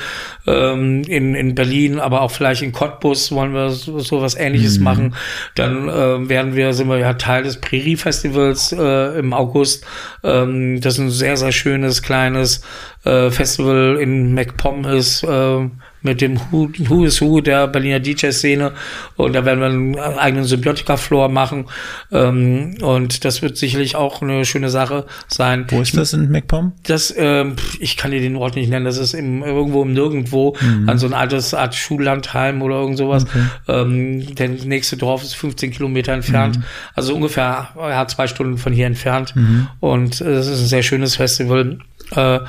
ähm, 0.47 1.03
in, 1.03 1.36
in 1.36 1.55
Berlin, 1.55 1.99
aber 1.99 2.22
auch 2.22 2.32
vielleicht 2.32 2.62
in 2.62 2.72
Cottbus 2.72 3.32
wollen 3.32 3.53
wir 3.53 3.72
so, 3.72 3.99
so 3.99 4.22
was 4.22 4.36
ähnliches 4.36 4.78
mhm. 4.78 4.84
machen. 4.84 5.16
Dann 5.55 5.89
äh, 5.89 6.30
werden 6.30 6.55
wir, 6.55 6.74
sind 6.74 6.88
wir 6.88 6.99
ja 6.99 7.14
Teil 7.14 7.43
des 7.43 7.60
Prärie 7.60 7.97
Festivals 7.97 8.72
äh, 8.72 9.20
im 9.20 9.34
August. 9.34 9.86
Ähm, 10.24 10.80
das 10.80 10.93
ist 10.93 10.99
ein 10.99 11.10
sehr, 11.10 11.36
sehr 11.36 11.51
schönes, 11.51 12.01
kleines 12.01 12.62
äh, 13.03 13.30
Festival 13.30 13.97
in 13.99 14.34
MacPom 14.34 14.86
ist. 14.86 15.24
Äh, 15.24 15.70
mit 16.02 16.22
dem 16.22 16.39
Who, 16.52 16.70
Who 16.88 17.06
is 17.06 17.22
Who 17.22 17.41
der 17.41 17.68
Berliner 17.68 18.00
DJ-Szene 18.00 18.72
und 19.16 19.34
da 19.34 19.45
werden 19.45 19.60
wir 19.60 19.68
einen 19.68 20.18
eigenen 20.18 20.45
Symbiotika-Floor 20.45 21.30
machen 21.30 21.66
ähm, 22.12 22.76
und 22.82 23.26
das 23.26 23.41
wird 23.41 23.58
sicherlich 23.58 23.95
auch 23.95 24.22
eine 24.22 24.45
schöne 24.45 24.70
Sache 24.70 25.06
sein. 25.28 25.66
Wo 25.70 25.82
ist 25.82 25.97
das 25.97 26.14
in 26.14 26.32
MacPom? 26.32 26.74
Das, 26.84 27.14
ähm, 27.18 27.56
ich 27.80 27.97
kann 27.97 28.12
dir 28.12 28.22
den 28.22 28.36
Ort 28.36 28.56
nicht 28.56 28.70
nennen, 28.70 28.86
das 28.86 28.97
ist 28.97 29.14
im, 29.14 29.43
irgendwo 29.43 29.82
im 29.84 29.93
Nirgendwo 29.93 30.56
mhm. 30.60 30.89
an 30.89 30.97
so 30.97 31.08
ein 31.08 31.14
altes 31.14 31.54
Art 31.54 31.76
Schullandheim 31.76 32.62
oder 32.62 32.76
irgend 32.76 32.97
sowas. 32.97 33.26
Okay. 33.26 33.43
Ähm, 33.68 34.36
der 34.36 34.50
nächste 34.50 34.97
Dorf 34.97 35.24
ist 35.24 35.36
15 35.36 35.72
Kilometer 35.72 36.14
entfernt, 36.14 36.58
mhm. 36.58 36.64
also 36.95 37.16
ungefähr 37.16 37.70
ja, 37.78 38.08
zwei 38.08 38.28
Stunden 38.28 38.58
von 38.58 38.74
hier 38.74 38.88
entfernt 38.88 39.36
mhm. 39.36 39.68
und 39.80 40.22
äh, 40.22 40.30
es 40.32 40.47
ist 40.47 40.62
ein 40.62 40.68
sehr 40.68 40.84
schönes 40.84 41.16
Festival 41.16 41.80
äh, 42.16 42.39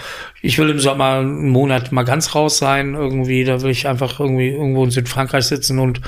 ich 0.42 0.58
will 0.58 0.70
im 0.70 0.80
Sommer 0.80 1.18
einen 1.18 1.50
Monat 1.50 1.92
mal 1.92 2.04
ganz 2.04 2.34
raus 2.34 2.58
sein, 2.58 2.94
irgendwie. 2.94 3.44
Da 3.44 3.60
will 3.60 3.70
ich 3.70 3.86
einfach 3.86 4.20
irgendwie 4.20 4.48
irgendwo 4.48 4.84
in 4.84 4.90
Südfrankreich 4.90 5.44
sitzen 5.44 5.78
und, 5.78 6.00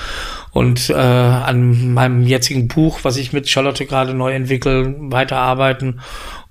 und 0.53 0.91
äh, 0.91 0.95
an 0.95 1.93
meinem 1.93 2.27
jetzigen 2.27 2.69
Buch, 2.69 3.01
was 3.03 3.17
ich 3.17 3.33
mit 3.33 3.49
Charlotte 3.49 3.85
gerade 3.85 4.15
neu 4.15 4.33
entwickle, 4.33 4.95
weiterarbeiten 4.99 6.01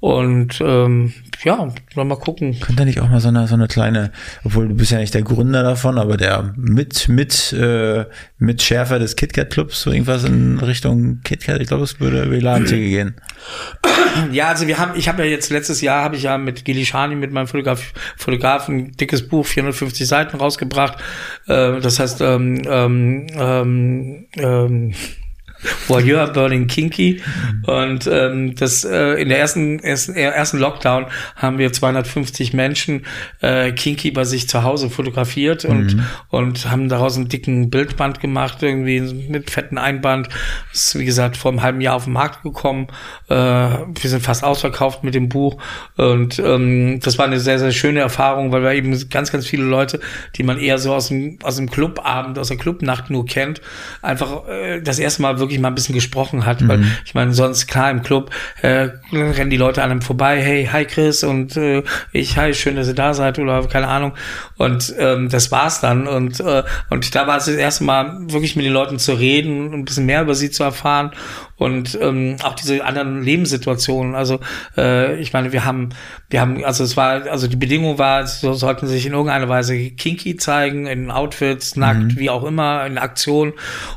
Und 0.02 0.60
ähm, 0.62 1.14
ja, 1.44 1.72
mal 1.96 2.16
gucken. 2.16 2.60
Könnte 2.60 2.86
nicht 2.86 3.00
auch 3.02 3.10
mal 3.10 3.20
so 3.20 3.28
eine, 3.28 3.48
so 3.48 3.54
eine 3.54 3.68
kleine, 3.68 4.12
obwohl 4.44 4.68
du 4.68 4.74
bist 4.74 4.92
ja 4.92 4.98
nicht 4.98 5.14
der 5.14 5.22
Gründer 5.22 5.62
davon, 5.62 6.00
aber 6.00 6.18
der 6.18 6.54
mit, 6.56 7.08
mit, 7.08 7.54
äh, 7.54 8.06
mit 8.40 8.64
Schärfer 8.64 8.98
des 8.98 9.16
KitKat 9.16 9.52
Clubs, 9.52 9.82
so 9.82 9.92
irgendwas 9.92 10.24
in 10.24 10.58
Richtung 10.58 11.22
KitKat, 11.24 11.62
ich 11.62 11.68
glaube, 11.68 11.84
es 11.84 12.00
würde 12.00 12.24
über 12.24 12.36
die 12.36 12.42
Ladentheke 12.42 12.90
gehen. 12.90 13.16
Ja, 14.32 14.50
also 14.50 14.68
wir 14.68 14.78
haben, 14.78 14.94
ich 14.96 15.08
habe 15.08 15.24
ja 15.24 15.30
jetzt 15.30 15.52
letztes 15.52 15.82
Jahr 15.82 16.04
habe 16.04 16.16
ich 16.16 16.24
ja 16.24 16.38
mit 16.38 16.66
Gili 16.66 16.86
Shani, 16.92 17.16
mit 17.16 17.32
meinem 17.32 17.48
Fotograf, 17.48 17.94
Fotografen, 18.18 18.92
dickes 18.98 19.28
Buch, 19.28 19.46
450 19.46 20.08
Seiten 20.08 20.38
rausgebracht. 20.38 20.98
Äh, 21.48 21.80
das 21.80 22.00
heißt, 22.00 22.22
ähm, 22.22 22.62
ähm, 22.66 23.28
ähm, 23.38 24.26
ähm 24.38 24.94
Voyeur 25.88 26.28
Burning 26.28 26.68
Kinky. 26.68 27.22
Und 27.66 28.08
ähm, 28.12 28.56
das 28.56 28.84
äh, 28.84 29.22
in 29.22 29.30
der 29.30 29.40
ersten, 29.40 29.80
ersten, 29.80 30.14
ersten 30.16 30.58
Lockdown 30.58 31.06
haben 31.36 31.58
wir 31.58 31.72
250 31.72 32.54
Menschen 32.54 33.06
äh, 33.42 33.72
Kinky 33.72 34.12
bei 34.12 34.24
sich 34.24 34.48
zu 34.48 34.64
Hause 34.64 34.90
fotografiert 34.90 35.66
und, 35.66 35.96
mhm. 35.96 36.06
und 36.30 36.70
haben 36.70 36.90
daraus 36.90 37.18
einen 37.18 37.30
dicken 37.30 37.70
Bildband 37.70 38.20
gemacht, 38.20 38.64
irgendwie 38.64 39.02
mit 39.02 39.50
fetten 39.50 39.78
Einband. 39.78 40.30
Das 40.72 40.88
ist, 40.88 41.00
wie 41.00 41.06
gesagt, 41.06 41.38
vor 41.38 41.52
einem 41.52 41.62
halben 41.62 41.82
Jahr 41.82 41.96
auf 41.96 42.06
den 42.06 42.14
Markt 42.14 42.44
gekommen. 42.44 42.88
Äh, 43.30 43.36
wir 43.36 44.10
sind 44.10 44.22
fast 44.22 44.44
ausverkauft 44.44 45.04
mit 45.04 45.16
dem 45.16 45.30
Buch. 45.30 45.62
Und 45.98 46.40
ähm, 46.40 47.00
das 47.02 47.18
war 47.18 47.26
eine 47.26 47.40
sehr, 47.40 47.60
sehr 47.60 47.72
schöne 47.72 48.00
Erfahrung, 48.00 48.52
weil 48.52 48.64
wir 48.64 48.74
eben 48.74 48.92
ganz, 49.10 49.32
ganz 49.32 49.46
viele 49.46 49.64
Leute, 49.64 50.00
die 50.36 50.44
man 50.44 50.58
eher 50.58 50.78
so 50.78 50.94
aus 50.94 51.10
dem, 51.10 51.40
aus 51.44 51.58
dem 51.58 51.70
Clubabend, 51.70 52.40
aus 52.40 52.48
der 52.48 52.58
Clubnacht 52.58 53.10
nur 53.10 53.26
kennt, 53.26 53.62
einfach 54.02 54.48
äh, 54.48 54.82
das 54.82 55.00
erste 55.00 55.22
Mal 55.22 55.40
wirklich 55.40 55.51
wirklich 55.52 55.62
mal 55.62 55.68
ein 55.68 55.76
bisschen 55.76 55.96
gesprochen 55.96 56.46
hat, 56.46 56.62
mhm. 56.62 56.68
weil 56.68 56.84
ich 57.06 57.14
meine, 57.14 57.34
sonst 57.34 57.68
klar 57.68 57.92
im 57.92 58.02
Club 58.02 58.32
äh, 58.62 58.90
rennen 59.12 59.50
die 59.50 59.58
Leute 59.58 59.84
an 59.84 59.92
einem 59.92 60.02
vorbei, 60.02 60.42
hey, 60.42 60.70
hi 60.72 60.86
Chris 60.86 61.24
und 61.24 61.58
äh, 61.58 61.84
ich, 62.14 62.38
hi, 62.38 62.54
schön, 62.54 62.76
dass 62.76 62.88
ihr 62.88 62.96
da 62.96 63.14
seid 63.14 63.38
oder 63.38 63.68
keine 63.68 63.88
Ahnung. 63.88 64.14
Und 64.58 64.94
ähm, 64.98 65.30
das 65.30 65.52
war's 65.52 65.82
dann. 65.82 66.08
Und, 66.08 66.40
äh, 66.40 66.64
und 66.90 67.14
da 67.14 67.28
war 67.28 67.38
es 67.38 67.46
das 67.46 67.56
erste 67.56 67.84
Mal 67.84 68.18
wirklich 68.32 68.56
mit 68.56 68.66
den 68.66 68.74
Leuten 68.74 69.00
zu 69.00 69.14
reden, 69.14 69.68
und 69.68 69.74
ein 69.74 69.86
bisschen 69.86 70.06
mehr 70.06 70.22
über 70.22 70.36
sie 70.36 70.52
zu 70.52 70.64
erfahren 70.64 71.12
und 71.62 71.96
ähm, 72.02 72.38
auch 72.42 72.56
diese 72.56 72.84
anderen 72.84 73.22
Lebenssituationen. 73.22 74.16
Also 74.16 74.40
äh, 74.80 75.22
ich 75.22 75.32
meine, 75.32 75.54
wir 75.54 75.64
haben, 75.64 75.90
wir 76.32 76.42
haben, 76.42 76.66
also 76.66 76.84
es 76.84 76.98
war, 76.98 77.28
also 77.28 77.46
die 77.46 77.56
Bedingung 77.56 78.00
war, 78.00 78.26
so 78.26 78.54
sollten 78.54 78.88
sich 78.88 79.06
in 79.06 79.14
irgendeiner 79.14 79.48
Weise 79.48 79.92
kinky 79.92 80.38
zeigen, 80.38 80.88
in 80.88 81.12
Outfits, 81.12 81.76
nackt, 81.76 82.16
mhm. 82.16 82.18
wie 82.18 82.32
auch 82.32 82.46
immer, 82.46 82.84
in 82.88 82.98
Aktion 82.98 83.54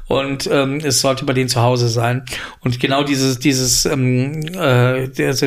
und 0.09 0.47
ähm, 0.53 0.81
es 0.85 1.01
sollte 1.01 1.25
bei 1.25 1.33
denen 1.33 1.49
zu 1.49 1.63
Hause 1.63 1.89
sein. 1.89 2.27
Und 2.61 2.79
genau 2.81 3.03
dieses, 3.03 3.39
dieses, 3.39 3.87
ähm, 3.87 4.43
äh, 4.55 5.09
also, 5.25 5.47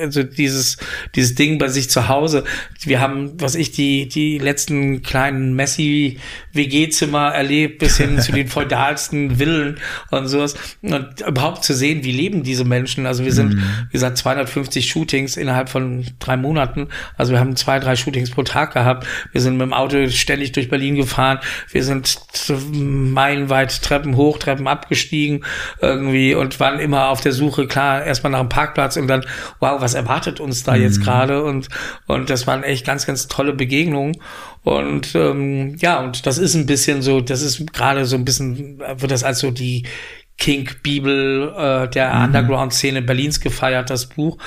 also 0.00 0.22
dieses, 0.22 0.76
dieses 1.16 1.34
Ding 1.34 1.58
bei 1.58 1.66
sich 1.66 1.90
zu 1.90 2.06
Hause. 2.06 2.44
Wir 2.84 3.00
haben, 3.00 3.32
was 3.40 3.56
ich 3.56 3.72
die 3.72 4.08
die 4.08 4.38
letzten 4.38 5.02
kleinen 5.02 5.54
Messi 5.54 6.18
WG-Zimmer 6.52 7.34
erlebt, 7.34 7.80
bis 7.80 7.96
hin 7.96 8.20
zu 8.20 8.30
den 8.30 8.46
feudalsten 8.48 9.38
Villen 9.38 9.80
und 10.12 10.28
sowas. 10.28 10.54
Und 10.82 11.31
überhaupt 11.32 11.64
zu 11.64 11.74
sehen, 11.74 12.04
wie 12.04 12.12
leben 12.12 12.42
diese 12.42 12.64
Menschen. 12.64 13.06
Also 13.06 13.24
wir 13.24 13.32
sind, 13.32 13.54
mhm. 13.54 13.62
wie 13.88 13.92
gesagt, 13.92 14.18
250 14.18 14.88
Shootings 14.88 15.36
innerhalb 15.36 15.68
von 15.68 16.04
drei 16.18 16.36
Monaten. 16.36 16.88
Also 17.16 17.32
wir 17.32 17.40
haben 17.40 17.56
zwei, 17.56 17.78
drei 17.78 17.96
Shootings 17.96 18.30
pro 18.30 18.42
Tag 18.42 18.74
gehabt. 18.74 19.06
Wir 19.32 19.40
sind 19.40 19.56
mit 19.56 19.66
dem 19.66 19.72
Auto 19.72 20.08
ständig 20.08 20.52
durch 20.52 20.68
Berlin 20.68 20.94
gefahren. 20.94 21.38
Wir 21.70 21.82
sind 21.82 22.20
meilenweit 22.72 23.82
Treppen 23.82 24.16
hoch, 24.16 24.38
Treppen 24.38 24.68
abgestiegen 24.68 25.44
irgendwie 25.80 26.34
und 26.34 26.60
waren 26.60 26.78
immer 26.78 27.08
auf 27.08 27.20
der 27.20 27.32
Suche, 27.32 27.66
klar, 27.66 28.04
erstmal 28.04 28.32
nach 28.32 28.40
einem 28.40 28.48
Parkplatz 28.48 28.96
und 28.96 29.08
dann, 29.08 29.24
wow, 29.60 29.80
was 29.80 29.94
erwartet 29.94 30.40
uns 30.40 30.62
da 30.62 30.74
mhm. 30.74 30.82
jetzt 30.82 31.02
gerade? 31.02 31.42
Und, 31.42 31.68
und 32.06 32.30
das 32.30 32.46
waren 32.46 32.62
echt 32.62 32.86
ganz, 32.86 33.06
ganz 33.06 33.28
tolle 33.28 33.52
Begegnungen. 33.52 34.16
Und 34.64 35.14
ähm, 35.16 35.76
ja, 35.80 35.98
und 36.00 36.26
das 36.26 36.38
ist 36.38 36.54
ein 36.54 36.66
bisschen 36.66 37.02
so, 37.02 37.20
das 37.20 37.42
ist 37.42 37.72
gerade 37.72 38.04
so 38.04 38.16
ein 38.16 38.24
bisschen, 38.24 38.78
wird 38.78 39.10
das 39.10 39.24
als 39.24 39.40
so 39.40 39.50
die 39.50 39.84
Kink-Bibel 40.42 41.54
äh, 41.56 41.88
der 41.88 42.12
mhm. 42.12 42.24
Underground-Szene 42.24 43.00
Berlins 43.00 43.38
gefeiert, 43.38 43.90
das 43.90 44.06
Buch. 44.06 44.38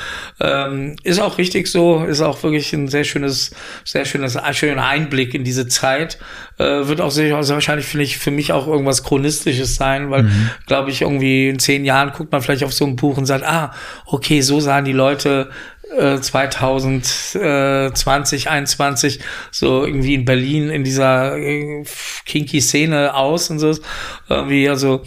Ähm, 0.42 0.98
ist 1.04 1.22
auch 1.22 1.38
richtig 1.38 1.68
so, 1.68 2.04
ist 2.04 2.20
auch 2.20 2.44
wirklich 2.44 2.74
ein 2.74 2.90
sehr 2.90 3.06
schönes, 3.06 3.52
sehr 3.86 4.04
schönes, 4.04 4.36
ein 4.36 4.54
schöner 4.54 4.86
Einblick 4.86 5.34
in 5.34 5.46
diese 5.46 5.70
Zeit. 5.70 6.18
Äh, 6.58 6.88
wird 6.88 7.00
auch 7.00 7.12
sehr, 7.12 7.42
sehr 7.44 7.56
wahrscheinlich, 7.56 7.86
finde 7.86 8.04
ich, 8.04 8.18
für 8.18 8.32
mich 8.32 8.52
auch 8.52 8.68
irgendwas 8.68 9.04
Chronistisches 9.04 9.76
sein, 9.76 10.12
weil, 10.12 10.24
mhm. 10.24 10.50
glaube 10.68 10.92
ich, 10.92 11.04
irgendwie 11.04 11.48
in 11.48 11.60
zehn 11.60 11.86
Jahren 11.86 12.12
guckt 12.12 12.30
man 12.30 12.42
vielleicht 12.42 12.66
auf 12.66 12.74
so 12.74 12.84
ein 12.84 12.98
Buch 12.98 13.18
und 13.18 13.26
sagt, 13.26 13.46
ah, 13.46 13.72
okay, 14.06 14.42
so 14.42 14.60
sahen 14.60 14.84
die 14.84 14.92
Leute 14.92 15.50
2020, 15.98 18.46
äh, 18.46 18.50
21 18.50 19.20
so 19.50 19.86
irgendwie 19.86 20.16
in 20.16 20.26
Berlin 20.26 20.70
in 20.72 20.84
dieser 20.84 21.38
äh, 21.38 21.86
kinky 22.26 22.60
Szene 22.60 23.14
aus 23.14 23.50
und 23.50 23.60
so 23.60 23.74
irgendwie 24.28 24.68
also 24.68 25.04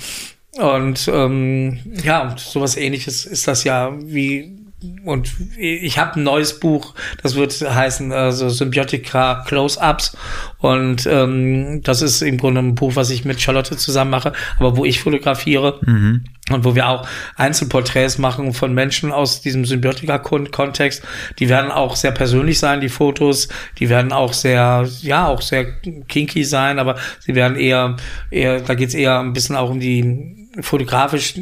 und 0.59 1.09
ähm, 1.13 1.79
ja, 2.03 2.29
und 2.29 2.41
sowas 2.41 2.77
ähnliches 2.77 3.27
ist 3.27 3.47
das 3.47 3.65
ja 3.65 3.93
wie 4.01 4.59
und 5.05 5.35
ich 5.59 5.99
habe 5.99 6.21
ein 6.21 6.23
neues 6.23 6.61
Buch, 6.61 6.95
das 7.21 7.35
wird 7.35 7.53
heißen 7.53 8.13
also 8.13 8.49
Symbiotica 8.49 9.43
Close-Ups 9.45 10.17
und 10.59 11.05
ähm, 11.07 11.83
das 11.83 12.01
ist 12.01 12.23
im 12.23 12.37
Grunde 12.37 12.61
ein 12.61 12.77
Buch, 12.77 12.95
was 12.95 13.11
ich 13.11 13.25
mit 13.25 13.41
Charlotte 13.41 13.77
zusammen 13.77 14.13
mache, 14.13 14.33
aber 14.59 14.77
wo 14.77 14.85
ich 14.85 15.01
fotografiere 15.01 15.81
mhm. 15.85 16.25
und 16.51 16.65
wo 16.65 16.77
wir 16.77 16.89
auch 16.89 17.09
Einzelporträts 17.35 18.19
machen 18.19 18.53
von 18.53 18.73
Menschen 18.73 19.11
aus 19.11 19.41
diesem 19.41 19.65
Symbiotika-Kontext. 19.65 21.03
Die 21.41 21.49
werden 21.49 21.73
auch 21.73 21.97
sehr 21.97 22.13
persönlich 22.13 22.61
sein, 22.61 22.81
die 22.81 22.89
Fotos, 22.89 23.49
die 23.81 23.89
werden 23.89 24.13
auch 24.13 24.33
sehr, 24.33 24.89
ja, 25.03 25.27
auch 25.27 25.43
sehr 25.43 25.73
kinky 26.07 26.45
sein, 26.45 26.79
aber 26.79 26.95
sie 27.19 27.35
werden 27.35 27.59
eher, 27.59 27.97
eher, 28.31 28.61
da 28.61 28.75
geht's 28.75 28.95
eher 28.95 29.19
ein 29.19 29.33
bisschen 29.33 29.57
auch 29.57 29.71
um 29.71 29.81
die 29.81 30.39
fotografisch 30.61 31.35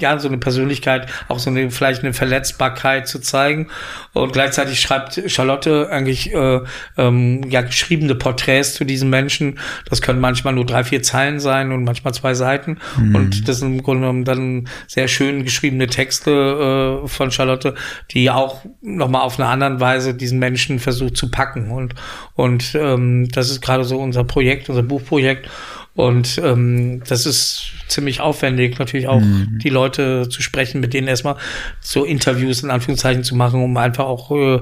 ja 0.00 0.18
so 0.18 0.28
eine 0.28 0.38
Persönlichkeit, 0.38 1.08
auch 1.28 1.38
so 1.38 1.50
eine 1.50 1.70
vielleicht 1.70 2.02
eine 2.02 2.12
Verletzbarkeit 2.12 3.08
zu 3.08 3.20
zeigen. 3.20 3.68
Und 4.12 4.32
gleichzeitig 4.32 4.80
schreibt 4.80 5.20
Charlotte 5.26 5.88
eigentlich 5.90 6.32
äh, 6.32 6.60
ähm, 6.96 7.42
ja 7.48 7.62
geschriebene 7.62 8.14
Porträts 8.14 8.74
zu 8.74 8.84
diesen 8.84 9.10
Menschen. 9.10 9.58
Das 9.88 10.02
können 10.02 10.20
manchmal 10.20 10.54
nur 10.54 10.66
drei, 10.66 10.84
vier 10.84 11.02
Zeilen 11.02 11.40
sein 11.40 11.72
und 11.72 11.84
manchmal 11.84 12.14
zwei 12.14 12.34
Seiten. 12.34 12.78
Mhm. 12.98 13.14
Und 13.14 13.48
das 13.48 13.58
sind 13.58 13.74
im 13.74 13.82
Grunde 13.82 14.02
genommen 14.02 14.24
dann 14.24 14.68
sehr 14.86 15.08
schön 15.08 15.44
geschriebene 15.44 15.86
Texte 15.86 17.02
äh, 17.04 17.08
von 17.08 17.30
Charlotte, 17.30 17.74
die 18.10 18.30
auch 18.30 18.64
nochmal 18.82 19.22
auf 19.22 19.38
eine 19.38 19.48
andere 19.48 19.80
Weise 19.80 20.14
diesen 20.14 20.38
Menschen 20.38 20.78
versucht 20.78 21.16
zu 21.16 21.30
packen. 21.30 21.70
Und, 21.70 21.94
und 22.34 22.74
ähm, 22.74 23.28
das 23.30 23.50
ist 23.50 23.60
gerade 23.60 23.84
so 23.84 23.98
unser 23.98 24.24
Projekt, 24.24 24.68
unser 24.68 24.82
Buchprojekt. 24.82 25.48
Und 25.94 26.40
ähm, 26.42 27.02
das 27.08 27.24
ist 27.24 27.70
ziemlich 27.86 28.20
aufwendig, 28.20 28.78
natürlich 28.80 29.06
auch 29.06 29.20
mhm. 29.20 29.60
die 29.62 29.68
Leute 29.68 30.28
zu 30.28 30.42
sprechen, 30.42 30.80
mit 30.80 30.92
denen 30.92 31.06
erstmal 31.06 31.36
so 31.80 32.04
Interviews 32.04 32.64
in 32.64 32.70
Anführungszeichen 32.70 33.22
zu 33.22 33.36
machen, 33.36 33.62
um 33.62 33.76
einfach 33.76 34.06
auch 34.06 34.32
äh, 34.32 34.60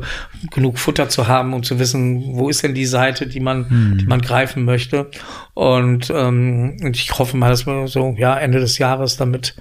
genug 0.51 0.79
Futter 0.79 1.09
zu 1.09 1.29
haben 1.29 1.55
und 1.55 1.65
zu 1.65 1.79
wissen, 1.79 2.37
wo 2.37 2.51
ist 2.51 2.63
denn 2.63 2.75
die 2.75 2.85
Seite, 2.85 3.27
die 3.27 3.41
man, 3.41 3.67
mhm. 3.69 3.99
die 3.99 4.07
man 4.07 4.21
greifen 4.21 4.65
möchte. 4.65 5.11
Und, 5.55 6.11
ähm, 6.11 6.77
und 6.83 6.97
ich 6.97 7.19
hoffe 7.19 7.37
mal, 7.39 7.49
dass 7.49 7.67
wir 7.67 7.89
so 7.89 8.15
ja 8.19 8.37
Ende 8.37 8.61
des 8.61 8.77
Jahres 8.77 9.17
damit 9.17 9.57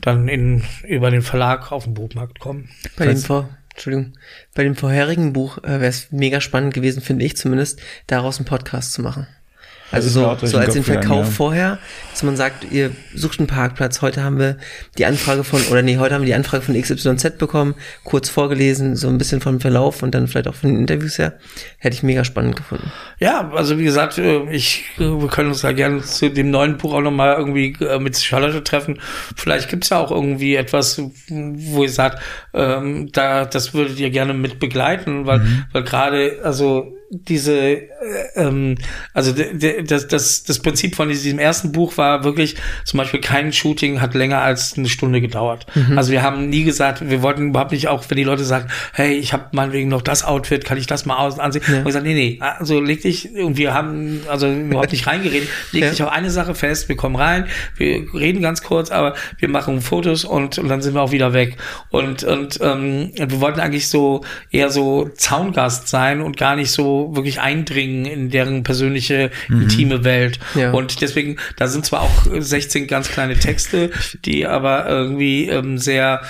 dann 0.00 0.28
in 0.28 0.62
über 0.86 1.10
den 1.10 1.22
Verlag 1.22 1.72
auf 1.72 1.84
den 1.84 1.94
Buchmarkt 1.94 2.38
kommen. 2.38 2.68
Bei 2.96 3.06
dem 3.06 3.16
Vor 3.16 3.48
Entschuldigung, 3.76 4.14
bei 4.54 4.62
dem 4.62 4.74
vorherigen 4.74 5.34
Buch 5.34 5.58
äh, 5.58 5.80
wäre 5.80 5.88
es 5.88 6.10
mega 6.10 6.40
spannend 6.40 6.72
gewesen, 6.72 7.02
finde 7.02 7.26
ich 7.26 7.36
zumindest, 7.36 7.78
daraus 8.06 8.38
einen 8.38 8.46
Podcast 8.46 8.94
zu 8.94 9.02
machen. 9.02 9.26
Also 9.92 10.08
so, 10.08 10.46
so 10.46 10.58
als 10.58 10.74
den 10.74 10.82
Verkauf 10.82 11.26
ja. 11.26 11.30
vorher, 11.30 11.78
dass 12.10 12.22
man 12.22 12.36
sagt, 12.36 12.66
ihr 12.72 12.90
sucht 13.14 13.38
einen 13.38 13.46
Parkplatz. 13.46 14.02
Heute 14.02 14.22
haben 14.22 14.38
wir 14.38 14.56
die 14.98 15.06
Anfrage 15.06 15.44
von, 15.44 15.62
oder 15.70 15.82
nee, 15.82 15.98
heute 15.98 16.14
haben 16.14 16.22
wir 16.22 16.26
die 16.26 16.34
Anfrage 16.34 16.64
von 16.64 16.80
XYZ 16.80 17.38
bekommen, 17.38 17.74
kurz 18.02 18.28
vorgelesen, 18.28 18.96
so 18.96 19.08
ein 19.08 19.18
bisschen 19.18 19.40
vom 19.40 19.60
Verlauf 19.60 20.02
und 20.02 20.14
dann 20.14 20.26
vielleicht 20.26 20.48
auch 20.48 20.54
von 20.54 20.70
den 20.70 20.80
Interviews 20.80 21.18
her. 21.18 21.34
Hätte 21.78 21.94
ich 21.94 22.02
mega 22.02 22.24
spannend 22.24 22.56
gefunden. 22.56 22.90
Ja, 23.20 23.50
also 23.52 23.78
wie 23.78 23.84
gesagt, 23.84 24.18
äh, 24.18 24.50
ich, 24.50 24.84
äh, 24.98 25.02
wir 25.02 25.28
können 25.28 25.50
uns 25.50 25.60
da 25.60 25.72
gerne 25.72 26.02
zu 26.02 26.30
dem 26.30 26.50
neuen 26.50 26.78
Buch 26.78 26.92
auch 26.94 27.00
nochmal 27.00 27.36
irgendwie 27.36 27.76
äh, 27.80 28.00
mit 28.00 28.18
Charlotte 28.18 28.64
treffen. 28.64 28.98
Vielleicht 29.36 29.68
gibt's 29.68 29.90
ja 29.90 29.98
auch 29.98 30.10
irgendwie 30.10 30.56
etwas, 30.56 31.00
wo 31.28 31.82
ihr 31.84 31.90
sagt, 31.90 32.20
ähm, 32.54 33.10
da, 33.12 33.44
das 33.44 33.72
würdet 33.72 34.00
ihr 34.00 34.10
gerne 34.10 34.34
mit 34.34 34.58
begleiten, 34.58 35.26
weil, 35.26 35.38
mhm. 35.40 35.64
weil 35.72 35.84
gerade, 35.84 36.40
also 36.42 36.92
diese, 37.10 37.56
äh, 37.56 37.88
ähm, 38.34 38.76
also 39.14 39.32
das, 39.32 40.08
das, 40.08 40.44
das 40.44 40.58
Prinzip 40.58 40.96
von 40.96 41.08
diesem 41.08 41.38
ersten 41.38 41.72
Buch 41.72 41.96
war 41.96 42.24
wirklich, 42.24 42.56
zum 42.84 42.98
Beispiel 42.98 43.20
kein 43.20 43.52
Shooting 43.52 44.00
hat 44.00 44.14
länger 44.14 44.40
als 44.40 44.76
eine 44.76 44.88
Stunde 44.88 45.20
gedauert. 45.20 45.66
Mhm. 45.74 45.96
Also 45.96 46.12
wir 46.12 46.22
haben 46.22 46.48
nie 46.48 46.64
gesagt, 46.64 47.08
wir 47.08 47.22
wollten 47.22 47.50
überhaupt 47.50 47.72
nicht, 47.72 47.88
auch 47.88 48.04
wenn 48.08 48.16
die 48.16 48.24
Leute 48.24 48.44
sagen, 48.44 48.68
hey, 48.92 49.14
ich 49.14 49.32
habe 49.32 49.46
meinetwegen 49.52 49.88
noch 49.88 50.02
das 50.02 50.24
Outfit, 50.24 50.64
kann 50.64 50.78
ich 50.78 50.86
das 50.86 51.06
mal 51.06 51.18
aus 51.18 51.38
ansehen? 51.38 51.62
Ja. 51.68 51.78
Und 51.78 51.84
gesagt, 51.84 52.04
nee, 52.04 52.14
nee, 52.14 52.38
also 52.40 52.80
leg 52.80 53.02
dich, 53.02 53.30
und 53.34 53.56
wir 53.56 53.72
haben 53.74 54.22
also 54.28 54.50
überhaupt 54.50 54.92
nicht 54.92 55.06
reingeredet, 55.06 55.48
leg 55.72 55.84
ja. 55.84 55.90
dich 55.90 56.02
auf 56.02 56.10
eine 56.10 56.30
Sache 56.30 56.54
fest, 56.54 56.88
wir 56.88 56.96
kommen 56.96 57.16
rein, 57.16 57.46
wir 57.76 58.12
reden 58.14 58.42
ganz 58.42 58.62
kurz, 58.62 58.90
aber 58.90 59.14
wir 59.38 59.48
machen 59.48 59.80
Fotos 59.80 60.24
und, 60.24 60.58
und 60.58 60.68
dann 60.68 60.82
sind 60.82 60.94
wir 60.94 61.02
auch 61.02 61.12
wieder 61.12 61.32
weg. 61.32 61.56
Und, 61.90 62.24
und 62.24 62.58
ähm, 62.60 63.12
wir 63.14 63.40
wollten 63.40 63.60
eigentlich 63.60 63.88
so 63.88 64.22
eher 64.50 64.70
so 64.70 65.08
Zaungast 65.14 65.88
sein 65.88 66.20
und 66.20 66.36
gar 66.36 66.56
nicht 66.56 66.70
so 66.70 66.95
wirklich 67.14 67.40
eindringen 67.40 68.04
in 68.04 68.30
deren 68.30 68.62
persönliche, 68.62 69.30
mhm. 69.48 69.62
intime 69.62 70.04
Welt. 70.04 70.38
Ja. 70.54 70.72
Und 70.72 71.00
deswegen, 71.00 71.36
da 71.56 71.66
sind 71.66 71.84
zwar 71.84 72.02
auch 72.02 72.26
16 72.30 72.86
ganz 72.86 73.08
kleine 73.10 73.38
Texte, 73.38 73.90
die 74.24 74.46
aber 74.46 74.88
irgendwie 74.88 75.48
ähm, 75.48 75.78
sehr 75.78 76.22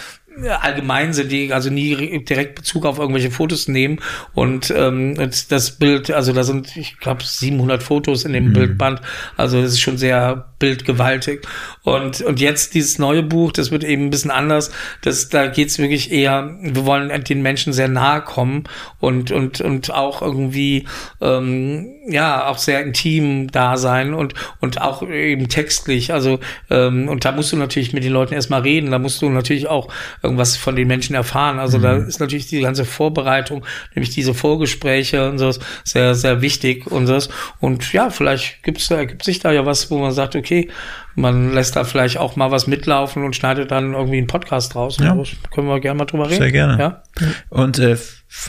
allgemein 0.60 1.12
sind, 1.12 1.32
die 1.32 1.52
also 1.52 1.70
nie 1.70 2.24
direkt 2.24 2.54
Bezug 2.54 2.84
auf 2.86 2.98
irgendwelche 2.98 3.30
Fotos 3.30 3.68
nehmen. 3.68 4.00
Und 4.34 4.72
ähm, 4.76 5.16
das 5.48 5.70
Bild, 5.72 6.10
also 6.10 6.32
da 6.32 6.44
sind, 6.44 6.76
ich 6.76 6.98
glaube, 6.98 7.22
700 7.24 7.82
Fotos 7.82 8.24
in 8.24 8.32
dem 8.32 8.48
mhm. 8.48 8.52
Bildband. 8.52 9.00
Also 9.36 9.60
das 9.60 9.72
ist 9.72 9.80
schon 9.80 9.98
sehr 9.98 10.46
bildgewaltig. 10.58 11.42
Und, 11.82 12.20
und 12.22 12.40
jetzt 12.40 12.74
dieses 12.74 12.98
neue 12.98 13.22
Buch, 13.22 13.52
das 13.52 13.70
wird 13.70 13.84
eben 13.84 14.06
ein 14.06 14.10
bisschen 14.10 14.30
anders. 14.30 14.70
Das, 15.02 15.28
da 15.28 15.46
geht's 15.46 15.78
wirklich 15.78 16.10
eher, 16.10 16.56
wir 16.60 16.86
wollen 16.86 17.12
den 17.24 17.42
Menschen 17.42 17.72
sehr 17.72 17.88
nahe 17.88 18.22
kommen 18.22 18.64
und, 19.00 19.30
und, 19.30 19.60
und 19.60 19.92
auch 19.92 20.22
irgendwie, 20.22 20.86
ähm, 21.20 21.88
ja, 22.08 22.46
auch 22.48 22.58
sehr 22.58 22.82
intim 22.82 23.50
da 23.50 23.76
sein 23.76 24.14
und, 24.14 24.34
und 24.60 24.80
auch 24.80 25.02
eben 25.02 25.48
textlich. 25.48 26.12
Also, 26.12 26.40
ähm, 26.70 27.08
und 27.08 27.24
da 27.24 27.32
musst 27.32 27.52
du 27.52 27.56
natürlich 27.56 27.92
mit 27.92 28.04
den 28.04 28.12
Leuten 28.12 28.34
erstmal 28.34 28.62
reden. 28.62 28.90
Da 28.90 28.98
musst 28.98 29.20
du 29.20 29.28
natürlich 29.28 29.66
auch 29.68 29.88
irgendwas 30.26 30.56
von 30.56 30.76
den 30.76 30.86
Menschen 30.86 31.14
erfahren. 31.14 31.58
Also 31.58 31.78
mhm. 31.78 31.82
da 31.82 31.96
ist 31.96 32.20
natürlich 32.20 32.46
die 32.46 32.60
ganze 32.60 32.84
Vorbereitung, 32.84 33.64
nämlich 33.94 34.10
diese 34.10 34.34
Vorgespräche 34.34 35.28
und 35.28 35.38
so, 35.38 35.52
sehr, 35.84 36.14
sehr 36.14 36.42
wichtig 36.42 36.86
und 36.86 37.06
so. 37.06 37.18
Und 37.60 37.92
ja, 37.92 38.10
vielleicht 38.10 38.62
gibt's 38.62 38.88
da, 38.88 38.96
ergibt 38.96 39.24
sich 39.24 39.38
da 39.38 39.52
ja 39.52 39.64
was, 39.64 39.90
wo 39.90 39.98
man 39.98 40.12
sagt, 40.12 40.36
okay, 40.36 40.68
man 41.16 41.54
lässt 41.54 41.76
da 41.76 41.84
vielleicht 41.84 42.18
auch 42.18 42.36
mal 42.36 42.50
was 42.50 42.66
mitlaufen 42.66 43.24
und 43.24 43.34
schneidet 43.34 43.70
dann 43.70 43.94
irgendwie 43.94 44.18
einen 44.18 44.26
Podcast 44.26 44.76
raus. 44.76 44.98
Ja. 45.00 45.16
Also, 45.16 45.36
können 45.50 45.66
wir 45.66 45.80
gerne 45.80 45.98
mal 45.98 46.04
drüber 46.04 46.26
reden. 46.26 46.42
Sehr 46.42 46.52
gerne. 46.52 46.78
Ja? 46.78 47.02
Und 47.48 47.78
äh, 47.78 47.96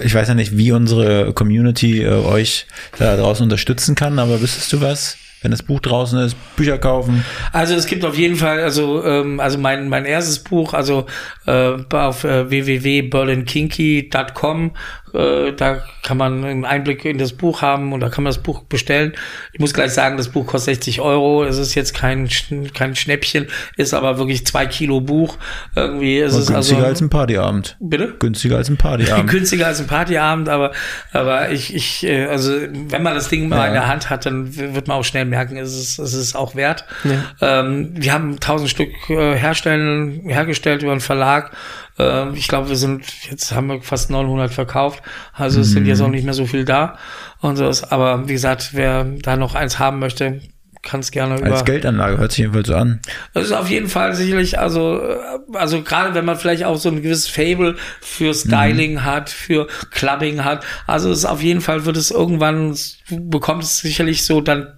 ich 0.04 0.14
weiß 0.14 0.28
ja 0.28 0.34
nicht, 0.34 0.58
wie 0.58 0.74
unsere 0.74 1.32
Community 1.34 2.04
äh, 2.04 2.10
euch 2.10 2.68
da 3.00 3.16
draußen 3.16 3.44
unterstützen 3.44 3.96
kann, 3.96 4.20
aber 4.20 4.42
wüsstest 4.42 4.74
du 4.74 4.82
was? 4.82 5.18
Wenn 5.48 5.52
das 5.52 5.64
Buch 5.64 5.80
draußen 5.80 6.20
ist, 6.20 6.36
Bücher 6.58 6.78
kaufen? 6.78 7.24
Also 7.54 7.74
es 7.76 7.86
gibt 7.86 8.04
auf 8.04 8.18
jeden 8.18 8.36
Fall, 8.36 8.60
also 8.60 9.02
ähm, 9.06 9.40
also 9.40 9.58
mein 9.58 9.88
mein 9.88 10.04
erstes 10.04 10.40
Buch, 10.40 10.74
also 10.74 11.06
äh, 11.46 11.76
auf 11.90 12.26
äh, 12.26 12.50
www.berlinkinky.com 12.50 14.72
äh, 15.14 15.54
da 15.54 15.84
kann 16.04 16.18
man 16.18 16.44
einen 16.44 16.66
Einblick 16.66 17.06
in 17.06 17.18
das 17.18 17.34
Buch 17.34 17.62
haben 17.62 17.94
und 17.94 18.00
da 18.00 18.10
kann 18.10 18.24
man 18.24 18.32
das 18.32 18.42
Buch 18.42 18.64
bestellen. 18.64 19.14
Ich 19.54 19.60
muss 19.60 19.74
gleich 19.74 19.92
sagen, 19.92 20.18
das 20.18 20.30
Buch 20.30 20.46
kostet 20.46 20.76
60 20.76 21.02
Euro. 21.02 21.44
Es 21.44 21.58
ist 21.58 21.76
jetzt 21.76 21.94
kein, 21.94 22.30
kein 22.74 22.96
Schnäppchen, 22.96 23.48
ist 23.76 23.94
aber 23.94 24.18
wirklich 24.18 24.46
zwei 24.46 24.66
Kilo 24.66 25.02
Buch. 25.02 25.38
Irgendwie 25.76 26.20
ist 26.20 26.34
es 26.34 26.48
günstiger 26.48 26.78
also, 26.78 26.88
als 26.88 27.02
ein 27.02 27.10
Partyabend. 27.10 27.78
Bitte? 27.80 28.16
Günstiger 28.20 28.58
als 28.58 28.70
ein 28.70 28.78
Partyabend. 28.78 29.30
günstiger 29.30 29.68
als 29.68 29.80
ein 29.80 29.88
Partyabend, 29.88 30.50
aber, 30.50 30.72
aber 31.14 31.52
ich, 31.52 31.74
ich, 31.74 32.06
äh, 32.06 32.26
also 32.26 32.54
wenn 32.54 33.04
man 33.04 33.16
das 33.16 33.30
Ding 33.30 33.50
mal 33.50 33.58
ja. 33.58 33.68
in 33.68 33.74
der 33.74 33.88
Hand 33.88 34.10
hat, 34.10 34.26
dann 34.26 34.56
wird 34.56 34.88
man 34.88 34.98
auch 34.98 35.04
schnell 35.04 35.26
merken, 35.26 35.58
es 35.58 35.76
ist, 35.76 36.00
es 36.00 36.14
ist 36.14 36.36
auch 36.36 36.56
wert. 36.56 36.86
Ja. 37.04 37.62
Ähm, 37.62 37.92
wir 37.96 38.14
haben 38.14 38.40
tausend 38.40 38.70
Stück 38.70 38.92
äh, 39.10 39.36
herstellen, 39.36 40.22
hergestellt 40.28 40.84
über 40.84 40.92
einen 40.92 41.02
Verlag. 41.02 41.52
Ähm, 42.00 42.34
ich 42.36 42.48
glaube, 42.48 42.70
wir 42.70 42.76
sind, 42.76 43.06
jetzt 43.30 43.54
haben 43.54 43.68
wir 43.68 43.82
fast 43.82 44.10
900 44.10 44.52
verkauft. 44.54 45.02
Also 45.34 45.62
es 45.62 45.70
mhm. 45.70 45.74
sind 45.74 45.86
jetzt 45.88 46.02
auch 46.02 46.10
nicht 46.10 46.26
mehr 46.26 46.34
so 46.34 46.46
viel 46.46 46.66
da 46.66 46.98
und 47.42 47.56
so. 47.56 47.72
Aber 47.90 48.28
wie 48.28 48.34
gesagt, 48.34 48.70
wer 48.74 49.04
da 49.04 49.36
noch 49.36 49.56
eins 49.56 49.80
haben 49.80 50.00
möchte, 50.00 50.42
kann 50.88 51.02
es 51.02 51.12
gerne 51.12 51.38
über. 51.38 51.52
Als 51.52 51.66
Geldanlage 51.66 52.18
hört 52.18 52.32
sich 52.32 52.40
jedenfalls 52.40 52.68
so 52.68 52.76
an. 52.76 53.02
Das 53.34 53.46
ist 53.46 53.52
auf 53.52 53.70
jeden 53.70 53.90
Fall 53.90 54.16
sicherlich, 54.16 54.58
also, 54.58 55.02
äh, 55.02 55.18
also 55.54 55.82
gerade 55.82 56.14
wenn 56.16 56.26
man 56.26 56.38
vielleicht 56.38 56.64
auch 56.64 56.78
so 56.78 56.90
ein 56.90 57.02
gewisses 57.02 57.28
Fable 57.28 57.76
für 58.02 58.34
Styling 58.34 58.94
mhm. 58.94 59.06
hat, 59.06 59.30
für 59.30 59.68
Clubbing 59.92 60.44
hat, 60.44 60.64
also 60.86 61.12
es 61.12 61.20
ist 61.20 61.26
auf 61.26 61.42
jeden 61.42 61.62
Fall 61.62 61.86
wird 61.86 61.98
es 61.98 62.12
irgendwann, 62.12 62.76
bekommt 63.10 63.64
es 63.64 63.80
sicherlich 63.80 64.24
so 64.24 64.40
dann 64.40 64.77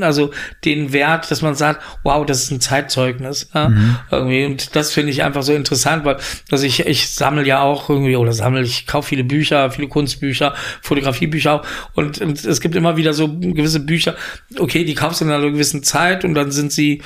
also 0.00 0.30
den 0.64 0.92
Wert, 0.92 1.30
dass 1.30 1.42
man 1.42 1.54
sagt, 1.54 1.82
wow, 2.02 2.24
das 2.24 2.44
ist 2.44 2.50
ein 2.50 2.60
Zeitzeugnis. 2.60 3.50
Ja? 3.54 3.68
Mhm. 3.68 3.96
Irgendwie. 4.10 4.44
Und 4.44 4.76
das 4.76 4.92
finde 4.92 5.10
ich 5.10 5.22
einfach 5.22 5.42
so 5.42 5.54
interessant, 5.54 6.04
weil 6.04 6.18
also 6.50 6.64
ich, 6.64 6.86
ich 6.86 7.10
sammle 7.10 7.46
ja 7.46 7.60
auch 7.60 7.88
irgendwie, 7.88 8.16
oder 8.16 8.32
sammle, 8.32 8.62
ich 8.62 8.86
kaufe 8.86 9.08
viele 9.08 9.24
Bücher, 9.24 9.70
viele 9.70 9.88
Kunstbücher, 9.88 10.54
Fotografiebücher 10.82 11.54
auch. 11.54 11.66
Und, 11.94 12.20
und 12.20 12.44
es 12.44 12.60
gibt 12.60 12.74
immer 12.74 12.96
wieder 12.96 13.12
so 13.12 13.28
gewisse 13.28 13.80
Bücher, 13.80 14.14
okay, 14.58 14.84
die 14.84 14.94
kaufst 14.94 15.20
du 15.20 15.24
in 15.24 15.30
einer 15.30 15.50
gewissen 15.50 15.82
Zeit 15.82 16.24
und 16.24 16.34
dann 16.34 16.50
sind 16.50 16.72
sie 16.72 17.02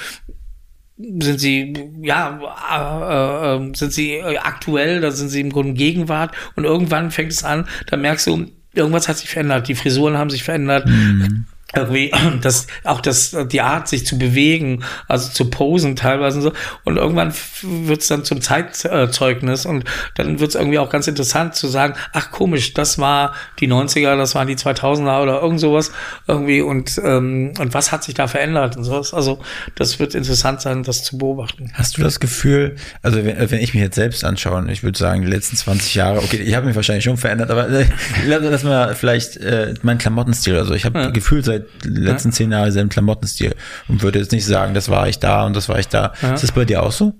sind 0.98 1.40
sie 1.40 1.74
ja 2.02 2.38
äh, 2.70 3.56
äh, 3.56 3.74
sind 3.74 3.92
sie 3.92 4.20
aktuell, 4.22 5.00
da 5.00 5.10
sind 5.10 5.30
sie 5.30 5.40
im 5.40 5.50
Grunde 5.50 5.72
Gegenwart 5.72 6.32
und 6.54 6.64
irgendwann 6.64 7.10
fängt 7.10 7.32
es 7.32 7.42
an, 7.42 7.66
da 7.86 7.96
merkst 7.96 8.28
du, 8.28 8.46
irgendwas 8.74 9.08
hat 9.08 9.18
sich 9.18 9.30
verändert, 9.30 9.66
die 9.66 9.74
Frisuren 9.74 10.16
haben 10.16 10.30
sich 10.30 10.44
verändert, 10.44 10.86
mhm 10.86 11.46
irgendwie 11.74 12.12
das 12.42 12.66
auch 12.84 13.00
das 13.00 13.36
die 13.46 13.60
Art 13.60 13.88
sich 13.88 14.06
zu 14.06 14.18
bewegen 14.18 14.84
also 15.08 15.30
zu 15.30 15.50
posen 15.50 15.96
teilweise 15.96 16.38
und 16.38 16.42
so. 16.42 16.52
Und 16.84 16.96
irgendwann 16.96 17.32
wird 17.62 18.02
es 18.02 18.08
dann 18.08 18.24
zum 18.24 18.40
Zeitzeugnis 18.40 19.66
und 19.66 19.84
dann 20.16 20.40
wird 20.40 20.50
es 20.50 20.54
irgendwie 20.54 20.78
auch 20.78 20.90
ganz 20.90 21.06
interessant 21.08 21.54
zu 21.54 21.68
sagen 21.68 21.94
ach 22.12 22.30
komisch 22.30 22.74
das 22.74 22.98
war 22.98 23.34
die 23.60 23.68
90er 23.68 24.16
das 24.16 24.34
waren 24.34 24.48
die 24.48 24.56
2000er 24.56 25.22
oder 25.22 25.40
irgend 25.40 25.60
sowas 25.60 25.92
irgendwie 26.26 26.60
und 26.60 27.00
ähm, 27.02 27.52
und 27.58 27.74
was 27.74 27.92
hat 27.92 28.04
sich 28.04 28.14
da 28.14 28.28
verändert 28.28 28.76
und 28.76 28.84
sowas. 28.84 29.14
Also 29.14 29.40
das 29.74 29.98
wird 29.98 30.14
interessant 30.14 30.60
sein 30.60 30.82
das 30.82 31.04
zu 31.04 31.18
beobachten. 31.18 31.70
Hast 31.74 31.96
du 31.96 32.02
das 32.02 32.20
Gefühl 32.20 32.76
also 33.02 33.24
wenn, 33.24 33.50
wenn 33.50 33.60
ich 33.60 33.74
mich 33.74 33.82
jetzt 33.82 33.96
selbst 33.96 34.24
anschaue 34.24 34.52
ich 34.70 34.82
würde 34.82 34.98
sagen 34.98 35.22
die 35.22 35.28
letzten 35.28 35.56
20 35.56 35.94
Jahre 35.94 36.18
okay 36.18 36.36
ich 36.36 36.54
habe 36.54 36.66
mich 36.66 36.76
wahrscheinlich 36.76 37.04
schon 37.04 37.16
verändert 37.16 37.50
aber 37.50 37.68
äh, 37.68 37.86
lass 38.26 38.62
mal 38.64 38.94
vielleicht 38.94 39.36
äh, 39.38 39.74
mein 39.82 39.98
Klamottenstil 39.98 40.56
also 40.56 40.74
ich 40.74 40.84
habe 40.84 40.98
ja. 40.98 41.10
Gefühl 41.10 41.44
seit 41.44 41.61
den 41.84 41.96
letzten 41.96 42.28
ja. 42.28 42.34
zehn 42.34 42.52
Jahren 42.52 42.72
selben 42.72 42.88
Klamottenstil 42.88 43.54
und 43.88 44.02
würde 44.02 44.18
jetzt 44.18 44.32
nicht 44.32 44.46
sagen, 44.46 44.74
das 44.74 44.88
war 44.88 45.08
ich 45.08 45.18
da 45.18 45.44
und 45.44 45.54
das 45.56 45.68
war 45.68 45.78
ich 45.78 45.88
da. 45.88 46.12
Ja. 46.22 46.34
Ist 46.34 46.42
das 46.42 46.52
bei 46.52 46.64
dir 46.64 46.82
auch 46.82 46.92
so? 46.92 47.14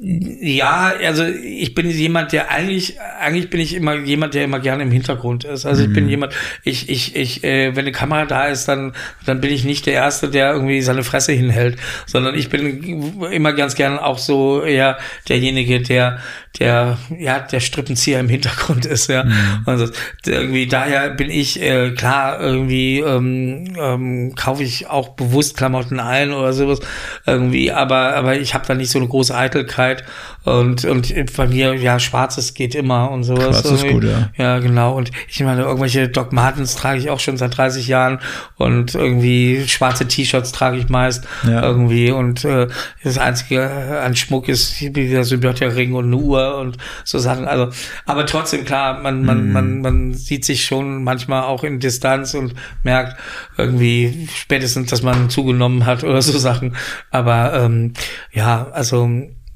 Ja, 0.00 0.92
also 1.04 1.24
ich 1.24 1.74
bin 1.74 1.88
jemand, 1.90 2.32
der 2.32 2.50
eigentlich, 2.50 3.00
eigentlich 3.20 3.50
bin 3.50 3.60
ich 3.60 3.74
immer 3.74 3.94
jemand, 3.96 4.34
der 4.34 4.44
immer 4.44 4.58
gerne 4.58 4.82
im 4.82 4.90
Hintergrund 4.90 5.44
ist. 5.44 5.66
Also 5.66 5.84
ich 5.84 5.92
bin 5.92 6.04
mhm. 6.04 6.10
jemand, 6.10 6.34
ich, 6.64 6.88
ich, 6.88 7.14
ich, 7.14 7.44
äh, 7.44 7.76
wenn 7.76 7.84
eine 7.84 7.92
Kamera 7.92 8.24
da 8.24 8.46
ist, 8.46 8.66
dann, 8.66 8.92
dann 9.26 9.40
bin 9.40 9.52
ich 9.52 9.64
nicht 9.64 9.86
der 9.86 9.94
Erste, 9.94 10.30
der 10.30 10.52
irgendwie 10.52 10.80
seine 10.80 11.04
Fresse 11.04 11.32
hinhält, 11.32 11.78
sondern 12.06 12.34
ich 12.34 12.48
bin 12.48 13.20
immer 13.30 13.52
ganz 13.52 13.74
gerne 13.74 14.04
auch 14.04 14.18
so 14.18 14.62
eher 14.62 14.98
derjenige, 15.28 15.80
der, 15.80 16.18
der, 16.58 16.98
ja, 17.18 17.38
der 17.38 17.60
Strippenzieher 17.60 18.18
im 18.20 18.28
Hintergrund 18.28 18.86
ist, 18.86 19.08
ja. 19.08 19.24
Mhm. 19.24 19.62
Also 19.66 19.86
irgendwie 20.26 20.66
daher 20.66 21.10
bin 21.10 21.30
ich, 21.30 21.60
äh, 21.62 21.92
klar, 21.92 22.40
irgendwie 22.40 23.00
ähm, 23.00 23.76
ähm, 23.78 24.34
kaufe 24.34 24.62
ich 24.62 24.88
auch 24.88 25.10
bewusst 25.10 25.56
Klamotten 25.56 26.00
ein 26.00 26.32
oder 26.32 26.52
sowas 26.52 26.80
irgendwie, 27.26 27.70
aber, 27.70 28.14
aber 28.14 28.38
ich 28.38 28.54
habe 28.54 28.66
da 28.66 28.74
nicht 28.74 28.90
so 28.90 28.98
eine 28.98 29.08
große 29.08 29.17
Eitelkeit 29.30 30.04
und, 30.48 30.84
und 30.84 31.14
bei 31.36 31.46
mir, 31.46 31.74
ja, 31.74 31.98
schwarzes 31.98 32.54
geht 32.54 32.74
immer 32.74 33.10
und 33.10 33.24
sowas. 33.24 33.60
Schwarz 33.60 33.82
ist 33.82 33.88
gut, 33.88 34.04
ja. 34.04 34.30
Ja, 34.36 34.58
genau. 34.58 34.96
Und 34.96 35.10
ich 35.28 35.40
meine, 35.40 35.62
irgendwelche 35.62 36.08
Doc 36.08 36.32
Martens 36.32 36.76
trage 36.76 36.98
ich 36.98 37.10
auch 37.10 37.20
schon 37.20 37.36
seit 37.36 37.56
30 37.56 37.88
Jahren 37.88 38.20
und 38.56 38.94
irgendwie 38.94 39.66
schwarze 39.66 40.06
T-Shirts 40.06 40.52
trage 40.52 40.78
ich 40.78 40.88
meist 40.88 41.26
ja. 41.46 41.62
irgendwie 41.62 42.10
und 42.10 42.44
äh, 42.44 42.68
das 43.02 43.18
einzige 43.18 44.00
an 44.02 44.16
Schmuck 44.16 44.48
ist 44.48 44.76
der 44.80 45.24
Symbiotia-Ring 45.24 45.94
und 45.94 46.06
eine 46.06 46.16
Uhr 46.16 46.58
und 46.58 46.76
so 47.04 47.18
Sachen. 47.18 47.46
Also, 47.46 47.70
aber 48.06 48.26
trotzdem, 48.26 48.64
klar, 48.64 49.00
man, 49.00 49.24
man, 49.24 49.48
mm. 49.48 49.52
man, 49.52 49.80
man 49.80 50.14
sieht 50.14 50.44
sich 50.44 50.64
schon 50.64 51.04
manchmal 51.04 51.42
auch 51.42 51.64
in 51.64 51.80
Distanz 51.80 52.34
und 52.34 52.54
merkt 52.82 53.16
irgendwie 53.56 54.28
spätestens, 54.34 54.90
dass 54.90 55.02
man 55.02 55.30
zugenommen 55.30 55.86
hat 55.86 56.04
oder 56.04 56.22
so 56.22 56.36
Sachen. 56.38 56.76
Aber 57.10 57.54
ähm, 57.54 57.92
ja, 58.32 58.68
also 58.72 59.08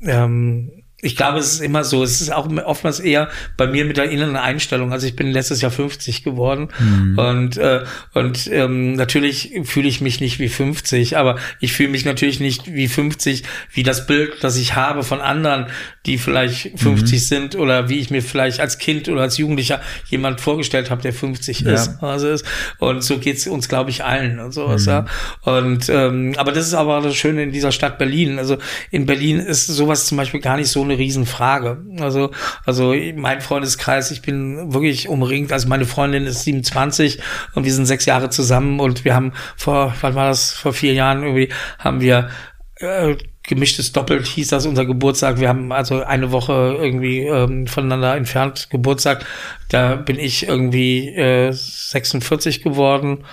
ähm, 0.02 0.81
ich 1.04 1.16
glaube, 1.16 1.40
es 1.40 1.54
ist 1.54 1.60
immer 1.60 1.82
so. 1.82 2.04
Es 2.04 2.20
ist 2.20 2.32
auch 2.32 2.48
oftmals 2.64 3.00
eher 3.00 3.28
bei 3.56 3.66
mir 3.66 3.84
mit 3.84 3.96
der 3.96 4.08
inneren 4.08 4.36
Einstellung. 4.36 4.92
Also 4.92 5.08
ich 5.08 5.16
bin 5.16 5.32
letztes 5.32 5.60
Jahr 5.60 5.72
50 5.72 6.22
geworden 6.22 6.68
mhm. 6.78 7.18
und 7.18 7.56
äh, 7.56 7.84
und 8.14 8.48
ähm, 8.52 8.94
natürlich 8.94 9.52
fühle 9.64 9.88
ich 9.88 10.00
mich 10.00 10.20
nicht 10.20 10.38
wie 10.38 10.48
50, 10.48 11.16
aber 11.16 11.36
ich 11.58 11.72
fühle 11.72 11.88
mich 11.88 12.04
natürlich 12.04 12.38
nicht 12.38 12.72
wie 12.72 12.86
50, 12.86 13.42
wie 13.72 13.82
das 13.82 14.06
Bild, 14.06 14.34
das 14.42 14.56
ich 14.56 14.76
habe 14.76 15.02
von 15.02 15.20
anderen, 15.20 15.66
die 16.06 16.18
vielleicht 16.18 16.78
50 16.78 17.12
mhm. 17.12 17.24
sind 17.24 17.54
oder 17.56 17.88
wie 17.88 17.98
ich 17.98 18.10
mir 18.10 18.22
vielleicht 18.22 18.60
als 18.60 18.78
Kind 18.78 19.08
oder 19.08 19.22
als 19.22 19.38
Jugendlicher 19.38 19.80
jemand 20.08 20.40
vorgestellt 20.40 20.90
habe, 20.90 21.02
der 21.02 21.12
50 21.12 21.60
ja. 21.60 21.72
ist. 21.72 22.00
Also 22.00 22.28
ist. 22.28 22.44
Und 22.78 23.02
so 23.02 23.18
geht's 23.18 23.48
uns, 23.48 23.68
glaube 23.68 23.90
ich, 23.90 24.04
allen 24.04 24.38
und 24.38 24.52
sowas. 24.52 24.86
Mhm. 24.86 24.92
Ja. 24.92 25.06
Und 25.42 25.88
ähm, 25.88 26.34
aber 26.36 26.52
das 26.52 26.68
ist 26.68 26.74
aber 26.74 27.00
das 27.00 27.16
Schöne 27.16 27.42
in 27.42 27.50
dieser 27.50 27.72
Stadt 27.72 27.98
Berlin. 27.98 28.38
Also 28.38 28.58
in 28.92 29.06
Berlin 29.06 29.40
ist 29.40 29.66
sowas 29.66 30.06
zum 30.06 30.16
Beispiel 30.16 30.40
gar 30.40 30.56
nicht 30.56 30.68
so 30.68 30.82
eine 30.82 30.91
Riesenfrage. 30.98 31.84
Also, 32.00 32.30
also 32.64 32.94
mein 33.16 33.40
Freundeskreis, 33.40 34.10
ich 34.10 34.22
bin 34.22 34.72
wirklich 34.72 35.08
umringt. 35.08 35.52
Also 35.52 35.68
meine 35.68 35.86
Freundin 35.86 36.26
ist 36.26 36.44
27 36.44 37.20
und 37.54 37.64
wir 37.64 37.72
sind 37.72 37.86
sechs 37.86 38.06
Jahre 38.06 38.30
zusammen 38.30 38.80
und 38.80 39.04
wir 39.04 39.14
haben 39.14 39.32
vor, 39.56 39.94
wann 40.00 40.14
war 40.14 40.28
das, 40.28 40.52
vor 40.52 40.72
vier 40.72 40.94
Jahren 40.94 41.22
irgendwie, 41.22 41.48
haben 41.78 42.00
wir 42.00 42.30
äh, 42.76 43.16
gemischtes 43.44 43.92
Doppelt 43.92 44.26
hieß 44.26 44.48
das 44.48 44.66
unser 44.66 44.86
Geburtstag. 44.86 45.40
Wir 45.40 45.48
haben 45.48 45.72
also 45.72 46.02
eine 46.02 46.30
Woche 46.30 46.76
irgendwie 46.78 47.20
ähm, 47.20 47.66
voneinander 47.66 48.16
entfernt 48.16 48.68
Geburtstag. 48.70 49.26
Da 49.68 49.96
bin 49.96 50.18
ich 50.18 50.46
irgendwie 50.46 51.08
äh, 51.08 51.52
46 51.52 52.62
geworden 52.62 53.24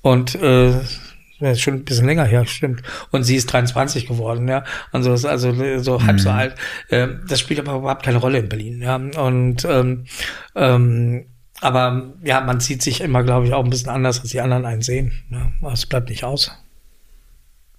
und 0.00 0.34
äh, 0.36 0.80
ja, 1.42 1.50
ist 1.50 1.60
schon 1.60 1.74
ein 1.74 1.84
bisschen 1.84 2.06
länger 2.06 2.24
her, 2.24 2.46
stimmt. 2.46 2.82
Und 3.10 3.24
sie 3.24 3.36
ist 3.36 3.52
23 3.52 4.06
geworden, 4.06 4.48
ja. 4.48 4.64
Und 4.92 5.02
so 5.02 5.12
ist 5.12 5.24
also 5.24 5.52
so 5.80 6.02
halb 6.02 6.16
mhm. 6.16 6.18
so 6.18 6.30
alt. 6.30 6.54
Äh, 6.88 7.08
das 7.28 7.40
spielt 7.40 7.60
aber 7.60 7.78
überhaupt 7.78 8.04
keine 8.04 8.18
Rolle 8.18 8.38
in 8.38 8.48
Berlin, 8.48 8.80
ja. 8.80 8.96
Und 8.96 9.64
ähm, 9.64 10.04
ähm, 10.54 11.26
aber 11.60 12.14
ja, 12.22 12.40
man 12.40 12.60
zieht 12.60 12.82
sich 12.82 13.00
immer, 13.00 13.22
glaube 13.22 13.46
ich, 13.46 13.52
auch 13.52 13.64
ein 13.64 13.70
bisschen 13.70 13.90
anders, 13.90 14.20
als 14.20 14.30
die 14.30 14.40
anderen 14.40 14.64
einen 14.64 14.82
sehen. 14.82 15.12
Ja. 15.30 15.72
Es 15.72 15.86
bleibt 15.86 16.10
nicht 16.10 16.24
aus. 16.24 16.50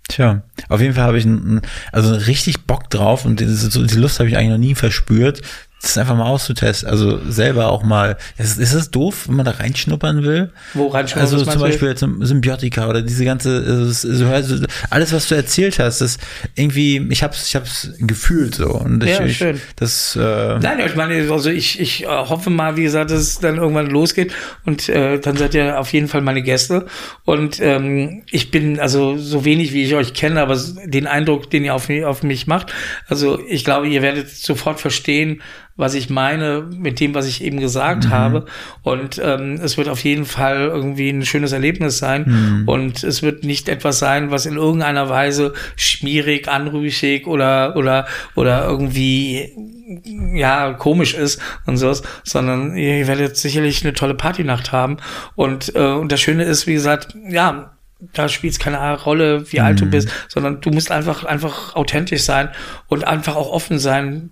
Tja, 0.10 0.44
auf 0.70 0.82
jeden 0.82 0.94
Fall 0.94 1.06
habe 1.06 1.18
ich 1.18 1.26
ein, 1.26 1.62
also 1.92 2.14
richtig 2.14 2.66
Bock 2.66 2.90
drauf 2.90 3.26
und 3.26 3.40
diese, 3.40 3.86
die 3.88 3.96
Lust 3.96 4.20
habe 4.20 4.30
ich 4.30 4.38
eigentlich 4.38 4.52
noch 4.52 4.58
nie 4.58 4.76
verspürt, 4.76 5.42
das 5.84 5.98
einfach 5.98 6.16
mal 6.16 6.26
auszutesten. 6.26 6.90
Also 6.90 7.20
selber 7.30 7.70
auch 7.70 7.84
mal. 7.84 8.18
Ist, 8.38 8.58
ist 8.58 8.74
das 8.74 8.90
doof, 8.90 9.28
wenn 9.28 9.36
man 9.36 9.46
da 9.46 9.52
reinschnuppern 9.52 10.24
will? 10.24 10.50
Wo 10.74 10.88
reinschnuppern? 10.88 11.22
Also 11.22 11.44
zum 11.44 11.60
Beispiel 11.60 11.90
jetzt 11.90 12.06
Symbiotika 12.22 12.88
oder 12.88 13.02
diese 13.02 13.26
ganze, 13.26 13.64
also, 13.68 14.26
also 14.28 14.66
alles, 14.90 15.12
was 15.12 15.28
du 15.28 15.36
erzählt 15.36 15.80
hast, 15.80 16.00
das 16.00 16.20
irgendwie, 16.56 17.06
ich 17.10 17.22
hab's, 17.22 17.48
ich 17.48 17.56
hab's 17.56 17.92
gefühlt 18.00 18.56
so. 18.56 18.70
Und 18.70 19.04
ich, 19.04 19.10
ja, 19.10 19.28
schön. 19.28 19.58
Ich, 19.58 19.62
das, 19.76 20.16
äh 20.16 20.58
Nein, 20.60 20.80
ich 20.86 20.96
meine, 20.96 21.30
also 21.30 21.50
ich, 21.50 21.82
ich 21.82 22.06
äh, 22.06 22.08
hoffe 22.08 22.50
mal, 22.50 22.78
wie 22.78 22.84
gesagt, 22.84 23.12
dass 23.12 23.20
es 23.20 23.40
dann 23.40 23.58
irgendwann 23.58 23.88
losgeht 23.88 24.34
und 24.66 24.88
äh, 24.88 25.20
dann 25.20 25.36
seid 25.36 25.54
ihr 25.54 25.78
auf 25.78 25.92
jeden 25.92 26.08
Fall 26.08 26.22
meine 26.22 26.44
Gäste. 26.44 26.86
Und 27.26 27.60
ähm, 27.60 28.24
ich 28.32 28.52
bin 28.52 28.80
also 28.80 29.18
so 29.18 29.44
wenig, 29.44 29.74
wie 29.74 29.84
ich 29.84 29.96
euch 29.96 30.14
kenne, 30.14 30.40
aber 30.40 30.58
den 30.86 31.08
Eindruck, 31.08 31.50
den 31.50 31.66
ihr 31.66 31.76
auf 31.76 31.90
mich, 31.90 32.06
auf 32.06 32.24
mich 32.24 32.48
macht, 32.48 32.74
also 33.10 33.38
ich 33.50 33.66
glaube, 33.66 33.90
ihr 33.90 34.02
werdet 34.02 34.30
sofort 34.30 34.80
verstehen, 34.80 35.42
was 35.76 35.96
ich 35.96 36.10
meine 36.10 36.62
mit 36.62 37.00
dem, 37.00 37.16
was 37.16 37.28
ich 37.28 37.44
eben 37.44 37.60
gesagt 37.60 38.06
mhm. 38.06 38.10
habe. 38.10 38.46
Und 38.84 39.20
ähm, 39.24 39.60
es 39.62 39.78
wird 39.78 39.90
auf 39.90 40.04
jeden 40.04 40.26
Fall 40.26 40.68
irgendwie 40.68 41.10
ein 41.10 41.26
schönes 41.26 41.52
Erlebnis 41.52 41.98
sein. 41.98 42.26
Mhm. 42.28 42.68
Und 42.68 43.04
es 43.04 43.24
wird 43.24 43.44
nicht 43.44 43.70
etwas 43.70 44.00
sein, 44.00 44.30
was 44.30 44.46
in 44.46 44.56
irgendeiner 44.56 45.10
Weise 45.10 45.54
schmierig, 45.76 46.48
anrüchig 46.48 47.28
oder 47.28 47.76
oder 47.76 48.06
oder 48.36 48.66
irgendwie 48.68 49.52
ja 50.34 50.74
komisch 50.74 51.14
ist 51.14 51.42
und 51.66 51.78
sowas, 51.78 52.04
sondern 52.24 52.76
ihr 52.78 53.08
werdet 53.08 53.38
sicherlich 53.38 53.84
eine 53.84 53.94
tolle 53.94 54.14
Partynacht 54.14 54.72
haben. 54.72 54.98
Und, 55.36 55.76
äh, 55.76 55.80
und 55.80 56.12
das 56.12 56.22
Schöne 56.22 56.44
ist, 56.44 56.68
wie 56.68 56.74
gesagt, 56.74 57.16
ja, 57.28 57.74
da 58.14 58.28
spielt 58.28 58.54
es 58.54 58.60
keine 58.60 59.00
Rolle, 59.02 59.52
wie 59.52 59.62
alt 59.62 59.80
du 59.80 59.86
mhm. 59.86 59.92
bist, 59.92 60.10
sondern 60.28 60.62
du 60.62 60.72
musst 60.72 60.92
einfach, 60.92 61.24
einfach 61.24 61.76
authentisch 61.76 62.24
sein 62.24 62.50
und 62.88 63.06
einfach 63.06 63.36
auch 63.36 63.50
offen 63.50 63.80
sein, 63.80 64.32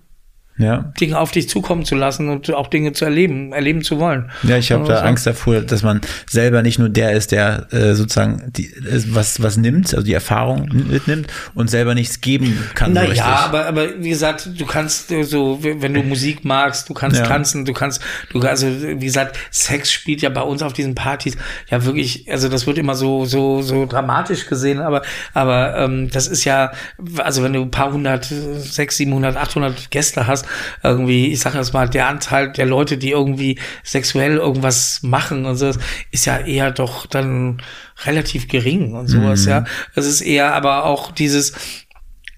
ja. 0.62 0.92
Dinge 1.00 1.18
auf 1.18 1.30
dich 1.30 1.48
zukommen 1.48 1.84
zu 1.84 1.94
lassen 1.94 2.28
und 2.28 2.52
auch 2.52 2.68
Dinge 2.68 2.92
zu 2.92 3.04
erleben, 3.04 3.52
erleben 3.52 3.82
zu 3.82 3.98
wollen. 3.98 4.30
Ja, 4.42 4.56
ich 4.56 4.72
habe 4.72 4.86
da 4.86 4.98
so. 4.98 5.04
Angst 5.04 5.26
davor, 5.26 5.60
dass 5.60 5.82
man 5.82 6.00
selber 6.28 6.62
nicht 6.62 6.78
nur 6.78 6.88
der 6.88 7.12
ist, 7.12 7.32
der 7.32 7.66
äh, 7.72 7.94
sozusagen 7.94 8.52
die, 8.56 8.66
äh, 8.66 9.02
was, 9.08 9.42
was 9.42 9.56
nimmt, 9.56 9.94
also 9.94 10.04
die 10.04 10.14
Erfahrung 10.14 10.68
mitnimmt 10.72 11.26
und 11.54 11.68
selber 11.68 11.94
nichts 11.94 12.20
geben 12.20 12.58
kann. 12.74 12.92
Naja, 12.92 13.14
so 13.14 13.22
aber, 13.22 13.66
aber 13.66 13.88
wie 13.98 14.10
gesagt, 14.10 14.48
du 14.56 14.66
kannst 14.66 15.12
so, 15.22 15.58
wenn 15.62 15.94
du 15.94 16.02
Musik 16.02 16.44
magst, 16.44 16.88
du 16.88 16.94
kannst 16.94 17.18
ja. 17.18 17.26
tanzen, 17.26 17.64
du 17.64 17.72
kannst, 17.72 18.00
du, 18.32 18.40
also 18.40 18.66
wie 18.66 19.04
gesagt, 19.04 19.38
Sex 19.50 19.92
spielt 19.92 20.22
ja 20.22 20.28
bei 20.28 20.42
uns 20.42 20.62
auf 20.62 20.72
diesen 20.72 20.94
Partys 20.94 21.36
ja 21.68 21.84
wirklich, 21.84 22.30
also 22.30 22.48
das 22.48 22.66
wird 22.66 22.78
immer 22.78 22.94
so, 22.94 23.24
so, 23.24 23.62
so 23.62 23.86
dramatisch 23.86 24.46
gesehen, 24.46 24.80
aber, 24.80 25.02
aber 25.34 25.76
ähm, 25.76 26.10
das 26.10 26.26
ist 26.26 26.44
ja, 26.44 26.72
also 27.18 27.42
wenn 27.42 27.52
du 27.52 27.62
ein 27.62 27.70
paar 27.70 27.92
hundert, 27.92 28.24
sechs, 28.24 28.96
siebenhundert, 28.96 29.36
achthundert 29.36 29.90
Gäste 29.90 30.26
hast, 30.26 30.46
irgendwie, 30.82 31.32
ich 31.32 31.40
sage 31.40 31.58
jetzt 31.58 31.72
mal, 31.72 31.88
der 31.88 32.08
Anteil 32.08 32.52
der 32.52 32.66
Leute, 32.66 32.98
die 32.98 33.10
irgendwie 33.10 33.58
sexuell 33.82 34.36
irgendwas 34.36 35.02
machen 35.02 35.46
und 35.46 35.56
so, 35.56 35.72
ist 36.10 36.24
ja 36.24 36.38
eher 36.38 36.70
doch 36.70 37.06
dann 37.06 37.62
relativ 38.04 38.48
gering 38.48 38.94
und 38.94 39.08
sowas, 39.08 39.44
mhm. 39.44 39.50
ja. 39.50 39.64
Es 39.94 40.06
ist 40.06 40.20
eher 40.20 40.54
aber 40.54 40.84
auch 40.84 41.12
dieses, 41.12 41.52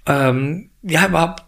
ähm, 0.06 0.70
ja, 0.82 1.06
überhaupt 1.06 1.43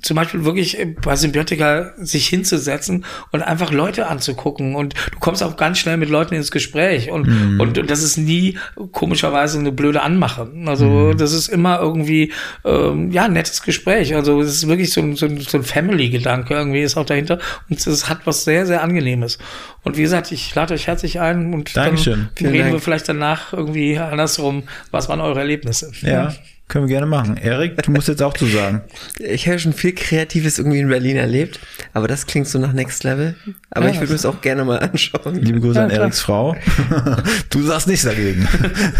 zum 0.00 0.14
Beispiel 0.14 0.44
wirklich 0.44 0.78
bei 1.02 1.16
Symbiotika 1.16 1.92
sich 1.96 2.28
hinzusetzen 2.28 3.04
und 3.32 3.42
einfach 3.42 3.72
Leute 3.72 4.06
anzugucken 4.06 4.76
und 4.76 4.94
du 5.12 5.18
kommst 5.18 5.42
auch 5.42 5.56
ganz 5.56 5.78
schnell 5.78 5.96
mit 5.96 6.08
Leuten 6.08 6.34
ins 6.34 6.52
Gespräch 6.52 7.10
und, 7.10 7.26
mm. 7.26 7.60
und, 7.60 7.76
und, 7.76 7.90
das 7.90 8.02
ist 8.02 8.16
nie 8.16 8.58
komischerweise 8.92 9.58
eine 9.58 9.72
blöde 9.72 10.02
Anmache. 10.02 10.50
Also 10.66 10.86
mm. 10.86 11.18
das 11.18 11.32
ist 11.32 11.48
immer 11.48 11.80
irgendwie 11.80 12.32
ähm, 12.64 13.10
ja 13.10 13.24
ein 13.24 13.32
nettes 13.32 13.62
Gespräch. 13.62 14.14
Also 14.14 14.40
es 14.40 14.54
ist 14.54 14.68
wirklich 14.68 14.92
so 14.92 15.00
ein, 15.00 15.16
so 15.16 15.26
ein, 15.26 15.40
so 15.40 15.58
ein 15.58 15.64
Family-Gedanke 15.64 16.54
irgendwie 16.54 16.82
ist 16.82 16.96
auch 16.96 17.06
dahinter 17.06 17.40
und 17.68 17.84
es 17.84 18.08
hat 18.08 18.20
was 18.26 18.44
sehr, 18.44 18.66
sehr 18.66 18.82
Angenehmes. 18.82 19.38
Und 19.82 19.96
wie 19.96 20.02
gesagt, 20.02 20.30
ich 20.30 20.54
lade 20.54 20.74
euch 20.74 20.86
herzlich 20.86 21.18
ein 21.18 21.52
und 21.52 21.76
Dankeschön. 21.76 22.28
dann 22.38 22.46
reden 22.46 22.62
Dank. 22.62 22.72
wir 22.74 22.80
vielleicht 22.80 23.08
danach 23.08 23.52
irgendwie 23.52 23.98
andersrum, 23.98 24.62
was 24.92 25.08
waren 25.08 25.20
eure 25.20 25.40
Erlebnisse. 25.40 25.90
Ja. 26.02 26.32
Können 26.70 26.86
wir 26.86 26.94
gerne 26.94 27.06
machen. 27.06 27.36
Erik, 27.36 27.82
du 27.82 27.90
musst 27.90 28.06
jetzt 28.06 28.22
auch 28.22 28.32
zu 28.32 28.46
sagen. 28.46 28.82
Ich 29.18 29.48
habe 29.48 29.58
schon 29.58 29.72
viel 29.72 29.92
Kreatives 29.92 30.58
irgendwie 30.58 30.78
in 30.78 30.88
Berlin 30.88 31.16
erlebt, 31.16 31.58
aber 31.92 32.06
das 32.06 32.26
klingt 32.26 32.46
so 32.46 32.58
nach 32.58 32.72
Next 32.72 33.02
Level. 33.02 33.34
Aber 33.70 33.86
ja, 33.86 33.92
ich 33.92 33.98
würde 33.98 34.12
mir 34.12 34.16
es 34.16 34.24
auch 34.24 34.40
gerne 34.40 34.64
mal 34.64 34.78
anschauen. 34.78 35.34
Liebe 35.34 35.60
Grüße 35.60 35.78
ja, 35.78 35.84
an 35.84 35.90
Eriks 35.90 36.20
Frau. 36.20 36.56
du 37.50 37.62
sagst 37.62 37.88
nichts 37.88 38.04
dagegen. 38.04 38.48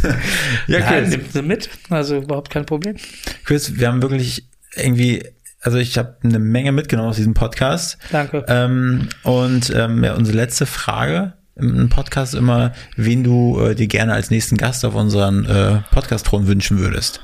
ja. 0.66 0.80
Nein, 0.80 1.08
nimmt 1.10 1.32
sie 1.32 1.42
mit. 1.42 1.70
Also 1.88 2.18
überhaupt 2.18 2.50
kein 2.50 2.66
Problem. 2.66 2.96
Chris, 3.44 3.78
wir 3.78 3.88
haben 3.88 4.02
wirklich 4.02 4.44
irgendwie 4.74 5.22
also 5.60 5.78
ich 5.78 5.96
habe 5.96 6.16
eine 6.24 6.38
Menge 6.38 6.72
mitgenommen 6.72 7.10
aus 7.10 7.16
diesem 7.16 7.34
Podcast. 7.34 7.98
Danke. 8.10 8.44
Ähm, 8.48 9.08
und 9.22 9.72
ähm, 9.74 10.02
ja, 10.02 10.14
unsere 10.14 10.36
letzte 10.36 10.66
Frage 10.66 11.34
im 11.54 11.88
Podcast 11.88 12.34
immer, 12.34 12.72
wen 12.96 13.22
du 13.22 13.60
äh, 13.60 13.74
dir 13.74 13.86
gerne 13.86 14.14
als 14.14 14.30
nächsten 14.30 14.56
Gast 14.56 14.84
auf 14.84 14.94
unseren 14.94 15.44
äh, 15.44 15.82
Podcast-Thron 15.92 16.46
wünschen 16.48 16.78
würdest. 16.78 17.20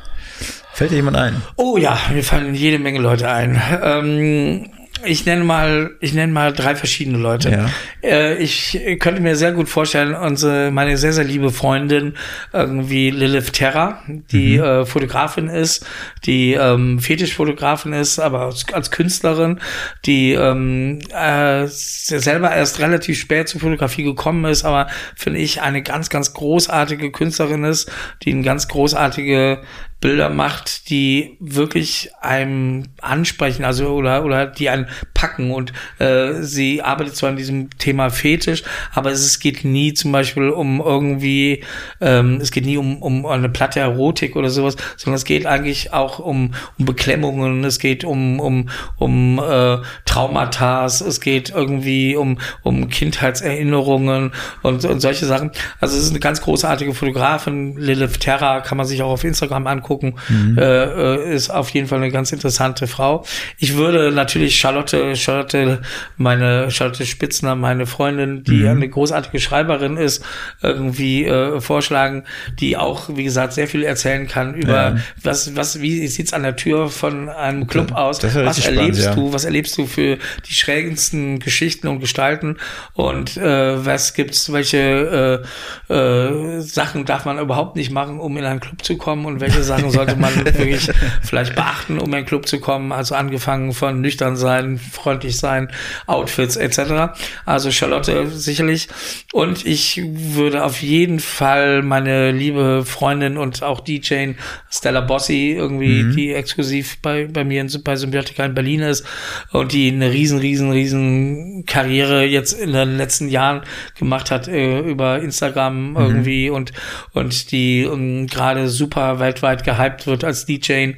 Fällt 0.76 0.90
dir 0.90 0.96
jemand 0.96 1.16
ein? 1.16 1.40
Oh 1.56 1.78
ja, 1.78 1.98
mir 2.12 2.22
fallen 2.22 2.54
jede 2.54 2.78
Menge 2.78 2.98
Leute 2.98 3.30
ein. 3.30 3.58
Ähm, 3.82 4.66
ich 5.06 5.24
nenne 5.24 5.42
mal, 5.42 5.92
ich 6.00 6.12
nenne 6.12 6.32
mal 6.32 6.52
drei 6.52 6.74
verschiedene 6.74 7.16
Leute. 7.16 7.50
Ja. 7.50 7.70
Äh, 8.02 8.36
ich 8.36 8.78
könnte 8.98 9.22
mir 9.22 9.36
sehr 9.36 9.52
gut 9.52 9.70
vorstellen, 9.70 10.14
unsere, 10.14 10.70
meine 10.70 10.96
sehr, 10.96 11.12
sehr 11.12 11.24
liebe 11.24 11.50
Freundin, 11.50 12.14
irgendwie 12.52 13.10
Lilith 13.10 13.52
Terra, 13.52 14.02
die 14.06 14.58
mhm. 14.58 14.64
äh, 14.64 14.84
Fotografin 14.84 15.48
ist, 15.48 15.86
die 16.24 16.52
ähm, 16.52 16.98
Fetischfotografin 16.98 17.92
ist, 17.92 18.18
aber 18.18 18.42
als, 18.42 18.66
als 18.72 18.90
Künstlerin, 18.90 19.60
die 20.04 20.32
ähm, 20.32 21.00
äh, 21.10 21.66
selber 21.66 22.54
erst 22.54 22.80
relativ 22.80 23.18
spät 23.18 23.48
zur 23.48 23.60
Fotografie 23.60 24.02
gekommen 24.02 24.44
ist, 24.44 24.64
aber 24.64 24.88
finde 25.14 25.40
ich 25.40 25.62
eine 25.62 25.82
ganz, 25.82 26.10
ganz 26.10 26.34
großartige 26.34 27.12
Künstlerin 27.12 27.64
ist, 27.64 27.90
die 28.22 28.32
eine 28.32 28.42
ganz 28.42 28.68
großartige 28.68 29.62
Bilder 30.00 30.28
macht, 30.28 30.90
die 30.90 31.38
wirklich 31.40 32.10
einem 32.20 32.84
ansprechen, 33.00 33.64
also 33.64 33.88
oder 33.88 34.24
oder 34.24 34.46
die 34.46 34.68
einen 34.68 34.88
packen. 35.14 35.50
Und 35.50 35.72
äh, 35.98 36.42
sie 36.42 36.82
arbeitet 36.82 37.16
zwar 37.16 37.30
an 37.30 37.36
diesem 37.36 37.70
Thema 37.78 38.10
Fetisch, 38.10 38.62
aber 38.94 39.10
es, 39.10 39.24
es 39.24 39.40
geht 39.40 39.64
nie 39.64 39.94
zum 39.94 40.12
Beispiel 40.12 40.50
um 40.50 40.80
irgendwie, 40.80 41.64
ähm, 42.02 42.40
es 42.42 42.50
geht 42.50 42.66
nie 42.66 42.76
um, 42.76 43.00
um 43.00 43.24
eine 43.24 43.48
platte 43.48 43.80
Erotik 43.80 44.36
oder 44.36 44.50
sowas, 44.50 44.76
sondern 44.98 45.16
es 45.16 45.24
geht 45.24 45.46
eigentlich 45.46 45.94
auch 45.94 46.18
um, 46.18 46.52
um 46.78 46.84
Beklemmungen, 46.84 47.64
es 47.64 47.78
geht 47.78 48.04
um 48.04 48.38
um 48.38 48.68
um 48.98 49.38
äh, 49.38 49.78
Traumata, 50.04 50.84
es 50.84 51.20
geht 51.22 51.50
irgendwie 51.50 52.16
um 52.16 52.38
um 52.62 52.90
Kindheitserinnerungen 52.90 54.32
und, 54.62 54.84
und 54.84 55.00
solche 55.00 55.24
Sachen. 55.24 55.52
Also 55.80 55.96
es 55.96 56.04
ist 56.04 56.10
eine 56.10 56.20
ganz 56.20 56.42
großartige 56.42 56.92
Fotografin, 56.92 57.78
Lilith 57.78 58.20
Terra, 58.20 58.60
kann 58.60 58.76
man 58.76 58.86
sich 58.86 59.02
auch 59.02 59.10
auf 59.10 59.24
Instagram 59.24 59.66
angucken 59.66 59.85
angucken. 59.86 60.14
Mhm. 60.28 60.58
Äh, 60.58 60.84
äh, 60.84 61.34
ist 61.34 61.50
auf 61.50 61.70
jeden 61.70 61.86
Fall 61.86 61.98
eine 61.98 62.10
ganz 62.10 62.32
interessante 62.32 62.86
Frau. 62.86 63.24
Ich 63.58 63.76
würde 63.76 64.10
natürlich 64.10 64.56
Charlotte, 64.56 65.14
Charlotte, 65.16 65.80
meine 66.16 66.70
Charlotte 66.70 67.06
Spitzner, 67.06 67.54
meine 67.54 67.86
Freundin, 67.86 68.42
die 68.42 68.62
mhm. 68.62 68.68
eine 68.68 68.88
großartige 68.88 69.38
Schreiberin 69.38 69.96
ist, 69.96 70.24
irgendwie 70.62 71.24
äh, 71.24 71.60
vorschlagen, 71.60 72.24
die 72.58 72.76
auch, 72.76 73.08
wie 73.14 73.24
gesagt, 73.24 73.52
sehr 73.52 73.68
viel 73.68 73.84
erzählen 73.84 74.26
kann 74.26 74.54
über 74.54 74.72
ja. 74.72 74.96
was, 75.22 75.54
was, 75.56 75.80
wie 75.80 76.06
sieht's 76.08 76.32
an 76.32 76.42
der 76.42 76.56
Tür 76.56 76.88
von 76.88 77.28
einem 77.28 77.66
Club 77.66 77.92
aus? 77.92 78.22
was 78.22 78.34
erlebst 78.36 78.62
spannend, 78.62 78.98
ja. 78.98 79.14
du? 79.14 79.32
Was 79.32 79.44
erlebst 79.44 79.78
du 79.78 79.86
für 79.86 80.18
die 80.48 80.54
schrägensten 80.54 81.38
Geschichten 81.38 81.88
und 81.88 82.00
Gestalten? 82.00 82.56
Und 82.94 83.36
äh, 83.36 83.84
was 83.84 84.14
gibt's, 84.14 84.52
welche 84.52 85.44
äh, 85.88 85.94
äh, 85.94 86.60
Sachen 86.60 87.04
darf 87.04 87.24
man 87.24 87.38
überhaupt 87.38 87.76
nicht 87.76 87.90
machen, 87.90 88.18
um 88.18 88.36
in 88.36 88.44
einen 88.44 88.60
Club 88.60 88.82
zu 88.82 88.96
kommen 88.96 89.26
und 89.26 89.40
welche 89.40 89.62
Sachen 89.62 89.75
sollte 89.90 90.16
man 90.16 90.34
wirklich 90.44 90.90
vielleicht 91.22 91.54
beachten, 91.54 91.98
um 91.98 92.08
in 92.08 92.14
einen 92.14 92.26
Club 92.26 92.46
zu 92.46 92.60
kommen? 92.60 92.92
Also 92.92 93.14
angefangen 93.14 93.72
von 93.72 94.00
nüchtern 94.00 94.36
sein, 94.36 94.78
freundlich 94.78 95.38
sein, 95.38 95.68
Outfits 96.06 96.56
etc. 96.56 97.18
Also 97.44 97.70
Charlotte 97.70 98.28
sicherlich. 98.28 98.88
Und 99.32 99.66
ich 99.66 100.02
würde 100.04 100.64
auf 100.64 100.82
jeden 100.82 101.20
Fall 101.20 101.82
meine 101.82 102.32
liebe 102.32 102.84
Freundin 102.84 103.36
und 103.36 103.62
auch 103.62 103.80
DJ 103.80 104.32
Stella 104.70 105.00
Bossi 105.00 105.54
irgendwie, 105.56 106.02
mhm. 106.02 106.16
die 106.16 106.32
exklusiv 106.32 106.98
bei, 107.02 107.26
bei 107.26 107.44
mir 107.44 107.60
in, 107.60 107.70
bei 107.84 107.96
Symbiotica 107.96 108.44
in 108.44 108.54
Berlin 108.54 108.80
ist 108.80 109.04
und 109.52 109.72
die 109.72 109.90
eine 109.90 110.10
riesen, 110.10 110.38
riesen, 110.38 110.70
riesen 110.70 111.64
Karriere 111.66 112.24
jetzt 112.24 112.52
in 112.52 112.72
den 112.72 112.96
letzten 112.96 113.28
Jahren 113.28 113.62
gemacht 113.98 114.30
hat 114.30 114.48
äh, 114.48 114.80
über 114.80 115.20
Instagram 115.20 115.90
mhm. 115.90 115.96
irgendwie 115.96 116.50
und, 116.50 116.72
und 117.12 117.50
die 117.52 117.84
um, 117.84 118.00
ähm, 118.00 118.26
gerade 118.26 118.68
super 118.68 119.18
weltweit 119.18 119.64
gehypt 119.66 120.06
wird 120.06 120.24
als 120.24 120.46
DJ 120.46 120.94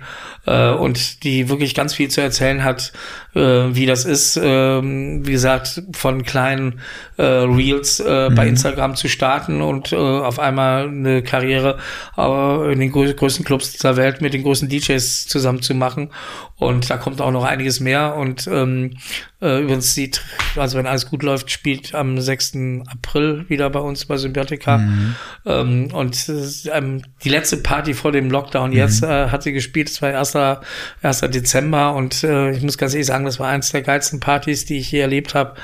äh, 0.49 0.71
und 0.71 1.23
die 1.25 1.49
wirklich 1.49 1.75
ganz 1.75 1.95
viel 1.95 2.09
zu 2.09 2.21
erzählen 2.21 2.65
hat, 2.65 2.93
äh, 3.35 3.41
wie 3.41 3.87
das 3.87 4.05
ist, 4.05 4.41
ähm, 4.43 5.27
wie 5.27 5.33
gesagt, 5.33 5.83
von 5.93 6.23
kleinen 6.23 6.81
äh, 7.19 7.23
Reels 7.23 8.01
äh, 8.01 8.31
mhm. 8.31 8.35
bei 8.35 8.49
Instagram 8.49 8.97
zu 8.97 9.09
starten 9.09 9.61
und 9.61 9.93
äh, 9.93 9.97
auf 9.97 10.39
einmal 10.39 10.89
eine 10.89 11.23
Karriere 11.23 11.79
äh, 12.17 12.73
in 12.73 12.81
den 12.81 12.91
größten 12.91 13.45
Clubs 13.45 13.73
dieser 13.73 13.97
Welt 13.97 14.21
mit 14.21 14.33
den 14.33 14.43
großen 14.43 14.69
DJs 14.69 15.27
zusammen 15.27 15.63
zu 15.63 15.75
machen. 15.75 16.11
Und 16.57 16.91
da 16.91 16.97
kommt 16.97 17.21
auch 17.21 17.31
noch 17.31 17.45
einiges 17.45 17.79
mehr. 17.79 18.17
Und 18.17 18.49
ähm, 18.49 18.97
äh, 19.41 19.63
übrigens 19.63 19.95
sieht, 19.95 20.23
also 20.57 20.77
wenn 20.77 20.89
alles 20.89 21.09
gut 21.09 21.23
läuft, 21.23 21.53
spielt 21.53 21.95
am 21.95 22.21
6. 22.21 22.57
April 22.91 23.45
wieder 23.49 23.71
bei 23.71 23.79
uns 23.79 24.05
bei 24.07 24.17
Symbiotica. 24.17 24.79
Mhm. 24.79 25.15
Ähm, 25.47 25.89
und 25.93 26.33
ähm, 26.73 27.03
die 27.23 27.29
letzte 27.29 27.59
Party 27.59 27.95
vor 27.95 28.11
dem 28.11 28.29
Lockdown 28.29 28.73
jetzt 28.73 29.03
mhm. 29.03 29.09
äh, 29.09 29.29
hat 29.29 29.45
sie 29.45 29.53
gespielt. 29.53 29.89
Das 29.89 30.03
war 30.03 30.11
1. 30.39 31.23
1. 31.23 31.33
Dezember. 31.33 31.95
Und 31.95 32.25
äh, 32.25 32.51
ich 32.53 32.63
muss 32.63 32.79
ganz 32.79 32.95
ehrlich 32.95 33.07
sagen, 33.07 33.25
das 33.25 33.39
war 33.39 33.49
eins 33.49 33.71
der 33.71 33.83
geilsten 33.83 34.21
Partys, 34.21 34.65
die 34.65 34.79
ich 34.79 34.91
je 34.91 35.01
erlebt 35.01 35.35
habe. 35.35 35.55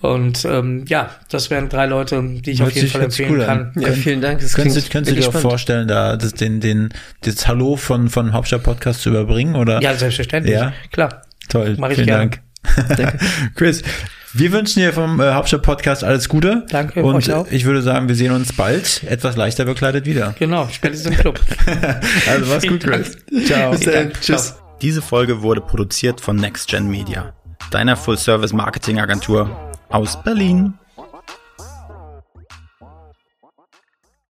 Und 0.00 0.44
ähm, 0.44 0.84
ja, 0.86 1.10
das 1.28 1.50
wären 1.50 1.68
drei 1.68 1.86
Leute, 1.86 2.22
die 2.22 2.52
ich 2.52 2.60
Hört 2.60 2.70
auf 2.70 2.76
jeden 2.76 2.88
Fall 2.88 3.02
empfehlen 3.02 3.32
cool 3.32 3.44
kann. 3.44 3.72
Ja, 3.76 3.92
vielen 3.92 4.20
Dank. 4.20 4.40
Das 4.40 4.54
könntest, 4.54 4.86
du, 4.86 4.92
könntest 4.92 5.16
du 5.16 5.20
dir 5.20 5.28
auch 5.28 5.40
vorstellen, 5.40 5.88
da 5.88 6.16
das, 6.16 6.34
den, 6.34 6.60
den, 6.60 6.90
das 7.22 7.48
Hallo 7.48 7.76
von, 7.76 8.08
von 8.08 8.32
Hauptstadt-Podcast 8.32 9.02
zu 9.02 9.08
überbringen? 9.08 9.56
Oder? 9.56 9.82
Ja, 9.82 9.94
selbstverständlich. 9.94 10.54
Ja? 10.54 10.72
Klar. 10.92 11.22
Toll. 11.48 11.74
Mach 11.78 11.88
ich 11.90 11.96
vielen 11.96 12.06
gerne. 12.06 12.30
Dank. 12.30 13.18
Chris, 13.56 13.82
wir 14.32 14.52
wünschen 14.52 14.80
dir 14.80 14.92
vom 14.92 15.20
äh, 15.20 15.32
Hauptstadt-Podcast 15.32 16.04
alles 16.04 16.28
Gute. 16.28 16.66
Danke. 16.70 17.02
Und 17.02 17.14
euch 17.14 17.32
auch. 17.32 17.46
ich 17.50 17.64
würde 17.64 17.82
sagen, 17.82 18.08
wir 18.08 18.14
sehen 18.14 18.32
uns 18.32 18.52
bald 18.52 19.02
etwas 19.04 19.36
leichter 19.36 19.64
bekleidet 19.64 20.06
wieder. 20.06 20.34
Genau, 20.38 20.68
spätestens 20.70 21.16
im 21.16 21.20
Club. 21.20 21.40
also 22.28 22.52
mach's 22.52 22.66
gut, 22.66 22.84
Chris. 22.84 23.16
Ciao. 23.46 23.70
Bis 23.70 23.80
dann. 23.80 24.12
Tschüss. 24.20 24.56
Diese 24.82 25.02
Folge 25.02 25.42
wurde 25.42 25.60
produziert 25.60 26.20
von 26.20 26.36
NextGen 26.36 26.88
Media, 26.88 27.32
deiner 27.70 27.96
Full-Service-Marketing-Agentur 27.96 29.74
aus 29.88 30.22
Berlin. 30.22 30.77